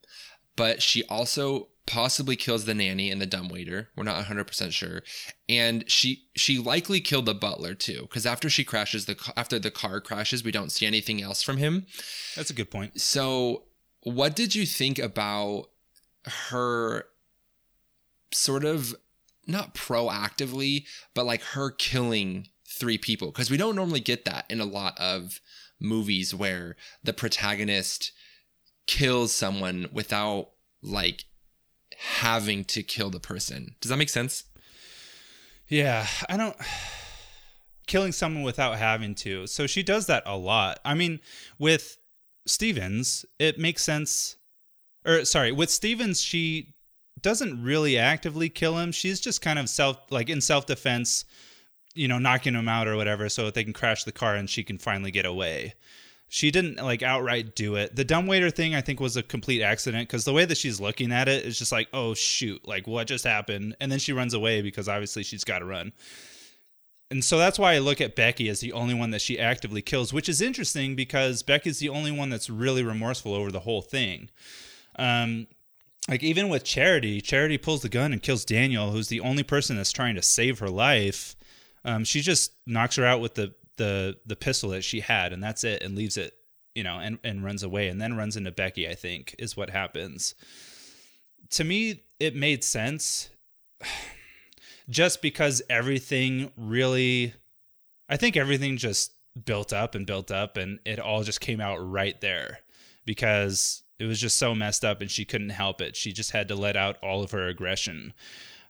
but 0.56 0.82
she 0.82 1.04
also 1.04 1.68
possibly 1.86 2.34
kills 2.34 2.64
the 2.64 2.74
nanny 2.74 3.10
and 3.10 3.20
the 3.20 3.26
dumbwaiter. 3.26 3.88
We're 3.96 4.04
not 4.04 4.24
100% 4.24 4.72
sure. 4.72 5.02
And 5.48 5.88
she 5.90 6.24
she 6.34 6.58
likely 6.58 7.00
killed 7.00 7.26
the 7.26 7.34
butler 7.34 7.74
too 7.74 8.08
cuz 8.10 8.26
after 8.26 8.50
she 8.50 8.64
crashes 8.64 9.06
the 9.06 9.16
after 9.36 9.58
the 9.58 9.70
car 9.70 10.00
crashes, 10.00 10.42
we 10.42 10.52
don't 10.52 10.72
see 10.72 10.86
anything 10.86 11.22
else 11.22 11.42
from 11.42 11.58
him. 11.58 11.86
That's 12.34 12.50
a 12.50 12.54
good 12.54 12.70
point. 12.70 13.00
So, 13.00 13.64
what 14.02 14.34
did 14.34 14.54
you 14.54 14.66
think 14.66 14.98
about 14.98 15.70
her 16.50 17.06
sort 18.32 18.64
of 18.64 18.94
not 19.46 19.74
proactively, 19.74 20.86
but 21.14 21.24
like 21.24 21.42
her 21.42 21.70
killing 21.70 22.48
three 22.76 22.98
people 22.98 23.28
because 23.28 23.50
we 23.50 23.56
don't 23.56 23.76
normally 23.76 24.00
get 24.00 24.24
that 24.24 24.46
in 24.48 24.60
a 24.60 24.64
lot 24.64 24.98
of 24.98 25.40
movies 25.80 26.34
where 26.34 26.76
the 27.02 27.12
protagonist 27.12 28.12
kills 28.86 29.32
someone 29.32 29.88
without 29.92 30.50
like 30.82 31.24
having 31.98 32.64
to 32.64 32.82
kill 32.82 33.10
the 33.10 33.20
person. 33.20 33.74
Does 33.80 33.90
that 33.90 33.96
make 33.96 34.08
sense? 34.08 34.44
Yeah, 35.68 36.06
I 36.28 36.36
don't 36.36 36.56
killing 37.86 38.12
someone 38.12 38.42
without 38.42 38.78
having 38.78 39.14
to. 39.14 39.46
So 39.46 39.66
she 39.66 39.82
does 39.82 40.06
that 40.06 40.22
a 40.26 40.36
lot. 40.36 40.80
I 40.84 40.94
mean, 40.94 41.20
with 41.58 41.98
Stevens, 42.46 43.24
it 43.38 43.58
makes 43.58 43.82
sense 43.82 44.36
or 45.06 45.24
sorry, 45.24 45.52
with 45.52 45.70
Stevens 45.70 46.20
she 46.20 46.74
doesn't 47.22 47.62
really 47.62 47.96
actively 47.96 48.48
kill 48.48 48.76
him. 48.78 48.92
She's 48.92 49.20
just 49.20 49.40
kind 49.40 49.58
of 49.58 49.68
self 49.68 49.98
like 50.10 50.28
in 50.28 50.40
self-defense, 50.40 51.24
you 51.96 52.08
know, 52.08 52.18
knocking 52.18 52.54
him 52.54 52.68
out 52.68 52.86
or 52.86 52.96
whatever 52.96 53.28
so 53.28 53.46
that 53.46 53.54
they 53.54 53.64
can 53.64 53.72
crash 53.72 54.04
the 54.04 54.12
car 54.12 54.36
and 54.36 54.48
she 54.48 54.62
can 54.62 54.78
finally 54.78 55.10
get 55.10 55.26
away 55.26 55.74
she 56.28 56.50
didn't 56.50 56.76
like 56.76 57.02
outright 57.02 57.54
do 57.54 57.76
it. 57.76 57.94
The 57.94 58.04
dumbwaiter 58.04 58.50
thing 58.50 58.74
I 58.74 58.80
think 58.80 58.98
was 58.98 59.16
a 59.16 59.22
complete 59.22 59.62
accident 59.62 60.08
because 60.08 60.24
the 60.24 60.32
way 60.32 60.44
that 60.44 60.58
she's 60.58 60.80
looking 60.80 61.12
at 61.12 61.28
it 61.28 61.44
is 61.44 61.58
just 61.58 61.72
like, 61.72 61.88
oh 61.92 62.14
shoot, 62.14 62.66
like 62.66 62.86
what 62.86 63.06
just 63.06 63.24
happened? 63.24 63.76
And 63.80 63.90
then 63.92 63.98
she 63.98 64.12
runs 64.12 64.34
away 64.34 64.62
because 64.62 64.88
obviously 64.88 65.22
she's 65.22 65.44
got 65.44 65.60
to 65.60 65.64
run. 65.64 65.92
And 67.08 67.24
so 67.24 67.38
that's 67.38 67.58
why 67.58 67.74
I 67.74 67.78
look 67.78 68.00
at 68.00 68.16
Becky 68.16 68.48
as 68.48 68.58
the 68.58 68.72
only 68.72 68.92
one 68.92 69.10
that 69.10 69.20
she 69.20 69.38
actively 69.38 69.80
kills, 69.80 70.12
which 70.12 70.28
is 70.28 70.40
interesting 70.40 70.96
because 70.96 71.44
Becky's 71.44 71.78
the 71.78 71.88
only 71.88 72.10
one 72.10 72.30
that's 72.30 72.50
really 72.50 72.82
remorseful 72.82 73.32
over 73.32 73.52
the 73.52 73.60
whole 73.60 73.82
thing. 73.82 74.28
Um, 74.98 75.46
like 76.08 76.24
even 76.24 76.48
with 76.48 76.64
Charity, 76.64 77.20
Charity 77.20 77.58
pulls 77.58 77.82
the 77.82 77.88
gun 77.88 78.12
and 78.12 78.20
kills 78.20 78.44
Daniel, 78.44 78.90
who's 78.90 79.06
the 79.06 79.20
only 79.20 79.44
person 79.44 79.76
that's 79.76 79.92
trying 79.92 80.16
to 80.16 80.22
save 80.22 80.58
her 80.58 80.70
life. 80.70 81.36
Um, 81.86 82.04
she 82.04 82.20
just 82.20 82.52
knocks 82.66 82.96
her 82.96 83.06
out 83.06 83.20
with 83.20 83.34
the 83.36 83.54
the 83.76 84.16
the 84.26 84.36
pistol 84.36 84.70
that 84.70 84.82
she 84.82 85.00
had, 85.00 85.32
and 85.32 85.42
that's 85.42 85.64
it, 85.64 85.82
and 85.82 85.94
leaves 85.94 86.16
it, 86.16 86.34
you 86.74 86.82
know, 86.82 86.98
and 86.98 87.18
and 87.24 87.44
runs 87.44 87.62
away, 87.62 87.88
and 87.88 88.00
then 88.00 88.16
runs 88.16 88.36
into 88.36 88.50
Becky. 88.50 88.88
I 88.88 88.94
think 88.94 89.34
is 89.38 89.56
what 89.56 89.70
happens. 89.70 90.34
To 91.50 91.64
me, 91.64 92.02
it 92.18 92.34
made 92.34 92.64
sense, 92.64 93.30
just 94.90 95.22
because 95.22 95.62
everything 95.70 96.50
really, 96.56 97.34
I 98.08 98.16
think 98.16 98.36
everything 98.36 98.76
just 98.76 99.12
built 99.44 99.72
up 99.72 99.94
and 99.94 100.06
built 100.06 100.32
up, 100.32 100.56
and 100.56 100.80
it 100.84 100.98
all 100.98 101.22
just 101.22 101.40
came 101.40 101.60
out 101.60 101.76
right 101.76 102.20
there, 102.20 102.60
because 103.04 103.84
it 104.00 104.06
was 104.06 104.20
just 104.20 104.38
so 104.38 104.56
messed 104.56 104.84
up, 104.84 105.00
and 105.00 105.10
she 105.10 105.24
couldn't 105.24 105.50
help 105.50 105.80
it. 105.80 105.94
She 105.94 106.12
just 106.12 106.32
had 106.32 106.48
to 106.48 106.56
let 106.56 106.76
out 106.76 106.96
all 107.00 107.22
of 107.22 107.30
her 107.30 107.46
aggression. 107.46 108.12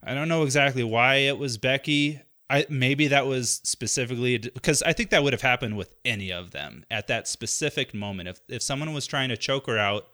I 0.03 0.13
don't 0.13 0.29
know 0.29 0.43
exactly 0.43 0.85
why 0.85 1.17
it 1.17 1.39
was 1.39 1.57
Becky. 1.57 2.21
I 2.49 2.67
maybe 2.69 3.09
that 3.09 3.27
was 3.27 3.61
specifically 3.65 4.39
because 4.39 4.83
I 4.83 4.93
think 4.93 5.11
that 5.11 5.23
would 5.23 5.33
have 5.33 5.43
happened 5.43 5.77
with 5.77 5.95
any 6.05 6.33
of 6.33 6.53
them 6.53 6.85
at 6.91 7.09
that 7.09 7.27
specific 7.27 7.93
moment. 7.93 8.29
If 8.29 8.41
if 8.49 8.63
someone 8.63 8.93
was 8.93 9.07
trying 9.07 9.31
to 9.31 9.37
choke 9.37 9.67
her 9.67 9.79
out, 9.79 10.09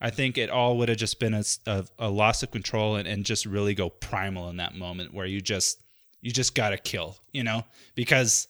I 0.00 0.10
think 0.10 0.38
it 0.38 0.50
all 0.50 0.78
would 0.78 0.88
have 0.88 0.98
just 0.98 1.20
been 1.20 1.34
a, 1.34 1.44
a, 1.66 1.84
a 1.98 2.10
loss 2.10 2.42
of 2.42 2.50
control 2.50 2.96
and, 2.96 3.06
and 3.06 3.24
just 3.24 3.44
really 3.44 3.74
go 3.74 3.90
primal 3.90 4.48
in 4.48 4.56
that 4.56 4.74
moment 4.74 5.12
where 5.12 5.26
you 5.26 5.40
just 5.40 5.80
you 6.22 6.30
just 6.30 6.54
gotta 6.54 6.78
kill, 6.78 7.18
you 7.32 7.44
know, 7.44 7.64
because 7.94 8.48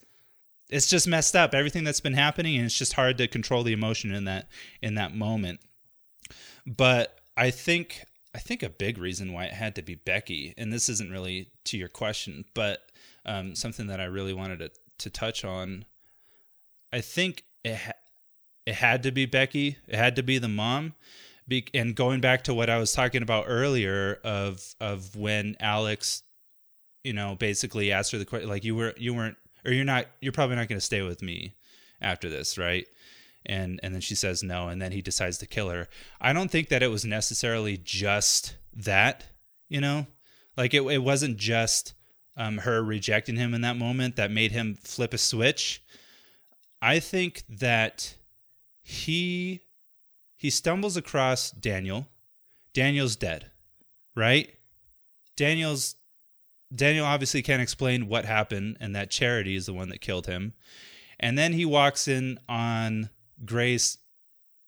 it's 0.70 0.89
just 0.89 1.09
messed 1.09 1.35
up 1.35 1.55
everything 1.55 1.85
that's 1.85 2.01
been 2.01 2.14
happening 2.14 2.57
and 2.57 2.66
it's 2.66 2.78
just 2.78 2.95
hard 2.95 3.18
to 3.18 3.28
control 3.28 3.62
the 3.64 3.72
emotion 3.72 4.14
in 4.14 4.24
that 4.26 4.49
in 4.80 4.95
that 4.95 5.14
moment. 5.14 5.61
But 6.66 7.18
I 7.37 7.51
think 7.51 8.05
I 8.35 8.39
think 8.39 8.62
a 8.62 8.68
big 8.68 8.99
reason 8.99 9.32
why 9.32 9.45
it 9.45 9.53
had 9.53 9.74
to 9.76 9.82
be 9.82 9.97
Becky, 9.97 10.55
and 10.57 10.72
this 10.72 10.89
isn't 10.89 11.11
really 11.11 11.49
to 11.64 11.76
your 11.76 11.89
question, 11.89 12.45
but 12.55 12.80
um, 13.27 13.55
something 13.55 13.87
that 13.89 14.01
I 14.01 14.05
really 14.05 14.35
wanted 14.35 14.59
to 14.61 14.70
to 14.99 15.11
touch 15.11 15.45
on. 15.45 15.85
I 16.93 17.01
think 17.01 17.45
it 17.64 17.77
ha- 17.77 17.93
it 18.66 18.75
had 18.75 19.03
to 19.03 19.12
be 19.12 19.27
Becky. 19.27 19.79
It 19.87 19.97
had 19.97 20.16
to 20.16 20.22
be 20.22 20.39
the 20.39 20.49
mom. 20.49 20.95
Be- 21.47 21.66
and 21.75 21.95
going 21.95 22.20
back 22.20 22.45
to 22.45 22.55
what 22.55 22.70
I 22.70 22.79
was 22.79 22.93
talking 22.93 23.22
about 23.22 23.45
earlier 23.49 24.20
of 24.25 24.75
of 24.81 25.16
when 25.16 25.57
Alex, 25.61 26.22
you 27.03 27.12
know, 27.12 27.35
basically 27.35 27.93
asked 27.93 28.12
her 28.12 28.18
the 28.18 28.25
question, 28.25 28.49
like 28.49 28.64
you 28.64 28.75
were 28.75 28.95
you 28.97 29.14
weren't 29.14 29.37
or 29.64 29.72
you're 29.72 29.85
not 29.85 30.07
you're 30.20 30.33
probably 30.33 30.57
not 30.57 30.68
going 30.68 30.79
to 30.79 30.85
stay 30.85 31.03
with 31.03 31.22
me 31.22 31.55
after 32.01 32.29
this, 32.29 32.57
right? 32.57 32.87
And 33.47 33.79
and 33.83 33.93
then 33.93 34.01
she 34.01 34.14
says 34.14 34.43
no, 34.43 34.68
and 34.68 34.81
then 34.81 34.93
he 34.93 35.03
decides 35.03 35.39
to 35.39 35.47
kill 35.47 35.68
her. 35.68 35.89
I 36.20 36.33
don't 36.33 36.51
think 36.51 36.68
that 36.68 36.83
it 36.83 36.89
was 36.89 37.05
necessarily 37.05 37.77
just 37.77 38.57
that, 38.72 39.27
you 39.68 39.81
know, 39.81 40.07
like 40.57 40.72
it 40.72 40.83
it 40.83 41.03
wasn't 41.03 41.37
just 41.37 41.93
um, 42.37 42.59
her 42.59 42.82
rejecting 42.82 43.37
him 43.37 43.55
in 43.55 43.61
that 43.62 43.76
moment 43.76 44.16
that 44.16 44.30
made 44.30 44.53
him 44.53 44.74
flip 44.82 45.14
a 45.14 45.18
switch. 45.18 45.82
I 46.82 47.01
think 47.01 47.45
that 47.49 48.14
he 48.82 49.62
he 50.37 50.51
stumbles 50.51 50.97
across 50.97 51.51
Daniel. 51.51 52.09
Daniel's 52.72 53.16
dead, 53.16 53.51
right? 54.14 54.53
Daniel's 55.37 55.97
Daniel 56.74 57.07
obviously 57.07 57.43
can't 57.43 57.62
explain 57.62 58.09
what 58.09 58.24
happened 58.24 58.76
and 58.80 58.95
that 58.95 59.11
Charity 59.11 59.55
is 59.55 59.66
the 59.66 59.72
one 59.72 59.89
that 59.91 60.01
killed 60.01 60.26
him. 60.26 60.55
And 61.20 61.39
then 61.39 61.53
he 61.53 61.64
walks 61.64 62.09
in 62.09 62.39
on 62.49 63.11
Grace 63.45 63.99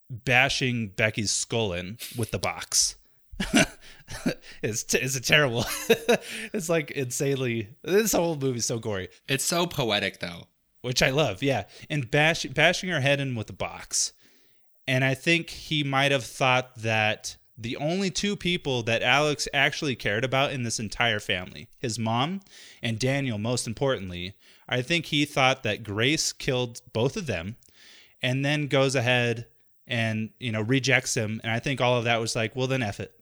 bashing 0.08 0.88
Becky's 0.88 1.32
skull 1.32 1.72
in 1.72 1.98
with 2.16 2.30
the 2.30 2.38
box. 2.38 2.96
it's 4.62 4.84
t- 4.84 4.98
it's 4.98 5.16
a 5.16 5.20
terrible. 5.20 5.64
it's 6.52 6.68
like 6.68 6.90
insanely. 6.92 7.68
This 7.82 8.12
whole 8.12 8.36
movie 8.36 8.58
is 8.58 8.66
so 8.66 8.78
gory. 8.78 9.08
It's 9.28 9.44
so 9.44 9.66
poetic 9.66 10.20
though, 10.20 10.46
which 10.82 11.02
I 11.02 11.10
love. 11.10 11.42
Yeah, 11.42 11.64
and 11.90 12.10
bash, 12.10 12.44
bashing 12.44 12.90
her 12.90 13.00
head 13.00 13.20
in 13.20 13.34
with 13.34 13.50
a 13.50 13.54
box, 13.54 14.12
and 14.86 15.04
I 15.04 15.14
think 15.14 15.50
he 15.50 15.82
might 15.82 16.12
have 16.12 16.24
thought 16.24 16.76
that 16.76 17.36
the 17.58 17.76
only 17.76 18.10
two 18.10 18.36
people 18.36 18.82
that 18.82 19.02
Alex 19.02 19.48
actually 19.54 19.96
cared 19.96 20.24
about 20.24 20.52
in 20.52 20.62
this 20.62 20.78
entire 20.78 21.20
family, 21.20 21.68
his 21.78 21.98
mom 21.98 22.42
and 22.82 22.98
Daniel, 22.98 23.38
most 23.38 23.66
importantly, 23.66 24.34
I 24.68 24.82
think 24.82 25.06
he 25.06 25.24
thought 25.24 25.62
that 25.62 25.82
Grace 25.82 26.32
killed 26.32 26.82
both 26.92 27.16
of 27.16 27.26
them, 27.26 27.56
and 28.22 28.44
then 28.44 28.66
goes 28.66 28.94
ahead 28.94 29.46
and 29.86 30.30
you 30.38 30.52
know 30.52 30.62
rejects 30.62 31.16
him, 31.16 31.40
and 31.42 31.50
I 31.50 31.58
think 31.58 31.80
all 31.80 31.98
of 31.98 32.04
that 32.04 32.20
was 32.20 32.36
like, 32.36 32.54
well 32.54 32.68
then 32.68 32.82
F 32.82 33.00
it 33.00 33.12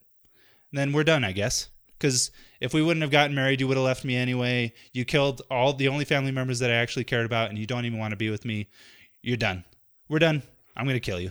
then 0.76 0.92
we're 0.92 1.04
done, 1.04 1.24
I 1.24 1.32
guess. 1.32 1.68
Because 1.98 2.30
if 2.60 2.74
we 2.74 2.82
wouldn't 2.82 3.02
have 3.02 3.10
gotten 3.10 3.34
married, 3.34 3.60
you 3.60 3.68
would 3.68 3.76
have 3.76 3.84
left 3.84 4.04
me 4.04 4.16
anyway. 4.16 4.72
You 4.92 5.04
killed 5.04 5.42
all 5.50 5.72
the 5.72 5.88
only 5.88 6.04
family 6.04 6.32
members 6.32 6.58
that 6.58 6.70
I 6.70 6.74
actually 6.74 7.04
cared 7.04 7.26
about, 7.26 7.48
and 7.48 7.58
you 7.58 7.66
don't 7.66 7.84
even 7.84 7.98
want 7.98 8.10
to 8.10 8.16
be 8.16 8.30
with 8.30 8.44
me. 8.44 8.68
You're 9.22 9.36
done. 9.36 9.64
We're 10.08 10.18
done. 10.18 10.42
I'm 10.76 10.84
going 10.84 10.96
to 10.96 11.00
kill 11.00 11.20
you. 11.20 11.30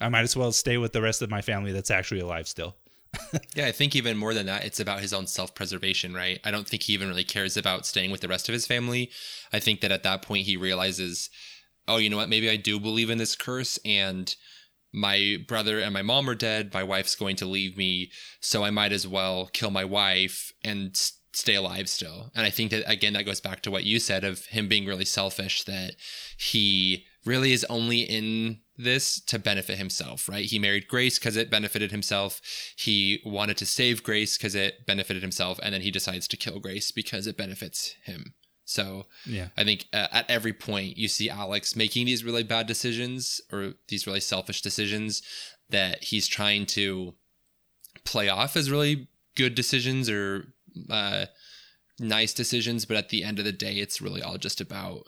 I 0.00 0.08
might 0.08 0.22
as 0.22 0.36
well 0.36 0.52
stay 0.52 0.78
with 0.78 0.92
the 0.92 1.02
rest 1.02 1.22
of 1.22 1.30
my 1.30 1.42
family 1.42 1.72
that's 1.72 1.90
actually 1.90 2.20
alive 2.20 2.48
still. 2.48 2.76
yeah, 3.54 3.66
I 3.66 3.72
think 3.72 3.94
even 3.94 4.16
more 4.16 4.34
than 4.34 4.46
that, 4.46 4.64
it's 4.64 4.80
about 4.80 5.00
his 5.00 5.12
own 5.12 5.26
self 5.26 5.54
preservation, 5.54 6.14
right? 6.14 6.40
I 6.44 6.50
don't 6.50 6.66
think 6.66 6.84
he 6.84 6.94
even 6.94 7.08
really 7.08 7.24
cares 7.24 7.56
about 7.56 7.86
staying 7.86 8.10
with 8.10 8.20
the 8.20 8.28
rest 8.28 8.48
of 8.48 8.52
his 8.52 8.66
family. 8.66 9.10
I 9.52 9.58
think 9.58 9.80
that 9.80 9.92
at 9.92 10.02
that 10.04 10.22
point 10.22 10.46
he 10.46 10.56
realizes, 10.56 11.28
oh, 11.86 11.98
you 11.98 12.08
know 12.08 12.16
what? 12.16 12.28
Maybe 12.28 12.48
I 12.48 12.56
do 12.56 12.80
believe 12.80 13.10
in 13.10 13.18
this 13.18 13.36
curse 13.36 13.78
and 13.84 14.34
my 14.92 15.36
brother 15.46 15.78
and 15.78 15.92
my 15.92 16.02
mom 16.02 16.28
are 16.28 16.34
dead. 16.34 16.74
My 16.74 16.82
wife's 16.82 17.14
going 17.14 17.36
to 17.36 17.46
leave 17.46 17.76
me. 17.76 18.10
So 18.40 18.64
I 18.64 18.70
might 18.70 18.92
as 18.92 19.06
well 19.06 19.48
kill 19.52 19.70
my 19.70 19.84
wife 19.84 20.52
and 20.64 20.96
stay 21.32 21.54
alive 21.54 21.88
still. 21.88 22.30
And 22.34 22.44
I 22.44 22.50
think 22.50 22.70
that, 22.70 22.90
again, 22.90 23.12
that 23.12 23.26
goes 23.26 23.40
back 23.40 23.62
to 23.62 23.70
what 23.70 23.84
you 23.84 24.00
said 24.00 24.24
of 24.24 24.46
him 24.46 24.68
being 24.68 24.86
really 24.86 25.04
selfish, 25.04 25.64
that 25.64 25.94
he 26.36 27.06
really 27.24 27.52
is 27.52 27.64
only 27.70 28.00
in 28.00 28.60
this 28.76 29.20
to 29.20 29.38
benefit 29.38 29.78
himself, 29.78 30.28
right? 30.28 30.46
He 30.46 30.58
married 30.58 30.88
Grace 30.88 31.18
because 31.18 31.36
it 31.36 31.50
benefited 31.50 31.90
himself. 31.90 32.40
He 32.76 33.20
wanted 33.24 33.58
to 33.58 33.66
save 33.66 34.02
Grace 34.02 34.36
because 34.36 34.54
it 34.54 34.86
benefited 34.86 35.22
himself. 35.22 35.60
And 35.62 35.74
then 35.74 35.82
he 35.82 35.90
decides 35.90 36.26
to 36.28 36.36
kill 36.36 36.58
Grace 36.58 36.90
because 36.90 37.26
it 37.26 37.36
benefits 37.36 37.94
him. 38.04 38.34
So 38.70 39.06
yeah, 39.26 39.48
I 39.56 39.64
think 39.64 39.86
uh, 39.92 40.06
at 40.12 40.30
every 40.30 40.52
point 40.52 40.96
you 40.96 41.08
see 41.08 41.28
Alex 41.28 41.74
making 41.74 42.06
these 42.06 42.24
really 42.24 42.44
bad 42.44 42.66
decisions 42.66 43.40
or 43.52 43.74
these 43.88 44.06
really 44.06 44.20
selfish 44.20 44.62
decisions 44.62 45.22
that 45.70 46.04
he's 46.04 46.26
trying 46.26 46.66
to 46.66 47.14
play 48.04 48.28
off 48.28 48.56
as 48.56 48.70
really 48.70 49.08
good 49.36 49.54
decisions 49.54 50.08
or 50.08 50.52
uh, 50.88 51.26
nice 51.98 52.32
decisions, 52.32 52.84
but 52.84 52.96
at 52.96 53.08
the 53.08 53.24
end 53.24 53.38
of 53.38 53.44
the 53.44 53.52
day, 53.52 53.74
it's 53.74 54.00
really 54.00 54.22
all 54.22 54.38
just 54.38 54.60
about 54.60 55.04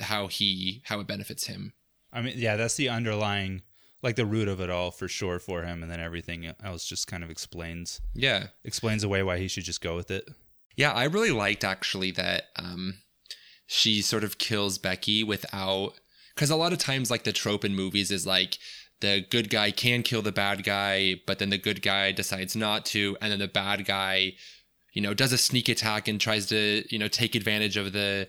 how 0.00 0.26
he 0.26 0.82
how 0.84 1.00
it 1.00 1.06
benefits 1.06 1.46
him. 1.46 1.72
I 2.12 2.22
mean, 2.22 2.34
yeah, 2.36 2.56
that's 2.56 2.76
the 2.76 2.88
underlying, 2.88 3.62
like 4.02 4.16
the 4.16 4.26
root 4.26 4.48
of 4.48 4.60
it 4.60 4.70
all 4.70 4.90
for 4.90 5.08
sure 5.08 5.38
for 5.38 5.62
him, 5.62 5.82
and 5.82 5.90
then 5.90 6.00
everything 6.00 6.50
else 6.62 6.86
just 6.86 7.06
kind 7.06 7.22
of 7.22 7.30
explains 7.30 8.00
Yeah, 8.14 8.48
explains 8.64 9.04
away 9.04 9.22
why 9.22 9.38
he 9.38 9.48
should 9.48 9.64
just 9.64 9.80
go 9.80 9.94
with 9.94 10.10
it. 10.10 10.28
Yeah. 10.78 10.92
I 10.92 11.04
really 11.04 11.32
liked 11.32 11.64
actually 11.64 12.12
that 12.12 12.44
um, 12.56 12.94
she 13.66 14.00
sort 14.00 14.24
of 14.24 14.38
kills 14.38 14.78
Becky 14.78 15.24
without 15.24 15.94
because 16.34 16.50
a 16.50 16.56
lot 16.56 16.72
of 16.72 16.78
times 16.78 17.10
like 17.10 17.24
the 17.24 17.32
trope 17.32 17.64
in 17.64 17.74
movies 17.74 18.12
is 18.12 18.24
like 18.24 18.58
the 19.00 19.26
good 19.28 19.50
guy 19.50 19.72
can 19.72 20.04
kill 20.04 20.22
the 20.22 20.32
bad 20.32 20.62
guy, 20.62 21.16
but 21.26 21.40
then 21.40 21.50
the 21.50 21.58
good 21.58 21.82
guy 21.82 22.12
decides 22.12 22.54
not 22.54 22.86
to, 22.86 23.16
and 23.20 23.32
then 23.32 23.40
the 23.40 23.48
bad 23.48 23.84
guy, 23.84 24.34
you 24.92 25.02
know, 25.02 25.14
does 25.14 25.32
a 25.32 25.38
sneak 25.38 25.68
attack 25.68 26.06
and 26.06 26.20
tries 26.20 26.46
to 26.46 26.84
you 26.90 26.98
know 26.98 27.08
take 27.08 27.34
advantage 27.34 27.76
of 27.76 27.92
the 27.92 28.28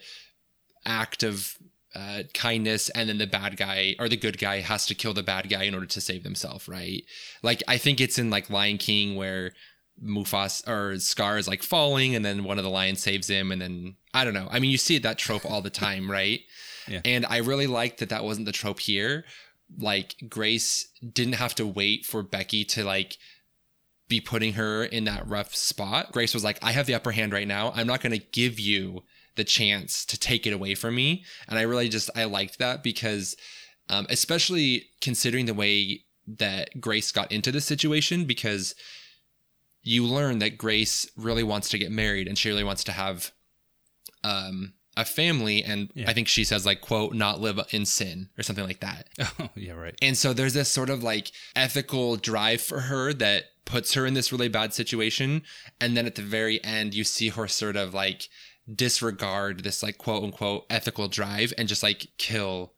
act 0.85 1.21
of 1.21 1.55
uh, 1.93 2.23
kindness, 2.33 2.89
and 2.89 3.09
then 3.09 3.19
the 3.19 3.27
bad 3.27 3.57
guy 3.57 3.95
or 3.99 4.09
the 4.09 4.17
good 4.17 4.39
guy 4.39 4.61
has 4.61 4.87
to 4.87 4.95
kill 4.95 5.13
the 5.13 5.21
bad 5.21 5.49
guy 5.49 5.63
in 5.63 5.75
order 5.75 5.85
to 5.85 6.01
save 6.01 6.23
themselves, 6.23 6.67
right? 6.67 7.03
Like 7.43 7.61
I 7.67 7.77
think 7.77 8.01
it's 8.01 8.17
in 8.17 8.31
like 8.31 8.49
Lion 8.49 8.79
King 8.79 9.15
where 9.15 9.53
Mufas 10.03 10.67
or 10.67 10.99
Scar 10.99 11.37
is 11.37 11.47
like 11.47 11.63
falling, 11.63 12.15
and 12.15 12.23
then 12.23 12.43
one 12.43 12.57
of 12.57 12.63
the 12.63 12.69
lions 12.69 13.01
saves 13.01 13.29
him, 13.29 13.51
and 13.51 13.61
then 13.61 13.95
I 14.13 14.23
don't 14.23 14.33
know. 14.33 14.47
I 14.51 14.59
mean, 14.59 14.71
you 14.71 14.77
see 14.77 14.97
that 14.99 15.17
trope 15.17 15.45
all 15.45 15.61
the 15.61 15.69
time, 15.69 16.09
right? 16.11 16.41
Yeah. 16.87 17.01
And 17.05 17.25
I 17.25 17.37
really 17.37 17.67
liked 17.67 17.99
that 17.99 18.09
that 18.09 18.23
wasn't 18.23 18.45
the 18.45 18.51
trope 18.51 18.79
here. 18.79 19.25
Like 19.77 20.15
Grace 20.27 20.87
didn't 21.13 21.33
have 21.33 21.53
to 21.55 21.67
wait 21.67 22.05
for 22.05 22.23
Becky 22.23 22.65
to 22.65 22.83
like 22.83 23.17
be 24.07 24.19
putting 24.19 24.53
her 24.53 24.83
in 24.83 25.05
that 25.05 25.27
rough 25.27 25.55
spot. 25.55 26.11
Grace 26.11 26.33
was 26.33 26.43
like, 26.43 26.57
I 26.63 26.71
have 26.71 26.87
the 26.87 26.95
upper 26.95 27.11
hand 27.11 27.31
right 27.31 27.47
now. 27.47 27.71
I'm 27.75 27.87
not 27.87 28.01
going 28.01 28.19
to 28.19 28.25
give 28.31 28.59
you 28.59 29.03
the 29.35 29.43
chance 29.43 30.03
to 30.05 30.19
take 30.19 30.47
it 30.47 30.51
away 30.51 30.73
from 30.73 30.95
me. 30.95 31.23
And 31.47 31.59
I 31.59 31.61
really 31.61 31.87
just, 31.87 32.09
I 32.15 32.23
liked 32.25 32.57
that 32.57 32.83
because, 32.83 33.37
um, 33.87 34.07
especially 34.09 34.87
considering 34.99 35.45
the 35.45 35.53
way 35.53 36.05
that 36.27 36.81
Grace 36.81 37.11
got 37.11 37.31
into 37.31 37.51
the 37.51 37.61
situation, 37.61 38.25
because 38.25 38.73
you 39.89 40.05
learn 40.05 40.37
that 40.39 40.57
Grace 40.57 41.09
really 41.17 41.43
wants 41.43 41.69
to 41.69 41.77
get 41.77 41.91
married 41.91 42.27
and 42.27 42.37
she 42.37 42.49
really 42.49 42.63
wants 42.63 42.83
to 42.83 42.91
have, 42.91 43.31
um, 44.23 44.73
a 44.97 45.05
family. 45.05 45.63
And 45.63 45.89
Yeah. 45.95 46.09
I 46.09 46.13
think 46.13 46.27
she 46.27 46.43
says 46.43 46.65
like, 46.65 46.81
quote, 46.81 47.13
not 47.13 47.39
live 47.39 47.59
in 47.71 47.85
sin 47.85 48.29
or 48.37 48.43
something 48.43 48.65
like 48.65 48.81
that. 48.81 49.07
Oh, 49.39 49.49
yeah, 49.55 49.73
right. 49.73 49.95
And 50.01 50.17
so 50.17 50.33
there's 50.33 50.53
this 50.53 50.69
sort 50.69 50.89
of 50.89 51.01
like 51.03 51.31
ethical 51.55 52.17
drive 52.17 52.61
for 52.61 52.81
her 52.81 53.13
that 53.13 53.45
puts 53.65 53.93
her 53.93 54.05
in 54.05 54.13
this 54.13 54.31
really 54.31 54.49
bad 54.49 54.73
situation. 54.73 55.41
And 55.81 55.95
then 55.95 56.05
at 56.05 56.15
the 56.15 56.21
very 56.21 56.61
end, 56.63 56.93
you 56.93 57.03
see 57.03 57.29
her 57.29 57.47
sort 57.47 57.75
of 57.77 57.93
like 57.93 58.27
disregard 58.83 59.63
this 59.63 59.81
like 59.81 59.97
quote 59.97 60.23
unquote 60.23 60.65
ethical 60.69 61.07
drive 61.07 61.53
and 61.57 61.67
just 61.67 61.81
like 61.83 62.07
kill 62.17 62.73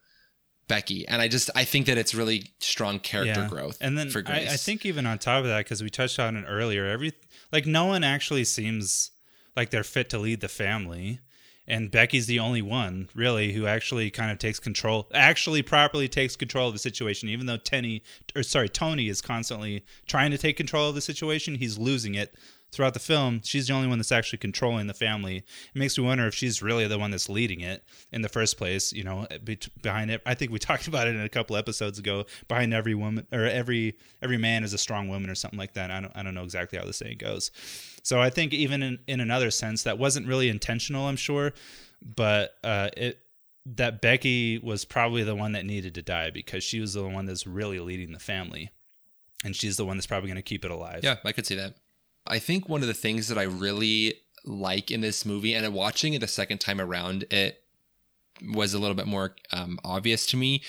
Becky. 0.71 1.07
And 1.07 1.21
I 1.21 1.27
just, 1.27 1.49
I 1.53 1.65
think 1.65 1.85
that 1.87 1.97
it's 1.97 2.15
really 2.15 2.51
strong 2.59 2.99
character 2.99 3.47
growth. 3.49 3.77
And 3.81 3.97
then 3.97 4.09
for 4.09 4.19
I, 4.19 4.21
Grace. 4.21 4.53
I 4.53 4.57
think 4.57 4.85
even 4.85 5.05
on 5.05 5.19
top 5.19 5.39
of 5.39 5.47
that, 5.47 5.65
because 5.65 5.83
we 5.83 5.89
touched 5.89 6.17
on 6.19 6.37
it 6.37 6.45
earlier, 6.47 6.85
every 6.85 7.13
like 7.51 7.65
no 7.65 7.85
one 7.85 8.03
actually 8.03 8.45
seems 8.45 9.11
like 9.55 9.69
they're 9.69 9.83
fit 9.83 10.09
to 10.11 10.17
lead 10.17 10.39
the 10.41 10.47
family. 10.47 11.19
And 11.67 11.91
Becky's 11.91 12.25
the 12.25 12.39
only 12.39 12.61
one, 12.61 13.07
really, 13.13 13.53
who 13.53 13.65
actually 13.65 14.09
kind 14.09 14.31
of 14.31 14.39
takes 14.39 14.59
control, 14.59 15.07
actually 15.13 15.61
properly 15.61 16.09
takes 16.09 16.35
control 16.35 16.67
of 16.67 16.73
the 16.73 16.79
situation. 16.79 17.29
Even 17.29 17.45
though 17.45 17.57
Tenny, 17.57 18.01
or 18.35 18.43
sorry, 18.43 18.67
Tony 18.67 19.09
is 19.09 19.21
constantly 19.21 19.85
trying 20.07 20.31
to 20.31 20.37
take 20.37 20.57
control 20.57 20.89
of 20.89 20.95
the 20.95 21.01
situation, 21.01 21.55
he's 21.55 21.77
losing 21.77 22.15
it 22.15 22.35
throughout 22.71 22.93
the 22.93 22.99
film. 22.99 23.41
She's 23.43 23.67
the 23.67 23.73
only 23.73 23.87
one 23.87 23.97
that's 23.97 24.11
actually 24.11 24.39
controlling 24.39 24.87
the 24.87 24.93
family. 24.93 25.37
It 25.37 25.77
makes 25.77 25.97
me 25.97 26.05
wonder 26.05 26.25
if 26.27 26.33
she's 26.33 26.61
really 26.61 26.87
the 26.87 26.97
one 26.97 27.11
that's 27.11 27.29
leading 27.29 27.61
it 27.61 27.83
in 28.11 28.21
the 28.21 28.29
first 28.29 28.57
place. 28.57 28.93
You 28.93 29.03
know, 29.03 29.27
behind 29.81 30.11
it. 30.11 30.21
I 30.25 30.33
think 30.33 30.51
we 30.51 30.59
talked 30.71 30.87
about 30.87 31.07
it 31.07 31.15
in 31.15 31.21
a 31.21 31.29
couple 31.29 31.55
episodes 31.55 31.99
ago. 31.99 32.25
Behind 32.47 32.73
every 32.73 32.95
woman 32.95 33.27
or 33.31 33.45
every 33.45 33.95
every 34.21 34.37
man 34.37 34.63
is 34.63 34.73
a 34.73 34.77
strong 34.77 35.09
woman 35.09 35.29
or 35.29 35.35
something 35.35 35.59
like 35.59 35.73
that. 35.73 35.91
I 35.91 36.01
don't 36.01 36.11
I 36.15 36.23
don't 36.23 36.35
know 36.35 36.43
exactly 36.43 36.79
how 36.79 36.85
the 36.85 36.93
saying 36.93 37.17
goes. 37.17 37.51
So 38.03 38.19
I 38.19 38.29
think 38.29 38.53
even 38.53 38.81
in, 38.81 38.99
in 39.07 39.19
another 39.19 39.51
sense 39.51 39.83
that 39.83 39.99
wasn't 39.99 40.27
really 40.27 40.49
intentional, 40.49 41.05
I'm 41.05 41.17
sure, 41.17 41.53
but 42.01 42.55
uh, 42.63 42.89
it 42.97 43.19
that 43.65 44.01
Becky 44.01 44.57
was 44.57 44.85
probably 44.85 45.23
the 45.23 45.35
one 45.35 45.51
that 45.51 45.65
needed 45.65 45.93
to 45.95 46.01
die 46.01 46.31
because 46.31 46.63
she 46.63 46.79
was 46.79 46.93
the 46.93 47.03
one 47.03 47.25
that's 47.25 47.45
really 47.45 47.79
leading 47.79 48.11
the 48.11 48.19
family, 48.19 48.71
and 49.45 49.55
she's 49.55 49.77
the 49.77 49.85
one 49.85 49.97
that's 49.97 50.07
probably 50.07 50.29
going 50.29 50.37
to 50.37 50.41
keep 50.41 50.65
it 50.65 50.71
alive. 50.71 51.01
Yeah, 51.03 51.17
I 51.23 51.31
could 51.31 51.45
see 51.45 51.55
that. 51.55 51.75
I 52.25 52.39
think 52.39 52.69
one 52.69 52.81
of 52.81 52.87
the 52.87 52.93
things 52.93 53.27
that 53.27 53.37
I 53.37 53.43
really 53.43 54.15
like 54.45 54.91
in 54.91 55.01
this 55.01 55.25
movie, 55.25 55.53
and 55.53 55.73
watching 55.73 56.13
it 56.13 56.19
the 56.19 56.27
second 56.27 56.59
time 56.59 56.79
around, 56.81 57.25
it 57.31 57.63
was 58.53 58.73
a 58.73 58.79
little 58.79 58.95
bit 58.95 59.07
more 59.07 59.35
um, 59.51 59.79
obvious 59.83 60.25
to 60.27 60.37
me. 60.37 60.63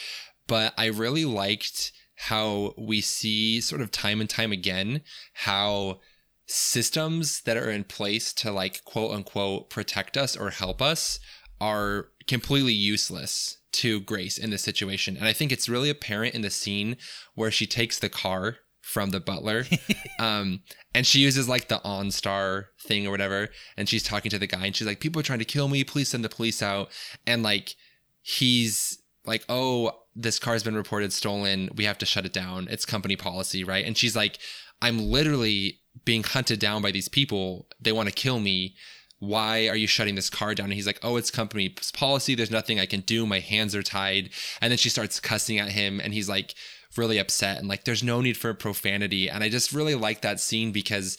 But 0.46 0.74
I 0.76 0.86
really 0.86 1.24
liked 1.24 1.92
how 2.16 2.74
we 2.76 3.00
see, 3.00 3.60
sort 3.60 3.80
of 3.80 3.90
time 3.90 4.20
and 4.20 4.28
time 4.28 4.52
again, 4.52 5.02
how 5.32 6.00
systems 6.46 7.40
that 7.42 7.56
are 7.56 7.70
in 7.70 7.84
place 7.84 8.32
to 8.34 8.50
like 8.50 8.84
quote 8.84 9.12
unquote 9.12 9.70
protect 9.70 10.16
us 10.16 10.36
or 10.36 10.50
help 10.50 10.82
us 10.82 11.18
are 11.60 12.08
completely 12.26 12.72
useless 12.72 13.58
to 13.72 14.00
Grace 14.00 14.36
in 14.36 14.50
this 14.50 14.62
situation. 14.62 15.16
And 15.16 15.26
I 15.26 15.32
think 15.32 15.50
it's 15.50 15.68
really 15.68 15.88
apparent 15.88 16.34
in 16.34 16.42
the 16.42 16.50
scene 16.50 16.96
where 17.34 17.50
she 17.50 17.66
takes 17.66 17.98
the 17.98 18.08
car 18.08 18.58
from 18.82 19.10
the 19.10 19.20
butler. 19.20 19.64
um, 20.18 20.60
and 20.94 21.06
she 21.06 21.20
uses 21.20 21.48
like 21.48 21.68
the 21.68 21.78
OnStar 21.78 22.66
thing 22.78 23.06
or 23.06 23.10
whatever. 23.10 23.48
And 23.76 23.88
she's 23.88 24.02
talking 24.02 24.30
to 24.30 24.38
the 24.38 24.46
guy 24.46 24.66
and 24.66 24.76
she's 24.76 24.86
like, 24.86 25.00
People 25.00 25.20
are 25.20 25.24
trying 25.24 25.38
to 25.38 25.46
kill 25.46 25.68
me. 25.68 25.84
Please 25.84 26.08
send 26.08 26.24
the 26.24 26.28
police 26.28 26.62
out. 26.62 26.90
And 27.26 27.42
like, 27.42 27.76
he's 28.20 28.98
like, 29.24 29.44
Oh, 29.48 29.92
this 30.14 30.38
car's 30.38 30.62
been 30.62 30.76
reported 30.76 31.12
stolen. 31.12 31.70
We 31.74 31.84
have 31.84 31.96
to 31.98 32.06
shut 32.06 32.26
it 32.26 32.34
down. 32.34 32.68
It's 32.70 32.84
company 32.84 33.16
policy, 33.16 33.64
right? 33.64 33.86
And 33.86 33.96
she's 33.96 34.14
like, 34.14 34.38
I'm 34.82 34.98
literally 34.98 35.78
being 36.04 36.24
hunted 36.24 36.58
down 36.58 36.82
by 36.82 36.90
these 36.90 37.08
people. 37.08 37.68
They 37.80 37.92
want 37.92 38.08
to 38.08 38.14
kill 38.14 38.40
me. 38.40 38.74
Why 39.20 39.68
are 39.68 39.76
you 39.76 39.86
shutting 39.86 40.16
this 40.16 40.28
car 40.28 40.52
down? 40.52 40.66
And 40.66 40.74
he's 40.74 40.88
like, 40.88 40.98
Oh, 41.02 41.16
it's 41.16 41.30
company 41.30 41.74
policy. 41.94 42.34
There's 42.34 42.50
nothing 42.50 42.80
I 42.80 42.86
can 42.86 43.00
do. 43.00 43.24
My 43.24 43.38
hands 43.38 43.76
are 43.76 43.82
tied. 43.82 44.30
And 44.60 44.72
then 44.72 44.78
she 44.78 44.88
starts 44.88 45.20
cussing 45.20 45.60
at 45.60 45.68
him. 45.68 46.00
And 46.00 46.12
he's 46.12 46.28
like, 46.28 46.54
really 46.96 47.18
upset 47.18 47.58
and 47.58 47.68
like 47.68 47.84
there's 47.84 48.02
no 48.02 48.20
need 48.20 48.36
for 48.36 48.52
profanity 48.54 49.28
and 49.28 49.42
i 49.42 49.48
just 49.48 49.72
really 49.72 49.94
like 49.94 50.22
that 50.22 50.40
scene 50.40 50.72
because 50.72 51.16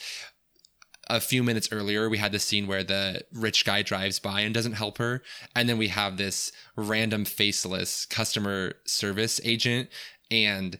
a 1.09 1.19
few 1.19 1.43
minutes 1.43 1.69
earlier 1.71 2.09
we 2.09 2.17
had 2.17 2.31
the 2.31 2.39
scene 2.39 2.65
where 2.65 2.83
the 2.83 3.21
rich 3.33 3.65
guy 3.65 3.81
drives 3.81 4.19
by 4.19 4.41
and 4.41 4.53
doesn't 4.53 4.73
help 4.73 4.97
her 4.97 5.21
and 5.55 5.67
then 5.67 5.77
we 5.77 5.89
have 5.89 6.17
this 6.17 6.51
random 6.77 7.25
faceless 7.25 8.05
customer 8.05 8.73
service 8.85 9.41
agent 9.43 9.89
and 10.31 10.79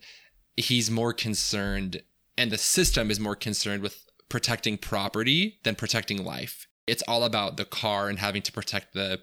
he's 0.56 0.90
more 0.90 1.14
concerned 1.14 2.02
and 2.38 2.52
the 2.52 2.58
system 2.58 3.12
is 3.12 3.20
more 3.20 3.36
concerned 3.36 3.84
with 3.84 4.06
protecting 4.30 4.78
property 4.78 5.60
than 5.64 5.76
protecting 5.76 6.24
life. 6.24 6.68
It's 6.88 7.04
all 7.08 7.24
about 7.24 7.58
the 7.58 7.66
car 7.66 8.10
and 8.10 8.20
having 8.20 8.42
to 8.44 8.52
protect 8.52 8.94
the 8.94 9.20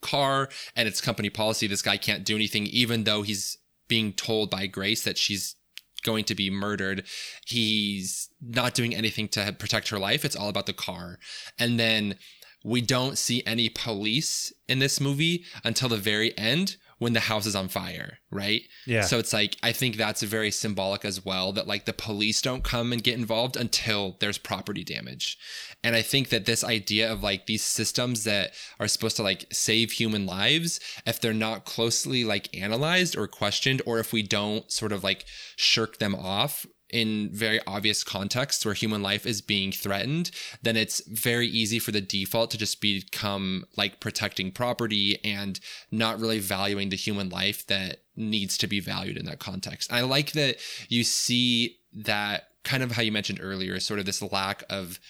car 0.00 0.48
and 0.74 0.88
its 0.88 1.00
company 1.00 1.30
policy. 1.30 1.66
This 1.66 1.82
guy 1.82 1.96
can't 1.96 2.24
do 2.24 2.34
anything 2.34 2.66
even 2.66 3.04
though 3.04 3.22
he's 3.22 3.58
being 3.88 4.12
told 4.12 4.50
by 4.50 4.66
Grace 4.66 5.02
that 5.04 5.18
she's 5.18 5.56
going 6.02 6.24
to 6.24 6.34
be 6.34 6.50
murdered. 6.50 7.04
He's 7.46 8.28
not 8.40 8.74
doing 8.74 8.94
anything 8.94 9.28
to 9.28 9.54
protect 9.58 9.88
her 9.88 9.98
life. 9.98 10.24
It's 10.24 10.36
all 10.36 10.48
about 10.48 10.66
the 10.66 10.72
car. 10.72 11.18
And 11.58 11.80
then 11.80 12.16
we 12.64 12.80
don't 12.80 13.18
see 13.18 13.42
any 13.46 13.68
police 13.68 14.52
in 14.68 14.78
this 14.78 15.00
movie 15.00 15.44
until 15.64 15.88
the 15.88 15.96
very 15.96 16.36
end 16.38 16.76
when 17.04 17.12
the 17.12 17.20
house 17.20 17.44
is 17.44 17.54
on 17.54 17.68
fire, 17.68 18.16
right? 18.30 18.62
Yeah. 18.86 19.02
So 19.02 19.18
it's 19.18 19.34
like 19.34 19.58
I 19.62 19.72
think 19.72 19.98
that's 19.98 20.22
very 20.22 20.50
symbolic 20.50 21.04
as 21.04 21.22
well 21.22 21.52
that 21.52 21.66
like 21.66 21.84
the 21.84 21.92
police 21.92 22.40
don't 22.40 22.64
come 22.64 22.94
and 22.94 23.04
get 23.04 23.18
involved 23.18 23.58
until 23.58 24.16
there's 24.20 24.38
property 24.38 24.82
damage. 24.82 25.36
And 25.84 25.94
I 25.94 26.00
think 26.00 26.30
that 26.30 26.46
this 26.46 26.64
idea 26.64 27.12
of 27.12 27.22
like 27.22 27.44
these 27.44 27.62
systems 27.62 28.24
that 28.24 28.54
are 28.80 28.88
supposed 28.88 29.16
to 29.16 29.22
like 29.22 29.44
save 29.52 29.92
human 29.92 30.24
lives, 30.24 30.80
if 31.04 31.20
they're 31.20 31.34
not 31.34 31.66
closely 31.66 32.24
like 32.24 32.56
analyzed 32.56 33.18
or 33.18 33.28
questioned, 33.28 33.82
or 33.84 33.98
if 33.98 34.10
we 34.10 34.22
don't 34.22 34.72
sort 34.72 34.90
of 34.90 35.04
like 35.04 35.26
shirk 35.56 35.98
them 35.98 36.14
off 36.14 36.64
in 36.94 37.28
very 37.32 37.60
obvious 37.66 38.04
contexts 38.04 38.64
where 38.64 38.72
human 38.72 39.02
life 39.02 39.26
is 39.26 39.40
being 39.40 39.72
threatened, 39.72 40.30
then 40.62 40.76
it's 40.76 41.04
very 41.08 41.48
easy 41.48 41.80
for 41.80 41.90
the 41.90 42.00
default 42.00 42.52
to 42.52 42.56
just 42.56 42.80
become 42.80 43.64
like 43.76 43.98
protecting 43.98 44.52
property 44.52 45.18
and 45.24 45.58
not 45.90 46.20
really 46.20 46.38
valuing 46.38 46.90
the 46.90 46.96
human 46.96 47.28
life 47.28 47.66
that 47.66 48.02
needs 48.14 48.56
to 48.56 48.68
be 48.68 48.78
valued 48.78 49.16
in 49.16 49.26
that 49.26 49.40
context. 49.40 49.92
I 49.92 50.02
like 50.02 50.32
that 50.32 50.58
you 50.88 51.02
see 51.02 51.78
that 51.92 52.44
kind 52.62 52.84
of 52.84 52.92
how 52.92 53.02
you 53.02 53.10
mentioned 53.10 53.40
earlier, 53.42 53.80
sort 53.80 53.98
of 53.98 54.06
this 54.06 54.22
lack 54.22 54.62
of 54.70 55.00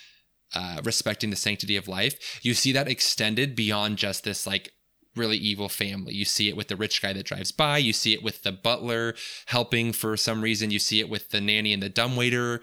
uh, 0.54 0.80
respecting 0.84 1.28
the 1.28 1.36
sanctity 1.36 1.76
of 1.76 1.86
life. 1.86 2.40
You 2.42 2.54
see 2.54 2.72
that 2.72 2.88
extended 2.88 3.54
beyond 3.54 3.98
just 3.98 4.24
this 4.24 4.46
like 4.46 4.72
really 5.16 5.36
evil 5.36 5.68
family. 5.68 6.14
You 6.14 6.24
see 6.24 6.48
it 6.48 6.56
with 6.56 6.68
the 6.68 6.76
rich 6.76 7.00
guy 7.02 7.12
that 7.12 7.26
drives 7.26 7.52
by. 7.52 7.78
You 7.78 7.92
see 7.92 8.12
it 8.12 8.22
with 8.22 8.42
the 8.42 8.52
butler 8.52 9.14
helping 9.46 9.92
for 9.92 10.16
some 10.16 10.42
reason. 10.42 10.70
You 10.70 10.78
see 10.78 11.00
it 11.00 11.08
with 11.08 11.30
the 11.30 11.40
nanny 11.40 11.72
and 11.72 11.82
the 11.82 11.88
dumbwaiter 11.88 12.60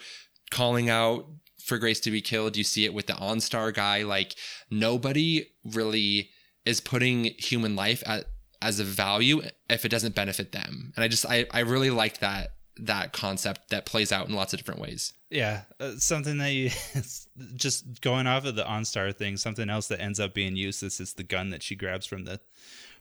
calling 0.49 0.89
out 0.89 1.27
for 1.63 1.77
Grace 1.77 1.99
to 2.01 2.11
be 2.11 2.21
killed. 2.21 2.57
You 2.57 2.63
see 2.63 2.85
it 2.85 2.93
with 2.93 3.07
the 3.07 3.13
OnStar 3.13 3.73
guy. 3.73 4.03
Like 4.03 4.35
nobody 4.69 5.47
really 5.63 6.29
is 6.65 6.81
putting 6.81 7.25
human 7.37 7.75
life 7.75 8.03
at, 8.05 8.25
as 8.61 8.79
a 8.79 8.83
value 8.83 9.41
if 9.69 9.85
it 9.85 9.89
doesn't 9.89 10.15
benefit 10.15 10.51
them. 10.51 10.91
And 10.95 11.03
I 11.03 11.07
just 11.07 11.25
I, 11.25 11.45
I 11.51 11.61
really 11.61 11.89
like 11.89 12.19
that 12.19 12.53
that 12.77 13.13
concept 13.13 13.69
that 13.69 13.85
plays 13.85 14.11
out 14.11 14.27
in 14.27 14.35
lots 14.35 14.53
of 14.53 14.59
different 14.59 14.81
ways. 14.81 15.13
Yeah, 15.29 15.61
uh, 15.79 15.93
something 15.97 16.37
that 16.39 16.51
you 16.51 16.71
just 17.55 18.01
going 18.01 18.27
off 18.27 18.45
of 18.45 18.55
the 18.55 18.63
OnStar 18.63 19.15
thing. 19.15 19.37
Something 19.37 19.69
else 19.69 19.87
that 19.87 20.01
ends 20.01 20.19
up 20.19 20.33
being 20.33 20.55
useless 20.55 20.99
is 20.99 21.13
the 21.13 21.23
gun 21.23 21.49
that 21.49 21.63
she 21.63 21.75
grabs 21.75 22.05
from 22.05 22.25
the 22.25 22.39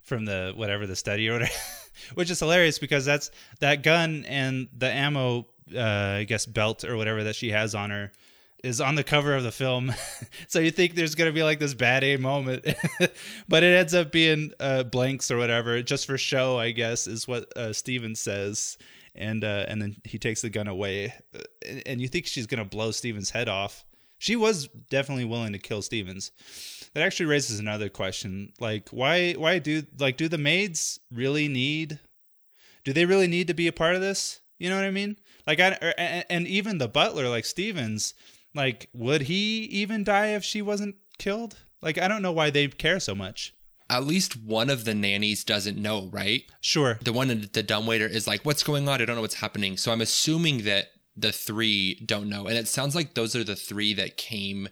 from 0.03 0.25
the 0.25 0.53
whatever 0.57 0.87
the 0.87 0.97
study 0.97 1.29
or 1.29 1.35
whatever, 1.35 1.53
which 2.15 2.31
is 2.31 2.39
hilarious 2.39 2.79
because 2.79 3.05
that's 3.05 3.31
that 3.61 3.83
gun 3.83 4.25
and 4.27 4.69
the 4.77 4.91
ammo, 4.91 5.47
uh, 5.75 5.81
I 6.19 6.25
guess 6.25 6.47
belt 6.47 6.85
or 6.85 6.97
whatever 6.97 7.25
that 7.25 7.37
she 7.37 7.51
has 7.51 7.75
on 7.75 7.91
her 7.91 8.13
is 8.63 8.81
on 8.81 8.95
the 8.95 9.05
cover 9.05 9.35
of 9.35 9.43
the 9.43 9.53
film. 9.53 9.93
so 10.49 10.61
you 10.61 10.71
think 10.71 10.95
there's 10.95 11.15
gonna 11.15 11.33
be 11.33 11.43
like 11.43 11.59
this 11.59 11.75
bad 11.75 12.05
A 12.05 12.17
moment, 12.17 12.65
but 13.49 13.63
it 13.63 13.75
ends 13.75 13.95
up 13.95 14.13
being 14.13 14.53
uh, 14.61 14.83
blanks 14.85 15.31
or 15.31 15.37
whatever, 15.37 15.83
just 15.83 16.07
for 16.07 16.19
show, 16.19 16.59
I 16.59 16.71
guess, 16.71 17.07
is 17.07 17.27
what 17.27 17.57
uh, 17.57 17.73
Steven 17.73 18.15
says. 18.15 18.79
And 19.21 19.45
uh, 19.45 19.67
and 19.69 19.83
then 19.83 19.97
he 20.05 20.19
takes 20.19 20.41
the 20.41 20.49
gun 20.49 20.67
away, 20.67 21.13
uh, 21.35 21.41
and 21.85 22.01
you 22.01 22.09
think 22.09 22.27
she's 22.27 22.47
gonna 22.47 22.65
blow 22.65 22.91
Steven's 22.91 23.31
head 23.31 23.49
off. 23.51 23.85
She 24.17 24.35
was 24.35 24.67
definitely 24.89 25.27
willing 25.27 25.53
to 25.53 25.59
kill 25.59 25.83
Stevens. 25.83 26.33
That 26.95 27.03
actually 27.05 27.27
raises 27.27 27.61
another 27.61 27.91
question: 27.91 28.55
like, 28.59 28.89
why 28.89 29.35
why 29.35 29.59
do 29.59 29.83
like 29.99 30.17
do 30.17 30.27
the 30.27 30.39
maids 30.39 31.01
really 31.13 31.49
need? 31.49 32.01
Do 32.83 32.95
they 32.95 33.05
really 33.05 33.27
need 33.27 33.47
to 33.49 33.55
be 33.55 33.67
a 33.67 33.73
part 33.73 33.95
of 33.95 34.01
this? 34.01 34.41
You 34.59 34.71
know 34.71 34.77
what 34.77 34.87
I 34.87 34.91
mean? 34.91 35.19
Like, 35.47 35.61
I 35.61 36.25
and 36.31 36.47
even 36.47 36.79
the 36.79 36.89
butler, 36.89 37.29
like 37.29 37.45
Stevens, 37.45 38.15
like, 38.55 38.89
would 38.95 39.23
he 39.23 39.65
even 39.65 40.03
die 40.03 40.29
if 40.29 40.45
she 40.45 40.63
wasn't 40.63 40.97
killed? 41.19 41.57
Like, 41.83 41.99
I 41.99 42.09
don't 42.09 42.23
know 42.23 42.33
why 42.33 42.49
they 42.51 42.69
care 42.69 43.01
so 43.01 43.15
much. 43.15 43.55
At 43.91 44.07
least 44.07 44.43
one 44.43 44.71
of 44.71 44.85
the 44.85 44.95
nannies 44.95 45.45
doesn't 45.45 45.77
know, 45.77 46.09
right? 46.13 46.45
Sure. 46.61 46.99
The 47.03 47.13
one 47.13 47.31
in 47.31 47.51
the 47.53 47.63
dumbwaiter 47.63 48.07
is 48.07 48.27
like, 48.27 48.45
"What's 48.45 48.63
going 48.63 48.89
on? 48.89 49.03
I 49.03 49.05
don't 49.05 49.17
know 49.17 49.23
what's 49.23 49.35
happening." 49.35 49.77
So 49.77 49.93
I'm 49.93 50.01
assuming 50.01 50.65
that 50.65 50.89
the 51.17 51.33
three 51.33 52.01
don't 52.07 52.29
know, 52.29 52.47
and 52.47 52.57
it 52.57 52.69
sounds 52.69 52.95
like 52.95 53.15
those 53.15 53.37
are 53.37 53.45
the 53.45 53.57
three 53.57 53.93
that 53.95 54.17
came 54.17 54.69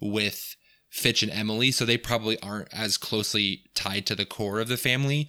with 0.00 0.56
Fitch 0.90 1.22
and 1.22 1.30
Emilie, 1.30 1.70
so 1.70 1.84
they 1.84 1.98
probably 1.98 2.40
aren't 2.40 2.72
as 2.72 2.96
closely 2.96 3.64
tied 3.74 4.06
to 4.06 4.14
the 4.14 4.26
core 4.26 4.58
of 4.58 4.68
the 4.68 4.76
family. 4.76 5.28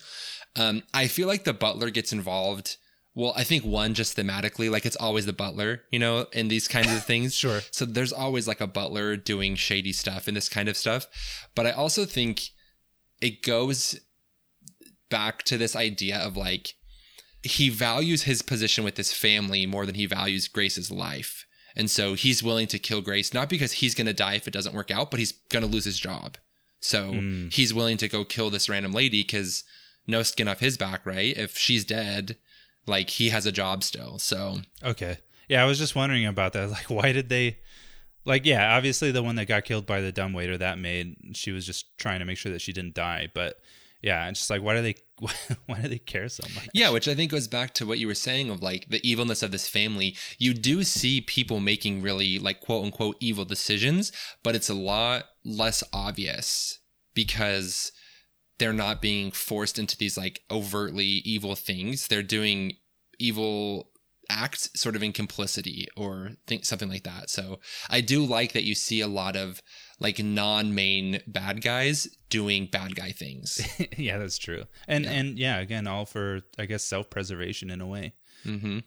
Um, 0.56 0.84
I 0.94 1.08
feel 1.08 1.28
like 1.28 1.44
the 1.44 1.54
butler 1.54 1.90
gets 1.90 2.14
involved 2.14 2.78
well, 3.16 3.34
I 3.36 3.44
think 3.44 3.64
one 3.64 3.94
just 3.94 4.18
thematically, 4.18 4.72
like 4.72 4.86
it's 4.86 4.96
always 4.96 5.26
the 5.26 5.34
butler, 5.34 5.84
you 5.92 6.00
know, 6.00 6.26
in 6.32 6.48
these 6.48 6.68
kinds 6.68 6.92
of 6.92 7.06
things. 7.06 7.36
sure. 7.36 7.62
So 7.72 7.86
there's 7.86 8.14
always 8.14 8.48
like 8.48 8.62
a 8.62 8.68
butler 8.68 9.16
doing 9.16 9.56
shady 9.56 9.94
stuff 9.94 10.28
and 10.28 10.36
this 10.36 10.50
kind 10.50 10.68
of 10.68 10.78
stuff. 10.78 11.08
But 11.56 11.68
I 11.68 11.72
also 11.72 12.06
think 12.06 12.50
it 13.22 13.42
goes 13.42 14.00
back 15.10 15.44
to 15.44 15.58
this 15.58 15.76
idea 15.76 16.18
of 16.18 16.36
like 16.36 16.76
he 17.44 17.70
values 17.70 18.24
his 18.24 18.42
position 18.42 18.84
with 18.84 18.96
this 18.96 19.14
family 19.14 19.66
more 19.66 19.86
than 19.86 19.96
he 19.96 20.06
values 20.06 20.48
Grace's 20.48 20.90
life. 20.90 21.46
And 21.76 21.90
so 21.90 22.14
he's 22.14 22.44
willing 22.44 22.68
to 22.68 22.80
kill 22.80 23.02
Grace, 23.02 23.34
not 23.34 23.50
because 23.50 23.74
he's 23.74 23.96
going 23.96 24.08
to 24.08 24.14
die 24.14 24.36
if 24.36 24.48
it 24.48 24.54
doesn't 24.54 24.76
work 24.76 24.92
out, 24.92 25.12
but 25.12 25.20
he's 25.20 25.34
going 25.50 25.64
to 25.64 25.70
lose 25.70 25.86
his 25.86 26.00
job. 26.00 26.38
So 26.80 27.12
mm. 27.12 27.52
he's 27.52 27.74
willing 27.74 27.98
to 27.98 28.08
go 28.08 28.24
kill 28.24 28.50
this 28.50 28.70
random 28.70 28.92
lady 28.92 29.24
because 29.24 29.64
no 30.06 30.22
skin 30.24 30.48
off 30.48 30.60
his 30.60 30.78
back, 30.78 31.06
right? 31.06 31.36
If 31.36 31.58
she's 31.58 31.86
dead, 31.86 32.38
like 32.86 33.10
he 33.10 33.30
has 33.30 33.46
a 33.46 33.52
job 33.52 33.84
still. 33.84 34.20
So 34.20 34.58
okay, 34.84 35.18
yeah, 35.48 35.64
I 35.64 35.66
was 35.66 35.80
just 35.80 35.96
wondering 35.96 36.26
about 36.26 36.54
that. 36.54 36.70
Like, 36.72 36.90
why 36.90 37.12
did 37.12 37.30
they? 37.30 37.60
Like, 38.26 38.46
yeah, 38.46 38.76
obviously 38.76 39.12
the 39.12 39.24
one 39.24 39.36
that 39.36 39.48
got 39.48 39.66
killed 39.66 39.86
by 39.86 40.02
the 40.02 40.12
dumb 40.12 40.34
waiter 40.34 40.58
that 40.58 40.80
made 40.80 41.16
she 41.34 41.52
was 41.52 41.66
just 41.66 41.98
trying 41.98 42.20
to 42.20 42.26
make 42.26 42.38
sure 42.38 42.52
that 42.52 42.62
she 42.62 42.74
didn't 42.74 42.94
die. 42.94 43.30
But 43.34 43.60
yeah, 44.02 44.28
it's 44.28 44.40
just 44.40 44.50
like 44.50 44.62
why 44.62 44.76
do 44.76 44.82
they 44.82 44.96
why 45.66 45.82
do 45.82 45.88
they 45.88 45.98
care 45.98 46.30
so 46.30 46.44
much? 46.56 46.70
Yeah, 46.74 46.90
which 46.90 47.08
I 47.08 47.16
think 47.16 47.32
goes 47.32 47.48
back 47.48 47.74
to 47.76 47.86
what 47.86 48.00
you 48.00 48.08
were 48.08 48.14
saying 48.14 48.50
of 48.50 48.62
like 48.62 48.90
the 48.90 49.08
evilness 49.10 49.42
of 49.42 49.52
this 49.52 49.68
family. 49.68 50.16
You 50.38 50.54
do 50.54 50.84
see 50.84 51.22
people 51.22 51.60
making 51.60 52.02
really 52.02 52.38
like 52.38 52.60
quote 52.60 52.86
unquote 52.86 53.16
evil 53.20 53.46
decisions, 53.46 54.12
but 54.44 54.56
it's 54.56 54.70
a 54.70 54.74
lot 54.74 55.26
less 55.46 55.84
obvious 55.94 56.80
because 57.14 57.94
they're 58.60 58.74
not 58.74 59.02
being 59.02 59.32
forced 59.32 59.80
into 59.80 59.98
these 59.98 60.18
like 60.18 60.42
overtly 60.52 61.06
evil 61.06 61.56
things. 61.56 62.08
They're 62.08 62.22
doing 62.24 62.74
evil 63.20 63.90
acts 64.34 64.70
sort 64.76 64.96
of 64.96 65.04
in 65.04 65.14
complicity 65.14 65.88
or 65.96 66.32
think 66.48 66.66
something 66.66 66.90
like 66.90 67.04
that. 67.04 67.30
So 67.30 67.60
I 67.90 68.02
do 68.02 68.26
like 68.26 68.54
that 68.54 68.64
you 68.64 68.76
see 68.76 69.02
a 69.02 69.08
lot 69.08 69.36
of 69.36 69.62
like 70.00 70.20
non-main 70.20 71.22
bad 71.28 71.62
guys 71.62 72.08
doing 72.30 72.68
bad 72.72 72.96
guy 72.96 73.12
things. 73.12 73.62
yeah, 73.98 74.18
that's 74.18 74.38
true. 74.38 74.64
And 74.88 75.06
yeah. 75.06 75.12
and 75.12 75.38
yeah, 75.38 75.60
again, 75.60 75.88
all 75.88 76.06
for 76.06 76.42
I 76.58 76.66
guess 76.66 76.84
self-preservation 76.84 77.70
in 77.70 77.82
a 77.82 77.88
way. 77.88 78.14
Mm-hmm. 78.46 78.80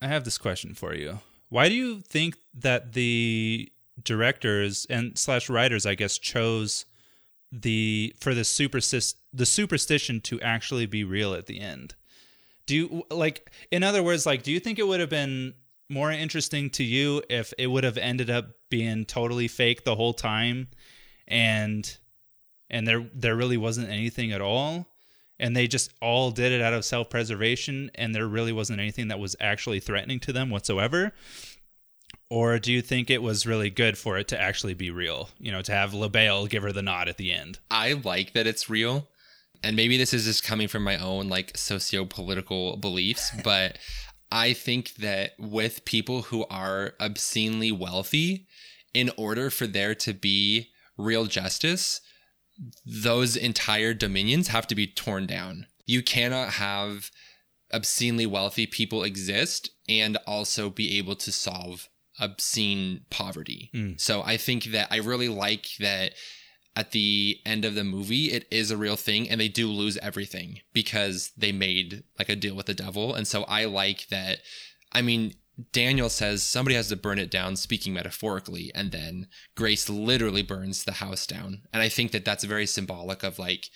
I 0.00 0.08
have 0.08 0.24
this 0.24 0.38
question 0.38 0.74
for 0.74 0.94
you. 0.94 1.20
Why 1.48 1.68
do 1.68 1.74
you 1.74 2.00
think 2.00 2.36
that 2.54 2.94
the 2.94 3.70
directors 4.02 4.86
and 4.90 5.16
slash 5.18 5.48
writers, 5.48 5.86
I 5.86 5.94
guess, 5.94 6.18
chose 6.18 6.84
the 7.52 8.14
for 8.18 8.34
the 8.34 8.42
superstis- 8.42 9.14
the 9.32 9.46
superstition 9.46 10.20
to 10.22 10.40
actually 10.40 10.86
be 10.86 11.04
real 11.04 11.34
at 11.34 11.46
the 11.46 11.60
end. 11.60 11.94
Do 12.66 12.74
you 12.74 13.02
like 13.10 13.50
in 13.70 13.82
other 13.82 14.02
words 14.02 14.26
like 14.26 14.42
do 14.42 14.52
you 14.52 14.60
think 14.60 14.78
it 14.78 14.86
would 14.86 15.00
have 15.00 15.10
been 15.10 15.54
more 15.90 16.10
interesting 16.10 16.70
to 16.70 16.84
you 16.84 17.22
if 17.28 17.52
it 17.58 17.66
would 17.66 17.84
have 17.84 17.98
ended 17.98 18.30
up 18.30 18.46
being 18.70 19.04
totally 19.04 19.48
fake 19.48 19.84
the 19.84 19.94
whole 19.94 20.14
time 20.14 20.68
and 21.28 21.98
and 22.70 22.86
there 22.86 23.06
there 23.14 23.36
really 23.36 23.58
wasn't 23.58 23.88
anything 23.88 24.32
at 24.32 24.40
all 24.40 24.86
and 25.38 25.54
they 25.54 25.66
just 25.66 25.92
all 26.00 26.30
did 26.30 26.52
it 26.52 26.62
out 26.62 26.72
of 26.72 26.84
self-preservation 26.84 27.90
and 27.96 28.14
there 28.14 28.26
really 28.26 28.52
wasn't 28.52 28.80
anything 28.80 29.08
that 29.08 29.18
was 29.18 29.36
actually 29.40 29.80
threatening 29.80 30.18
to 30.20 30.32
them 30.32 30.48
whatsoever 30.48 31.12
or 32.30 32.58
do 32.58 32.72
you 32.72 32.82
think 32.82 33.10
it 33.10 33.22
was 33.22 33.46
really 33.46 33.70
good 33.70 33.98
for 33.98 34.18
it 34.18 34.28
to 34.28 34.40
actually 34.40 34.74
be 34.74 34.90
real? 34.90 35.30
You 35.38 35.52
know, 35.52 35.62
to 35.62 35.72
have 35.72 35.94
Le 35.94 36.08
Bail 36.08 36.46
give 36.46 36.62
her 36.62 36.72
the 36.72 36.82
nod 36.82 37.08
at 37.08 37.16
the 37.16 37.32
end. 37.32 37.58
I 37.70 37.92
like 37.92 38.32
that 38.32 38.46
it's 38.46 38.70
real. 38.70 39.08
And 39.64 39.76
maybe 39.76 39.96
this 39.96 40.12
is 40.12 40.24
just 40.24 40.44
coming 40.44 40.68
from 40.68 40.84
my 40.84 40.96
own 40.98 41.28
like 41.28 41.56
socio-political 41.56 42.76
beliefs, 42.76 43.32
but 43.44 43.78
I 44.30 44.52
think 44.52 44.94
that 44.96 45.32
with 45.38 45.84
people 45.84 46.22
who 46.22 46.44
are 46.50 46.94
obscenely 47.00 47.72
wealthy, 47.72 48.46
in 48.92 49.10
order 49.16 49.50
for 49.50 49.66
there 49.66 49.94
to 49.96 50.14
be 50.14 50.70
real 50.96 51.26
justice, 51.26 52.00
those 52.86 53.36
entire 53.36 53.92
dominions 53.92 54.48
have 54.48 54.66
to 54.68 54.74
be 54.74 54.86
torn 54.86 55.26
down. 55.26 55.66
You 55.84 56.02
cannot 56.02 56.50
have 56.50 57.10
obscenely 57.72 58.24
wealthy 58.24 58.66
people 58.66 59.02
exist 59.02 59.70
and 59.88 60.16
also 60.26 60.70
be 60.70 60.96
able 60.96 61.16
to 61.16 61.32
solve 61.32 61.88
obscene 62.20 63.00
poverty. 63.10 63.70
Mm. 63.74 64.00
So 64.00 64.22
I 64.22 64.36
think 64.36 64.64
that 64.66 64.88
I 64.90 64.98
really 64.98 65.28
like 65.28 65.66
that 65.80 66.12
at 66.76 66.90
the 66.90 67.38
end 67.46 67.64
of 67.64 67.74
the 67.74 67.84
movie 67.84 68.32
it 68.32 68.46
is 68.50 68.70
a 68.70 68.76
real 68.76 68.96
thing 68.96 69.28
and 69.28 69.40
they 69.40 69.48
do 69.48 69.68
lose 69.68 69.96
everything 69.98 70.60
because 70.72 71.30
they 71.36 71.52
made 71.52 72.02
like 72.18 72.28
a 72.28 72.36
deal 72.36 72.54
with 72.54 72.66
the 72.66 72.74
devil. 72.74 73.14
And 73.14 73.26
so 73.26 73.44
I 73.44 73.64
like 73.64 74.08
that 74.08 74.38
I 74.92 75.02
mean 75.02 75.34
Daniel 75.72 76.08
says 76.08 76.42
somebody 76.42 76.74
has 76.74 76.88
to 76.88 76.96
burn 76.96 77.18
it 77.18 77.30
down 77.30 77.54
speaking 77.54 77.94
metaphorically 77.94 78.72
and 78.74 78.90
then 78.90 79.28
Grace 79.56 79.88
literally 79.88 80.42
burns 80.42 80.84
the 80.84 80.92
house 80.94 81.26
down. 81.26 81.62
And 81.72 81.80
I 81.80 81.88
think 81.88 82.10
that 82.10 82.24
that's 82.24 82.44
very 82.44 82.66
symbolic 82.66 83.22
of 83.22 83.38
like 83.38 83.70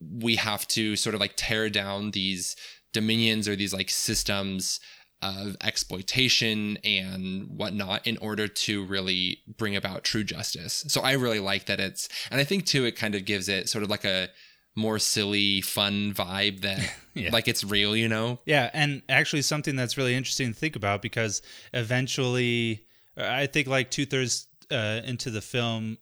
we 0.00 0.36
have 0.36 0.66
to 0.68 0.96
sort 0.96 1.14
of 1.14 1.20
like 1.20 1.34
tear 1.36 1.68
down 1.68 2.10
these 2.10 2.56
dominions 2.92 3.46
or 3.48 3.56
these 3.56 3.74
like 3.74 3.90
systems 3.90 4.80
of 5.22 5.56
exploitation 5.62 6.78
and 6.84 7.48
whatnot 7.48 8.06
in 8.06 8.16
order 8.18 8.46
to 8.46 8.84
really 8.84 9.38
bring 9.56 9.74
about 9.74 10.04
true 10.04 10.24
justice. 10.24 10.84
So 10.88 11.00
I 11.00 11.12
really 11.12 11.40
like 11.40 11.66
that 11.66 11.80
it's, 11.80 12.08
and 12.30 12.40
I 12.40 12.44
think 12.44 12.66
too, 12.66 12.84
it 12.84 12.92
kind 12.92 13.14
of 13.14 13.24
gives 13.24 13.48
it 13.48 13.68
sort 13.68 13.82
of 13.82 13.90
like 13.90 14.04
a 14.04 14.28
more 14.76 14.98
silly, 14.98 15.62
fun 15.62 16.12
vibe 16.12 16.60
that 16.60 16.78
yeah. 17.14 17.30
like 17.32 17.48
it's 17.48 17.64
real, 17.64 17.96
you 17.96 18.08
know? 18.08 18.40
Yeah. 18.44 18.70
And 18.74 19.02
actually, 19.08 19.42
something 19.42 19.74
that's 19.74 19.96
really 19.96 20.14
interesting 20.14 20.52
to 20.52 20.58
think 20.58 20.76
about 20.76 21.00
because 21.00 21.40
eventually, 21.72 22.84
I 23.16 23.46
think 23.46 23.68
like 23.68 23.90
two 23.90 24.04
thirds 24.04 24.46
uh, 24.70 25.00
into 25.04 25.30
the 25.30 25.40
film, 25.40 25.96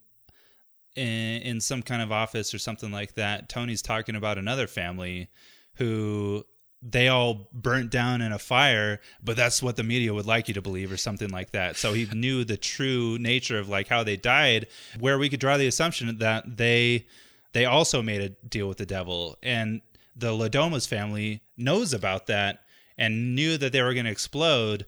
in, 0.97 1.43
in 1.43 1.61
some 1.61 1.83
kind 1.83 2.03
of 2.03 2.13
office 2.13 2.53
or 2.55 2.59
something 2.59 2.91
like 2.91 3.15
that, 3.15 3.49
Tony's 3.49 3.83
talking 3.83 4.17
about 4.17 4.39
another 4.39 4.67
family 4.67 5.29
who 5.77 6.45
they 6.87 7.09
all 7.09 7.49
burnt 7.53 7.91
down 7.91 8.21
in 8.21 8.31
a 8.31 8.39
fire, 8.39 9.01
but 9.23 9.37
that's 9.37 9.63
what 9.63 9.77
the 9.77 9.83
media 9.83 10.13
would 10.13 10.27
like 10.27 10.49
you 10.49 10.55
to 10.55 10.63
believe, 10.63 10.93
or 10.93 10.99
something 10.99 11.31
like 11.31 11.53
that. 11.53 11.77
So 11.77 11.95
he 11.95 12.05
knew 12.13 12.45
the 12.45 12.59
true 12.59 13.19
nature 13.19 13.59
of 13.59 13.69
like 13.69 13.89
how 13.89 14.05
they 14.05 14.17
died, 14.17 14.67
where 15.01 15.19
we 15.19 15.31
could 15.31 15.41
draw 15.41 15.57
the 15.57 15.67
assumption 15.67 16.19
that 16.19 16.57
they 16.57 17.07
they 17.53 17.65
also 17.65 18.03
made 18.03 18.21
a 18.21 18.29
deal 18.29 18.69
with 18.69 18.79
the 18.79 18.87
devil, 18.87 19.39
and 19.43 19.81
the 20.15 20.33
Le 20.33 20.51
Domas 20.51 20.87
family 20.87 21.41
knows 21.57 21.95
about 21.95 22.27
that 22.27 22.61
and 22.99 23.35
knew 23.35 23.57
that 23.57 23.73
they 23.73 23.83
were 23.83 23.95
going 23.95 24.05
to 24.05 24.13
explode. 24.13 24.87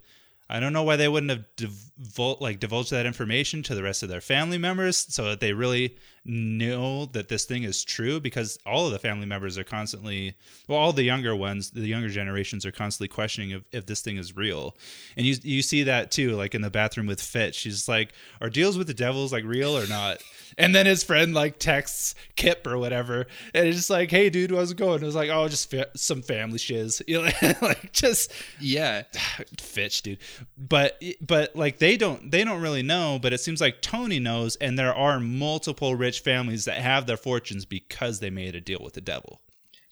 I 0.49 0.61
don't 0.61 0.73
know 0.73 0.83
why 0.83 0.97
they 0.97 1.09
wouldn't 1.09 1.31
have 1.31 1.45
divul- 1.57 2.41
like 2.41 2.61
divulged 2.61 2.91
that 2.91 3.07
information 3.07 3.63
to 3.65 3.75
the 3.75 3.83
rest 3.83 4.03
of 4.03 4.09
their 4.09 4.21
family 4.21 4.59
members 4.59 4.97
so 4.97 5.25
that 5.25 5.41
they 5.41 5.53
really 5.53 5.97
know 6.27 7.07
that 7.07 7.29
this 7.29 7.45
thing 7.45 7.63
is 7.63 7.85
true 7.85 8.19
because 8.19 8.59
all 8.67 8.87
of 8.87 8.93
the 8.93 8.99
family 8.99 9.27
members 9.27 9.57
are 9.57 9.65
constantly 9.65 10.35
well 10.67 10.79
all 10.79 10.93
the 10.93 11.03
younger 11.03 11.37
ones 11.37 11.71
the 11.71 11.87
younger 11.87 12.09
generations 12.09 12.67
are 12.67 12.73
constantly 12.73 13.09
questioning 13.09 13.51
if, 13.51 13.63
if 13.73 13.87
this 13.87 14.01
thing 14.01 14.17
is 14.17 14.37
real. 14.37 14.77
And 15.17 15.25
you 15.25 15.37
you 15.43 15.63
see 15.63 15.85
that 15.85 16.11
too 16.11 16.33
like 16.33 16.55
in 16.55 16.63
the 16.63 16.71
bathroom 16.71 17.07
with 17.07 17.21
Fitch. 17.21 17.55
She's 17.55 17.89
like 17.89 18.13
are 18.41 18.51
deals 18.51 18.77
with 18.77 18.89
the 18.89 18.95
devils 18.95 19.33
like 19.33 19.45
real 19.45 19.77
or 19.77 19.87
not? 19.87 20.23
And 20.59 20.75
then 20.75 20.87
his 20.87 21.05
friend 21.05 21.33
like 21.35 21.59
texts 21.59 22.15
Kip 22.35 22.67
or 22.67 22.77
whatever. 22.79 23.27
And 23.55 23.69
it's 23.69 23.77
just 23.77 23.91
like 23.91 24.11
hey 24.11 24.29
dude 24.29 24.51
how's 24.51 24.73
it 24.73 24.77
going? 24.77 25.03
It 25.03 25.07
was 25.07 25.15
like 25.15 25.31
oh 25.31 25.49
just 25.49 25.71
fa- 25.71 25.91
some 25.95 26.23
family 26.23 26.59
shiz. 26.59 27.03
You 27.07 27.23
know 27.23 27.31
like 27.63 27.93
just 27.93 28.33
yeah. 28.61 29.03
Fitch 29.61 30.03
dude. 30.03 30.19
But 30.59 31.01
but 31.21 31.55
like 31.55 31.79
they 31.79 31.97
don't 31.97 32.31
they 32.31 32.43
don't 32.43 32.61
really 32.61 32.83
know 32.83 33.19
but 33.23 33.33
it 33.33 33.39
seems 33.39 33.61
like 33.61 33.81
Tony 33.81 34.19
knows 34.19 34.57
and 34.57 34.77
there 34.77 34.95
are 34.95 35.21
multiple 35.21 35.95
rich 35.95 36.16
families 36.21 36.65
that 36.65 36.79
have 36.79 37.07
their 37.07 37.17
fortunes 37.17 37.65
because 37.65 38.21
they 38.21 38.31
made 38.31 38.55
a 38.55 38.61
deal 38.61 38.81
with 38.83 38.95
the 38.95 39.01
devil. 39.01 39.41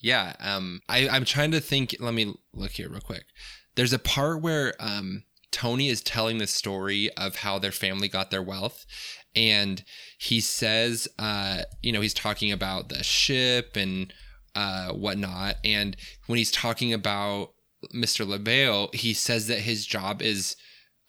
Yeah. 0.01 0.35
Um, 0.41 0.81
I, 0.89 1.09
I'm 1.09 1.25
trying 1.25 1.51
to 1.53 1.61
think. 1.61 1.97
Let 1.99 2.15
me 2.15 2.35
look 2.53 2.73
here 2.73 2.89
real 2.89 3.01
quick. 3.01 3.25
There's 3.75 3.93
a 3.93 3.99
part 3.99 4.43
where 4.43 4.75
um, 4.79 5.25
Tony 5.51 5.89
is 5.89 6.03
telling 6.03 6.39
the 6.39 6.47
story 6.47 7.11
of 7.17 7.37
how 7.37 7.59
their 7.59 7.73
family 7.73 8.09
got 8.09 8.31
their 8.31 8.43
wealth. 8.43 8.85
And 9.37 9.83
he 10.19 10.41
says, 10.41 11.09
uh, 11.19 11.63
you 11.83 11.93
know, 11.93 12.01
he's 12.01 12.15
talking 12.15 12.53
about 12.53 12.89
the 12.89 13.03
ship 13.03 13.77
and 13.77 14.13
uh, 14.55 14.91
whatnot. 14.91 15.57
And 15.65 15.97
when 16.27 16.39
he's 16.39 16.51
talking 16.51 16.93
about 16.93 17.55
Mr. 17.95 18.27
Le 18.27 18.39
Bail, 18.39 18.91
he 18.93 19.15
says 19.15 19.47
that 19.47 19.61
his 19.61 19.87
job 19.87 20.23
is 20.23 20.57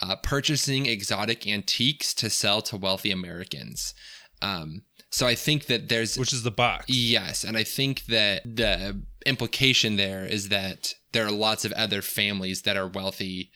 uh, 0.01 0.15
purchasing 0.17 0.85
exotic 0.85 1.47
antiques 1.47 2.13
to 2.15 2.29
sell 2.29 2.61
to 2.63 2.77
wealthy 2.77 3.11
Americans. 3.11 3.93
Um, 4.41 4.83
so 5.15 5.25
I 5.25 5.33
think 5.33 5.67
that 5.67 5.87
there's 5.87 6.17
which 6.17 6.33
is 6.33 6.43
the 6.43 6.51
box. 6.51 6.87
Yes, 6.89 7.45
and 7.45 7.55
I 7.55 7.63
think 7.63 8.07
that 8.07 8.43
the 8.43 9.01
implication 9.25 9.95
there 9.95 10.25
is 10.25 10.49
that 10.49 10.93
there 11.13 11.25
are 11.25 11.31
lots 11.31 11.63
of 11.63 11.71
other 11.71 12.01
families 12.01 12.63
that 12.63 12.75
are 12.75 12.89
wealthy 12.89 13.49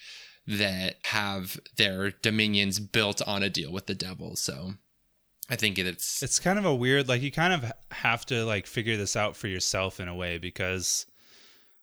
that 0.47 0.95
have 1.03 1.59
their 1.75 2.11
dominions 2.11 2.79
built 2.79 3.21
on 3.27 3.43
a 3.43 3.49
deal 3.49 3.73
with 3.73 3.87
the 3.87 3.93
devil. 3.93 4.37
So 4.37 4.75
I 5.49 5.57
think 5.57 5.77
it's 5.77 6.23
it's 6.23 6.39
kind 6.39 6.57
of 6.59 6.63
a 6.63 6.73
weird 6.73 7.09
like 7.09 7.21
you 7.21 7.29
kind 7.29 7.51
of 7.51 7.69
have 7.91 8.25
to 8.27 8.45
like 8.45 8.65
figure 8.65 8.95
this 8.95 9.17
out 9.17 9.35
for 9.35 9.49
yourself 9.49 9.99
in 9.99 10.07
a 10.07 10.15
way 10.15 10.37
because 10.37 11.07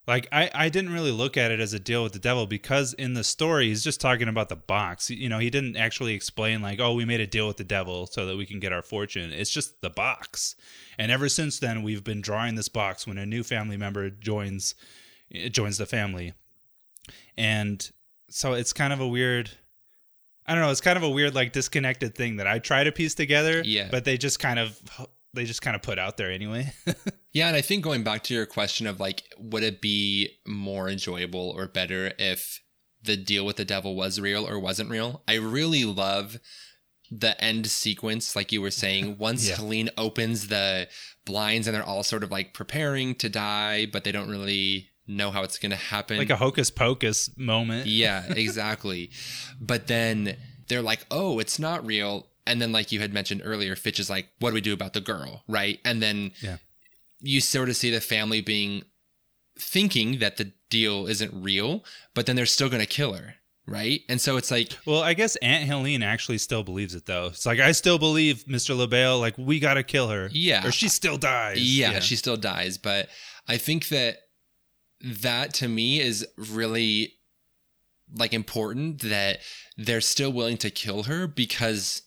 like 0.07 0.29
I, 0.31 0.51
I 0.55 0.69
didn't 0.69 0.93
really 0.93 1.11
look 1.11 1.37
at 1.37 1.51
it 1.51 1.59
as 1.59 1.73
a 1.73 1.81
deal 1.81 2.03
with 2.03 2.13
the 2.13 2.19
devil 2.19 2.47
because 2.47 2.93
in 2.95 3.15
the 3.15 3.25
story 3.25 3.69
he's 3.69 3.83
just 3.83 4.01
talking 4.01 4.29
about 4.29 4.49
the 4.49 4.57
box. 4.57 5.11
You 5.11 5.29
know 5.29 5.39
he 5.39 5.51
didn't 5.51 5.77
actually 5.77 6.15
explain 6.15 6.63
like 6.63 6.81
oh 6.81 6.95
we 6.95 7.05
made 7.05 7.21
a 7.21 7.27
deal 7.27 7.47
with 7.47 7.57
the 7.57 7.65
devil 7.65 8.07
so 8.07 8.27
that 8.27 8.37
we 8.37 8.47
can 8.47 8.61
get 8.61 8.73
our 8.73 8.83
fortune. 8.83 9.33
It's 9.33 9.51
just 9.51 9.81
the 9.81 9.91
box. 9.91 10.57
And 10.99 11.11
ever 11.11 11.29
since 11.29 11.59
then 11.59 11.83
we've 11.83 12.05
been 12.05 12.21
drawing 12.21 12.55
this 12.55 12.69
box 12.69 13.07
when 13.07 13.19
a 13.19 13.27
new 13.27 13.43
family 13.43 13.77
member 13.77 14.11
joins 14.11 14.75
eh, 15.35 15.49
joins 15.49 15.79
the 15.79 15.87
family. 15.87 16.33
And 17.37 17.89
so 18.31 18.55
it's 18.55 18.73
kind 18.73 18.93
of 18.93 19.01
a 19.01 19.07
weird 19.07 19.51
i 20.47 20.53
don't 20.53 20.63
know 20.63 20.71
it's 20.71 20.81
kind 20.81 20.97
of 20.97 21.03
a 21.03 21.09
weird 21.09 21.35
like 21.35 21.53
disconnected 21.53 22.15
thing 22.15 22.37
that 22.37 22.47
i 22.47 22.59
try 22.59 22.83
to 22.83 22.91
piece 22.91 23.15
together 23.15 23.63
yeah. 23.65 23.89
but 23.91 24.05
they 24.05 24.17
just 24.17 24.39
kind 24.39 24.59
of 24.59 24.81
they 25.37 25.45
just 25.45 25.63
kind 25.63 25.77
of 25.77 25.83
put 25.83 25.99
out 25.99 26.17
there 26.17 26.33
anyway. 26.33 26.73
yeah, 27.37 27.49
and 27.49 27.57
I 27.57 27.61
think 27.61 27.85
going 27.85 28.03
back 28.03 28.23
to 28.25 28.35
your 28.35 28.47
question 28.47 28.87
of 28.87 28.99
like, 28.99 29.23
would 29.39 29.63
it 29.63 29.83
be 29.83 30.39
more 30.47 30.89
enjoyable 30.89 31.53
or 31.55 31.69
better 31.69 32.13
if 32.19 32.63
the 33.03 33.15
deal 33.15 33.45
with 33.45 33.57
the 33.57 33.65
devil 33.67 33.95
was 33.95 34.19
real 34.19 34.49
or 34.49 34.59
wasn't 34.59 34.89
real? 34.89 35.23
I 35.29 35.35
really 35.35 35.85
love 35.85 36.39
the 37.11 37.39
end 37.39 37.67
sequence, 37.67 38.35
like 38.35 38.53
you 38.53 38.63
were 38.63 38.71
saying. 38.71 39.19
Once 39.19 39.47
yeah. 39.47 39.57
Helene 39.57 39.91
opens 39.99 40.49
the 40.49 40.89
blinds 41.27 41.67
and 41.67 41.77
they're 41.77 41.85
all 41.85 42.03
sort 42.03 42.25
of 42.25 42.31
like 42.31 42.55
preparing 42.55 43.15
to 43.17 43.29
die, 43.29 43.85
but 43.85 44.03
they 44.03 44.13
don't 44.13 44.31
really 44.31 44.89
know 45.07 45.31
how 45.31 45.43
it's 45.43 45.59
going 45.59 45.73
to 45.73 45.77
happen. 45.77 46.17
Like 46.17 46.31
a 46.31 46.37
hocus 46.37 46.71
pocus 46.71 47.29
moment. 47.37 47.87
yeah, 47.87 48.25
exactly. 48.31 49.11
but 49.61 49.89
then 49.89 50.39
they're 50.69 50.81
like, 50.81 51.05
oh, 51.11 51.39
it's 51.39 51.59
not 51.59 51.85
real 51.85 52.29
and 52.47 52.63
then, 52.63 52.73
like 52.73 52.93
you 52.93 53.01
had 53.01 53.13
mentioned 53.13 53.43
earlier, 53.45 53.75
Fitch 53.75 53.99
is 53.99 54.09
like, 54.09 54.29
what 54.39 54.51
do 54.51 54.55
we 54.55 54.61
do 54.61 54.73
about 54.73 54.93
the 54.93 55.01
girl? 55.01 55.43
Right. 55.49 55.81
And 55.85 56.01
then 56.01 56.31
yeah. 56.41 56.59
You 57.21 57.41
sort 57.41 57.69
of 57.69 57.77
see 57.77 57.91
the 57.91 58.01
family 58.01 58.41
being 58.41 58.85
thinking 59.59 60.19
that 60.19 60.37
the 60.37 60.53
deal 60.69 61.07
isn't 61.07 61.33
real, 61.35 61.85
but 62.15 62.27
then 62.27 62.37
they're 62.37 62.47
still 62.47 62.69
going 62.69 62.81
to 62.81 62.87
kill 62.87 63.15
her. 63.15 63.37
Right. 63.67 64.03
And 64.09 64.21
so 64.21 64.37
it's 64.37 64.51
like, 64.51 64.79
well, 64.87 65.03
I 65.03 65.15
guess 65.15 65.35
Aunt 65.37 65.65
Helene 65.65 66.03
actually 66.03 66.39
still 66.39 66.63
believes 66.63 66.95
it 66.95 67.07
though. 67.07 67.27
It's 67.27 67.47
like, 67.47 67.59
I 67.59 67.73
still 67.73 67.99
believe 67.99 68.45
Mr. 68.45 68.77
Le 68.77 68.87
Bail, 68.87 69.19
like, 69.19 69.37
we 69.37 69.59
got 69.59 69.75
to 69.75 69.83
kill 69.83 70.09
her. 70.09 70.29
Yeah. 70.31 70.65
Or 70.65 70.71
she 70.71 70.89
still 70.89 71.17
dies. 71.17 71.59
Yeah, 71.61 71.93
yeah. 71.93 72.01
She 72.01 72.15
still 72.15 72.37
dies. 72.37 72.79
But 72.79 73.09
I 73.49 73.57
think 73.57 73.89
that 73.89 74.19
that 75.03 75.53
to 75.55 75.69
me 75.69 76.01
is 76.01 76.27
really 76.37 77.15
like 78.15 78.33
important 78.33 79.01
that 79.03 79.41
they're 79.77 80.01
still 80.01 80.33
willing 80.33 80.57
to 80.59 80.71
kill 80.71 81.05
her 81.05 81.27
because 81.27 82.03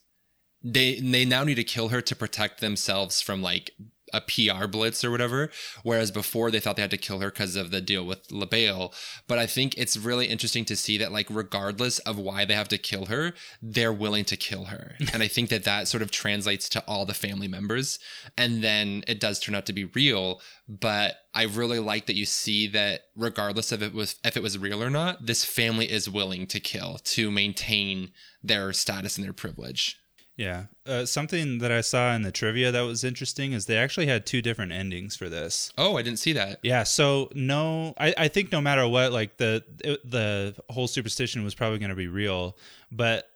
they 0.62 0.98
they 1.00 1.24
now 1.24 1.44
need 1.44 1.54
to 1.54 1.64
kill 1.64 1.88
her 1.88 2.00
to 2.00 2.16
protect 2.16 2.60
themselves 2.60 3.20
from 3.20 3.42
like 3.42 3.70
a 4.12 4.20
PR 4.20 4.66
blitz 4.66 5.04
or 5.04 5.10
whatever. 5.10 5.50
Whereas 5.82 6.10
before 6.10 6.50
they 6.50 6.60
thought 6.60 6.76
they 6.76 6.82
had 6.82 6.90
to 6.90 6.96
kill 6.96 7.20
her 7.20 7.30
because 7.30 7.56
of 7.56 7.70
the 7.70 7.80
deal 7.80 8.04
with 8.04 8.30
Le 8.30 8.46
Bail. 8.46 8.92
But 9.26 9.38
I 9.38 9.46
think 9.46 9.76
it's 9.76 9.96
really 9.96 10.26
interesting 10.26 10.64
to 10.66 10.76
see 10.76 10.98
that, 10.98 11.12
like, 11.12 11.26
regardless 11.30 11.98
of 12.00 12.18
why 12.18 12.44
they 12.44 12.54
have 12.54 12.68
to 12.68 12.78
kill 12.78 13.06
her, 13.06 13.32
they're 13.62 13.92
willing 13.92 14.24
to 14.26 14.36
kill 14.36 14.66
her. 14.66 14.96
and 15.12 15.22
I 15.22 15.28
think 15.28 15.50
that 15.50 15.64
that 15.64 15.88
sort 15.88 16.02
of 16.02 16.10
translates 16.10 16.68
to 16.70 16.84
all 16.86 17.04
the 17.04 17.14
family 17.14 17.48
members. 17.48 17.98
And 18.36 18.62
then 18.62 19.04
it 19.06 19.20
does 19.20 19.38
turn 19.38 19.54
out 19.54 19.66
to 19.66 19.72
be 19.72 19.84
real. 19.84 20.40
But 20.68 21.16
I 21.34 21.44
really 21.44 21.78
like 21.78 22.06
that 22.06 22.16
you 22.16 22.26
see 22.26 22.66
that 22.68 23.02
regardless 23.16 23.72
of 23.72 23.82
it 23.82 23.92
was 23.92 24.16
if 24.24 24.36
it 24.36 24.42
was 24.42 24.58
real 24.58 24.82
or 24.82 24.90
not, 24.90 25.26
this 25.26 25.44
family 25.44 25.90
is 25.90 26.08
willing 26.08 26.46
to 26.48 26.60
kill 26.60 26.98
to 27.04 27.30
maintain 27.30 28.12
their 28.42 28.72
status 28.72 29.16
and 29.16 29.24
their 29.24 29.32
privilege. 29.32 29.98
Yeah. 30.36 30.66
Uh, 30.86 31.04
something 31.04 31.58
that 31.58 31.70
I 31.70 31.82
saw 31.82 32.14
in 32.14 32.22
the 32.22 32.32
trivia 32.32 32.72
that 32.72 32.80
was 32.80 33.04
interesting 33.04 33.52
is 33.52 33.66
they 33.66 33.76
actually 33.76 34.06
had 34.06 34.24
two 34.24 34.40
different 34.40 34.72
endings 34.72 35.14
for 35.14 35.28
this. 35.28 35.70
Oh, 35.76 35.98
I 35.98 36.02
didn't 36.02 36.18
see 36.18 36.32
that. 36.32 36.60
Yeah. 36.62 36.84
So 36.84 37.30
no, 37.34 37.92
I, 37.98 38.14
I 38.16 38.28
think 38.28 38.50
no 38.50 38.60
matter 38.60 38.88
what, 38.88 39.12
like 39.12 39.36
the 39.36 39.62
it, 39.84 40.10
the 40.10 40.56
whole 40.70 40.86
superstition 40.86 41.44
was 41.44 41.54
probably 41.54 41.78
going 41.78 41.90
to 41.90 41.96
be 41.96 42.08
real, 42.08 42.56
but 42.90 43.28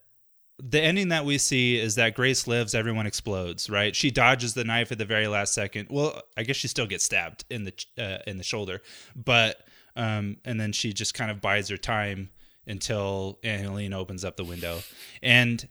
the 0.62 0.80
ending 0.80 1.08
that 1.08 1.24
we 1.24 1.36
see 1.36 1.78
is 1.78 1.96
that 1.96 2.14
Grace 2.14 2.46
lives, 2.46 2.74
everyone 2.74 3.06
explodes, 3.06 3.68
right? 3.68 3.94
She 3.94 4.10
dodges 4.10 4.54
the 4.54 4.64
knife 4.64 4.92
at 4.92 4.98
the 4.98 5.04
very 5.04 5.26
last 5.26 5.52
second. 5.52 5.88
Well, 5.90 6.22
I 6.36 6.44
guess 6.44 6.56
she 6.56 6.68
still 6.68 6.86
gets 6.86 7.04
stabbed 7.04 7.44
in 7.50 7.64
the 7.64 7.74
uh, 7.98 8.18
in 8.26 8.38
the 8.38 8.44
shoulder, 8.44 8.80
but 9.16 9.58
um, 9.96 10.38
and 10.44 10.60
then 10.60 10.72
she 10.72 10.92
just 10.92 11.12
kind 11.12 11.30
of 11.30 11.40
bides 11.40 11.68
her 11.68 11.76
time 11.76 12.30
until 12.66 13.38
Aunt 13.44 13.62
Helene 13.62 13.92
opens 13.92 14.24
up 14.24 14.36
the 14.36 14.44
window, 14.44 14.80
and 15.22 15.68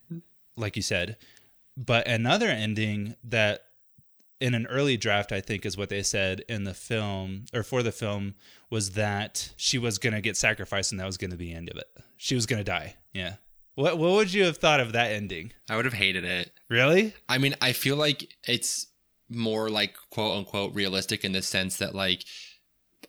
like 0.55 0.75
you 0.75 0.81
said. 0.81 1.17
But 1.75 2.07
another 2.07 2.47
ending 2.47 3.15
that 3.23 3.65
in 4.39 4.53
an 4.53 4.67
early 4.67 4.97
draft, 4.97 5.31
I 5.31 5.41
think 5.41 5.65
is 5.65 5.77
what 5.77 5.89
they 5.89 6.03
said 6.03 6.43
in 6.49 6.65
the 6.65 6.73
film 6.73 7.45
or 7.53 7.63
for 7.63 7.81
the 7.81 7.91
film 7.91 8.35
was 8.69 8.91
that 8.91 9.51
she 9.55 9.77
was 9.77 9.97
going 9.97 10.13
to 10.13 10.21
get 10.21 10.35
sacrificed 10.35 10.91
and 10.91 10.99
that 10.99 11.05
was 11.05 11.17
going 11.17 11.31
to 11.31 11.37
be 11.37 11.51
the 11.51 11.55
end 11.55 11.69
of 11.69 11.77
it. 11.77 11.87
She 12.17 12.35
was 12.35 12.45
going 12.45 12.59
to 12.59 12.63
die. 12.63 12.95
Yeah. 13.13 13.35
What 13.75 13.97
what 13.97 14.11
would 14.11 14.33
you 14.33 14.43
have 14.43 14.57
thought 14.57 14.79
of 14.79 14.91
that 14.91 15.11
ending? 15.11 15.53
I 15.69 15.75
would 15.75 15.85
have 15.85 15.93
hated 15.93 16.25
it. 16.25 16.51
Really? 16.69 17.13
I 17.27 17.37
mean, 17.39 17.55
I 17.61 17.73
feel 17.73 17.95
like 17.95 18.35
it's 18.47 18.87
more 19.29 19.69
like 19.69 19.95
quote 20.11 20.37
unquote 20.37 20.75
realistic 20.75 21.23
in 21.23 21.31
the 21.31 21.41
sense 21.41 21.77
that 21.77 21.95
like 21.95 22.23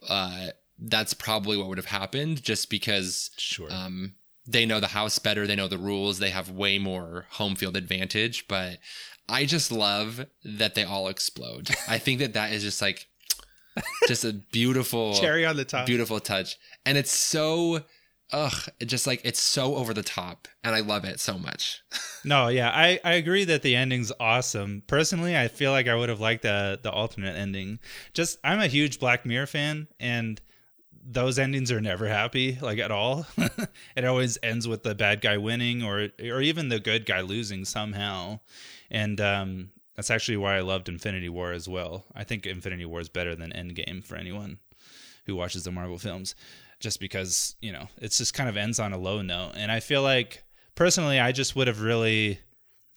uh 0.08 0.46
that's 0.78 1.12
probably 1.14 1.56
what 1.56 1.68
would 1.68 1.78
have 1.78 1.86
happened 1.86 2.42
just 2.42 2.70
because 2.70 3.30
sure. 3.36 3.70
um 3.70 4.14
they 4.46 4.66
know 4.66 4.80
the 4.80 4.88
house 4.88 5.18
better, 5.18 5.46
they 5.46 5.56
know 5.56 5.68
the 5.68 5.78
rules, 5.78 6.18
they 6.18 6.30
have 6.30 6.50
way 6.50 6.78
more 6.78 7.26
home 7.30 7.54
field 7.54 7.76
advantage. 7.76 8.46
But 8.48 8.78
I 9.28 9.46
just 9.46 9.72
love 9.72 10.26
that 10.44 10.74
they 10.74 10.84
all 10.84 11.08
explode. 11.08 11.70
I 11.88 11.98
think 11.98 12.20
that 12.20 12.34
that 12.34 12.52
is 12.52 12.62
just 12.62 12.82
like 12.82 13.06
just 14.06 14.24
a 14.24 14.32
beautiful 14.32 15.14
cherry 15.20 15.44
on 15.44 15.56
the 15.56 15.64
top, 15.64 15.86
beautiful 15.86 16.20
touch, 16.20 16.56
and 16.84 16.98
it's 16.98 17.12
so. 17.12 17.82
Ugh, 18.32 18.68
it 18.80 18.86
just 18.86 19.06
like 19.06 19.20
it's 19.22 19.38
so 19.38 19.76
over 19.76 19.92
the 19.94 20.02
top, 20.02 20.48
and 20.64 20.74
I 20.74 20.80
love 20.80 21.04
it 21.04 21.20
so 21.20 21.38
much. 21.38 21.82
no, 22.24 22.48
yeah, 22.48 22.70
I, 22.70 22.98
I 23.04 23.12
agree 23.12 23.44
that 23.44 23.62
the 23.62 23.76
ending's 23.76 24.10
awesome. 24.18 24.82
Personally, 24.86 25.36
I 25.36 25.46
feel 25.46 25.70
like 25.72 25.86
I 25.86 25.94
would 25.94 26.08
have 26.08 26.20
liked 26.20 26.42
the 26.42 26.80
the 26.82 26.90
alternate 26.90 27.36
ending. 27.36 27.78
Just 28.12 28.38
I'm 28.42 28.60
a 28.60 28.66
huge 28.66 28.98
Black 28.98 29.26
Mirror 29.26 29.46
fan, 29.46 29.88
and 30.00 30.40
those 31.06 31.38
endings 31.38 31.70
are 31.70 31.80
never 31.80 32.08
happy 32.08 32.58
like 32.62 32.78
at 32.78 32.90
all 32.90 33.26
it 33.96 34.04
always 34.04 34.38
ends 34.42 34.66
with 34.66 34.82
the 34.82 34.94
bad 34.94 35.20
guy 35.20 35.36
winning 35.36 35.82
or 35.82 36.08
or 36.20 36.40
even 36.40 36.68
the 36.68 36.80
good 36.80 37.04
guy 37.04 37.20
losing 37.20 37.64
somehow 37.64 38.38
and 38.90 39.20
um, 39.20 39.70
that's 39.96 40.10
actually 40.10 40.36
why 40.36 40.56
i 40.56 40.60
loved 40.60 40.88
infinity 40.88 41.28
war 41.28 41.52
as 41.52 41.68
well 41.68 42.04
i 42.14 42.24
think 42.24 42.46
infinity 42.46 42.84
war 42.84 43.00
is 43.00 43.08
better 43.08 43.34
than 43.34 43.50
endgame 43.50 44.02
for 44.02 44.16
anyone 44.16 44.58
who 45.26 45.36
watches 45.36 45.64
the 45.64 45.70
marvel 45.70 45.98
films 45.98 46.34
just 46.84 47.00
because 47.00 47.56
you 47.60 47.72
know 47.72 47.88
it's 48.00 48.18
just 48.18 48.34
kind 48.34 48.48
of 48.48 48.56
ends 48.56 48.78
on 48.78 48.92
a 48.92 48.98
low 48.98 49.22
note. 49.22 49.52
And 49.56 49.72
I 49.72 49.80
feel 49.80 50.02
like 50.02 50.44
personally, 50.76 51.18
I 51.18 51.32
just 51.32 51.56
would 51.56 51.66
have 51.66 51.80
really. 51.80 52.38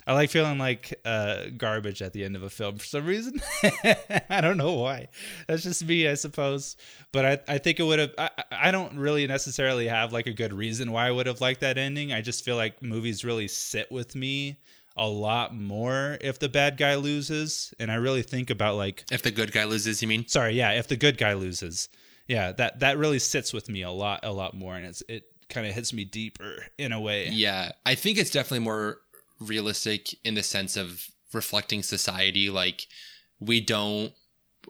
I 0.08 0.14
like 0.14 0.30
feeling 0.30 0.58
like 0.58 1.00
uh, 1.04 1.48
garbage 1.58 2.02
at 2.02 2.14
the 2.14 2.24
end 2.24 2.38
of 2.38 2.44
a 2.44 2.50
film 2.50 2.78
for 2.78 2.86
some 2.86 3.06
reason. 3.06 3.42
I 4.30 4.40
don't 4.42 4.58
know 4.58 4.74
why. 4.74 5.10
That's 5.48 5.64
just 5.64 5.86
me, 5.86 6.08
I 6.08 6.14
suppose. 6.14 6.78
But 7.12 7.26
I, 7.26 7.56
I 7.56 7.58
think 7.58 7.82
it 7.82 7.84
would 7.84 8.00
have. 8.00 8.12
I, 8.18 8.30
I 8.52 8.72
don't 8.72 8.98
really 8.98 9.28
necessarily 9.28 9.88
have 9.88 10.14
like 10.14 10.26
a 10.26 10.34
good 10.34 10.54
reason 10.54 10.94
why 10.94 11.08
I 11.08 11.12
would 11.12 11.28
have 11.28 11.42
liked 11.42 11.60
that 11.60 11.78
ending. 11.78 12.14
I 12.14 12.22
just 12.22 12.46
feel 12.46 12.56
like 12.56 12.82
movies 12.82 13.26
really 13.26 13.50
sit 13.50 13.92
with 13.92 14.16
me 14.16 14.60
a 14.96 15.08
lot 15.08 15.54
more 15.54 16.18
if 16.22 16.40
the 16.40 16.50
bad 16.50 16.78
guy 16.78 16.96
loses, 16.96 17.74
and 17.78 17.92
I 17.92 17.96
really 17.96 18.24
think 18.24 18.50
about 18.50 18.78
like 18.78 19.04
If 19.12 19.22
the 19.22 19.32
good 19.32 19.52
guy 19.52 19.66
loses, 19.66 20.02
you 20.02 20.08
mean? 20.08 20.28
sorry, 20.28 20.54
yeah, 20.54 20.72
if 20.72 20.88
the 20.88 20.96
good 20.96 21.18
guy 21.18 21.34
loses, 21.34 21.90
yeah, 22.28 22.52
that 22.54 22.80
that 22.80 22.98
really 22.98 23.20
sits 23.20 23.54
with 23.54 23.70
me 23.70 23.84
a 23.84 23.92
lot, 23.92 24.22
a 24.24 24.32
lot 24.32 24.54
more, 24.54 24.76
and 24.76 24.86
it's 24.86 25.04
it 25.08 25.26
kind 25.50 25.68
of 25.68 25.74
hits 25.74 25.94
me 25.94 26.04
deeper 26.04 26.66
in 26.78 26.92
a 26.92 27.00
way. 27.00 27.30
Yeah, 27.30 27.72
I 27.86 27.96
think 27.96 28.18
it's 28.18 28.32
definitely 28.32 28.66
more 28.66 28.98
realistic 29.40 30.16
in 30.24 30.36
the 30.36 30.44
sense 30.44 30.78
of 30.78 31.08
reflecting 31.34 31.84
society. 31.84 32.50
Like 32.50 32.88
we 33.40 33.62
don't 33.62 34.14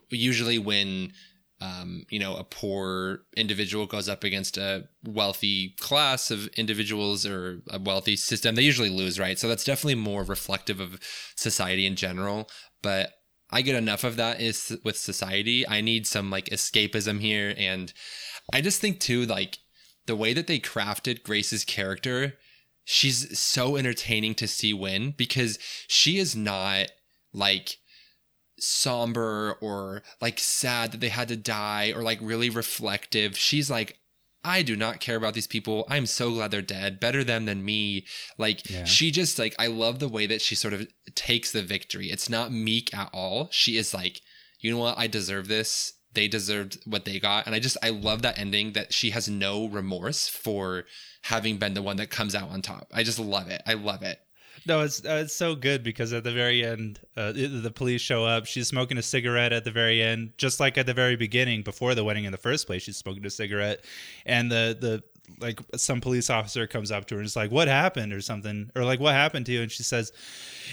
usually 0.09 0.59
when 0.59 1.13
um, 1.59 2.05
you 2.09 2.19
know 2.19 2.35
a 2.35 2.43
poor 2.43 3.21
individual 3.35 3.87
goes 3.87 4.07
up 4.07 4.23
against 4.23 4.57
a 4.57 4.87
wealthy 5.03 5.75
class 5.79 6.29
of 6.29 6.47
individuals 6.49 7.25
or 7.25 7.61
a 7.69 7.79
wealthy 7.79 8.15
system, 8.15 8.55
they 8.55 8.61
usually 8.61 8.89
lose, 8.89 9.19
right? 9.19 9.39
So 9.39 9.47
that's 9.47 9.63
definitely 9.63 9.95
more 9.95 10.23
reflective 10.23 10.79
of 10.79 10.99
society 11.35 11.85
in 11.85 11.95
general. 11.95 12.49
But 12.81 13.13
I 13.49 13.61
get 13.61 13.75
enough 13.75 14.03
of 14.03 14.17
that 14.17 14.41
is 14.41 14.77
with 14.83 14.97
society. 14.97 15.67
I 15.67 15.81
need 15.81 16.05
some 16.05 16.29
like 16.29 16.45
escapism 16.45 17.19
here, 17.19 17.55
and 17.57 17.91
I 18.53 18.61
just 18.61 18.79
think 18.79 18.99
too 18.99 19.25
like 19.25 19.57
the 20.05 20.15
way 20.15 20.33
that 20.33 20.47
they 20.47 20.59
crafted 20.59 21.23
Grace's 21.23 21.65
character 21.65 22.35
she's 22.89 23.37
so 23.37 23.75
entertaining 23.75 24.33
to 24.33 24.47
see 24.47 24.73
win 24.73 25.13
because 25.17 25.59
she 25.89 26.17
is 26.17 26.37
not 26.37 26.87
like 27.33 27.77
somber 28.59 29.57
or 29.61 30.01
like 30.21 30.39
sad 30.39 30.91
that 30.93 31.01
they 31.01 31.09
had 31.09 31.27
to 31.27 31.35
die 31.35 31.91
or 31.95 32.01
like 32.01 32.17
really 32.21 32.49
reflective. 32.49 33.37
She's 33.37 33.69
like, 33.69 33.99
I 34.43 34.61
do 34.61 34.77
not 34.77 35.01
care 35.01 35.17
about 35.17 35.33
these 35.33 35.47
people. 35.47 35.85
I'm 35.89 36.05
so 36.05 36.31
glad 36.31 36.51
they're 36.51 36.61
dead. 36.61 37.01
Better 37.01 37.25
them 37.25 37.45
than 37.45 37.65
me. 37.65 38.05
Like 38.37 38.69
Yeah. 38.69 38.85
she 38.85 39.11
just 39.11 39.37
like 39.37 39.53
I 39.59 39.67
love 39.67 39.99
the 39.99 40.07
way 40.07 40.25
that 40.25 40.41
she 40.41 40.55
sort 40.55 40.73
of 40.73 40.87
takes 41.13 41.51
the 41.51 41.61
victory. 41.63 42.09
It's 42.09 42.29
not 42.29 42.53
meek 42.53 42.93
at 42.95 43.09
all. 43.13 43.49
She 43.51 43.77
is 43.77 43.93
like, 43.93 44.21
you 44.61 44.71
know 44.71 44.77
what? 44.77 44.97
I 44.97 45.07
deserve 45.07 45.49
this. 45.49 45.93
They 46.17 46.27
deserved 46.27 46.79
what 46.85 47.05
they 47.05 47.19
got. 47.19 47.45
And 47.45 47.53
I 47.53 47.59
just 47.59 47.77
I 47.83 47.91
love 47.91 48.23
that 48.23 48.39
ending 48.39 48.73
that 48.73 48.91
she 48.91 49.11
has 49.11 49.29
no 49.29 49.67
remorse 49.67 50.27
for 50.27 50.85
having 51.21 51.57
been 51.57 51.75
the 51.75 51.83
one 51.83 51.97
that 51.97 52.09
comes 52.09 52.33
out 52.33 52.49
on 52.49 52.63
top. 52.63 52.89
I 52.91 53.03
just 53.03 53.19
love 53.19 53.51
it. 53.51 53.61
I 53.67 53.75
love 53.75 54.01
it. 54.01 54.19
No, 54.65 54.81
it's 54.81 55.05
uh, 55.05 55.21
it's 55.23 55.35
so 55.35 55.53
good 55.53 55.83
because 55.83 56.13
at 56.13 56.23
the 56.23 56.31
very 56.31 56.65
end, 56.65 56.99
uh, 57.15 57.33
the 57.33 57.45
the 57.45 57.69
police 57.69 58.01
show 58.01 58.25
up. 58.25 58.47
She's 58.47 58.67
smoking 58.67 58.97
a 58.97 59.03
cigarette 59.03 59.53
at 59.53 59.63
the 59.63 59.69
very 59.69 60.01
end, 60.01 60.31
just 60.37 60.59
like 60.59 60.79
at 60.79 60.87
the 60.87 60.93
very 60.95 61.15
beginning, 61.15 61.61
before 61.61 61.93
the 61.93 62.03
wedding 62.03 62.25
in 62.25 62.31
the 62.31 62.37
first 62.39 62.65
place. 62.65 62.81
She's 62.81 62.97
smoking 62.97 63.23
a 63.23 63.29
cigarette, 63.29 63.85
and 64.25 64.51
the 64.51 64.75
the 64.79 65.03
like 65.39 65.59
some 65.75 66.01
police 66.01 66.29
officer 66.29 66.67
comes 66.67 66.91
up 66.91 67.05
to 67.07 67.15
her 67.15 67.19
and 67.19 67.25
is 67.25 67.35
like, 67.35 67.51
"What 67.51 67.67
happened?" 67.67 68.13
or 68.13 68.21
something, 68.21 68.71
or 68.75 68.83
like, 68.83 68.99
"What 68.99 69.13
happened 69.13 69.45
to 69.47 69.51
you?" 69.51 69.61
And 69.61 69.71
she 69.71 69.83
says, 69.83 70.11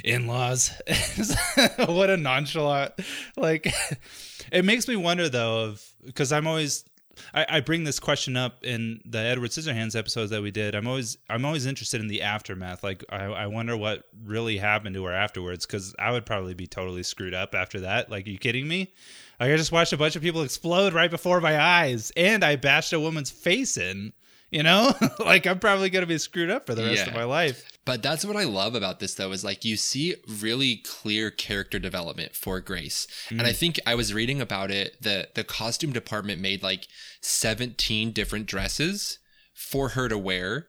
"In 0.05 0.27
laws." 0.27 0.71
what 1.87 2.11
a 2.11 2.17
nonchalant. 2.17 2.95
Like, 3.37 3.73
it 4.53 4.65
makes 4.65 4.89
me 4.89 4.97
wonder 4.97 5.29
though, 5.29 5.65
of 5.65 5.85
because 6.05 6.33
I'm 6.33 6.47
always 6.47 6.85
I, 7.33 7.47
I 7.49 7.61
bring 7.61 7.85
this 7.85 8.01
question 8.01 8.37
up 8.37 8.65
in 8.65 9.01
the 9.05 9.19
Edward 9.19 9.51
Scissorhands 9.51 9.97
episodes 9.97 10.31
that 10.31 10.43
we 10.43 10.51
did. 10.51 10.75
I'm 10.75 10.87
always 10.87 11.19
I'm 11.29 11.45
always 11.45 11.67
interested 11.67 12.01
in 12.01 12.09
the 12.09 12.23
aftermath. 12.23 12.83
Like 12.83 13.05
I, 13.09 13.25
I 13.25 13.47
wonder 13.47 13.77
what 13.77 14.05
really 14.25 14.59
happened 14.59 14.95
to 14.97 15.05
her 15.05 15.13
afterwards 15.13 15.67
because 15.67 15.95
I 15.99 16.11
would 16.13 16.27
probably 16.27 16.55
be 16.55 16.67
totally 16.67 17.03
screwed 17.03 17.35
up 17.35 17.55
after 17.55 17.81
that. 17.81 18.11
Like, 18.11 18.27
you 18.27 18.39
kidding 18.39 18.69
me? 18.69 18.93
Like 19.41 19.53
I 19.53 19.57
just 19.57 19.73
watched 19.73 19.93
a 19.93 19.97
bunch 19.97 20.17
of 20.17 20.23
people 20.23 20.43
explode 20.43 20.93
right 20.93 21.11
before 21.11 21.41
my 21.41 21.61
eyes, 21.61 22.13
and 22.17 22.45
I 22.45 22.57
bashed 22.57 22.93
a 22.93 23.01
woman's 23.01 23.31
face 23.31 23.77
in. 23.77 24.13
You 24.55 24.63
know, 24.63 24.95
like 25.19 25.49
I'm 25.49 25.59
probably 25.59 25.91
gonna 25.91 26.07
be 26.07 26.17
screwed 26.17 26.49
up 26.49 26.67
for 26.67 26.77
the 26.77 26.85
rest 26.85 27.09
of 27.09 27.13
my 27.13 27.25
life. 27.25 27.69
But 27.85 28.05
that's 28.05 28.25
what 28.25 28.37
I 28.37 28.45
love 28.45 28.77
about 28.77 29.01
this 29.01 29.15
though 29.15 29.33
is 29.33 29.43
like 29.43 29.65
you 29.65 29.77
see 29.77 30.15
really 30.41 30.77
clear 30.77 31.33
character 31.33 31.81
development 31.81 32.37
for 32.37 32.61
Grace. 32.61 33.09
And 33.31 33.43
I 33.43 33.51
mm. 33.51 33.57
think 33.57 33.81
I 33.85 33.97
was 33.97 34.15
reading 34.15 34.41
about 34.41 34.71
it 34.71 35.03
the 35.03 35.27
the 35.35 35.43
costume 35.43 35.93
department 35.93 36.41
made 36.41 36.63
like 36.63 36.87
17 37.21 38.13
different 38.13 38.47
dresses 38.47 39.19
for 39.53 39.89
her 39.91 40.09
to 40.09 40.17
wear 40.17 40.69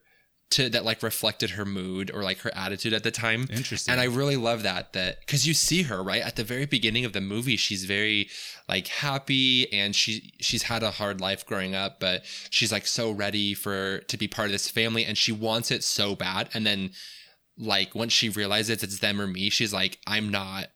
to 0.51 0.69
that 0.69 0.85
like 0.85 1.01
reflected 1.01 1.51
her 1.51 1.65
mood 1.65 2.11
or 2.13 2.23
like 2.23 2.39
her 2.39 2.51
attitude 2.55 2.93
at 2.93 3.03
the 3.03 3.11
time. 3.11 3.47
Interesting. 3.51 3.91
And 3.91 3.99
I 3.99 4.05
really 4.05 4.35
love 4.35 4.63
that 4.63 4.93
that 4.93 5.25
cuz 5.27 5.47
you 5.47 5.53
see 5.53 5.83
her 5.83 6.03
right? 6.03 6.21
At 6.21 6.35
the 6.35 6.43
very 6.43 6.65
beginning 6.65 7.03
of 7.03 7.13
the 7.13 7.21
movie 7.21 7.57
she's 7.57 7.85
very 7.85 8.29
like 8.69 8.87
happy 8.87 9.71
and 9.73 9.95
she 9.95 10.33
she's 10.39 10.63
had 10.63 10.83
a 10.83 10.91
hard 10.91 11.19
life 11.19 11.45
growing 11.45 11.73
up 11.73 11.99
but 11.99 12.23
she's 12.51 12.71
like 12.71 12.85
so 12.85 13.09
ready 13.11 13.53
for 13.53 13.99
to 14.07 14.17
be 14.17 14.27
part 14.27 14.45
of 14.47 14.51
this 14.51 14.69
family 14.69 15.03
and 15.03 15.17
she 15.17 15.31
wants 15.31 15.71
it 15.71 15.83
so 15.83 16.15
bad. 16.15 16.49
And 16.53 16.65
then 16.65 16.91
like 17.57 17.95
once 17.95 18.13
she 18.13 18.29
realizes 18.29 18.83
it's 18.83 18.99
them 18.99 19.19
or 19.19 19.27
me 19.27 19.49
she's 19.49 19.73
like 19.73 19.97
I'm 20.05 20.29
not 20.29 20.67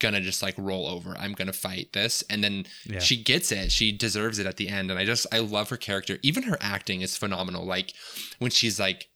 gonna 0.00 0.20
just 0.20 0.42
like 0.42 0.54
roll 0.56 0.86
over. 0.86 1.14
I'm 1.18 1.32
gonna 1.32 1.52
fight 1.52 1.92
this. 1.92 2.22
And 2.30 2.42
then 2.42 2.64
Yeah. 2.86 3.00
she 3.00 3.22
gets 3.22 3.52
it. 3.52 3.70
She 3.72 3.92
deserves 3.92 4.38
it 4.38 4.46
at 4.46 4.56
the 4.56 4.68
end. 4.68 4.90
And 4.90 4.98
i 4.98 5.04
just 5.04 5.26
i 5.32 5.38
love 5.40 5.68
her 5.70 5.76
character. 5.76 6.18
Even 6.22 6.44
her 6.44 6.56
acting 6.60 7.02
is 7.02 7.16
phenomenal. 7.16 7.64
Like 7.66 7.92
when 8.38 8.50
she's 8.50 8.78
like 8.80 9.08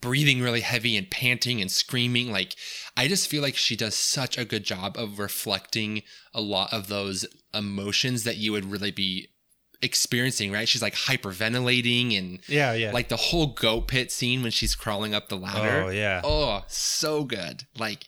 breathing 0.00 0.40
really 0.40 0.60
heavy 0.60 0.96
and 0.96 1.10
panting 1.10 1.60
and 1.60 1.70
screaming 1.70 2.30
like 2.32 2.54
i 2.96 3.06
just 3.06 3.28
feel 3.28 3.42
like 3.42 3.56
she 3.56 3.76
does 3.76 3.94
such 3.94 4.38
a 4.38 4.44
good 4.44 4.64
job 4.64 4.96
of 4.96 5.18
reflecting 5.18 6.02
a 6.32 6.40
lot 6.40 6.72
of 6.72 6.88
those 6.88 7.26
emotions 7.54 8.24
that 8.24 8.36
you 8.36 8.52
would 8.52 8.64
really 8.64 8.90
be 8.90 9.28
experiencing 9.82 10.52
right 10.52 10.68
she's 10.68 10.82
like 10.82 10.94
hyperventilating 10.94 12.16
and 12.16 12.40
Yeah, 12.48 12.72
yeah. 12.72 12.92
like 12.92 13.08
the 13.08 13.16
whole 13.16 13.48
goat 13.48 13.88
pit 13.88 14.12
scene 14.12 14.42
when 14.42 14.52
she's 14.52 14.74
crawling 14.74 15.12
up 15.14 15.28
the 15.28 15.36
ladder 15.36 15.84
oh 15.86 15.90
yeah. 15.90 16.20
oh 16.24 16.62
so 16.68 17.24
good 17.24 17.64
like 17.78 18.06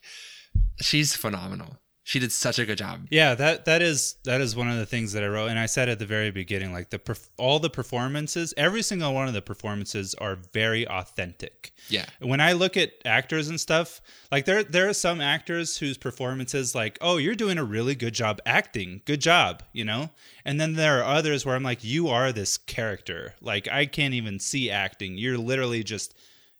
she's 0.80 1.14
phenomenal 1.16 1.78
she 2.06 2.18
did 2.18 2.32
such 2.32 2.58
a 2.58 2.66
good 2.66 2.76
job. 2.76 3.06
Yeah, 3.10 3.34
that 3.34 3.64
that 3.64 3.80
is 3.80 4.16
that 4.24 4.42
is 4.42 4.54
one 4.54 4.68
of 4.68 4.76
the 4.76 4.84
things 4.84 5.14
that 5.14 5.24
I 5.24 5.26
wrote, 5.26 5.48
and 5.48 5.58
I 5.58 5.64
said 5.64 5.88
at 5.88 5.98
the 5.98 6.04
very 6.04 6.30
beginning, 6.30 6.70
like 6.70 6.90
the 6.90 6.98
perf- 6.98 7.30
all 7.38 7.58
the 7.58 7.70
performances, 7.70 8.52
every 8.58 8.82
single 8.82 9.14
one 9.14 9.26
of 9.26 9.32
the 9.32 9.40
performances 9.40 10.14
are 10.16 10.36
very 10.52 10.86
authentic. 10.86 11.72
yeah. 11.88 12.04
When 12.20 12.42
I 12.42 12.52
look 12.52 12.76
at 12.76 12.92
actors 13.06 13.48
and 13.48 13.58
stuff, 13.58 14.02
like 14.30 14.44
there 14.44 14.62
there 14.62 14.86
are 14.86 14.92
some 14.92 15.22
actors 15.22 15.78
whose 15.78 15.96
performances, 15.96 16.74
like, 16.74 16.98
oh, 17.00 17.16
you're 17.16 17.34
doing 17.34 17.56
a 17.56 17.64
really 17.64 17.94
good 17.94 18.12
job 18.12 18.38
acting, 18.44 19.00
good 19.06 19.22
job, 19.22 19.62
you 19.72 19.86
know, 19.86 20.10
and 20.44 20.60
then 20.60 20.74
there 20.74 21.00
are 21.00 21.04
others 21.04 21.46
where 21.46 21.56
I'm 21.56 21.62
like, 21.62 21.82
you 21.82 22.08
are 22.08 22.32
this 22.32 22.58
character, 22.58 23.34
like 23.40 23.66
I 23.72 23.86
can't 23.86 24.12
even 24.12 24.38
see 24.38 24.70
acting. 24.70 25.16
You're 25.16 25.38
literally 25.38 25.82
just 25.82 26.14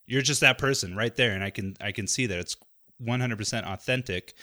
you're 0.07 0.23
just 0.23 0.41
that 0.41 0.57
person 0.57 0.97
right 0.97 1.15
there, 1.15 1.33
and 1.33 1.45
I 1.45 1.51
can 1.51 1.77
I 1.83 1.93
can 1.93 2.07
see 2.07 2.25
that 2.27 2.39
it's 2.39 2.57
100% 3.03 3.65
authentic 3.65 4.35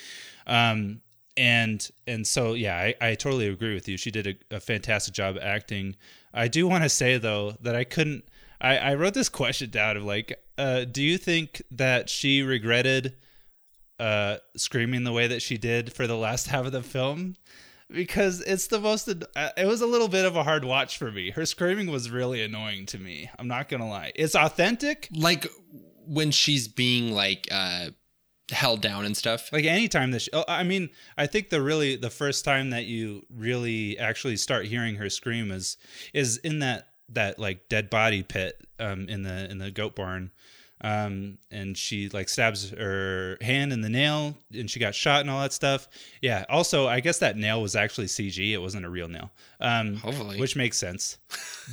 um 0.47 1.01
and 1.37 1.89
and 2.07 2.27
so 2.27 2.53
yeah 2.53 2.75
I, 2.75 3.09
I 3.09 3.15
totally 3.15 3.47
agree 3.47 3.73
with 3.73 3.87
you. 3.87 3.97
She 3.97 4.11
did 4.11 4.27
a, 4.27 4.55
a 4.55 4.59
fantastic 4.59 5.13
job 5.13 5.37
acting. 5.41 5.95
I 6.33 6.47
do 6.47 6.67
want 6.67 6.83
to 6.83 6.89
say 6.89 7.17
though 7.17 7.55
that 7.61 7.75
i 7.75 7.83
couldn't 7.83 8.25
i 8.59 8.77
i 8.77 8.93
wrote 8.95 9.13
this 9.13 9.29
question 9.29 9.69
down 9.69 9.97
of 9.97 10.03
like 10.03 10.39
uh 10.57 10.85
do 10.85 11.01
you 11.01 11.17
think 11.17 11.61
that 11.71 12.09
she 12.09 12.41
regretted 12.41 13.15
uh 13.99 14.37
screaming 14.57 15.03
the 15.03 15.11
way 15.11 15.27
that 15.27 15.41
she 15.41 15.57
did 15.57 15.93
for 15.93 16.07
the 16.07 16.17
last 16.17 16.47
half 16.53 16.65
of 16.65 16.71
the 16.71 16.83
film? 16.83 17.35
Because 17.89 18.39
it's 18.41 18.67
the 18.67 18.79
most 18.79 19.09
uh, 19.09 19.49
it 19.57 19.67
was 19.67 19.81
a 19.81 19.85
little 19.85 20.07
bit 20.07 20.25
of 20.25 20.37
a 20.37 20.43
hard 20.43 20.63
watch 20.63 20.97
for 20.97 21.11
me. 21.11 21.31
Her 21.31 21.45
screaming 21.45 21.91
was 21.91 22.09
really 22.09 22.41
annoying 22.41 22.85
to 22.87 22.97
me. 22.97 23.29
I'm 23.37 23.49
not 23.49 23.67
gonna 23.67 23.89
lie. 23.89 24.13
It's 24.15 24.33
authentic. 24.35 25.09
Like 25.13 25.45
when 26.07 26.31
she's 26.31 26.69
being 26.69 27.13
like 27.13 27.49
uh 27.51 27.89
held 28.51 28.81
down 28.81 29.05
and 29.05 29.15
stuff. 29.17 29.51
Like 29.51 29.65
anytime 29.65 30.17
she, 30.19 30.29
oh, 30.33 30.43
i 30.47 30.63
mean 30.63 30.89
i 31.17 31.25
think 31.27 31.49
the 31.49 31.61
really 31.61 31.95
the 31.95 32.09
first 32.09 32.45
time 32.45 32.69
that 32.71 32.85
you 32.85 33.25
really 33.29 33.97
actually 33.97 34.37
start 34.37 34.65
hearing 34.65 34.95
her 34.95 35.09
scream 35.09 35.51
is 35.51 35.77
is 36.13 36.37
in 36.37 36.59
that 36.59 36.89
that 37.09 37.39
like 37.39 37.67
dead 37.69 37.89
body 37.89 38.23
pit 38.23 38.61
um 38.79 39.07
in 39.09 39.23
the 39.23 39.49
in 39.49 39.57
the 39.57 39.71
goat 39.71 39.95
barn. 39.95 40.31
Um 40.83 41.37
and 41.51 41.77
she 41.77 42.09
like 42.09 42.27
stabs 42.27 42.71
her 42.71 43.37
hand 43.41 43.71
in 43.71 43.81
the 43.81 43.89
nail 43.89 44.35
and 44.51 44.67
she 44.69 44.79
got 44.79 44.95
shot 44.95 45.21
and 45.21 45.29
all 45.29 45.41
that 45.41 45.53
stuff. 45.53 45.87
Yeah 46.21 46.45
also 46.49 46.87
i 46.87 46.99
guess 47.01 47.19
that 47.19 47.37
nail 47.37 47.61
was 47.61 47.75
actually 47.75 48.07
cg 48.07 48.51
it 48.51 48.57
wasn't 48.57 48.85
a 48.85 48.89
real 48.89 49.07
nail. 49.07 49.29
Um 49.59 49.97
Hopefully. 49.97 50.39
which 50.39 50.55
makes 50.55 50.77
sense. 50.77 51.17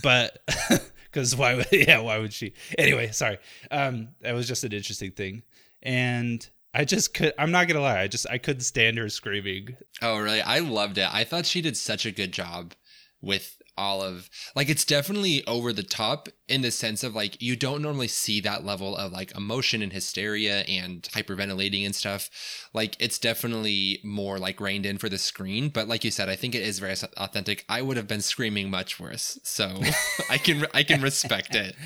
But 0.03 0.39
because 1.11 1.35
why 1.35 1.55
would 1.55 1.69
yeah 1.73 2.01
why 2.01 2.19
would 2.19 2.33
she? 2.35 2.53
Anyway 2.77 3.11
sorry. 3.13 3.39
Um 3.71 4.09
that 4.21 4.35
was 4.35 4.47
just 4.47 4.65
an 4.65 4.73
interesting 4.73 5.13
thing. 5.13 5.43
And 5.83 6.47
i 6.79 6.85
just 6.85 7.13
could 7.13 7.35
i'm 7.39 7.51
not 7.51 7.69
gonna 7.69 7.81
lie 7.81 8.01
i 8.01 8.09
just 8.09 8.27
i 8.31 8.39
couldn't 8.39 8.63
stand 8.63 8.97
her 8.97 9.09
screaming 9.11 9.77
Oh, 10.01 10.19
really? 10.19 10.41
I 10.41 10.61
loved 10.61 10.97
it. 10.99 11.13
I 11.13 11.25
thought 11.25 11.45
she 11.45 11.61
did 11.61 11.77
such 11.77 12.07
a 12.07 12.13
good 12.13 12.33
job 12.33 12.75
with 13.21 13.58
all 13.79 14.03
of 14.03 14.29
like 14.57 14.69
it's 14.69 14.85
definitely 14.85 15.47
over 15.47 15.73
the 15.73 15.83
top 15.83 16.29
in 16.49 16.63
the 16.63 16.71
sense 16.71 17.05
of 17.05 17.15
like 17.15 17.41
you 17.41 17.57
don't 17.57 17.81
normally 17.81 18.09
see 18.09 18.41
that 18.41 18.65
level 18.65 18.97
of 18.97 19.13
like 19.13 19.35
emotion 19.37 19.81
and 19.83 19.93
hysteria 19.93 20.61
and 20.63 21.05
hyperventilating 21.05 21.87
and 21.87 21.95
stuff. 21.95 22.29
Like 22.75 22.97
it's 22.99 23.19
definitely 23.19 24.01
more 24.05 24.39
like 24.39 24.61
reined 24.61 24.85
in 24.85 24.99
for 24.99 25.09
the 25.09 25.19
screen 25.19 25.69
but 25.69 25.89
like 25.89 26.05
you 26.05 26.11
said 26.11 26.29
i 26.29 26.37
think 26.37 26.55
it 26.55 26.63
is 26.63 26.79
very 26.79 26.95
authentic. 27.17 27.65
I 27.69 27.83
would 27.83 27.97
have 27.97 28.09
been 28.09 28.21
screaming 28.21 28.71
much 28.71 28.99
worse 28.99 29.39
so 29.45 29.81
i 30.31 30.39
can 30.39 30.67
i 30.75 30.83
can 30.83 31.01
respect 31.01 31.55
it. 31.55 31.77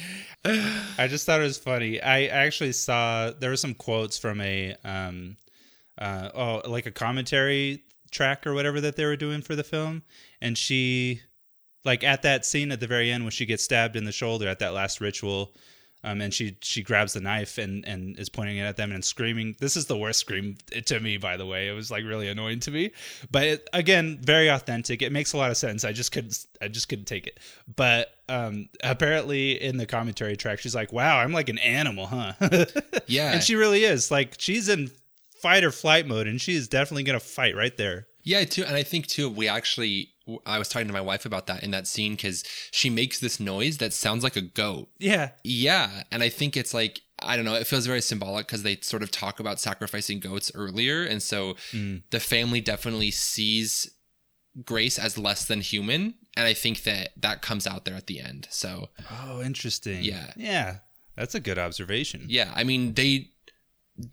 I 0.44 1.06
just 1.06 1.24
thought 1.24 1.40
it 1.40 1.44
was 1.44 1.58
funny. 1.58 2.00
I 2.00 2.24
actually 2.24 2.72
saw 2.72 3.30
there 3.30 3.50
were 3.50 3.56
some 3.56 3.74
quotes 3.74 4.18
from 4.18 4.40
a 4.40 4.74
um 4.84 5.36
uh 5.98 6.30
oh 6.34 6.62
like 6.68 6.86
a 6.86 6.90
commentary 6.90 7.84
track 8.10 8.46
or 8.46 8.54
whatever 8.54 8.80
that 8.80 8.96
they 8.96 9.04
were 9.04 9.16
doing 9.16 9.40
for 9.40 9.56
the 9.56 9.64
film 9.64 10.02
and 10.40 10.56
she 10.58 11.20
like 11.84 12.04
at 12.04 12.22
that 12.22 12.44
scene 12.44 12.72
at 12.72 12.80
the 12.80 12.86
very 12.86 13.10
end 13.10 13.24
when 13.24 13.30
she 13.30 13.46
gets 13.46 13.62
stabbed 13.62 13.96
in 13.96 14.04
the 14.04 14.12
shoulder 14.12 14.48
at 14.48 14.58
that 14.60 14.72
last 14.72 15.00
ritual 15.00 15.52
um, 16.04 16.20
and 16.20 16.34
she 16.34 16.56
she 16.60 16.82
grabs 16.82 17.12
the 17.12 17.20
knife 17.20 17.58
and 17.58 17.86
and 17.86 18.18
is 18.18 18.28
pointing 18.28 18.56
it 18.56 18.62
at 18.62 18.76
them 18.76 18.90
and 18.92 19.04
screaming. 19.04 19.54
This 19.60 19.76
is 19.76 19.86
the 19.86 19.96
worst 19.96 20.18
scream 20.18 20.56
to 20.86 21.00
me, 21.00 21.16
by 21.16 21.36
the 21.36 21.46
way. 21.46 21.68
It 21.68 21.72
was 21.72 21.90
like 21.90 22.04
really 22.04 22.28
annoying 22.28 22.60
to 22.60 22.70
me, 22.70 22.90
but 23.30 23.44
it, 23.44 23.70
again, 23.72 24.18
very 24.20 24.48
authentic. 24.48 25.00
It 25.00 25.12
makes 25.12 25.32
a 25.32 25.36
lot 25.36 25.50
of 25.50 25.56
sense. 25.56 25.84
I 25.84 25.92
just 25.92 26.10
couldn't 26.10 26.44
I 26.60 26.68
just 26.68 26.88
couldn't 26.88 27.04
take 27.04 27.26
it. 27.26 27.38
But 27.76 28.08
um, 28.28 28.68
apparently 28.82 29.62
in 29.62 29.76
the 29.76 29.86
commentary 29.86 30.36
track, 30.36 30.58
she's 30.58 30.74
like, 30.74 30.92
"Wow, 30.92 31.18
I'm 31.18 31.32
like 31.32 31.48
an 31.48 31.58
animal, 31.58 32.06
huh?" 32.06 32.32
Yeah, 33.06 33.32
and 33.32 33.42
she 33.42 33.54
really 33.54 33.84
is. 33.84 34.10
Like 34.10 34.34
she's 34.38 34.68
in 34.68 34.90
fight 35.40 35.62
or 35.62 35.70
flight 35.70 36.06
mode, 36.06 36.26
and 36.26 36.40
she 36.40 36.56
is 36.56 36.66
definitely 36.66 37.04
gonna 37.04 37.20
fight 37.20 37.54
right 37.54 37.76
there. 37.76 38.08
Yeah, 38.22 38.44
too, 38.44 38.64
and 38.64 38.76
I 38.76 38.82
think 38.82 39.06
too 39.06 39.28
we 39.28 39.48
actually 39.48 40.12
I 40.46 40.58
was 40.58 40.68
talking 40.68 40.86
to 40.86 40.92
my 40.92 41.00
wife 41.00 41.26
about 41.26 41.46
that 41.48 41.62
in 41.62 41.72
that 41.72 41.86
scene 41.86 42.12
because 42.12 42.44
she 42.70 42.90
makes 42.90 43.18
this 43.18 43.40
noise 43.40 43.78
that 43.78 43.92
sounds 43.92 44.22
like 44.22 44.36
a 44.36 44.40
goat. 44.40 44.88
Yeah. 44.98 45.30
Yeah. 45.42 46.04
And 46.10 46.22
I 46.22 46.28
think 46.28 46.56
it's 46.56 46.72
like, 46.72 47.00
I 47.20 47.36
don't 47.36 47.44
know, 47.44 47.54
it 47.54 47.66
feels 47.66 47.86
very 47.86 48.00
symbolic 48.00 48.46
because 48.46 48.62
they 48.62 48.76
sort 48.82 49.02
of 49.02 49.10
talk 49.10 49.40
about 49.40 49.58
sacrificing 49.58 50.20
goats 50.20 50.52
earlier. 50.54 51.02
And 51.02 51.22
so 51.22 51.54
mm. 51.72 52.02
the 52.10 52.20
family 52.20 52.60
definitely 52.60 53.10
sees 53.10 53.90
Grace 54.64 54.98
as 54.98 55.18
less 55.18 55.44
than 55.44 55.60
human. 55.60 56.14
And 56.36 56.46
I 56.46 56.54
think 56.54 56.84
that 56.84 57.10
that 57.16 57.42
comes 57.42 57.66
out 57.66 57.84
there 57.84 57.94
at 57.94 58.06
the 58.06 58.20
end. 58.20 58.46
So. 58.50 58.90
Oh, 59.10 59.42
interesting. 59.42 60.02
Yeah. 60.04 60.32
Yeah. 60.36 60.76
That's 61.16 61.34
a 61.34 61.40
good 61.40 61.58
observation. 61.58 62.26
Yeah. 62.28 62.52
I 62.54 62.62
mean, 62.62 62.94
they, 62.94 63.30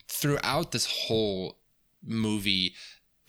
throughout 0.08 0.72
this 0.72 0.86
whole 0.86 1.58
movie, 2.04 2.74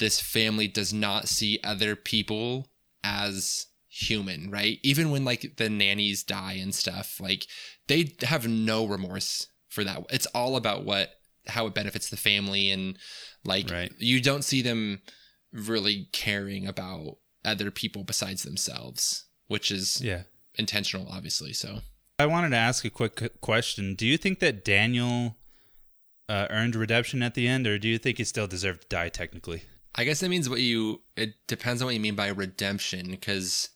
this 0.00 0.20
family 0.20 0.66
does 0.66 0.92
not 0.92 1.28
see 1.28 1.60
other 1.62 1.94
people 1.94 2.66
as 3.04 3.66
human, 3.88 4.50
right? 4.50 4.78
Even 4.82 5.10
when 5.10 5.24
like 5.24 5.56
the 5.58 5.68
nannies 5.68 6.24
die 6.24 6.54
and 6.54 6.74
stuff, 6.74 7.20
like 7.20 7.46
they 7.86 8.14
have 8.22 8.48
no 8.48 8.86
remorse 8.86 9.46
for 9.68 9.84
that. 9.84 10.04
It's 10.10 10.26
all 10.26 10.56
about 10.56 10.84
what 10.84 11.10
how 11.46 11.66
it 11.66 11.74
benefits 11.74 12.10
the 12.10 12.16
family 12.16 12.70
and 12.70 12.98
like 13.44 13.70
right. 13.70 13.92
you 13.98 14.20
don't 14.20 14.44
see 14.44 14.62
them 14.62 15.02
really 15.52 16.08
caring 16.12 16.66
about 16.66 17.16
other 17.44 17.70
people 17.70 18.02
besides 18.02 18.42
themselves, 18.42 19.26
which 19.48 19.70
is 19.70 20.00
yeah, 20.02 20.22
intentional 20.54 21.08
obviously. 21.10 21.52
So 21.52 21.80
I 22.18 22.26
wanted 22.26 22.50
to 22.50 22.56
ask 22.56 22.84
a 22.84 22.90
quick 22.90 23.40
question. 23.40 23.94
Do 23.94 24.06
you 24.06 24.16
think 24.16 24.40
that 24.40 24.64
Daniel 24.64 25.36
uh, 26.28 26.46
earned 26.48 26.76
redemption 26.76 27.22
at 27.22 27.34
the 27.34 27.48
end 27.48 27.66
or 27.66 27.78
do 27.78 27.88
you 27.88 27.98
think 27.98 28.18
he 28.18 28.24
still 28.24 28.46
deserved 28.46 28.82
to 28.82 28.88
die 28.88 29.08
technically? 29.10 29.64
I 29.94 30.04
guess 30.04 30.20
that 30.20 30.28
means 30.28 30.48
what 30.48 30.60
you. 30.60 31.02
It 31.16 31.34
depends 31.46 31.82
on 31.82 31.86
what 31.86 31.94
you 31.94 32.00
mean 32.00 32.14
by 32.14 32.28
redemption, 32.28 33.10
because, 33.10 33.70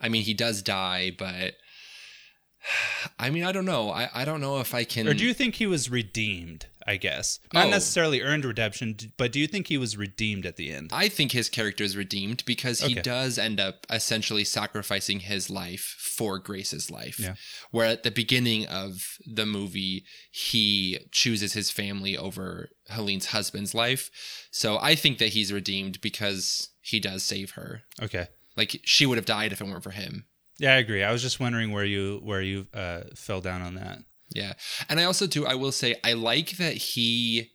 I 0.00 0.08
mean, 0.08 0.22
he 0.22 0.34
does 0.34 0.62
die, 0.62 1.12
but. 1.16 1.54
I 3.18 3.30
mean, 3.30 3.44
I 3.44 3.52
don't 3.52 3.64
know. 3.64 3.90
I, 3.90 4.08
I 4.14 4.24
don't 4.24 4.40
know 4.40 4.60
if 4.60 4.74
I 4.74 4.84
can. 4.84 5.08
Or 5.08 5.14
do 5.14 5.24
you 5.24 5.34
think 5.34 5.56
he 5.56 5.66
was 5.66 5.90
redeemed? 5.90 6.66
I 6.86 6.96
guess. 6.96 7.40
Not 7.52 7.66
oh. 7.66 7.70
necessarily 7.70 8.22
earned 8.22 8.44
redemption, 8.44 8.96
but 9.16 9.32
do 9.32 9.40
you 9.40 9.46
think 9.46 9.66
he 9.66 9.78
was 9.78 9.96
redeemed 9.96 10.46
at 10.46 10.56
the 10.56 10.70
end? 10.70 10.90
I 10.92 11.08
think 11.08 11.32
his 11.32 11.48
character 11.48 11.82
is 11.82 11.96
redeemed 11.96 12.44
because 12.46 12.80
he 12.80 12.92
okay. 12.92 13.02
does 13.02 13.38
end 13.38 13.58
up 13.58 13.86
essentially 13.90 14.44
sacrificing 14.44 15.20
his 15.20 15.50
life 15.50 15.96
for 15.98 16.38
Grace's 16.38 16.90
life. 16.90 17.18
Yeah. 17.18 17.34
Where 17.72 17.86
at 17.86 18.04
the 18.04 18.10
beginning 18.10 18.66
of 18.66 19.18
the 19.26 19.46
movie, 19.46 20.04
he 20.30 21.00
chooses 21.10 21.54
his 21.54 21.70
family 21.70 22.16
over 22.16 22.70
Helene's 22.88 23.26
husband's 23.26 23.74
life. 23.74 24.10
So 24.50 24.78
I 24.80 24.94
think 24.94 25.18
that 25.18 25.30
he's 25.30 25.52
redeemed 25.52 26.00
because 26.00 26.70
he 26.80 27.00
does 27.00 27.24
save 27.24 27.52
her. 27.52 27.82
Okay. 28.00 28.28
Like 28.56 28.80
she 28.84 29.06
would 29.06 29.18
have 29.18 29.26
died 29.26 29.52
if 29.52 29.60
it 29.60 29.66
weren't 29.66 29.82
for 29.82 29.90
him. 29.90 30.26
Yeah, 30.58 30.74
I 30.74 30.76
agree. 30.76 31.02
I 31.02 31.12
was 31.12 31.22
just 31.22 31.40
wondering 31.40 31.70
where 31.72 31.84
you 31.84 32.20
where 32.22 32.40
you 32.40 32.66
uh, 32.72 33.02
fell 33.14 33.40
down 33.40 33.60
on 33.60 33.74
that. 33.74 33.98
Yeah. 34.36 34.52
And 34.90 35.00
I 35.00 35.04
also 35.04 35.26
do, 35.26 35.46
I 35.46 35.54
will 35.54 35.72
say 35.72 35.96
I 36.04 36.12
like 36.12 36.58
that 36.58 36.74
he 36.74 37.52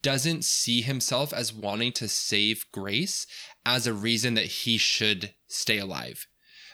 doesn't 0.00 0.44
see 0.44 0.80
himself 0.80 1.32
as 1.32 1.52
wanting 1.52 1.90
to 1.94 2.06
save 2.06 2.66
Grace 2.70 3.26
as 3.66 3.88
a 3.88 3.92
reason 3.92 4.34
that 4.34 4.44
he 4.44 4.78
should 4.78 5.34
stay 5.48 5.78
alive. 5.78 6.28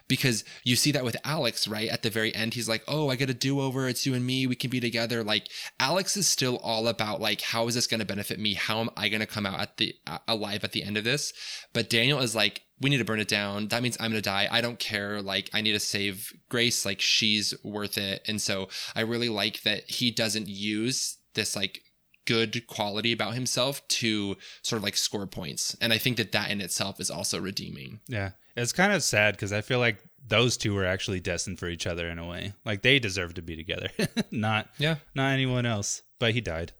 Because 0.08 0.44
you 0.62 0.76
see 0.76 0.92
that 0.92 1.04
with 1.04 1.16
Alex, 1.24 1.66
right? 1.66 1.88
At 1.88 2.02
the 2.02 2.10
very 2.10 2.34
end, 2.34 2.52
he's 2.52 2.68
like, 2.68 2.82
Oh, 2.86 3.08
I 3.08 3.16
get 3.16 3.30
a 3.30 3.34
do 3.34 3.60
over. 3.60 3.88
It's 3.88 4.04
you 4.04 4.12
and 4.12 4.26
me. 4.26 4.46
We 4.46 4.56
can 4.56 4.70
be 4.70 4.80
together. 4.80 5.24
Like, 5.24 5.48
Alex 5.80 6.16
is 6.16 6.28
still 6.28 6.58
all 6.58 6.86
about, 6.86 7.20
like, 7.20 7.40
how 7.40 7.66
is 7.66 7.74
this 7.74 7.86
going 7.86 8.00
to 8.00 8.06
benefit 8.06 8.38
me? 8.38 8.54
How 8.54 8.80
am 8.80 8.90
I 8.94 9.08
going 9.08 9.20
to 9.20 9.26
come 9.26 9.46
out 9.46 9.60
at 9.60 9.76
the, 9.78 9.94
uh, 10.06 10.18
alive 10.26 10.64
at 10.64 10.72
the 10.72 10.82
end 10.82 10.98
of 10.98 11.04
this? 11.04 11.32
But 11.74 11.90
Daniel 11.90 12.20
is 12.20 12.34
like, 12.34 12.62
we 12.80 12.90
need 12.90 12.98
to 12.98 13.04
burn 13.04 13.20
it 13.20 13.28
down. 13.28 13.68
That 13.68 13.82
means 13.82 13.96
I'm 13.98 14.10
going 14.10 14.22
to 14.22 14.28
die. 14.28 14.48
I 14.50 14.60
don't 14.60 14.78
care. 14.78 15.20
Like, 15.20 15.50
I 15.52 15.60
need 15.60 15.72
to 15.72 15.80
save 15.80 16.32
Grace. 16.48 16.84
Like, 16.84 17.00
she's 17.00 17.54
worth 17.62 17.98
it. 17.98 18.22
And 18.28 18.40
so 18.40 18.68
I 18.94 19.00
really 19.00 19.28
like 19.28 19.62
that 19.62 19.90
he 19.90 20.10
doesn't 20.10 20.48
use 20.48 21.18
this, 21.34 21.56
like, 21.56 21.82
good 22.28 22.66
quality 22.66 23.10
about 23.10 23.32
himself 23.32 23.86
to 23.88 24.36
sort 24.60 24.76
of 24.76 24.84
like 24.84 24.98
score 24.98 25.26
points. 25.26 25.74
And 25.80 25.94
I 25.94 25.98
think 25.98 26.18
that 26.18 26.32
that 26.32 26.50
in 26.50 26.60
itself 26.60 27.00
is 27.00 27.10
also 27.10 27.40
redeeming. 27.40 28.00
Yeah. 28.06 28.32
It's 28.54 28.72
kind 28.72 28.92
of 28.92 29.02
sad 29.02 29.34
because 29.34 29.50
I 29.50 29.62
feel 29.62 29.78
like 29.78 30.04
those 30.26 30.58
two 30.58 30.74
were 30.74 30.84
actually 30.84 31.20
destined 31.20 31.58
for 31.58 31.68
each 31.68 31.86
other 31.86 32.06
in 32.06 32.18
a 32.18 32.26
way. 32.26 32.52
Like 32.66 32.82
they 32.82 32.98
deserve 32.98 33.32
to 33.34 33.42
be 33.42 33.56
together, 33.56 33.88
not 34.30 34.68
yeah, 34.76 34.96
not 35.14 35.32
anyone 35.32 35.64
else. 35.64 36.02
But 36.18 36.34
he 36.34 36.42
died. 36.42 36.72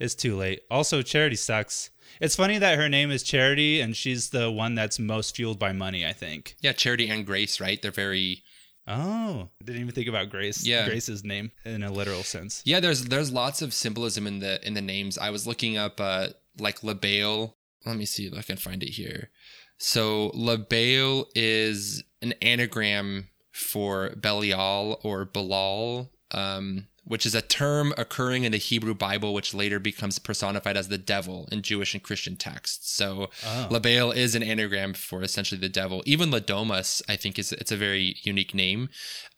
It's 0.00 0.14
too 0.14 0.36
late. 0.36 0.62
Also, 0.70 1.02
Charity 1.02 1.36
sucks. 1.36 1.90
It's 2.20 2.36
funny 2.36 2.58
that 2.58 2.78
her 2.78 2.88
name 2.88 3.10
is 3.10 3.22
Charity 3.22 3.80
and 3.80 3.96
she's 3.96 4.30
the 4.30 4.50
one 4.50 4.74
that's 4.74 4.98
most 4.98 5.36
fueled 5.36 5.58
by 5.58 5.72
money, 5.72 6.06
I 6.06 6.12
think. 6.12 6.56
Yeah, 6.60 6.72
Charity 6.72 7.08
and 7.08 7.26
Grace, 7.26 7.60
right? 7.60 7.80
They're 7.80 7.90
very 7.90 8.42
Oh, 8.88 9.48
didn't 9.64 9.80
even 9.82 9.94
think 9.94 10.06
about 10.06 10.30
Grace. 10.30 10.64
Yeah, 10.64 10.86
Grace's 10.86 11.24
name 11.24 11.50
in 11.64 11.82
a 11.82 11.90
literal 11.90 12.22
sense. 12.22 12.62
Yeah, 12.64 12.78
there's 12.78 13.06
there's 13.06 13.32
lots 13.32 13.60
of 13.60 13.74
symbolism 13.74 14.26
in 14.26 14.38
the 14.38 14.64
in 14.66 14.74
the 14.74 14.82
names. 14.82 15.18
I 15.18 15.30
was 15.30 15.46
looking 15.46 15.76
up 15.76 16.00
uh 16.00 16.28
like 16.60 16.84
Le 16.84 16.94
Bail. 16.94 17.56
Let 17.84 17.96
me 17.96 18.04
see 18.04 18.26
if 18.26 18.34
I 18.38 18.42
can 18.42 18.56
find 18.56 18.82
it 18.82 18.90
here. 18.90 19.30
So 19.78 20.30
Le 20.34 20.56
Bail 20.56 21.26
is 21.34 22.02
an 22.22 22.32
anagram 22.40 23.28
for 23.52 24.10
Belial 24.16 25.00
or 25.02 25.26
Balal. 25.26 26.10
Um, 26.30 26.86
which 27.06 27.24
is 27.24 27.36
a 27.36 27.42
term 27.42 27.94
occurring 27.96 28.42
in 28.42 28.50
the 28.50 28.58
Hebrew 28.58 28.94
Bible, 28.94 29.32
which 29.32 29.54
later 29.54 29.78
becomes 29.78 30.18
personified 30.18 30.76
as 30.76 30.88
the 30.88 30.98
devil 30.98 31.48
in 31.52 31.62
Jewish 31.62 31.94
and 31.94 32.02
Christian 32.02 32.34
texts. 32.34 32.90
So 32.92 33.30
oh. 33.46 33.68
Le 33.70 33.78
Bail 33.78 34.10
is 34.10 34.34
an 34.34 34.42
anagram 34.42 34.92
for 34.92 35.22
essentially 35.22 35.60
the 35.60 35.68
devil. 35.68 36.02
Even 36.04 36.32
Le 36.32 36.40
Domas, 36.40 37.00
I 37.08 37.14
think, 37.14 37.38
is 37.38 37.52
it's 37.52 37.70
a 37.70 37.76
very 37.76 38.16
unique 38.22 38.54
name. 38.54 38.88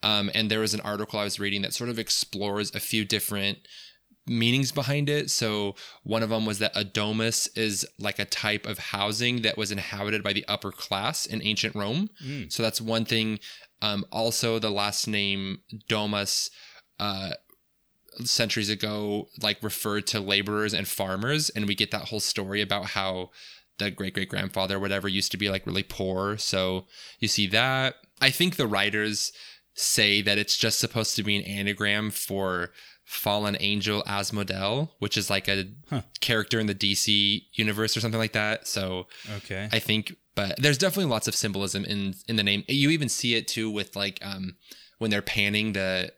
Um, 0.02 0.30
and 0.34 0.50
there 0.50 0.60
was 0.60 0.72
an 0.72 0.80
article 0.80 1.18
I 1.18 1.24
was 1.24 1.38
reading 1.38 1.60
that 1.62 1.74
sort 1.74 1.90
of 1.90 1.98
explores 1.98 2.74
a 2.74 2.80
few 2.80 3.04
different 3.04 3.58
meanings 4.26 4.72
behind 4.72 5.10
it. 5.10 5.30
So 5.30 5.74
one 6.04 6.22
of 6.22 6.30
them 6.30 6.46
was 6.46 6.58
that 6.60 6.72
a 6.74 6.84
domus 6.84 7.48
is 7.48 7.86
like 7.98 8.18
a 8.18 8.24
type 8.24 8.66
of 8.66 8.78
housing 8.78 9.42
that 9.42 9.58
was 9.58 9.70
inhabited 9.70 10.22
by 10.22 10.32
the 10.32 10.44
upper 10.48 10.72
class 10.72 11.26
in 11.26 11.42
ancient 11.42 11.74
Rome. 11.74 12.08
Mm. 12.24 12.50
So 12.50 12.62
that's 12.62 12.80
one 12.80 13.04
thing. 13.04 13.40
Um, 13.82 14.06
also, 14.10 14.58
the 14.58 14.70
last 14.70 15.06
name 15.06 15.60
domus 15.86 16.50
uh, 16.98 17.30
centuries 18.24 18.70
ago 18.70 19.28
like 19.42 19.62
referred 19.62 20.06
to 20.08 20.20
laborers 20.20 20.74
and 20.74 20.88
farmers 20.88 21.50
and 21.50 21.66
we 21.66 21.74
get 21.74 21.90
that 21.90 22.08
whole 22.08 22.20
story 22.20 22.60
about 22.60 22.86
how 22.86 23.30
the 23.78 23.90
great 23.90 24.14
great 24.14 24.28
grandfather 24.28 24.78
whatever 24.78 25.08
used 25.08 25.30
to 25.30 25.36
be 25.36 25.50
like 25.50 25.66
really 25.66 25.82
poor. 25.82 26.36
So 26.36 26.86
you 27.18 27.28
see 27.28 27.46
that. 27.48 27.96
I 28.20 28.30
think 28.30 28.56
the 28.56 28.66
writers 28.66 29.32
say 29.74 30.20
that 30.22 30.38
it's 30.38 30.56
just 30.56 30.80
supposed 30.80 31.14
to 31.14 31.22
be 31.22 31.36
an 31.36 31.44
anagram 31.44 32.10
for 32.10 32.72
fallen 33.04 33.56
angel 33.60 34.02
asmodel 34.08 34.90
which 34.98 35.16
is 35.16 35.30
like 35.30 35.46
a 35.46 35.66
huh. 35.88 36.02
character 36.20 36.58
in 36.58 36.66
the 36.66 36.74
dc 36.74 37.42
universe 37.54 37.96
or 37.96 38.00
something 38.00 38.18
like 38.18 38.32
that. 38.32 38.66
So 38.66 39.06
okay. 39.36 39.68
I 39.72 39.78
think 39.78 40.14
but 40.34 40.60
there's 40.60 40.78
definitely 40.78 41.10
lots 41.10 41.26
of 41.26 41.34
symbolism 41.34 41.84
in 41.84 42.14
in 42.28 42.36
the 42.36 42.42
name. 42.42 42.64
You 42.68 42.90
even 42.90 43.08
see 43.08 43.34
it 43.34 43.48
too 43.48 43.70
with 43.70 43.96
like 43.96 44.18
um 44.22 44.56
when 44.98 45.10
they're 45.10 45.22
panning 45.22 45.72
the 45.72 46.12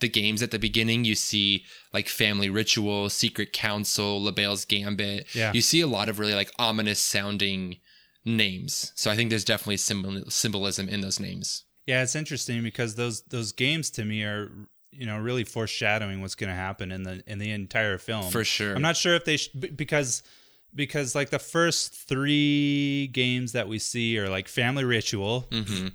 the 0.00 0.08
games 0.08 0.42
at 0.42 0.50
the 0.50 0.58
beginning, 0.58 1.04
you 1.04 1.14
see 1.14 1.64
like 1.92 2.08
Family 2.08 2.50
Ritual, 2.50 3.08
Secret 3.08 3.52
Council, 3.52 4.22
Le 4.22 4.32
Bail's 4.32 4.64
Gambit. 4.64 5.34
Yeah. 5.34 5.52
You 5.54 5.62
see 5.62 5.80
a 5.80 5.86
lot 5.86 6.08
of 6.08 6.18
really 6.18 6.34
like 6.34 6.52
ominous 6.58 7.00
sounding 7.00 7.78
names. 8.24 8.92
So 8.94 9.10
I 9.10 9.16
think 9.16 9.30
there's 9.30 9.44
definitely 9.44 9.78
symbol- 9.78 10.30
symbolism 10.30 10.88
in 10.88 11.00
those 11.00 11.20
names. 11.20 11.64
Yeah, 11.86 12.02
it's 12.02 12.16
interesting 12.16 12.62
because 12.62 12.96
those 12.96 13.22
those 13.28 13.52
games 13.52 13.90
to 13.92 14.04
me 14.04 14.24
are 14.24 14.50
you 14.90 15.06
know 15.06 15.18
really 15.18 15.44
foreshadowing 15.44 16.20
what's 16.20 16.34
going 16.34 16.50
to 16.50 16.56
happen 16.56 16.90
in 16.90 17.04
the 17.04 17.22
in 17.26 17.38
the 17.38 17.52
entire 17.52 17.96
film. 17.98 18.30
For 18.30 18.44
sure. 18.44 18.74
I'm 18.74 18.82
not 18.82 18.96
sure 18.96 19.14
if 19.14 19.24
they 19.24 19.36
sh- 19.36 19.50
because 19.54 20.22
because 20.76 21.14
like 21.14 21.30
the 21.30 21.38
first 21.38 21.92
three 21.94 23.08
games 23.08 23.52
that 23.52 23.66
we 23.68 23.78
see 23.78 24.18
are 24.18 24.28
like 24.28 24.46
Family 24.48 24.84
Ritual, 24.84 25.48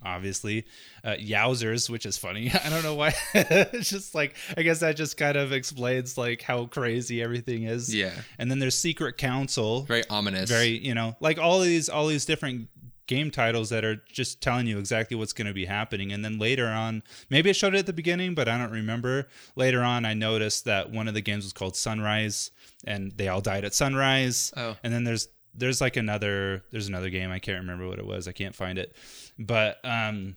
obviously, 0.03 0.65
uh, 1.03 1.11
Yowzers, 1.19 1.89
which 1.89 2.05
is 2.05 2.17
funny. 2.17 2.51
I 2.65 2.69
don't 2.69 2.83
know 2.83 2.95
why. 2.95 3.13
it's 3.33 3.89
just 3.89 4.13
like 4.15 4.35
I 4.57 4.63
guess 4.63 4.79
that 4.79 4.95
just 4.95 5.17
kind 5.17 5.37
of 5.37 5.51
explains 5.53 6.17
like 6.17 6.41
how 6.41 6.65
crazy 6.65 7.21
everything 7.21 7.63
is. 7.63 7.93
Yeah. 7.93 8.11
And 8.37 8.49
then 8.51 8.59
there's 8.59 8.77
Secret 8.77 9.17
Council, 9.17 9.83
Very 9.83 10.03
ominous. 10.09 10.49
very 10.49 10.77
you 10.77 10.93
know 10.95 11.15
like 11.19 11.37
all 11.37 11.59
of 11.61 11.65
these 11.67 11.87
all 11.89 12.07
these 12.07 12.25
different 12.25 12.67
game 13.07 13.29
titles 13.29 13.69
that 13.71 13.83
are 13.83 13.97
just 14.09 14.39
telling 14.41 14.65
you 14.67 14.79
exactly 14.79 15.17
what's 15.17 15.33
going 15.33 15.47
to 15.47 15.53
be 15.53 15.65
happening 15.65 16.13
and 16.13 16.23
then 16.23 16.39
later 16.39 16.67
on 16.67 17.03
maybe 17.29 17.49
it 17.49 17.55
showed 17.57 17.75
it 17.75 17.79
at 17.79 17.85
the 17.85 17.91
beginning 17.91 18.33
but 18.33 18.47
i 18.47 18.57
don't 18.57 18.71
remember 18.71 19.27
later 19.57 19.81
on 19.81 20.05
i 20.05 20.13
noticed 20.13 20.63
that 20.63 20.89
one 20.91 21.09
of 21.09 21.13
the 21.13 21.19
games 21.19 21.43
was 21.43 21.51
called 21.51 21.75
sunrise 21.75 22.51
and 22.85 23.11
they 23.13 23.27
all 23.27 23.41
died 23.41 23.63
at 23.65 23.73
sunrise 23.73 24.51
Oh. 24.57 24.75
and 24.83 24.91
then 24.93 25.03
there's 25.03 25.27
there's 25.53 25.81
like 25.81 25.97
another 25.97 26.63
there's 26.71 26.87
another 26.87 27.09
game 27.09 27.29
i 27.31 27.39
can't 27.39 27.59
remember 27.59 27.87
what 27.87 27.99
it 27.99 28.05
was 28.05 28.27
i 28.27 28.31
can't 28.31 28.55
find 28.55 28.77
it 28.77 28.95
but 29.37 29.79
um 29.83 30.35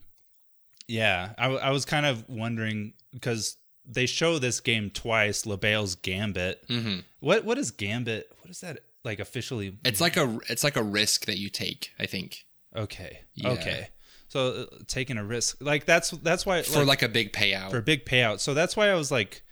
yeah 0.88 1.32
I, 1.38 1.46
I 1.46 1.70
was 1.70 1.84
kind 1.84 2.04
of 2.06 2.28
wondering 2.28 2.92
because 3.12 3.56
they 3.86 4.06
show 4.06 4.38
this 4.38 4.60
game 4.60 4.90
twice 4.90 5.44
Le 5.46 5.56
Bail's 5.58 5.94
Gambit. 5.94 6.64
hmm 6.68 7.00
What 7.20 7.44
what 7.44 7.58
is 7.58 7.70
Gambit? 7.70 8.30
What 8.40 8.50
is 8.50 8.60
that 8.62 8.80
like 9.04 9.20
officially? 9.20 9.76
It's 9.84 10.00
like 10.00 10.16
a 10.16 10.38
it's 10.48 10.64
like 10.64 10.76
a 10.76 10.82
risk 10.82 11.26
that 11.26 11.36
you 11.38 11.50
take. 11.50 11.92
I 11.98 12.06
think 12.06 12.44
Okay. 12.74 13.20
Yeah. 13.34 13.50
Okay. 13.50 13.88
So 14.28 14.66
uh, 14.72 14.76
taking 14.88 15.16
a 15.18 15.24
risk, 15.24 15.58
like 15.60 15.84
that's 15.84 16.10
that's 16.10 16.44
why 16.46 16.62
for 16.62 16.84
like 16.84 17.02
a 17.02 17.08
big 17.08 17.32
payout. 17.32 17.70
for 17.70 17.76
a 17.78 17.82
big 17.82 18.04
payout. 18.06 18.40
So 18.40 18.52
that's 18.54 18.74
why 18.76 18.88
I 18.88 18.94
was 18.94 19.10
like, 19.12 19.42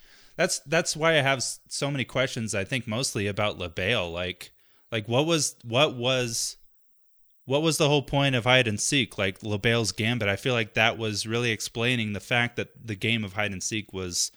that's 0.43 0.59
that's 0.61 0.97
why 0.97 1.13
I 1.13 1.23
have 1.23 1.43
so 1.69 1.91
many 1.91 2.05
questions. 2.05 2.55
I 2.55 2.65
think 2.65 2.89
mostly 2.89 3.29
about 3.29 3.59
Le 3.59 3.69
Bail. 3.69 4.11
Like, 4.11 4.51
like 4.91 5.07
what 5.07 5.25
was 5.25 5.55
what 5.63 5.95
was 5.95 6.57
what 7.45 7.63
was 7.63 7.79
the 7.79 7.89
whole 7.89 8.03
point 8.03 8.35
of 8.35 8.45
hide 8.45 8.67
and 8.67 8.81
seek? 8.81 9.17
Like 9.17 9.43
Le 9.45 9.59
Bail's 9.59 9.93
Gambit. 9.93 10.29
I 10.29 10.37
feel 10.37 10.55
like 10.55 10.75
that 10.75 10.99
was 10.99 11.27
really 11.27 11.53
explaining 11.53 12.13
the 12.13 12.21
fact 12.21 12.57
that 12.57 12.71
the 12.85 12.97
game 12.97 13.23
of 13.25 13.35
hide 13.35 13.53
and 13.53 13.63
seek 13.63 13.93
was 13.93 14.33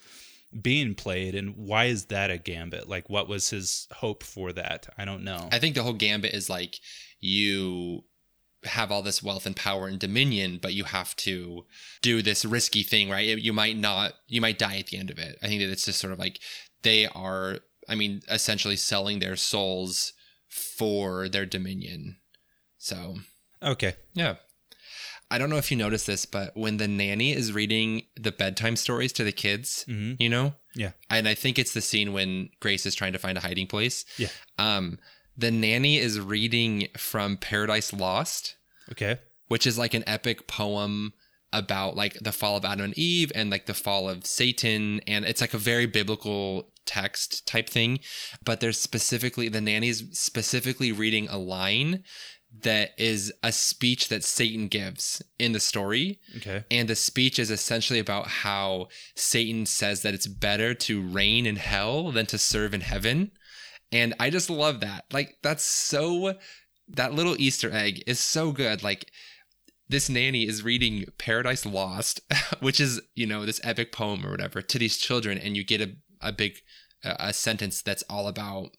being 0.61 0.93
played, 0.93 1.33
and 1.33 1.57
why 1.57 1.85
is 1.85 2.05
that 2.05 2.29
a 2.29 2.37
gambit? 2.37 2.87
Like, 2.87 3.09
what 3.09 3.27
was 3.27 3.49
his 3.49 3.87
hope 3.91 4.23
for 4.23 4.53
that? 4.53 4.87
I 4.97 5.05
don't 5.05 5.23
know. 5.23 5.49
I 5.51 5.59
think 5.59 5.73
the 5.73 5.83
whole 5.83 5.93
gambit 5.93 6.33
is 6.35 6.49
like 6.51 6.79
you 7.19 8.03
have 8.65 8.91
all 8.91 9.01
this 9.01 9.21
wealth 9.23 9.45
and 9.45 9.55
power 9.55 9.87
and 9.87 9.99
dominion, 9.99 10.59
but 10.61 10.73
you 10.73 10.83
have 10.85 11.15
to 11.17 11.65
do 12.01 12.21
this 12.21 12.43
risky 12.45 12.83
thing, 12.83 13.09
right? 13.09 13.25
You 13.37 13.53
might 13.53 13.77
not, 13.77 14.13
you 14.27 14.41
might 14.41 14.57
die 14.59 14.77
at 14.77 14.87
the 14.87 14.97
end 14.97 15.09
of 15.09 15.19
it. 15.19 15.37
I 15.43 15.47
think 15.47 15.61
that 15.61 15.69
it's 15.71 15.85
just 15.85 15.99
sort 15.99 16.13
of 16.13 16.19
like 16.19 16.39
they 16.83 17.07
are, 17.07 17.59
I 17.87 17.95
mean, 17.95 18.21
essentially 18.29 18.75
selling 18.75 19.19
their 19.19 19.35
souls 19.35 20.13
for 20.49 21.27
their 21.29 21.45
dominion. 21.45 22.17
So, 22.77 23.17
okay. 23.61 23.95
yeah. 24.13 24.35
I 25.31 25.39
don't 25.39 25.49
know 25.49 25.57
if 25.57 25.71
you 25.71 25.77
noticed 25.77 26.05
this, 26.05 26.25
but 26.25 26.55
when 26.55 26.77
the 26.77 26.87
nanny 26.87 27.31
is 27.33 27.51
reading 27.51 28.03
the 28.15 28.31
bedtime 28.31 28.75
stories 28.75 29.11
to 29.13 29.23
the 29.23 29.31
kids, 29.31 29.83
Mhm. 29.87 30.17
you 30.19 30.29
know, 30.29 30.55
Yeah. 30.75 30.91
and 31.09 31.27
I 31.27 31.33
think 31.33 31.57
it's 31.57 31.73
the 31.73 31.81
scene 31.81 32.13
when 32.13 32.49
Grace 32.59 32.85
is 32.85 32.93
trying 32.93 33.13
to 33.13 33.19
find 33.19 33.35
a 33.37 33.41
hiding 33.41 33.65
place. 33.67 34.05
Yeah. 34.17 34.29
Um, 34.59 34.99
the 35.37 35.51
nanny 35.51 35.97
is 35.97 36.19
reading 36.19 36.87
from 36.97 37.37
Paradise 37.37 37.91
Lost, 37.93 38.55
Okay. 38.91 39.19
which 39.47 39.65
is 39.67 39.77
like 39.77 39.93
an 39.93 40.03
epic 40.07 40.47
poem 40.47 41.13
about 41.53 41.95
like 41.95 42.15
the 42.21 42.31
fall 42.31 42.57
of 42.57 42.65
Adam 42.65 42.85
and 42.85 42.97
Eve 42.97 43.31
and 43.35 43.49
like 43.49 43.65
the 43.65 43.73
fall 43.73 44.09
of 44.09 44.25
Satan. 44.25 44.99
And 45.07 45.23
it's 45.25 45.41
like 45.41 45.53
a 45.53 45.57
very 45.57 45.85
biblical 45.85 46.71
text 46.85 47.47
type 47.47 47.69
thing. 47.69 47.99
But 48.43 48.59
there's 48.59 48.79
specifically, 48.79 49.47
the 49.49 49.61
nanny's 49.61 50.03
specifically 50.19 50.91
reading 50.91 51.27
a 51.29 51.37
line 51.37 52.03
that 52.61 52.91
is 52.97 53.33
a 53.43 53.51
speech 53.51 54.07
that 54.09 54.23
Satan 54.23 54.67
gives 54.67 55.21
in 55.39 55.51
the 55.51 55.59
story. 55.59 56.19
Okay. 56.37 56.63
And 56.71 56.87
the 56.87 56.95
speech 56.95 57.39
is 57.39 57.51
essentially 57.51 57.99
about 57.99 58.27
how 58.27 58.87
Satan 59.15 59.65
says 59.65 60.01
that 60.03 60.13
it's 60.13 60.27
better 60.27 60.73
to 60.73 61.01
reign 61.01 61.45
in 61.45 61.55
hell 61.57 62.11
than 62.11 62.25
to 62.27 62.37
serve 62.37 62.73
in 62.73 62.81
heaven. 62.81 63.31
And 63.91 64.13
I 64.19 64.29
just 64.29 64.49
love 64.49 64.79
that. 64.81 65.05
Like, 65.11 65.37
that's 65.41 65.63
so, 65.63 66.35
that 66.89 67.13
little 67.13 67.35
Easter 67.39 67.71
egg 67.71 68.03
is 68.07 68.19
so 68.19 68.51
good. 68.51 68.83
Like, 68.83 69.11
this 69.87 70.09
nanny 70.09 70.47
is 70.47 70.63
reading 70.63 71.05
Paradise 71.17 71.65
Lost, 71.65 72.21
which 72.59 72.79
is, 72.79 73.01
you 73.15 73.27
know, 73.27 73.45
this 73.45 73.61
epic 73.63 73.91
poem 73.91 74.25
or 74.25 74.31
whatever 74.31 74.61
to 74.61 74.79
these 74.79 74.97
children. 74.97 75.37
And 75.37 75.55
you 75.55 75.63
get 75.63 75.81
a, 75.81 75.95
a 76.21 76.31
big, 76.31 76.57
a 77.03 77.15
a 77.19 77.33
sentence 77.33 77.81
that's 77.81 78.03
all 78.09 78.27
about 78.27 78.71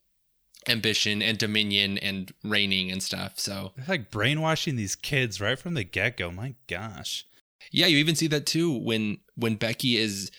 ambition 0.69 1.23
and 1.23 1.39
dominion 1.39 1.97
and 1.99 2.33
reigning 2.43 2.91
and 2.91 3.03
stuff. 3.03 3.39
So, 3.39 3.73
They're 3.77 3.87
like 3.89 4.11
brainwashing 4.11 4.77
these 4.77 4.97
kids 4.97 5.41
right 5.41 5.59
from 5.59 5.75
the 5.75 5.85
get 5.85 6.17
go. 6.17 6.31
My 6.31 6.55
gosh. 6.67 7.25
Yeah, 7.71 7.87
you 7.87 7.99
even 7.99 8.17
see 8.17 8.27
that 8.29 8.47
too 8.47 8.77
when 8.77 9.19
when 9.35 9.57
Becky 9.57 9.97
is 9.97 10.31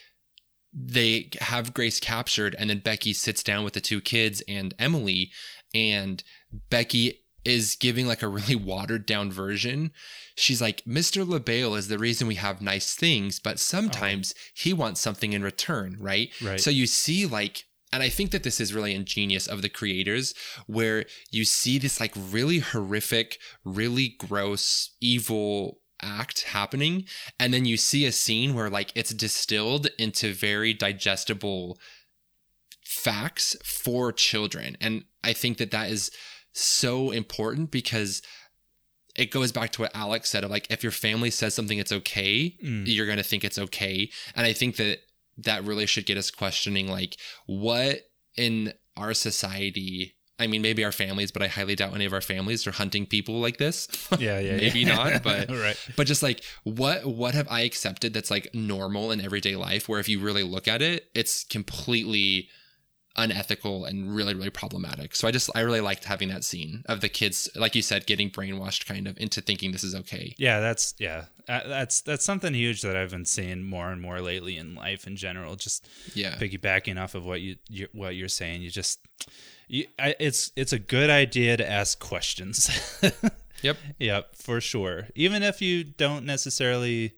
they 0.79 1.29
have 1.41 1.73
Grace 1.73 1.99
captured 1.99 2.55
and 2.59 2.69
then 2.69 2.79
Becky 2.79 3.13
sits 3.13 3.41
down 3.41 3.63
with 3.63 3.73
the 3.73 3.81
two 3.81 3.99
kids 3.99 4.43
and 4.47 4.75
Emilie 4.77 5.31
and 5.73 6.23
Becky 6.69 7.23
is 7.43 7.75
giving 7.75 8.05
like 8.05 8.21
a 8.21 8.27
really 8.27 8.55
watered 8.55 9.05
down 9.05 9.31
version. 9.31 9.91
She's 10.35 10.61
like, 10.61 10.83
Mr. 10.85 11.27
Le 11.27 11.39
Bail 11.39 11.73
is 11.73 11.87
the 11.87 11.97
reason 11.97 12.27
we 12.27 12.35
have 12.35 12.61
nice 12.61 12.93
things, 12.93 13.39
but 13.39 13.59
sometimes 13.59 14.33
uh-huh. 14.33 14.51
he 14.55 14.73
wants 14.73 15.01
something 15.01 15.33
in 15.33 15.41
return, 15.41 15.97
right? 15.99 16.29
Right. 16.43 16.59
So 16.59 16.69
you 16.69 16.85
see 16.85 17.25
like 17.25 17.63
and 17.93 18.03
I 18.03 18.09
think 18.09 18.31
that 18.31 18.43
this 18.43 18.59
is 18.59 18.73
really 18.73 18.93
ingenious 18.93 19.47
of 19.47 19.61
the 19.61 19.69
creators 19.69 20.33
where 20.67 21.05
you 21.31 21.45
see 21.45 21.77
this 21.79 22.01
like 22.01 22.13
really 22.15 22.59
horrific, 22.59 23.39
really 23.63 24.15
gross, 24.19 24.93
evil 24.99 25.79
act 26.01 26.43
happening 26.43 27.05
and 27.39 27.53
then 27.53 27.65
you 27.65 27.77
see 27.77 28.05
a 28.05 28.11
scene 28.11 28.53
where 28.53 28.69
like 28.69 28.91
it's 28.95 29.13
distilled 29.13 29.87
into 29.97 30.33
very 30.33 30.73
digestible 30.73 31.77
facts 32.85 33.55
for 33.63 34.11
children 34.11 34.77
and 34.79 35.03
i 35.23 35.33
think 35.33 35.57
that 35.57 35.71
that 35.71 35.89
is 35.89 36.09
so 36.53 37.11
important 37.11 37.69
because 37.71 38.21
it 39.15 39.31
goes 39.31 39.51
back 39.51 39.71
to 39.71 39.81
what 39.81 39.95
alex 39.95 40.29
said 40.29 40.43
of 40.43 40.49
like 40.51 40.67
if 40.69 40.83
your 40.83 40.91
family 40.91 41.29
says 41.29 41.53
something 41.53 41.77
it's 41.79 41.91
okay 41.91 42.55
Mm. 42.63 42.83
you're 42.87 43.05
going 43.05 43.17
to 43.17 43.23
think 43.23 43.43
it's 43.43 43.57
okay 43.59 44.09
and 44.35 44.45
i 44.45 44.53
think 44.53 44.77
that 44.77 44.99
that 45.37 45.63
really 45.65 45.85
should 45.85 46.05
get 46.05 46.17
us 46.17 46.31
questioning 46.31 46.87
like 46.87 47.17
what 47.45 47.99
in 48.37 48.73
our 48.95 49.13
society 49.13 50.15
i 50.39 50.47
mean 50.47 50.61
maybe 50.61 50.83
our 50.83 50.91
families 50.91 51.31
but 51.31 51.41
i 51.41 51.47
highly 51.47 51.75
doubt 51.75 51.93
any 51.93 52.05
of 52.05 52.13
our 52.13 52.21
families 52.21 52.65
are 52.67 52.71
hunting 52.71 53.05
people 53.05 53.39
like 53.39 53.57
this 53.57 53.87
Yeah, 54.19 54.39
yeah. 54.39 54.57
maybe 54.63 54.81
yeah. 54.81 54.95
not 54.95 55.23
but 55.23 55.49
right. 55.49 55.77
but 55.95 56.07
just 56.07 56.23
like 56.23 56.43
what 56.63 57.05
what 57.05 57.33
have 57.33 57.47
i 57.49 57.61
accepted 57.61 58.13
that's 58.13 58.31
like 58.31 58.53
normal 58.53 59.11
in 59.11 59.21
everyday 59.21 59.55
life 59.55 59.87
where 59.89 59.99
if 59.99 60.07
you 60.09 60.19
really 60.19 60.43
look 60.43 60.67
at 60.67 60.81
it 60.81 61.09
it's 61.13 61.43
completely 61.43 62.49
unethical 63.19 63.83
and 63.85 64.15
really 64.15 64.35
really 64.35 64.51
problematic 64.51 65.15
so 65.15 65.27
i 65.27 65.31
just 65.31 65.49
i 65.55 65.61
really 65.61 65.81
liked 65.81 66.03
having 66.05 66.29
that 66.29 66.43
scene 66.43 66.83
of 66.85 67.01
the 67.01 67.09
kids 67.09 67.49
like 67.55 67.73
you 67.73 67.81
said 67.81 68.05
getting 68.05 68.29
brainwashed 68.29 68.85
kind 68.85 69.07
of 69.07 69.17
into 69.17 69.41
thinking 69.41 69.71
this 69.71 69.83
is 69.83 69.95
okay 69.95 70.35
Yeah, 70.37 70.59
that's 70.59 70.93
yeah. 70.99 71.25
Uh, 71.49 71.65
that's 71.67 72.01
that's 72.01 72.25
something 72.25 72.53
huge 72.53 72.81
that 72.81 72.97
I've 72.97 73.11
been 73.11 73.23
seeing 73.25 73.63
more 73.63 73.89
and 73.89 74.01
more 74.01 74.19
lately 74.19 74.57
in 74.57 74.75
life 74.75 75.07
in 75.07 75.15
general. 75.15 75.55
Just 75.55 75.87
yeah 76.13 76.35
piggybacking 76.35 77.01
off 77.01 77.15
of 77.15 77.25
what 77.25 77.39
you, 77.39 77.55
you 77.69 77.87
what 77.93 78.15
you're 78.15 78.27
saying, 78.27 78.61
you 78.61 78.69
just 78.69 78.99
you, 79.67 79.85
I, 79.99 80.15
it's 80.19 80.51
it's 80.55 80.73
a 80.73 80.79
good 80.79 81.09
idea 81.09 81.57
to 81.57 81.69
ask 81.69 81.99
questions. 81.99 82.69
yep 83.61 83.77
Yep, 83.99 84.35
for 84.35 84.61
sure. 84.61 85.07
Even 85.15 85.43
if 85.43 85.61
you 85.61 85.83
don't 85.83 86.25
necessarily 86.25 87.13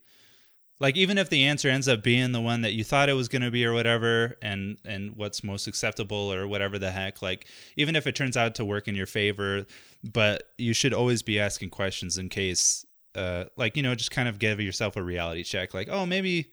like 0.80 0.96
even 0.96 1.18
if 1.18 1.30
the 1.30 1.46
answer 1.46 1.70
ends 1.70 1.88
up 1.88 2.02
being 2.02 2.32
the 2.32 2.42
one 2.42 2.62
that 2.62 2.74
you 2.74 2.84
thought 2.84 3.10
it 3.10 3.14
was 3.14 3.28
going 3.28 3.42
to 3.42 3.52
be 3.52 3.66
or 3.66 3.74
whatever 3.74 4.38
and 4.42 4.78
and 4.86 5.16
what's 5.16 5.44
most 5.44 5.68
acceptable 5.68 6.32
or 6.34 6.48
whatever 6.48 6.80
the 6.80 6.92
heck, 6.92 7.22
like 7.22 7.48
even 7.76 7.96
if 7.96 8.08
it 8.08 8.16
turns 8.16 8.38
out 8.38 8.56
to 8.56 8.66
work 8.66 8.88
in 8.88 8.96
your 8.96 9.06
favor, 9.06 9.66
but 10.04 10.44
you 10.58 10.74
should 10.74 10.94
always 10.94 11.22
be 11.22 11.40
asking 11.40 11.70
questions 11.70 12.18
in 12.18 12.30
case 12.30 12.86
uh 13.16 13.46
like 13.58 13.76
you 13.76 13.84
know 13.84 13.96
just 13.96 14.12
kind 14.12 14.30
of 14.30 14.40
give 14.40 14.62
yourself 14.62 14.96
a 14.96 15.04
reality 15.04 15.44
check 15.44 15.74
like, 15.74 15.90
"Oh, 15.90 16.06
maybe 16.06 16.52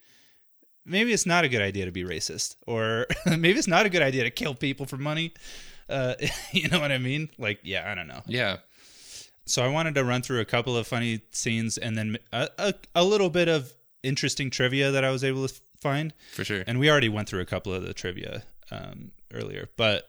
maybe 0.84 1.12
it's 1.12 1.26
not 1.26 1.44
a 1.44 1.48
good 1.48 1.62
idea 1.62 1.84
to 1.84 1.92
be 1.92 2.04
racist 2.04 2.56
or 2.66 3.06
maybe 3.26 3.58
it's 3.58 3.68
not 3.68 3.86
a 3.86 3.88
good 3.88 4.02
idea 4.02 4.24
to 4.24 4.30
kill 4.30 4.54
people 4.54 4.86
for 4.86 4.96
money." 4.96 5.32
Uh 5.88 6.14
you 6.52 6.68
know 6.68 6.80
what 6.80 6.92
I 6.92 6.98
mean? 6.98 7.30
Like, 7.38 7.60
yeah, 7.62 7.90
I 7.90 7.94
don't 7.94 8.08
know. 8.08 8.22
yeah 8.26 8.58
So 9.44 9.62
I 9.62 9.68
wanted 9.68 9.94
to 9.96 10.04
run 10.04 10.22
through 10.22 10.40
a 10.40 10.44
couple 10.44 10.76
of 10.76 10.86
funny 10.86 11.22
scenes 11.30 11.78
and 11.78 11.96
then 11.96 12.18
a, 12.32 12.48
a, 12.58 12.74
a 12.94 13.04
little 13.04 13.30
bit 13.30 13.48
of 13.48 13.72
interesting 14.02 14.50
trivia 14.50 14.90
that 14.92 15.04
I 15.04 15.10
was 15.10 15.22
able 15.24 15.46
to 15.46 15.54
find. 15.80 16.12
for 16.32 16.44
sure 16.44 16.64
And 16.66 16.78
we 16.78 16.90
already 16.90 17.08
went 17.08 17.28
through 17.28 17.40
a 17.40 17.46
couple 17.46 17.72
of 17.74 17.82
the 17.84 17.94
trivia 17.94 18.44
um, 18.70 19.12
earlier. 19.32 19.68
But, 19.76 20.08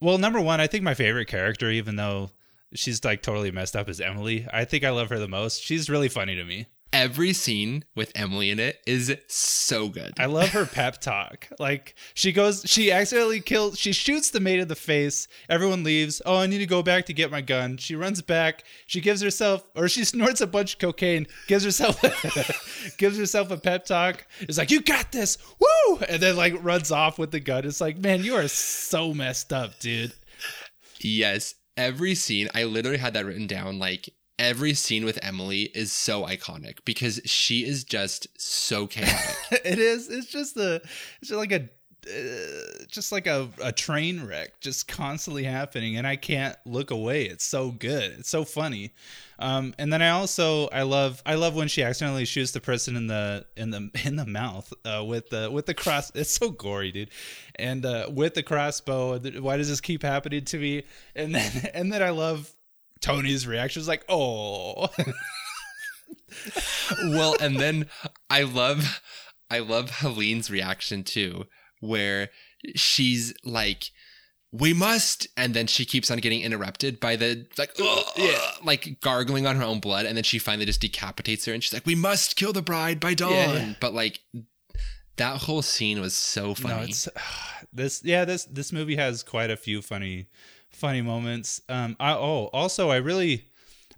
well, 0.00 0.16
number 0.18 0.40
one, 0.40 0.60
I 0.60 0.66
think 0.66 0.84
my 0.84 0.94
favorite 0.94 1.26
character, 1.28 1.70
even 1.70 1.96
though 1.96 2.30
she's 2.74 3.04
like 3.04 3.22
totally 3.22 3.50
messed 3.50 3.74
up 3.76 3.88
is 3.88 4.00
Emilie. 4.00 4.46
I 4.52 4.64
think 4.64 4.84
I 4.84 4.90
love 4.90 5.08
her 5.10 5.18
the 5.18 5.28
most. 5.28 5.62
She's 5.62 5.90
really 5.90 6.08
funny 6.08 6.36
to 6.36 6.44
me. 6.44 6.66
Every 6.90 7.34
scene 7.34 7.84
with 7.94 8.12
Emilie 8.14 8.50
in 8.50 8.58
it 8.58 8.80
is 8.86 9.14
so 9.28 9.88
good. 9.90 10.14
I 10.18 10.24
love 10.24 10.48
her 10.50 10.64
pep 10.64 10.98
talk. 11.00 11.46
Like 11.58 11.94
she 12.14 12.32
goes, 12.32 12.62
she 12.66 12.90
accidentally 12.90 13.40
kills, 13.40 13.78
she 13.78 13.92
shoots 13.92 14.30
the 14.30 14.40
maid 14.40 14.58
in 14.58 14.68
the 14.68 14.74
face. 14.74 15.28
Everyone 15.50 15.84
leaves. 15.84 16.22
Oh, 16.24 16.36
I 16.38 16.46
need 16.46 16.58
to 16.58 16.66
go 16.66 16.82
back 16.82 17.04
to 17.06 17.12
get 17.12 17.30
my 17.30 17.42
gun. 17.42 17.76
She 17.76 17.94
runs 17.94 18.22
back. 18.22 18.64
She 18.86 19.02
gives 19.02 19.20
herself, 19.20 19.68
or 19.76 19.88
she 19.88 20.04
snorts 20.04 20.40
a 20.40 20.46
bunch 20.46 20.74
of 20.74 20.78
cocaine. 20.78 21.26
Gives 21.46 21.64
herself, 21.64 22.00
gives 22.96 23.18
herself 23.18 23.50
a 23.50 23.58
pep 23.58 23.84
talk. 23.84 24.26
It's 24.40 24.56
like 24.56 24.70
you 24.70 24.80
got 24.80 25.12
this, 25.12 25.36
woo! 25.58 25.98
And 26.08 26.22
then 26.22 26.36
like 26.36 26.54
runs 26.64 26.90
off 26.90 27.18
with 27.18 27.32
the 27.32 27.40
gun. 27.40 27.66
It's 27.66 27.82
like, 27.82 27.98
man, 27.98 28.24
you 28.24 28.34
are 28.34 28.48
so 28.48 29.12
messed 29.12 29.52
up, 29.52 29.78
dude. 29.78 30.14
Yes, 31.00 31.54
every 31.76 32.14
scene. 32.14 32.48
I 32.54 32.64
literally 32.64 32.98
had 32.98 33.14
that 33.14 33.26
written 33.26 33.46
down. 33.46 33.78
Like 33.78 34.08
every 34.38 34.74
scene 34.74 35.04
with 35.04 35.18
Emilie 35.22 35.70
is 35.74 35.92
so 35.92 36.24
iconic 36.24 36.78
because 36.84 37.20
she 37.24 37.64
is 37.64 37.84
just 37.84 38.28
so 38.40 38.86
chaotic. 38.88 39.36
it 39.64 39.78
is. 39.78 40.08
It's 40.08 40.26
just 40.26 40.56
a. 40.56 40.76
It's 41.20 41.28
just 41.28 41.38
like 41.38 41.52
a. 41.52 41.68
Uh, 42.06 42.84
just 42.86 43.12
like 43.12 43.26
a, 43.26 43.50
a 43.62 43.70
train 43.70 44.24
wreck 44.24 44.60
just 44.60 44.88
constantly 44.88 45.42
happening 45.42 45.96
and 45.98 46.06
i 46.06 46.16
can't 46.16 46.56
look 46.64 46.90
away 46.90 47.24
it's 47.24 47.44
so 47.44 47.72
good 47.72 48.12
it's 48.12 48.30
so 48.30 48.44
funny 48.44 48.94
um, 49.40 49.74
and 49.78 49.92
then 49.92 50.00
i 50.00 50.08
also 50.08 50.68
i 50.68 50.82
love 50.82 51.20
i 51.26 51.34
love 51.34 51.54
when 51.54 51.68
she 51.68 51.82
accidentally 51.82 52.24
shoots 52.24 52.52
the 52.52 52.60
person 52.60 52.96
in 52.96 53.08
the 53.08 53.44
in 53.56 53.70
the 53.70 53.90
in 54.04 54.16
the 54.16 54.24
mouth 54.24 54.72
uh, 54.86 55.04
with 55.04 55.28
the 55.28 55.50
with 55.50 55.66
the 55.66 55.74
cross 55.74 56.10
it's 56.14 56.30
so 56.30 56.50
gory 56.50 56.92
dude 56.92 57.10
and 57.56 57.84
uh, 57.84 58.08
with 58.10 58.32
the 58.32 58.44
crossbow 58.44 59.18
why 59.40 59.56
does 59.58 59.68
this 59.68 59.80
keep 59.80 60.02
happening 60.02 60.44
to 60.44 60.56
me 60.56 60.84
and 61.14 61.34
then 61.34 61.70
and 61.74 61.92
then 61.92 62.02
i 62.02 62.10
love 62.10 62.54
tony's 63.00 63.46
reaction 63.46 63.80
is 63.80 63.88
like 63.88 64.04
oh 64.08 64.88
well, 67.04 67.36
and 67.40 67.58
then 67.58 67.86
I 68.30 68.42
love 68.42 69.00
I 69.50 69.60
love 69.60 69.90
Helene's 69.90 70.50
reaction 70.50 71.04
too, 71.04 71.44
where 71.80 72.30
she's 72.74 73.34
like, 73.44 73.90
"We 74.52 74.72
must," 74.72 75.26
and 75.36 75.54
then 75.54 75.66
she 75.66 75.84
keeps 75.84 76.10
on 76.10 76.18
getting 76.18 76.42
interrupted 76.42 77.00
by 77.00 77.16
the 77.16 77.46
like, 77.56 77.78
yeah. 78.16 78.38
like 78.64 79.00
gargling 79.00 79.46
on 79.46 79.56
her 79.56 79.64
own 79.64 79.80
blood, 79.80 80.06
and 80.06 80.16
then 80.16 80.24
she 80.24 80.38
finally 80.38 80.66
just 80.66 80.80
decapitates 80.80 81.44
her, 81.46 81.52
and 81.52 81.62
she's 81.62 81.72
like, 81.72 81.86
"We 81.86 81.94
must 81.94 82.36
kill 82.36 82.52
the 82.52 82.62
bride 82.62 83.00
by 83.00 83.14
dawn." 83.14 83.32
Yeah, 83.32 83.52
yeah. 83.54 83.74
But 83.80 83.94
like, 83.94 84.20
that 85.16 85.42
whole 85.42 85.62
scene 85.62 86.00
was 86.00 86.14
so 86.14 86.54
funny. 86.54 86.74
No, 86.74 86.82
it's 86.82 87.08
this. 87.72 88.02
Yeah, 88.04 88.24
this 88.24 88.44
this 88.44 88.72
movie 88.72 88.96
has 88.96 89.22
quite 89.22 89.50
a 89.50 89.56
few 89.56 89.82
funny 89.82 90.28
funny 90.78 91.02
moments. 91.02 91.60
Um, 91.68 91.96
I, 92.00 92.12
oh, 92.12 92.48
also, 92.52 92.90
I 92.90 92.96
really. 92.96 93.44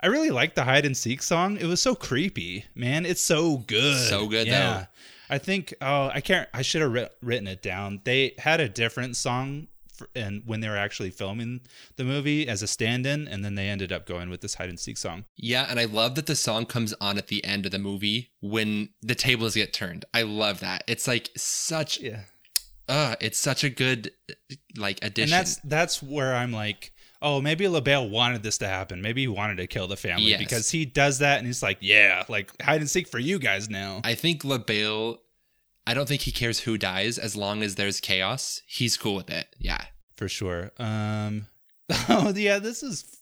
I 0.02 0.06
really 0.06 0.30
like 0.30 0.54
the 0.54 0.64
hide 0.64 0.86
and 0.86 0.96
seek 0.96 1.22
song. 1.22 1.58
It 1.58 1.66
was 1.66 1.82
so 1.82 1.94
creepy, 1.94 2.64
man. 2.74 3.04
It's 3.04 3.20
so 3.20 3.58
good. 3.58 4.08
So 4.08 4.28
good, 4.28 4.46
yeah. 4.46 4.72
though. 4.72 4.86
I 5.34 5.36
think. 5.36 5.74
Oh, 5.82 6.10
I 6.12 6.22
can't. 6.22 6.48
I 6.54 6.62
should 6.62 6.80
have 6.80 6.90
writ- 6.90 7.14
written 7.20 7.46
it 7.46 7.60
down. 7.60 8.00
They 8.04 8.32
had 8.38 8.60
a 8.60 8.68
different 8.70 9.16
song, 9.16 9.68
for, 9.92 10.08
and 10.14 10.42
when 10.46 10.60
they 10.60 10.70
were 10.70 10.76
actually 10.78 11.10
filming 11.10 11.60
the 11.96 12.04
movie 12.04 12.48
as 12.48 12.62
a 12.62 12.66
stand-in, 12.66 13.28
and 13.28 13.44
then 13.44 13.56
they 13.56 13.68
ended 13.68 13.92
up 13.92 14.06
going 14.06 14.30
with 14.30 14.40
this 14.40 14.54
hide 14.54 14.70
and 14.70 14.80
seek 14.80 14.96
song. 14.96 15.26
Yeah, 15.36 15.66
and 15.68 15.78
I 15.78 15.84
love 15.84 16.14
that 16.14 16.24
the 16.24 16.34
song 16.34 16.64
comes 16.64 16.94
on 16.98 17.18
at 17.18 17.26
the 17.26 17.44
end 17.44 17.66
of 17.66 17.72
the 17.72 17.78
movie 17.78 18.30
when 18.40 18.88
the 19.02 19.14
tables 19.14 19.54
get 19.54 19.74
turned. 19.74 20.06
I 20.14 20.22
love 20.22 20.60
that. 20.60 20.82
It's 20.86 21.06
like 21.06 21.28
such. 21.36 22.00
Yeah. 22.00 22.22
Uh, 22.90 23.14
it's 23.20 23.38
such 23.38 23.64
a 23.64 23.70
good 23.70 24.10
like 24.76 24.98
addition. 25.02 25.32
And 25.32 25.40
that's 25.46 25.56
that's 25.64 26.02
where 26.02 26.34
I'm 26.34 26.52
like, 26.52 26.92
oh, 27.22 27.40
maybe 27.40 27.68
Le 27.68 27.80
Bail 27.80 28.08
wanted 28.08 28.42
this 28.42 28.58
to 28.58 28.66
happen. 28.68 29.00
Maybe 29.00 29.22
he 29.22 29.28
wanted 29.28 29.56
to 29.58 29.66
kill 29.66 29.86
the 29.86 29.96
family 29.96 30.24
Yes. 30.30 30.38
because 30.40 30.70
he 30.70 30.84
does 30.84 31.18
that, 31.20 31.38
and 31.38 31.46
he's 31.46 31.62
like, 31.62 31.78
yeah, 31.80 32.24
like 32.28 32.50
hide 32.60 32.80
and 32.80 32.90
seek 32.90 33.08
for 33.08 33.18
you 33.18 33.38
guys 33.38 33.70
now. 33.70 34.00
I 34.04 34.14
think 34.14 34.44
Le 34.44 34.58
Bail, 34.58 35.18
I 35.86 35.94
don't 35.94 36.08
think 36.08 36.22
he 36.22 36.32
cares 36.32 36.60
who 36.60 36.76
dies 36.76 37.16
as 37.18 37.36
long 37.36 37.62
as 37.62 37.76
there's 37.76 38.00
chaos. 38.00 38.60
He's 38.66 38.96
cool 38.96 39.14
with 39.14 39.30
it. 39.30 39.46
Yeah. 39.58 39.84
for 40.16 40.28
sure. 40.28 40.72
Um, 40.78 41.46
oh 42.08 42.32
yeah, 42.34 42.58
this 42.58 42.82
is 42.82 43.18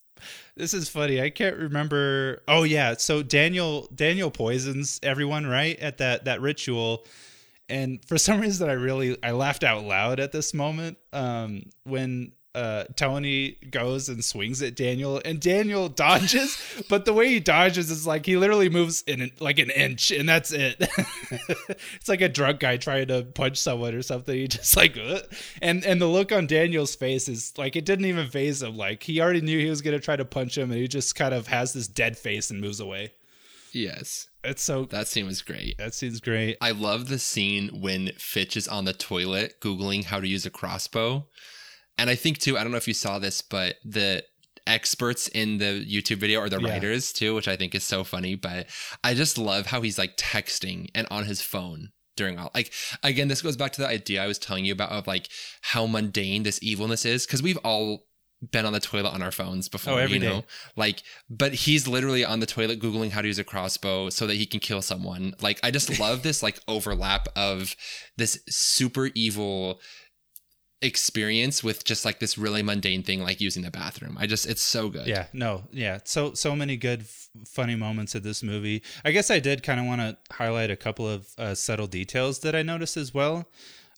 this 0.56 0.74
is 0.74 0.88
funny. 0.88 1.20
I 1.20 1.30
can't 1.30 1.56
remember. 1.56 2.42
Oh 2.48 2.62
yeah, 2.64 2.94
so 2.96 3.22
Daniel 3.22 3.88
Daniel 3.94 4.30
poisons 4.30 4.98
everyone 5.02 5.46
right 5.46 5.78
at 5.78 5.98
that 5.98 6.24
that 6.24 6.40
ritual, 6.40 7.06
and 7.68 8.04
for 8.04 8.18
some 8.28 8.40
reason 8.40 8.68
I 8.68 8.74
really 8.74 9.16
I 9.22 9.32
laughed 9.32 9.64
out 9.64 9.84
loud 9.84 10.20
at 10.20 10.32
this 10.32 10.54
moment. 10.54 10.98
Um, 11.12 11.64
when 11.84 12.32
uh 12.54 12.84
Tony 12.96 13.56
goes 13.70 14.08
and 14.08 14.24
swings 14.24 14.62
at 14.62 14.74
Daniel 14.74 15.20
and 15.24 15.38
Daniel 15.38 15.88
dodges, 16.06 16.56
but 16.88 17.04
the 17.04 17.12
way 17.12 17.28
he 17.28 17.40
dodges 17.40 17.90
is 17.90 18.06
like 18.06 18.24
he 18.24 18.38
literally 18.38 18.70
moves 18.70 19.02
in 19.02 19.20
an, 19.20 19.30
like 19.38 19.58
an 19.58 19.70
inch 19.70 20.10
and 20.10 20.26
that's 20.28 20.50
it. 20.50 20.76
it's 21.94 22.08
like 22.08 22.22
a 22.22 22.28
drunk 22.28 22.60
guy 22.60 22.78
trying 22.78 23.08
to 23.08 23.22
punch 23.22 23.58
someone 23.58 23.94
or 23.94 24.02
something. 24.02 24.34
He 24.34 24.48
just 24.48 24.76
like 24.76 24.96
"Ugh." 24.98 25.22
and 25.60 25.84
and 25.84 26.00
the 26.00 26.06
look 26.06 26.32
on 26.32 26.46
Daniel's 26.46 26.94
face 26.94 27.28
is 27.28 27.52
like 27.58 27.76
it 27.76 27.84
didn't 27.84 28.06
even 28.06 28.28
phase 28.28 28.62
him. 28.62 28.76
Like 28.76 29.02
he 29.02 29.20
already 29.20 29.42
knew 29.42 29.58
he 29.58 29.68
was 29.68 29.82
gonna 29.82 30.00
try 30.00 30.16
to 30.16 30.24
punch 30.24 30.56
him 30.56 30.70
and 30.70 30.80
he 30.80 30.88
just 30.88 31.14
kind 31.14 31.34
of 31.34 31.48
has 31.48 31.74
this 31.74 31.86
dead 31.86 32.16
face 32.16 32.50
and 32.50 32.62
moves 32.62 32.80
away. 32.80 33.12
Yes. 33.72 34.28
It's 34.48 34.62
so 34.62 34.84
That 34.86 35.08
scene 35.08 35.26
was 35.26 35.42
great. 35.42 35.76
that 35.78 35.94
seems 35.94 36.20
great. 36.20 36.56
I 36.60 36.70
love 36.70 37.08
the 37.08 37.18
scene 37.18 37.80
when 37.80 38.12
Fitch 38.18 38.56
is 38.56 38.66
on 38.68 38.84
the 38.84 38.92
toilet 38.92 39.60
Googling 39.60 40.04
how 40.04 40.20
to 40.20 40.26
use 40.28 40.46
a 40.46 40.50
crossbow. 40.50 41.26
And 41.98 42.08
I 42.08 42.14
think, 42.14 42.38
too, 42.38 42.56
I 42.56 42.62
don't 42.62 42.70
know 42.70 42.78
if 42.78 42.88
you 42.88 42.94
saw 42.94 43.18
this, 43.18 43.42
but 43.42 43.76
the 43.84 44.24
experts 44.66 45.28
in 45.28 45.58
the 45.58 45.84
YouTube 45.84 46.18
video 46.18 46.40
are 46.40 46.48
the 46.48 46.60
Yeah. 46.60 46.70
writers, 46.70 47.12
too, 47.12 47.34
which 47.34 47.48
I 47.48 47.56
think 47.56 47.74
is 47.74 47.84
so 47.84 48.04
funny. 48.04 48.34
But 48.36 48.68
I 49.02 49.14
just 49.14 49.36
love 49.38 49.66
how 49.66 49.80
he's 49.82 49.98
like 49.98 50.16
texting 50.16 50.88
and 50.94 51.06
on 51.10 51.24
his 51.24 51.40
phone 51.42 51.90
during 52.16 52.38
all. 52.38 52.50
Like, 52.54 52.72
again, 53.02 53.28
this 53.28 53.42
goes 53.42 53.56
back 53.56 53.72
to 53.74 53.80
the 53.80 53.88
idea 53.88 54.22
I 54.22 54.26
was 54.26 54.38
telling 54.38 54.64
you 54.64 54.72
about 54.72 54.90
of 54.92 55.06
like 55.06 55.28
how 55.62 55.86
mundane 55.86 56.42
this 56.42 56.58
evilness 56.62 57.04
is. 57.04 57.26
Cause 57.26 57.42
we've 57.42 57.58
all 57.58 58.07
been 58.52 58.64
on 58.64 58.72
the 58.72 58.80
toilet 58.80 59.10
on 59.12 59.20
our 59.22 59.32
phones 59.32 59.68
before, 59.68 59.94
Oh, 59.94 59.96
every 59.96 60.14
you 60.14 60.20
day. 60.20 60.28
know? 60.28 60.44
Like, 60.76 61.02
but 61.28 61.52
he's 61.54 61.88
literally 61.88 62.24
on 62.24 62.40
the 62.40 62.46
toilet 62.46 62.80
Googling 62.80 63.10
how 63.10 63.20
to 63.20 63.26
use 63.26 63.38
a 63.38 63.44
crossbow 63.44 64.10
so 64.10 64.26
that 64.28 64.34
he 64.36 64.46
can 64.46 64.60
kill 64.60 64.80
someone. 64.80 65.34
Like, 65.40 65.58
I 65.62 65.70
just 65.72 65.98
love 65.98 66.22
this 66.22 66.42
like 66.42 66.60
overlap 66.68 67.26
of 67.34 67.74
this 68.16 68.38
super 68.48 69.06
evil 69.14 69.80
experience 70.80 71.64
with 71.64 71.82
just 71.84 72.04
like 72.04 72.20
this 72.20 72.38
really 72.38 72.62
mundane 72.62 73.02
thing 73.02 73.20
like 73.20 73.40
using 73.40 73.64
the 73.64 73.70
bathroom. 73.70 74.16
I 74.20 74.26
just, 74.28 74.46
it's 74.46 74.62
so 74.62 74.88
good. 74.88 75.08
Yeah, 75.08 75.26
no, 75.32 75.64
yeah. 75.72 75.98
So 76.04 76.34
so 76.34 76.54
many 76.54 76.76
good, 76.76 77.00
f- 77.00 77.28
funny 77.48 77.74
moments 77.74 78.14
of 78.14 78.22
this 78.22 78.44
movie. 78.44 78.82
I 79.04 79.10
guess 79.10 79.28
I 79.30 79.40
did 79.40 79.64
kind 79.64 79.80
of 79.80 79.86
want 79.86 80.00
to 80.00 80.16
highlight 80.32 80.70
a 80.70 80.76
couple 80.76 81.08
of 81.08 81.26
uh, 81.36 81.56
subtle 81.56 81.88
details 81.88 82.38
that 82.40 82.54
I 82.54 82.62
noticed 82.62 82.96
as 82.96 83.12
well, 83.12 83.48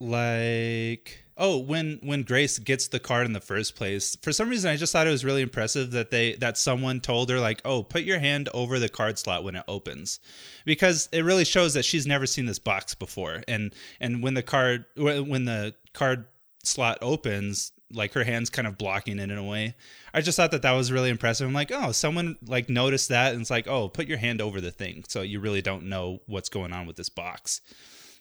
like 0.01 1.23
oh 1.41 1.59
when 1.59 1.99
when 2.03 2.23
Grace 2.23 2.59
gets 2.61 2.87
the 2.87 3.01
card 3.01 3.27
in 3.27 3.33
the 3.33 3.41
first 3.41 3.75
place. 3.75 4.15
For 4.23 4.31
some 4.33 4.49
reason, 4.49 4.71
I 4.71 4.77
just 4.77 4.93
thought 4.93 5.07
it 5.07 5.11
was 5.11 5.25
really 5.25 5.43
impressive 5.43 5.91
that 5.93 6.11
they 6.11 6.35
that 6.35 6.59
someone 6.59 7.01
told 7.01 7.31
her 7.31 7.41
like, 7.41 7.61
oh, 7.65 7.83
put 7.83 8.03
your 8.03 8.21
hand 8.21 8.49
over 8.55 8.79
the 8.79 8.89
card 8.89 9.19
slot 9.19 9.43
when 9.43 9.57
it 9.57 9.65
opens, 9.67 10.21
because 10.65 11.09
it 11.11 11.23
really 11.23 11.45
shows 11.45 11.75
that 11.75 11.85
she's 11.85 12.07
never 12.07 12.27
seen 12.27 12.47
this 12.47 12.61
box 12.61 12.95
before. 12.95 13.43
And 13.49 13.75
and 13.99 14.23
when 14.23 14.35
the 14.35 14.43
card 14.43 14.85
when 14.97 15.47
the 15.47 15.75
card 15.95 16.27
slot 16.63 16.99
opens 17.01 17.73
like 17.93 18.13
her 18.13 18.23
hands 18.23 18.51
kind 18.51 18.69
of 18.69 18.79
blocking 18.79 19.19
it 19.19 19.31
in 19.31 19.39
a 19.39 19.43
way. 19.43 19.75
I 20.15 20.21
just 20.21 20.37
thought 20.37 20.53
that 20.53 20.63
that 20.63 20.73
was 20.73 20.93
really 20.93 21.11
impressive. 21.11 21.49
I'm 21.49 21.55
like 21.55 21.73
oh 21.73 21.91
someone 21.91 22.37
like 22.47 22.69
noticed 22.69 23.09
that 23.09 23.33
and 23.33 23.41
it's 23.41 23.51
like 23.51 23.67
oh 23.67 23.89
put 23.89 24.07
your 24.07 24.19
hand 24.19 24.41
over 24.41 24.61
the 24.61 24.71
thing. 24.71 25.05
So 25.09 25.23
you 25.23 25.41
really 25.41 25.63
don't 25.63 25.89
know 25.89 26.21
what's 26.27 26.51
going 26.51 26.73
on 26.73 26.87
with 26.87 26.97
this 26.97 27.09
box. 27.09 27.63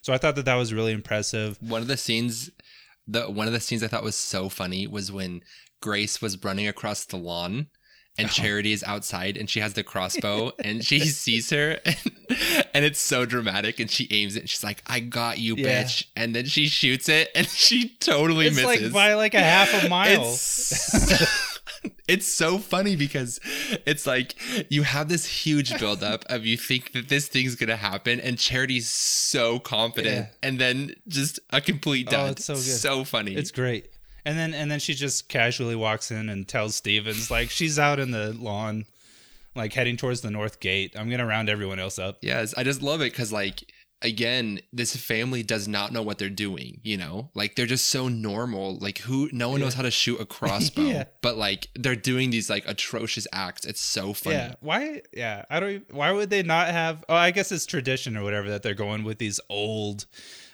So 0.01 0.13
i 0.13 0.17
thought 0.17 0.35
that 0.35 0.45
that 0.45 0.55
was 0.55 0.73
really 0.73 0.93
impressive. 0.93 1.57
One 1.61 1.81
of 1.81 1.87
the 1.87 1.97
scenes, 1.97 2.51
the 3.11 3.23
one 3.23 3.47
of 3.47 3.53
the 3.53 3.59
scenes 3.59 3.83
I 3.83 3.87
thought 3.87 4.03
was 4.03 4.15
so 4.15 4.49
funny 4.49 4.85
was 4.87 5.11
when 5.11 5.41
Grace 5.81 6.21
was 6.21 6.41
running 6.43 6.67
across 6.67 7.05
the 7.05 7.17
lawn 7.17 7.67
and 8.17 8.27
Oh. 8.27 8.31
Charity 8.33 8.73
is 8.73 8.83
outside 8.83 9.37
and 9.37 9.49
she 9.49 9.61
has 9.61 9.73
the 9.73 9.83
crossbow 9.83 10.51
and 10.63 10.83
she 10.83 10.99
sees 11.21 11.49
her 11.51 11.79
and, 11.85 11.97
and 12.73 12.83
it's 12.85 12.99
so 12.99 13.25
dramatic 13.25 13.79
and 13.79 13.89
she 13.89 14.07
aims 14.11 14.35
it 14.35 14.41
and 14.41 14.49
she's 14.49 14.63
like, 14.63 14.83
I 14.87 14.99
got 14.99 15.39
you, 15.39 15.55
Yeah. 15.55 15.83
bitch. 15.83 16.05
And 16.15 16.35
then 16.35 16.45
she 16.45 16.67
shoots 16.67 17.07
it 17.09 17.29
and 17.33 17.47
she 17.47 17.95
totally 17.99 18.47
it's 18.47 18.57
misses. 18.57 18.83
like 18.83 18.93
by 18.93 19.13
like 19.13 19.33
a 19.35 19.39
half 19.39 19.83
a 19.85 19.89
mile 19.89 20.25
It's, 22.09 22.27
so 22.27 22.57
funny 22.57 22.95
because 22.95 23.39
it's 23.85 24.05
like 24.07 24.35
you 24.71 24.83
have 24.83 25.09
this 25.09 25.25
huge 25.25 25.77
buildup 25.79 26.25
of 26.29 26.45
you 26.45 26.57
think 26.57 26.91
that 26.93 27.07
this 27.09 27.27
thing's 27.27 27.55
gonna 27.55 27.75
happen, 27.75 28.19
and 28.19 28.37
Charity's 28.37 28.89
so 28.89 29.59
confident, 29.59 30.15
Yeah. 30.27 30.47
and 30.47 30.59
then 30.59 30.95
just 31.07 31.39
a 31.51 31.61
complete 31.61 32.07
Oh, 32.09 32.11
dud. 32.11 32.31
it's 32.31 32.45
so 32.45 32.55
good. 32.55 32.63
So 32.63 33.03
funny. 33.03 33.35
it's 33.35 33.51
great 33.51 33.91
and 34.25 34.37
then 34.37 34.53
and 34.53 34.69
then 34.69 34.79
she 34.79 34.93
just 34.93 35.29
casually 35.29 35.75
walks 35.75 36.11
in 36.11 36.27
and 36.27 36.45
tells 36.47 36.75
stevens 36.75 37.31
like 37.31 37.49
she's 37.49 37.79
out 37.79 37.99
in 37.99 38.11
the 38.11 38.33
lawn 38.33 38.85
like 39.55 39.71
heading 39.73 39.95
towards 39.95 40.19
the 40.21 40.29
north 40.29 40.59
gate 40.59 40.93
i'm 40.97 41.09
gonna 41.09 41.25
round 41.25 41.49
everyone 41.49 41.79
else 41.79 41.97
up 41.97 42.17
yes, 42.21 42.53
I 42.57 42.63
just 42.63 42.81
love 42.81 42.99
it 43.01 43.11
because 43.13 43.31
like 43.31 43.71
again, 44.01 44.59
this 44.71 44.95
family 44.95 45.43
does 45.43 45.67
not 45.67 45.91
know 45.91 46.01
what 46.01 46.17
they're 46.17 46.29
doing, 46.29 46.79
you 46.83 46.95
know? 46.97 47.29
Like 47.33 47.55
they're 47.55 47.65
just 47.65 47.87
so 47.87 48.07
normal. 48.07 48.77
Like 48.77 48.99
who 48.99 49.29
no 49.33 49.49
one 49.49 49.59
knows 49.59 49.73
how 49.73 49.81
to 49.83 49.91
shoot 49.91 50.21
a 50.21 50.25
crossbow, 50.37 50.83
Yeah. 50.83 51.03
but 51.21 51.37
like 51.37 51.67
they're 51.75 51.95
doing 51.95 52.29
these 52.29 52.49
like 52.49 52.63
atrocious 52.67 53.27
acts. 53.33 53.65
It's 53.65 53.81
so 53.81 54.13
funny. 54.13 54.35
Yeah. 54.37 54.53
Why? 54.61 55.01
Yeah. 55.13 55.45
I 55.49 55.59
don't. 55.59 55.69
even- 55.69 55.85
Why 55.91 56.11
would 56.11 56.29
they 56.29 56.43
not 56.43 56.69
have? 56.69 57.03
Oh, 57.09 57.15
I 57.15 57.31
guess 57.31 57.51
it's 57.51 57.65
tradition 57.65 58.15
or 58.15 58.23
whatever 58.23 58.49
that 58.49 58.63
they're 58.63 58.73
going 58.73 59.03
with 59.03 59.17
these 59.17 59.39
old 59.49 60.05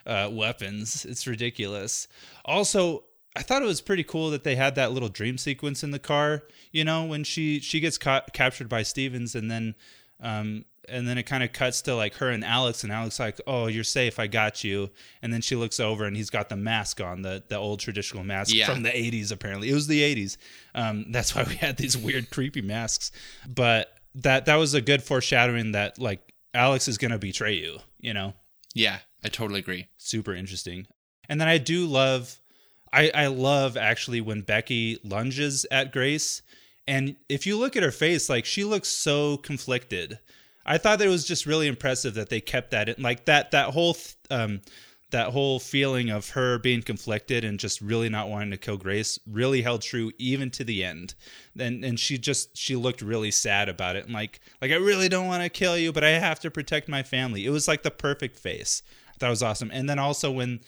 uh, 0.06 0.30
weapons. 0.32 1.06
It's 1.06 1.28
ridiculous. 1.28 2.08
Also, 2.46 3.04
I 3.36 3.42
thought 3.44 3.62
it 3.62 3.66
was 3.66 3.82
pretty 3.82 4.04
cool 4.04 4.30
that 4.32 4.44
they 4.44 4.56
had 4.56 4.76
that 4.76 4.92
little 4.92 5.10
dream 5.10 5.38
sequence 5.38 5.84
in 5.84 5.92
the 5.92 6.00
car. 6.00 6.44
You 6.72 6.84
know, 6.84 7.06
when 7.06 7.24
she 7.24 7.60
she 7.60 7.80
gets 7.80 7.98
caught, 7.98 8.34
captured 8.34 8.70
by 8.70 8.82
Stevens, 8.84 9.36
and 9.36 9.52
then. 9.52 9.76
Um, 10.22 10.64
and 10.90 11.08
then 11.08 11.18
it 11.18 11.24
kind 11.24 11.44
of 11.44 11.52
cuts 11.54 11.82
to 11.84 11.96
like 11.96 12.16
her 12.16 12.30
and 12.30 12.44
Alex, 12.44 12.84
and 12.84 12.92
Alex 12.92 13.20
like, 13.20 13.40
"Oh, 13.48 13.68
you're 13.68 13.84
safe. 13.84 14.20
I 14.20 14.28
got 14.28 14.64
you." 14.64 14.90
And 15.22 15.34
then 15.34 15.42
she 15.42 15.56
looks 15.56 15.80
over, 15.80 16.06
and 16.06 16.16
he's 16.16 16.30
got 16.30 16.50
the 16.50 16.56
mask 16.56 17.02
on, 17.02 17.22
the 17.22 17.44
the 17.48 17.58
old 17.58 17.80
traditional 17.80 18.24
mask 18.24 18.54
Yeah. 18.54 18.66
from 18.68 18.84
the 18.84 18.90
'80s. 18.96 19.32
Apparently, 19.32 19.70
it 19.70 19.74
was 19.74 19.88
the 19.88 20.02
'80s. 20.02 20.38
Um, 20.74 21.12
that's 21.12 21.36
why 21.36 21.44
we 21.44 21.56
had 21.56 21.78
these 21.78 21.98
weird, 21.98 22.30
creepy 22.30 22.62
masks. 22.62 23.12
But 23.48 23.94
that 24.16 24.46
that 24.46 24.56
was 24.56 24.74
a 24.74 24.82
good 24.82 25.04
foreshadowing 25.04 25.74
that 25.74 26.00
like 26.00 26.34
Alex 26.54 26.88
is 26.88 26.98
gonna 26.98 27.20
betray 27.20 27.54
you. 27.56 27.80
You 28.00 28.14
know, 28.14 28.34
Yeah, 28.74 29.00
I 29.24 29.30
totally 29.30 29.60
agree. 29.60 29.88
super 29.98 30.34
interesting. 30.34 30.88
And 31.28 31.42
then 31.42 31.48
I 31.48 31.58
do 31.58 31.86
love, 31.88 32.40
I 32.94 33.10
I 33.14 33.28
love 33.28 33.76
actually 33.78 34.22
when 34.22 34.42
Becky 34.42 35.00
lunges 35.04 35.66
at 35.72 35.92
Grace, 35.92 36.44
and 36.88 37.16
if 37.28 37.48
you 37.48 37.58
look 37.58 37.76
at 37.76 37.82
her 37.84 37.92
face, 37.92 38.30
like 38.30 38.46
she 38.46 38.64
looks 38.64 38.90
so 38.90 39.38
conflicted. 39.38 40.20
I 40.66 40.78
thought 40.78 41.00
that 41.00 41.08
it 41.08 41.12
was 41.12 41.26
just 41.26 41.46
really 41.46 41.68
impressive 41.68 42.14
that 42.16 42.30
they 42.30 42.42
kept 42.42 42.72
that 42.72 42.90
in, 42.90 43.02
like 43.02 43.26
that 43.26 43.52
that 43.52 43.70
whole 43.72 43.94
th- 43.94 44.16
um 44.30 44.62
that 45.12 45.30
whole 45.30 45.60
feeling 45.60 46.10
of 46.10 46.30
her 46.32 46.58
being 46.58 46.82
conflicted 46.82 47.46
and 47.46 47.60
just 47.60 47.80
really 47.80 48.10
not 48.10 48.28
wanting 48.28 48.52
to 48.52 48.58
kill 48.58 48.76
Grace 48.76 49.20
really 49.30 49.62
held 49.62 49.82
true 49.82 50.12
even 50.18 50.50
to 50.52 50.64
the 50.64 50.84
end. 50.84 51.14
And 51.58 51.86
and 51.86 52.00
she 52.00 52.18
just 52.18 52.58
she 52.58 52.76
looked 52.76 53.02
really 53.02 53.32
sad 53.32 53.70
about 53.70 53.96
it 53.96 54.06
and 54.06 54.14
like 54.14 54.40
like 54.62 54.72
I 54.72 54.76
really 54.76 55.08
don't 55.08 55.28
want 55.28 55.44
to 55.44 55.50
kill 55.50 55.78
you, 55.78 55.94
but 55.94 56.04
I 56.04 56.10
have 56.10 56.40
to 56.42 56.52
protect 56.52 56.90
my 56.90 57.04
family. 57.04 57.46
It 57.46 57.52
was 57.52 57.68
like 57.68 57.84
the 57.84 57.92
perfect 57.92 58.38
face. 58.38 58.82
I 59.10 59.18
thought 59.18 59.28
it 59.28 59.30
was 59.30 59.44
awesome. 59.44 59.72
And 59.72 59.90
then 59.90 60.00
also 60.00 60.32
when 60.32 60.62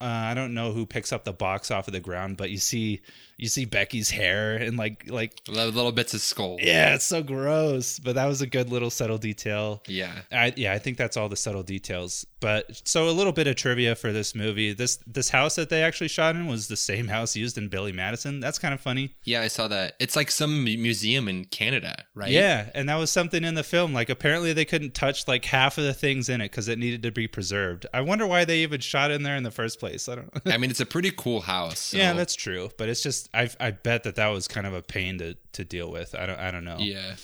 uh, 0.00 0.06
I 0.06 0.34
don't 0.34 0.54
know 0.54 0.72
who 0.72 0.86
picks 0.86 1.12
up 1.12 1.24
the 1.24 1.32
box 1.32 1.70
off 1.70 1.88
of 1.88 1.94
the 1.94 2.00
ground, 2.00 2.36
but 2.36 2.50
you 2.50 2.58
see 2.58 3.00
you 3.36 3.48
see 3.48 3.64
Becky's 3.64 4.10
hair 4.10 4.56
and 4.56 4.76
like 4.76 5.04
like 5.08 5.40
Little, 5.48 5.92
bits 5.92 6.14
of 6.14 6.20
skull. 6.20 6.56
yeah, 6.60 6.94
it's 6.94 7.04
so 7.04 7.22
gross. 7.22 7.98
But 7.98 8.14
that 8.16 8.26
was 8.26 8.40
a 8.42 8.46
good 8.46 8.70
little 8.70 8.90
subtle 8.90 9.18
detail. 9.18 9.82
Yeah. 9.88 10.12
I, 10.32 10.52
yeah, 10.56 10.72
I 10.72 10.78
think 10.78 10.96
that's 10.98 11.16
all 11.16 11.28
the 11.28 11.36
subtle 11.36 11.62
details. 11.62 12.26
But 12.40 12.80
so 12.86 13.08
a 13.08 13.10
little 13.10 13.32
bit 13.32 13.46
of 13.46 13.56
trivia 13.56 13.94
for 13.94 14.12
this 14.12 14.34
movie. 14.34 14.72
This 14.72 14.98
this 15.06 15.30
house 15.30 15.54
that 15.56 15.70
they 15.70 15.82
actually 15.82 16.08
shot 16.08 16.36
in 16.36 16.46
was 16.46 16.68
the 16.68 16.76
same 16.76 17.08
house 17.16 17.34
used 17.36 17.56
in 17.58 17.68
Billy 17.68 17.92
Madison. 17.92 18.40
That's 18.40 18.58
kind 18.58 18.74
of 18.74 18.80
funny. 18.80 19.14
Yeah, 19.24 19.40
I 19.42 19.48
saw 19.48 19.68
that. 19.68 19.94
It's 19.98 20.16
like 20.16 20.30
some 20.30 20.62
museum 20.64 21.28
in 21.28 21.46
Canada, 21.46 22.04
right? 22.14 22.30
Yeah, 22.30 22.70
and 22.74 22.88
that 22.88 22.96
was 22.96 23.10
something 23.10 23.44
in 23.44 23.54
the 23.54 23.62
film. 23.64 23.92
Like 23.94 24.10
apparently 24.10 24.52
they 24.52 24.64
couldn't 24.64 24.94
touch 24.94 25.26
like 25.26 25.44
half 25.46 25.78
of 25.78 25.84
the 25.84 25.94
things 25.94 26.28
in 26.28 26.40
it 26.40 26.50
because 26.50 26.68
it 26.68 26.78
needed 26.78 27.02
to 27.04 27.10
be 27.10 27.26
preserved. 27.26 27.86
I 27.94 28.00
wonder 28.02 28.26
why 28.26 28.44
they 28.44 28.58
even 28.58 28.80
shot 28.80 29.10
in 29.10 29.22
there 29.22 29.36
in 29.36 29.42
the 29.42 29.50
first 29.50 29.80
place. 29.80 30.08
I 30.08 30.16
don't. 30.16 30.44
Know. 30.46 30.52
I 30.52 30.58
mean, 30.58 30.70
it's 30.70 30.80
a 30.80 30.86
pretty 30.86 31.10
cool 31.16 31.40
house. 31.40 31.78
so- 31.78 31.96
yeah, 31.96 32.12
that's 32.12 32.34
true. 32.34 32.70
But 32.76 32.88
it's 32.88 33.02
just 33.02 33.23
I 33.32 33.48
I 33.60 33.70
bet 33.70 34.02
that 34.04 34.16
that 34.16 34.28
was 34.28 34.48
kind 34.48 34.66
of 34.66 34.74
a 34.74 34.82
pain 34.82 35.18
to 35.18 35.36
to 35.52 35.64
deal 35.64 35.90
with. 35.90 36.14
I 36.14 36.26
don't 36.26 36.38
I 36.38 36.50
don't 36.50 36.64
know. 36.64 36.78
Yeah. 36.78 37.16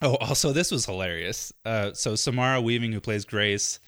Oh, 0.00 0.14
also, 0.16 0.52
this 0.52 0.70
was 0.70 0.86
hilarious. 0.86 1.52
Uh, 1.64 1.92
so 1.92 2.14
Samara 2.14 2.60
Weaving, 2.60 2.92
who 2.92 3.00
plays 3.00 3.24
Grace, 3.24 3.80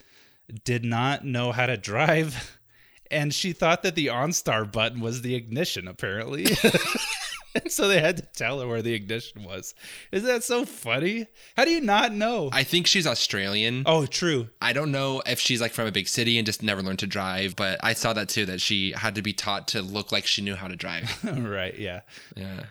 did 0.64 0.84
not 0.84 1.24
know 1.24 1.52
how 1.52 1.66
to 1.66 1.76
drive, 1.76 2.58
and 3.12 3.32
she 3.32 3.52
thought 3.52 3.84
that 3.84 3.94
the 3.94 4.08
OnStar 4.08 4.70
button 4.70 5.00
was 5.00 5.22
the 5.22 5.36
ignition. 5.36 5.86
Apparently, 5.86 6.46
so 7.68 7.88
they 7.88 8.00
had 8.00 8.16
to 8.16 8.22
tell 8.22 8.60
her 8.60 8.66
where 8.66 8.82
the 8.82 8.94
ignition 8.94 9.44
was. 9.44 9.74
Is 10.12 10.22
that 10.24 10.44
so 10.44 10.64
funny? 10.64 11.26
How 11.56 11.64
do 11.64 11.70
you 11.70 11.80
not 11.80 12.12
know? 12.12 12.50
I 12.52 12.62
think 12.64 12.86
she's 12.86 13.06
Australian. 13.06 13.84
oh, 13.86 14.06
true. 14.06 14.48
I 14.60 14.72
don't 14.72 14.92
know 14.92 15.22
if 15.26 15.40
she's 15.40 15.60
like 15.60 15.72
from 15.72 15.86
a 15.86 15.92
big 15.92 16.08
city 16.08 16.38
and 16.38 16.46
just 16.46 16.62
never 16.62 16.82
learned 16.82 17.00
to 17.00 17.06
drive, 17.06 17.56
but 17.56 17.80
I 17.82 17.92
saw 17.92 18.12
that 18.12 18.28
too 18.28 18.46
that 18.46 18.60
she 18.60 18.92
had 18.92 19.14
to 19.16 19.22
be 19.22 19.32
taught 19.32 19.68
to 19.68 19.82
look 19.82 20.12
like 20.12 20.26
she 20.26 20.42
knew 20.42 20.54
how 20.54 20.68
to 20.68 20.76
drive. 20.76 21.08
right. 21.38 21.76
Yeah. 21.78 22.00
Yeah. 22.36 22.64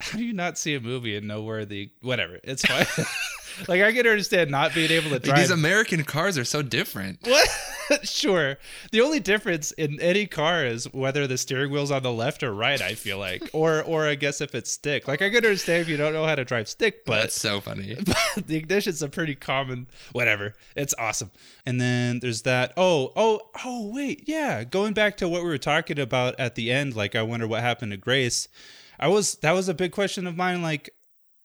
How 0.00 0.18
do 0.18 0.24
you 0.24 0.32
not 0.32 0.58
see 0.58 0.74
a 0.74 0.80
movie 0.80 1.16
and 1.16 1.28
know 1.28 1.42
where 1.42 1.64
the 1.64 1.90
whatever? 2.02 2.38
It's 2.42 2.64
fine. 2.64 2.86
like 3.68 3.82
I 3.82 3.92
can 3.92 4.06
understand 4.06 4.50
not 4.50 4.74
being 4.74 4.90
able 4.90 5.10
to 5.10 5.18
drive. 5.20 5.38
these 5.38 5.50
American 5.50 6.04
cars 6.04 6.38
are 6.38 6.44
so 6.44 6.62
different. 6.62 7.18
What? 7.22 7.48
sure. 8.04 8.58
The 8.92 9.00
only 9.00 9.20
difference 9.20 9.72
in 9.72 10.00
any 10.00 10.26
car 10.26 10.64
is 10.64 10.92
whether 10.92 11.26
the 11.26 11.38
steering 11.38 11.70
wheel's 11.70 11.90
on 11.90 12.02
the 12.02 12.12
left 12.12 12.42
or 12.42 12.54
right. 12.54 12.80
I 12.80 12.94
feel 12.94 13.18
like, 13.18 13.50
or 13.52 13.82
or 13.82 14.06
I 14.06 14.14
guess 14.14 14.40
if 14.40 14.54
it's 14.54 14.70
stick. 14.70 15.06
Like 15.06 15.22
I 15.22 15.28
can 15.28 15.36
understand 15.36 15.82
if 15.82 15.88
you 15.88 15.96
don't 15.96 16.12
know 16.12 16.24
how 16.24 16.34
to 16.34 16.44
drive 16.44 16.68
stick, 16.68 17.04
but 17.04 17.20
That's 17.20 17.40
so 17.40 17.60
funny. 17.60 17.96
But 18.04 18.46
the 18.46 18.56
ignition's 18.56 19.02
a 19.02 19.08
pretty 19.08 19.34
common. 19.34 19.86
Whatever. 20.12 20.54
It's 20.76 20.94
awesome. 20.98 21.30
And 21.66 21.80
then 21.80 22.20
there's 22.20 22.42
that. 22.42 22.72
Oh 22.76 23.12
oh 23.16 23.40
oh 23.64 23.90
wait 23.92 24.24
yeah. 24.26 24.64
Going 24.64 24.92
back 24.94 25.16
to 25.18 25.28
what 25.28 25.42
we 25.42 25.48
were 25.48 25.58
talking 25.58 25.98
about 25.98 26.38
at 26.38 26.54
the 26.54 26.70
end. 26.70 26.94
Like 26.96 27.14
I 27.14 27.22
wonder 27.22 27.46
what 27.46 27.60
happened 27.60 27.92
to 27.92 27.96
Grace. 27.96 28.48
I 28.98 29.08
was 29.08 29.36
that 29.36 29.52
was 29.52 29.68
a 29.68 29.74
big 29.74 29.92
question 29.92 30.26
of 30.26 30.36
mine. 30.36 30.62
Like 30.62 30.90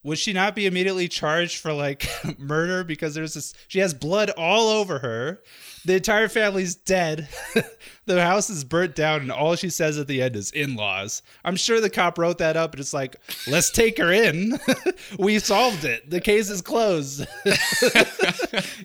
would 0.03 0.17
she 0.17 0.31
not 0.31 0.55
be 0.55 0.65
immediately 0.65 1.07
charged 1.07 1.57
for 1.57 1.73
like 1.73 2.07
murder? 2.37 2.83
Because 2.83 3.13
there's 3.13 3.33
this 3.33 3.53
she 3.67 3.79
has 3.79 3.93
blood 3.93 4.29
all 4.31 4.69
over 4.69 4.99
her. 4.99 5.41
The 5.85 5.95
entire 5.95 6.27
family's 6.27 6.75
dead. 6.75 7.27
The 8.05 8.25
house 8.25 8.49
is 8.49 8.63
burnt 8.63 8.95
down 8.95 9.21
and 9.21 9.31
all 9.31 9.55
she 9.55 9.69
says 9.69 9.99
at 9.99 10.07
the 10.07 10.23
end 10.23 10.35
is 10.35 10.49
in-laws. 10.49 11.21
I'm 11.45 11.55
sure 11.55 11.79
the 11.79 11.91
cop 11.91 12.17
wrote 12.17 12.39
that 12.39 12.57
up 12.57 12.73
and 12.73 12.79
it's 12.79 12.91
like 12.91 13.17
let's 13.45 13.69
take 13.69 13.99
her 13.99 14.11
in. 14.11 14.59
We 15.19 15.37
solved 15.37 15.85
it. 15.85 16.09
The 16.09 16.19
case 16.19 16.49
is 16.49 16.63
closed. 16.63 17.27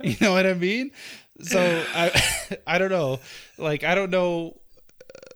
You 0.02 0.16
know 0.20 0.32
what 0.32 0.46
i 0.46 0.52
mean? 0.52 0.90
So 1.40 1.58
i 1.94 2.22
i 2.66 2.76
don't 2.76 2.90
know. 2.90 3.20
Like 3.56 3.82
i 3.82 3.94
don't 3.94 4.10
know 4.10 4.60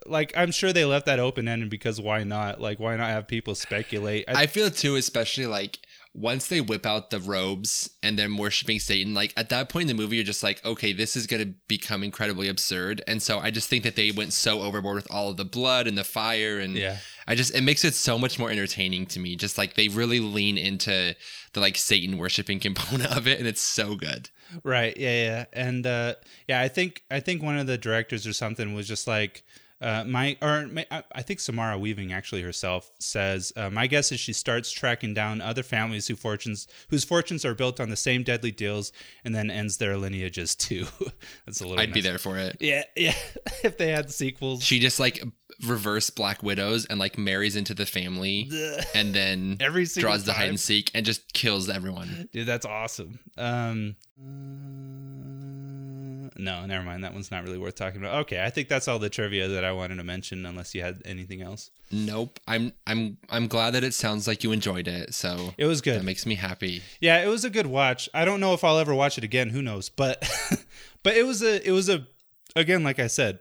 like 0.09 0.33
i'm 0.37 0.51
sure 0.51 0.73
they 0.73 0.85
left 0.85 1.07
that 1.07 1.19
open-ended 1.19 1.69
because 1.71 2.01
why 2.01 2.25
not 2.25 2.61
like 2.61 2.79
why 2.81 2.97
not 2.97 3.09
have 3.11 3.27
people 3.29 3.55
speculate 3.55 4.25
I, 4.29 4.43
I 4.43 4.47
feel 4.47 4.71
too, 4.71 4.97
especially 4.97 5.47
like 5.47 5.79
once 6.15 6.49
they 6.49 6.61
whip 6.61 6.85
out 6.87 7.11
the 7.11 7.21
robes 7.21 7.91
and 8.03 8.19
they're 8.19 8.35
worshiping 8.35 8.81
Satan, 8.81 9.15
like 9.15 9.33
at 9.37 9.51
that 9.51 9.69
point 9.69 9.89
in 9.89 9.97
the 9.97 10.03
movie, 10.03 10.17
you're 10.17 10.25
just 10.25 10.43
like, 10.43 10.65
okay, 10.65 10.93
this 10.93 11.15
is 11.17 11.29
going 11.29 11.43
to 11.45 11.55
become 11.69 12.03
incredibly 12.03 12.49
absurd. 12.49 13.03
And 13.07 13.23
so 13.23 13.39
I 13.39 13.51
just 13.53 13.69
think 13.69 13.85
that 13.85 13.95
they 13.95 14.11
went 14.11 14.33
so 14.33 14.63
overboard 14.63 14.97
with 14.97 15.07
all 15.13 15.31
of 15.31 15.37
the 15.37 15.45
blood 15.45 15.87
and 15.87 15.97
the 15.97 16.03
fire. 16.03 16.59
And 16.59 16.75
Yeah. 16.75 16.97
I 17.29 17.37
just, 17.37 17.55
it 17.55 17.61
makes 17.61 17.85
it 17.85 17.95
so 17.95 18.19
much 18.19 18.37
more 18.37 18.51
entertaining 18.51 19.07
to 19.09 19.21
me. 19.21 19.37
Just 19.37 19.59
like 19.59 19.75
they 19.75 19.87
really 19.89 20.19
lean 20.19 20.59
into 20.59 21.15
the 21.53 21.61
like 21.61 21.77
Satan 21.77 22.19
worshiping 22.19 22.59
component 22.69 23.15
of 23.17 23.29
it. 23.29 23.39
And 23.39 23.47
it's 23.47 23.61
so 23.63 23.95
good. 23.95 24.29
Right. 24.65 24.97
Yeah. 24.97 25.23
Yeah. 25.23 25.45
And 25.53 25.87
uh, 25.87 26.15
yeah, 26.49 26.61
I 26.61 26.67
think 26.69 27.05
I 27.13 27.21
think 27.21 27.43
one 27.45 27.59
of 27.59 27.69
the 27.69 27.79
directors 27.79 28.27
or 28.27 28.33
something 28.33 28.75
was 28.75 28.89
just 28.89 29.07
like 29.07 29.45
uh, 29.81 30.05
my 30.05 30.37
or 30.43 30.67
ma- 30.67 30.83
I- 30.91 31.23
think 31.23 31.41
Samara 31.41 31.79
Weaving 31.79 32.13
actually 32.13 32.43
herself 32.43 32.91
says 32.99 33.53
uh, 33.57 33.71
my 33.71 33.87
guess 33.87 34.11
is 34.11 34.19
she 34.19 34.33
starts 34.33 34.73
tracking 34.73 35.15
down 35.15 35.41
other 35.41 35.63
families 35.63 36.09
who 36.09 36.17
fortunes 36.17 36.67
whose 36.91 37.05
fortunes 37.05 37.45
are 37.45 37.55
built 37.55 37.79
on 37.79 37.89
the 37.89 37.97
same 37.97 38.23
deadly 38.23 38.51
deals 38.51 38.93
and 39.25 39.35
then 39.35 39.51
ends 39.51 39.77
their 39.77 39.97
lineages 39.97 40.55
too. 40.55 40.87
That's 41.47 41.61
a 41.61 41.67
little. 41.67 41.81
I'd 41.81 41.93
be 41.93 42.01
there 42.01 42.19
for 42.19 42.39
it. 42.39 42.57
Yeah. 42.61 42.85
Yeah. 42.97 43.15
if 43.63 43.79
they 43.79 43.93
had 43.93 44.11
sequels. 44.11 44.65
She 44.65 44.79
just 44.81 44.99
like 44.99 45.23
reverse 45.67 46.11
Black 46.11 46.43
Widows 46.43 46.87
and 46.87 46.99
like 46.99 47.19
marries 47.19 47.57
into 47.57 47.75
the 47.75 47.87
family 47.87 48.49
and 48.95 49.15
then 49.15 49.57
Every 49.61 49.87
draws 49.87 50.25
the 50.25 50.33
hide 50.33 50.49
and 50.49 50.61
seek 50.61 50.91
and 50.95 51.05
just 51.05 51.33
kills 51.33 51.69
everyone. 51.69 52.29
Dude, 52.33 52.47
that's 52.47 52.67
awesome. 52.67 53.19
Um, 53.37 53.97
no, 56.39 56.65
never 56.67 56.85
mind. 56.85 57.03
That 57.05 57.13
one's 57.13 57.31
not 57.31 57.43
really 57.45 57.59
worth 57.59 57.75
talking 57.75 58.01
about. 58.01 58.21
Okay, 58.23 58.43
I 58.43 58.49
think 58.51 58.69
that's 58.69 58.87
all 58.89 58.99
the 58.99 59.11
trivia 59.11 59.49
that 59.49 59.65
I 59.65 59.73
wanted 59.73 59.97
to 59.97 60.05
mention. 60.05 60.47
Unless 60.47 60.75
you 60.75 60.83
had 60.83 61.03
anything 61.05 61.43
else, 61.43 61.71
Nope. 61.91 62.39
I'm 62.47 62.73
I'm 62.87 63.19
I'm 63.29 63.49
glad 63.49 63.73
that 63.75 63.85
it 63.85 63.93
sounds 63.95 64.27
like 64.29 64.45
you 64.45 64.53
enjoyed 64.53 64.87
it. 64.89 65.15
So 65.15 65.53
it 65.59 65.67
was 65.67 65.81
good. 65.81 65.99
that 65.99 66.05
makes 66.05 66.25
me 66.27 66.37
happy. 66.37 66.83
Yeah, 67.01 67.23
it 67.23 67.29
was 67.29 67.45
a 67.45 67.51
good 67.51 67.67
watch. 67.67 68.09
I 68.15 68.25
don't 68.25 68.41
know 68.41 68.55
if 68.55 68.63
I'll 68.65 68.79
ever 68.79 68.95
watch 68.95 69.19
it 69.19 69.25
again. 69.25 69.51
Who 69.51 69.63
knows? 69.63 69.89
But 69.89 70.23
but 71.03 71.17
it 71.17 71.27
was 71.27 71.43
a 71.43 71.67
it 71.67 71.73
was 71.73 71.89
a 71.89 72.07
again 72.57 72.83
like 72.85 72.99
I 72.99 73.09
said, 73.09 73.41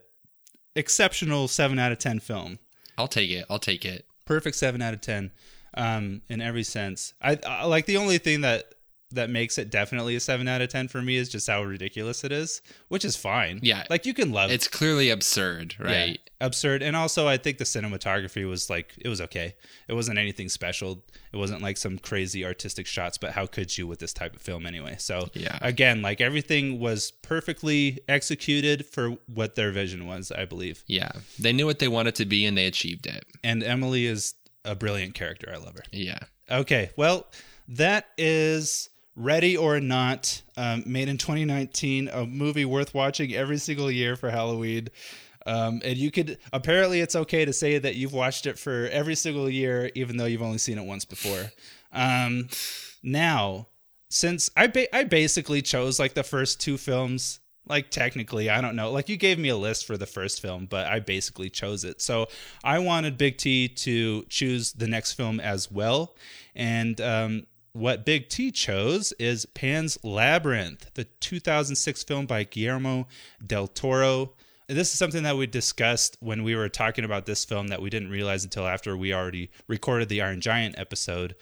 exceptional 0.75 1.47
seven 1.47 1.79
out 1.79 1.91
of 1.91 1.99
ten 1.99 2.19
film. 2.19 2.59
I'll 2.97 3.07
take 3.07 3.29
it. 3.29 3.45
I'll 3.49 3.59
take 3.59 3.85
it. 3.85 4.05
Perfect 4.25 4.55
seven 4.55 4.81
out 4.81 4.93
of 4.93 5.01
ten, 5.01 5.31
um, 5.75 6.21
in 6.29 6.41
every 6.41 6.63
sense. 6.63 7.13
I, 7.21 7.37
I 7.45 7.65
like 7.65 7.85
the 7.85 7.97
only 7.97 8.17
thing 8.17 8.41
that 8.41 8.73
that 9.11 9.29
makes 9.29 9.57
it 9.57 9.69
definitely 9.69 10.15
a 10.15 10.19
seven 10.19 10.47
out 10.47 10.61
of 10.61 10.69
ten 10.69 10.87
for 10.87 11.01
me 11.01 11.15
is 11.15 11.29
just 11.29 11.47
how 11.47 11.63
ridiculous 11.63 12.23
it 12.23 12.31
is, 12.31 12.61
which 12.89 13.05
is 13.05 13.15
fine. 13.15 13.59
Yeah. 13.63 13.83
like 13.89 14.05
you 14.05 14.13
can 14.13 14.31
love 14.31 14.51
It's 14.51 14.67
clearly 14.67 15.09
absurd, 15.09 15.75
right? 15.79 16.19
absurd. 16.41 16.83
And 16.83 16.95
also, 16.95 17.27
I 17.27 17.37
think 17.37 17.57
the 17.57 17.63
cinematography 17.63 18.47
was 18.47 18.69
like 18.69 18.93
it 18.97 19.07
was 19.07 19.21
okay. 19.21 19.55
It 19.87 19.93
wasn't 19.93 20.19
anything 20.19 20.49
special. 20.49 21.03
It 21.33 21.37
wasn't 21.37 21.61
like 21.61 21.77
some 21.77 21.97
crazy 21.97 22.45
artistic 22.45 22.85
shots. 22.85 23.17
But 23.17 23.31
how 23.31 23.45
could 23.47 23.75
you 23.77 23.87
with 23.87 23.99
this 23.99 24.13
type 24.13 24.35
of 24.35 24.41
film 24.41 24.65
anyway? 24.65 24.97
So 24.99 25.29
Yeah. 25.33 25.57
again, 25.61 26.01
like 26.01 26.19
everything 26.21 26.79
was 26.79 27.11
perfectly 27.11 27.99
executed 28.07 28.85
for 28.85 29.11
what 29.33 29.55
their 29.55 29.71
vision 29.71 30.05
was, 30.05 30.31
I 30.31 30.45
believe. 30.45 30.83
Yeah. 30.87 31.11
They 31.39 31.53
knew 31.53 31.65
what 31.65 31.79
they 31.79 31.87
wanted 31.87 32.15
to 32.15 32.25
be 32.25 32.45
and 32.45 32.57
they 32.57 32.65
achieved 32.67 33.07
it. 33.07 33.25
And 33.43 33.63
Emilie 33.63 34.05
is 34.05 34.33
a 34.65 34.75
brilliant 34.75 35.13
character. 35.13 35.49
I 35.53 35.57
love 35.57 35.75
her. 35.75 35.83
Yeah. 35.91 36.19
Okay, 36.51 36.91
well, 36.97 37.27
that 37.69 38.07
is 38.17 38.89
Ready 39.17 39.57
or 39.57 39.79
Not, 39.79 40.43
um, 40.55 40.83
made 40.85 41.09
in 41.09 41.17
2019, 41.17 42.07
a 42.07 42.25
movie 42.27 42.65
worth 42.65 42.93
watching 42.93 43.33
every 43.33 43.57
single 43.57 43.89
year 43.89 44.15
for 44.15 44.29
Halloween. 44.29 44.89
Um, 45.47 45.81
and 45.83 45.97
you 45.97 46.11
could 46.11 46.37
apparently 46.53 47.01
it's 47.01 47.15
okay 47.15 47.43
to 47.43 47.51
say 47.51 47.79
that 47.79 47.95
you've 47.95 48.13
watched 48.13 48.45
it 48.45 48.59
for 48.59 48.87
every 48.91 49.15
single 49.15 49.49
year, 49.49 49.89
even 49.95 50.17
though 50.17 50.25
you've 50.25 50.43
only 50.43 50.59
seen 50.59 50.77
it 50.77 50.85
once 50.85 51.03
before. 51.03 51.51
Um, 51.91 52.49
now, 53.01 53.67
since 54.09 54.51
I 54.55 54.67
ba- 54.67 54.95
I 54.95 55.03
basically 55.03 55.63
chose 55.63 55.99
like 55.99 56.13
the 56.13 56.23
first 56.23 56.61
two 56.61 56.77
films 56.77 57.39
like 57.69 57.89
technically 57.89 58.49
i 58.49 58.61
don't 58.61 58.77
know 58.77 58.91
like 58.91 59.09
you 59.09 59.17
gave 59.17 59.37
me 59.37 59.49
a 59.49 59.57
list 59.57 59.85
for 59.85 59.97
the 59.97 60.05
first 60.05 60.41
film 60.41 60.65
but 60.65 60.87
i 60.87 61.01
basically 61.01 61.49
chose 61.49 61.83
it 61.83 62.01
so 62.01 62.25
i 62.63 62.79
wanted 62.79 63.17
big 63.17 63.37
t 63.37 63.67
to 63.67 64.23
choose 64.29 64.71
the 64.73 64.87
next 64.87 65.13
film 65.13 65.39
as 65.41 65.69
well 65.69 66.15
and 66.55 67.01
um, 67.01 67.45
what 67.77 68.05
big 68.05 68.29
t 68.29 68.51
chose 68.51 69.13
is 69.19 69.45
pan's 69.45 69.97
labyrinth 70.03 70.89
the 70.95 71.03
2006 71.03 72.03
film 72.03 72.25
by 72.25 72.43
guillermo 72.43 73.07
del 73.45 73.67
toro 73.67 74.33
this 74.67 74.91
is 74.91 74.99
something 74.99 75.23
that 75.23 75.37
we 75.37 75.47
discussed 75.47 76.17
when 76.19 76.43
we 76.43 76.53
were 76.53 76.67
talking 76.67 77.05
about 77.05 77.25
this 77.25 77.45
film 77.45 77.69
that 77.69 77.81
we 77.81 77.89
didn't 77.89 78.09
realize 78.09 78.43
until 78.43 78.67
after 78.67 78.97
we 78.97 79.13
already 79.13 79.49
recorded 79.67 80.09
the 80.09 80.21
iron 80.21 80.41
giant 80.41 80.77
episode 80.77 81.35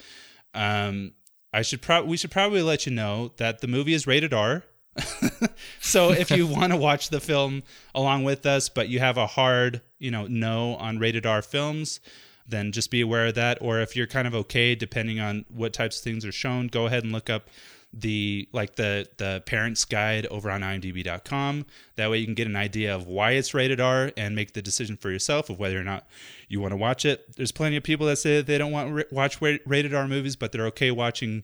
um, 0.55 1.11
I 1.55 1.61
should 1.61 1.81
probably 1.81 2.09
we 2.09 2.17
should 2.17 2.31
probably 2.31 2.61
let 2.61 2.85
you 2.85 2.91
know 2.91 3.31
that 3.37 3.61
the 3.61 3.67
movie 3.67 3.93
is 3.93 4.05
rated 4.05 4.33
R. 4.33 4.63
so 5.81 6.11
if 6.11 6.29
you 6.29 6.47
want 6.47 6.73
to 6.73 6.77
watch 6.77 7.09
the 7.09 7.21
film 7.21 7.63
along 7.93 8.25
with 8.25 8.45
us, 8.45 8.67
but 8.67 8.89
you 8.89 8.99
have 8.99 9.17
a 9.17 9.25
hard, 9.25 9.81
you 9.97 10.11
know, 10.11 10.27
no 10.27 10.75
on 10.75 10.99
rated 10.99 11.25
R 11.25 11.41
films, 11.41 12.01
then 12.47 12.71
just 12.71 12.91
be 12.91 13.01
aware 13.01 13.27
of 13.27 13.35
that. 13.35 13.57
Or 13.61 13.79
if 13.79 13.95
you're 13.95 14.07
kind 14.07 14.27
of 14.27 14.35
okay, 14.35 14.75
depending 14.75 15.19
on 15.19 15.45
what 15.49 15.73
types 15.73 15.97
of 15.97 16.03
things 16.03 16.25
are 16.25 16.31
shown, 16.31 16.67
go 16.67 16.85
ahead 16.85 17.03
and 17.03 17.11
look 17.11 17.29
up 17.29 17.49
the 17.97 18.47
like 18.51 18.75
the 18.75 19.07
the 19.17 19.41
parents 19.45 19.85
guide 19.85 20.25
over 20.25 20.51
on 20.51 20.59
imdb.com 20.59 21.65
that 21.95 22.09
way 22.11 22.17
you 22.17 22.25
can 22.25 22.33
get 22.33 22.45
an 22.45 22.55
idea 22.57 22.93
of 22.93 23.07
why 23.07 23.31
it's 23.31 23.53
rated 23.53 23.79
r 23.79 24.11
and 24.17 24.35
make 24.35 24.51
the 24.51 24.61
decision 24.61 24.97
for 24.97 25.09
yourself 25.09 25.49
of 25.49 25.57
whether 25.57 25.79
or 25.79 25.83
not 25.83 26.05
you 26.49 26.59
want 26.59 26.73
to 26.73 26.75
watch 26.75 27.05
it 27.05 27.25
there's 27.37 27.53
plenty 27.53 27.77
of 27.77 27.83
people 27.83 28.05
that 28.05 28.17
say 28.17 28.35
that 28.35 28.47
they 28.47 28.57
don't 28.57 28.73
want 28.73 28.93
to 28.97 29.05
watch 29.11 29.39
rated 29.41 29.93
r 29.93 30.09
movies 30.09 30.35
but 30.35 30.51
they're 30.51 30.65
okay 30.65 30.91
watching 30.91 31.41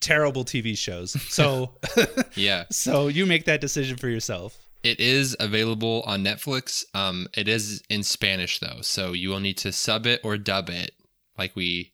terrible 0.00 0.46
tv 0.46 0.76
shows 0.78 1.12
so 1.30 1.72
Yeah. 2.34 2.64
so 2.70 3.08
you 3.08 3.26
make 3.26 3.44
that 3.44 3.60
decision 3.60 3.98
for 3.98 4.08
yourself 4.08 4.56
It 4.82 5.00
is 5.00 5.36
available 5.40 6.02
on 6.06 6.22
Netflix. 6.22 6.84
Um, 6.94 7.28
it 7.36 7.48
is 7.48 7.82
in 7.90 8.02
Spanish 8.02 8.58
though, 8.58 8.80
so 8.82 9.12
you 9.12 9.30
will 9.30 9.40
need 9.40 9.58
to 9.58 9.72
sub 9.72 10.06
it 10.06 10.20
or 10.22 10.38
dub 10.38 10.70
it, 10.70 10.92
like 11.36 11.56
we 11.56 11.92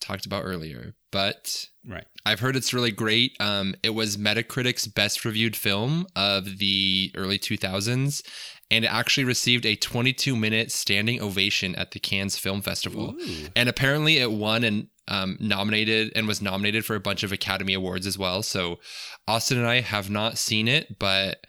talked 0.00 0.26
about 0.26 0.44
earlier. 0.44 0.94
But 1.10 1.66
right 1.86 2.06
I've 2.26 2.40
heard 2.40 2.56
it's 2.56 2.74
really 2.74 2.90
great. 2.90 3.36
Um, 3.40 3.74
it 3.82 3.90
was 3.90 4.16
Metacritic's 4.16 4.86
best 4.86 5.24
reviewed 5.24 5.56
film 5.56 6.06
of 6.14 6.58
the 6.58 7.12
early 7.16 7.38
2000s, 7.38 8.22
and 8.70 8.84
it 8.84 8.92
actually 8.92 9.24
received 9.24 9.64
a 9.64 9.76
22 9.76 10.36
minute 10.36 10.70
standing 10.70 11.20
ovation 11.20 11.74
at 11.76 11.92
the 11.92 11.98
Cannes 11.98 12.36
Film 12.36 12.62
Festival. 12.62 13.14
Ooh. 13.18 13.48
And 13.56 13.68
apparently, 13.68 14.18
it 14.18 14.30
won 14.30 14.64
and 14.64 14.88
um, 15.08 15.36
nominated 15.40 16.12
and 16.14 16.28
was 16.28 16.42
nominated 16.42 16.84
for 16.84 16.94
a 16.94 17.00
bunch 17.00 17.22
of 17.22 17.32
Academy 17.32 17.74
Awards 17.74 18.06
as 18.06 18.18
well. 18.18 18.42
So, 18.42 18.78
Austin 19.26 19.58
and 19.58 19.66
I 19.66 19.80
have 19.80 20.10
not 20.10 20.38
seen 20.38 20.68
it, 20.68 20.98
but 20.98 21.46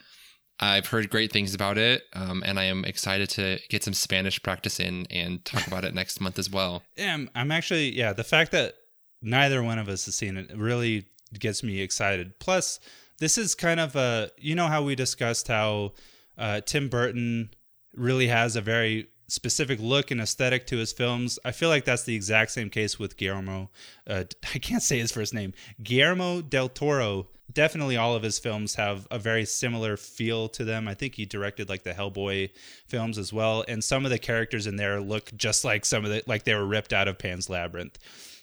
I've 0.62 0.86
heard 0.88 1.10
great 1.10 1.32
things 1.32 1.56
about 1.56 1.80
it, 1.80 2.04
um, 2.14 2.44
and 2.46 2.60
I 2.60 2.66
am 2.66 2.86
excited 2.86 3.30
to 3.32 3.60
get 3.70 3.84
some 3.84 3.94
Spanish 3.94 4.42
practice 4.42 4.80
in 4.80 5.08
and 5.10 5.44
talk 5.44 5.66
about 5.66 5.84
it 5.84 5.96
next 5.96 6.22
month 6.22 6.38
as 6.38 6.52
well. 6.52 6.84
Yeah, 6.96 7.18
I'm, 7.34 7.52
actually 7.52 7.96
yeah. 7.96 8.14
The 8.14 8.24
fact 8.24 8.52
that 8.52 8.76
neither 9.22 9.64
one 9.64 9.80
of 9.80 9.90
us 9.90 10.06
has 10.06 10.16
seen 10.16 10.38
it 10.38 10.56
really 10.56 11.06
gets 11.40 11.64
me 11.64 11.82
excited. 11.82 12.40
Plus, 12.40 12.80
this 13.18 13.40
is 13.40 13.56
kind 13.56 13.80
of 13.80 13.96
a 13.96 14.30
you 14.38 14.54
know 14.54 14.68
how 14.68 14.84
we 14.84 14.94
discussed 14.94 15.48
how 15.48 15.94
uh, 16.38 16.62
Tim 16.62 16.90
Burton 16.90 17.50
really 17.96 18.28
has 18.28 18.56
a 18.56 18.62
very 18.62 19.08
specific 19.32 19.80
look 19.80 20.12
and 20.12 20.20
aesthetic 20.20 20.68
to 20.68 20.78
his 20.78 20.91
films. 20.91 21.40
I 21.45 21.52
feel 21.52 21.70
like 21.70 21.86
that's 21.86 22.03
the 22.03 22.16
exact 22.16 22.52
same 22.52 22.70
case 22.70 22.99
with 22.99 23.16
Guillermo. 23.16 23.70
Uh, 24.06 24.26
I 24.53 24.60
can't 24.60 24.84
say 24.84 24.99
his 24.99 25.12
first 25.12 25.34
name. 25.34 25.53
Guillermo 25.82 26.41
del 26.41 26.68
Toro. 26.68 27.28
Definitely, 27.52 27.98
all 27.98 28.16
of 28.16 28.24
his 28.24 28.40
films 28.40 28.76
have 28.76 29.08
a 29.12 29.20
very 29.20 29.45
similar 29.45 29.98
feel 29.98 30.48
to 30.49 30.64
them. 30.64 30.88
I 30.88 30.94
think 30.94 31.16
he 31.16 31.26
directed 31.26 31.68
like 31.68 31.84
the 31.84 31.94
Hellboy 31.94 32.49
films 32.88 33.18
as 33.18 33.34
well, 33.34 33.66
and 33.68 33.84
some 33.84 34.06
of 34.06 34.12
the 34.12 34.20
characters 34.20 34.68
in 34.68 34.78
there 34.78 35.02
look 35.02 35.32
just 35.36 35.66
like 35.66 35.86
some 35.86 36.06
of 36.06 36.12
the 36.12 36.24
like 36.28 36.44
they 36.44 36.56
were 36.56 36.66
ripped 36.66 36.94
out 36.94 37.10
of 37.10 37.20
Pan's 37.20 37.49
Labyrinth 37.49 37.99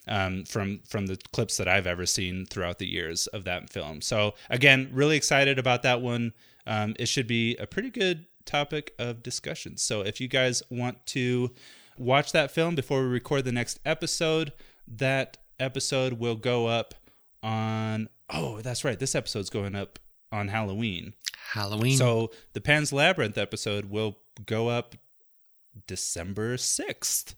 um, 0.06 0.44
from 0.44 0.80
from 0.86 1.06
the 1.06 1.18
clips 1.32 1.56
that 1.56 1.68
I've 1.68 1.86
ever 1.86 2.04
seen 2.04 2.44
throughout 2.44 2.78
the 2.78 2.86
years 2.86 3.26
of 3.28 3.44
that 3.44 3.70
film. 3.70 4.02
So 4.02 4.34
again, 4.50 4.90
really 4.92 5.16
excited 5.16 5.58
about 5.58 5.82
that 5.84 6.02
one. 6.02 6.34
Um, 6.66 6.94
it 6.98 7.06
should 7.06 7.26
be 7.26 7.56
a 7.56 7.66
pretty 7.66 7.88
good 7.88 8.26
topic 8.48 8.94
of 8.98 9.22
discussion. 9.22 9.76
So 9.76 10.00
if 10.00 10.20
you 10.20 10.28
guys 10.28 10.62
want 10.70 11.04
to 11.06 11.52
watch 11.96 12.32
that 12.32 12.50
film 12.50 12.74
before 12.74 13.02
we 13.02 13.08
record 13.08 13.44
the 13.44 13.52
next 13.52 13.78
episode, 13.84 14.52
that 14.86 15.36
episode 15.60 16.14
will 16.14 16.36
go 16.36 16.66
up 16.66 16.94
on. 17.42 18.08
Oh, 18.30 18.60
that's 18.60 18.84
right. 18.84 18.98
This 18.98 19.14
episode's 19.14 19.50
going 19.50 19.74
up 19.74 19.98
on 20.32 20.48
Halloween. 20.48 21.14
Halloween. 21.52 21.96
So 21.96 22.30
the 22.52 22.60
Pan's 22.60 22.92
Labyrinth 22.92 23.38
episode 23.38 23.86
will 23.86 24.18
go 24.44 24.68
up 24.68 24.96
December 25.86 26.56
6th. 26.56 27.34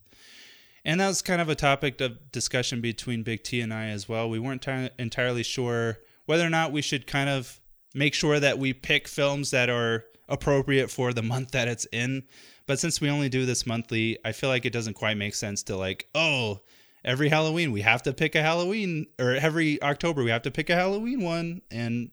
And 0.85 1.01
that 1.01 1.09
was 1.09 1.23
kind 1.23 1.41
of 1.41 1.49
a 1.49 1.55
topic 1.55 2.01
of 2.01 2.33
discussion 2.33 2.81
between 2.81 3.23
Big 3.23 3.45
T 3.45 3.61
and 3.61 3.73
I 3.73 3.87
as 3.87 4.09
well. 4.09 4.31
We 4.31 4.39
weren't 4.39 4.63
ti- 4.63 4.91
entirely 4.99 5.43
sure 5.43 5.99
whether 6.27 6.45
or 6.45 6.51
not 6.51 6.73
we 6.73 6.83
should 6.83 7.07
kind 7.07 7.29
of 7.29 7.61
make 7.95 8.15
sure 8.15 8.41
that 8.41 8.59
we 8.59 8.73
pick 8.73 9.07
films 9.09 9.51
that 9.51 9.69
are 9.69 10.05
appropriate 10.31 10.91
for 10.91 11.13
the 11.13 11.23
month 11.23 11.51
that 11.53 11.69
it's 11.69 11.87
in. 11.93 12.23
But 12.67 12.79
since 12.79 13.01
we 13.01 13.11
only 13.11 13.29
do 13.29 13.47
this 13.47 13.67
monthly, 13.67 14.19
I 14.25 14.33
feel 14.33 14.49
like 14.49 14.65
it 14.65 14.73
doesn't 14.73 14.95
quite 14.95 15.17
make 15.17 15.35
sense 15.35 15.63
to 15.65 15.77
like, 15.77 16.09
oh, 16.15 16.61
every 17.05 17.29
Halloween 17.29 17.73
we 17.73 17.83
have 17.83 18.03
to 18.05 18.13
pick 18.13 18.35
a 18.35 18.43
Halloween, 18.43 19.07
or 19.19 19.35
every 19.35 19.83
October 19.83 20.23
we 20.23 20.31
have 20.31 20.43
to 20.43 20.51
pick 20.51 20.71
a 20.71 20.75
Halloween 20.77 21.23
one. 21.23 21.63
And 21.71 22.11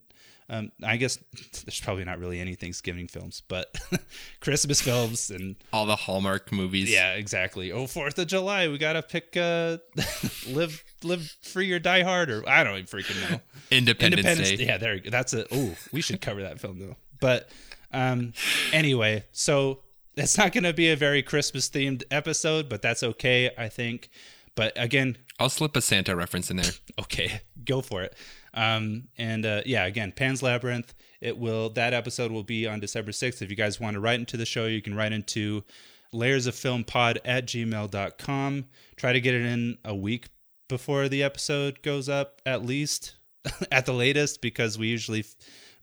um, 0.49 0.71
I 0.81 0.97
guess 0.97 1.17
there's 1.65 1.79
probably 1.81 2.05
not 2.05 2.19
really 2.19 2.39
any 2.39 2.55
Thanksgiving 2.55 3.07
films, 3.07 3.43
but 3.47 3.77
Christmas 4.39 4.81
films 4.81 5.29
and 5.29 5.57
all 5.73 5.85
the 5.85 5.95
Hallmark 5.95 6.51
movies. 6.51 6.89
yeah, 6.91 7.13
exactly. 7.13 7.71
Oh, 7.71 7.85
Fourth 7.85 8.17
of 8.17 8.27
July, 8.27 8.67
we 8.67 8.77
gotta 8.77 9.03
pick 9.03 9.35
uh, 9.35 9.77
live 10.49 10.83
live 11.03 11.35
free 11.41 11.71
or 11.71 11.79
die 11.79 12.03
hard, 12.03 12.29
or 12.29 12.47
I 12.47 12.63
don't 12.63 12.77
even 12.77 12.85
freaking 12.85 13.29
know. 13.29 13.39
Independence, 13.69 14.51
Day. 14.51 14.65
Yeah, 14.65 14.77
there. 14.77 14.99
That's 14.99 15.33
a. 15.33 15.45
Oh, 15.53 15.75
we 15.91 16.01
should 16.01 16.21
cover 16.21 16.41
that 16.43 16.59
film 16.59 16.79
though. 16.79 16.95
But 17.19 17.49
um, 17.97 18.33
anyway, 18.71 19.25
so 19.31 19.81
it's 20.15 20.37
not 20.37 20.51
gonna 20.51 20.73
be 20.73 20.89
a 20.89 20.95
very 20.95 21.23
Christmas 21.23 21.69
themed 21.69 22.03
episode, 22.11 22.69
but 22.69 22.81
that's 22.81 23.03
okay, 23.03 23.51
I 23.57 23.69
think. 23.69 24.09
But 24.55 24.73
again, 24.75 25.17
I'll 25.39 25.49
slip 25.49 25.75
a 25.75 25.81
Santa 25.81 26.15
reference 26.15 26.49
in 26.49 26.57
there. 26.57 26.71
okay, 26.99 27.41
go 27.63 27.81
for 27.81 28.03
it. 28.03 28.15
Um, 28.53 29.07
and 29.17 29.45
uh, 29.45 29.61
yeah, 29.65 29.85
again, 29.85 30.11
Pan's 30.11 30.41
Labyrinth. 30.41 30.93
It 31.21 31.37
will 31.37 31.69
that 31.71 31.93
episode 31.93 32.31
will 32.31 32.43
be 32.43 32.67
on 32.67 32.79
December 32.79 33.11
6th. 33.11 33.41
If 33.41 33.49
you 33.49 33.55
guys 33.55 33.79
want 33.79 33.95
to 33.95 33.99
write 33.99 34.19
into 34.19 34.37
the 34.37 34.45
show, 34.45 34.65
you 34.65 34.81
can 34.81 34.95
write 34.95 35.13
into 35.13 35.63
layers 36.11 36.47
of 36.47 36.55
film 36.55 36.83
pod 36.83 37.19
at 37.25 37.45
gmail.com. 37.45 38.65
Try 38.95 39.13
to 39.13 39.21
get 39.21 39.33
it 39.33 39.43
in 39.43 39.77
a 39.83 39.95
week 39.95 40.27
before 40.67 41.07
the 41.07 41.23
episode 41.23 41.81
goes 41.81 42.09
up, 42.09 42.41
at 42.45 42.65
least 42.65 43.15
at 43.71 43.85
the 43.85 43.93
latest, 43.93 44.41
because 44.41 44.77
we 44.77 44.87
usually 44.87 45.21
f- 45.21 45.35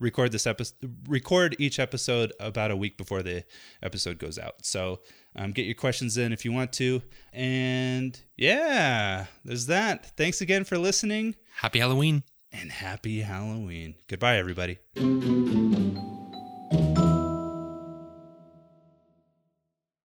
record 0.04 0.30
this 0.30 0.46
episode 0.46 0.76
record 1.08 1.56
each 1.58 1.78
episode 1.80 2.32
about 2.38 2.70
a 2.70 2.76
week 2.76 2.96
before 2.96 3.22
the 3.22 3.44
episode 3.82 4.18
goes 4.18 4.38
out. 4.38 4.54
So 4.64 5.00
um, 5.34 5.50
get 5.50 5.64
your 5.66 5.74
questions 5.74 6.16
in 6.16 6.32
if 6.32 6.44
you 6.44 6.52
want 6.52 6.72
to. 6.74 7.02
And 7.32 8.20
yeah, 8.36 9.26
there's 9.44 9.66
that. 9.66 10.06
Thanks 10.16 10.40
again 10.40 10.64
for 10.64 10.78
listening 10.78 11.34
Happy 11.56 11.80
Halloween. 11.80 12.22
and 12.52 12.70
happy 12.70 13.20
Halloween. 13.22 13.96
Goodbye, 14.08 14.36
everybody. 14.36 14.78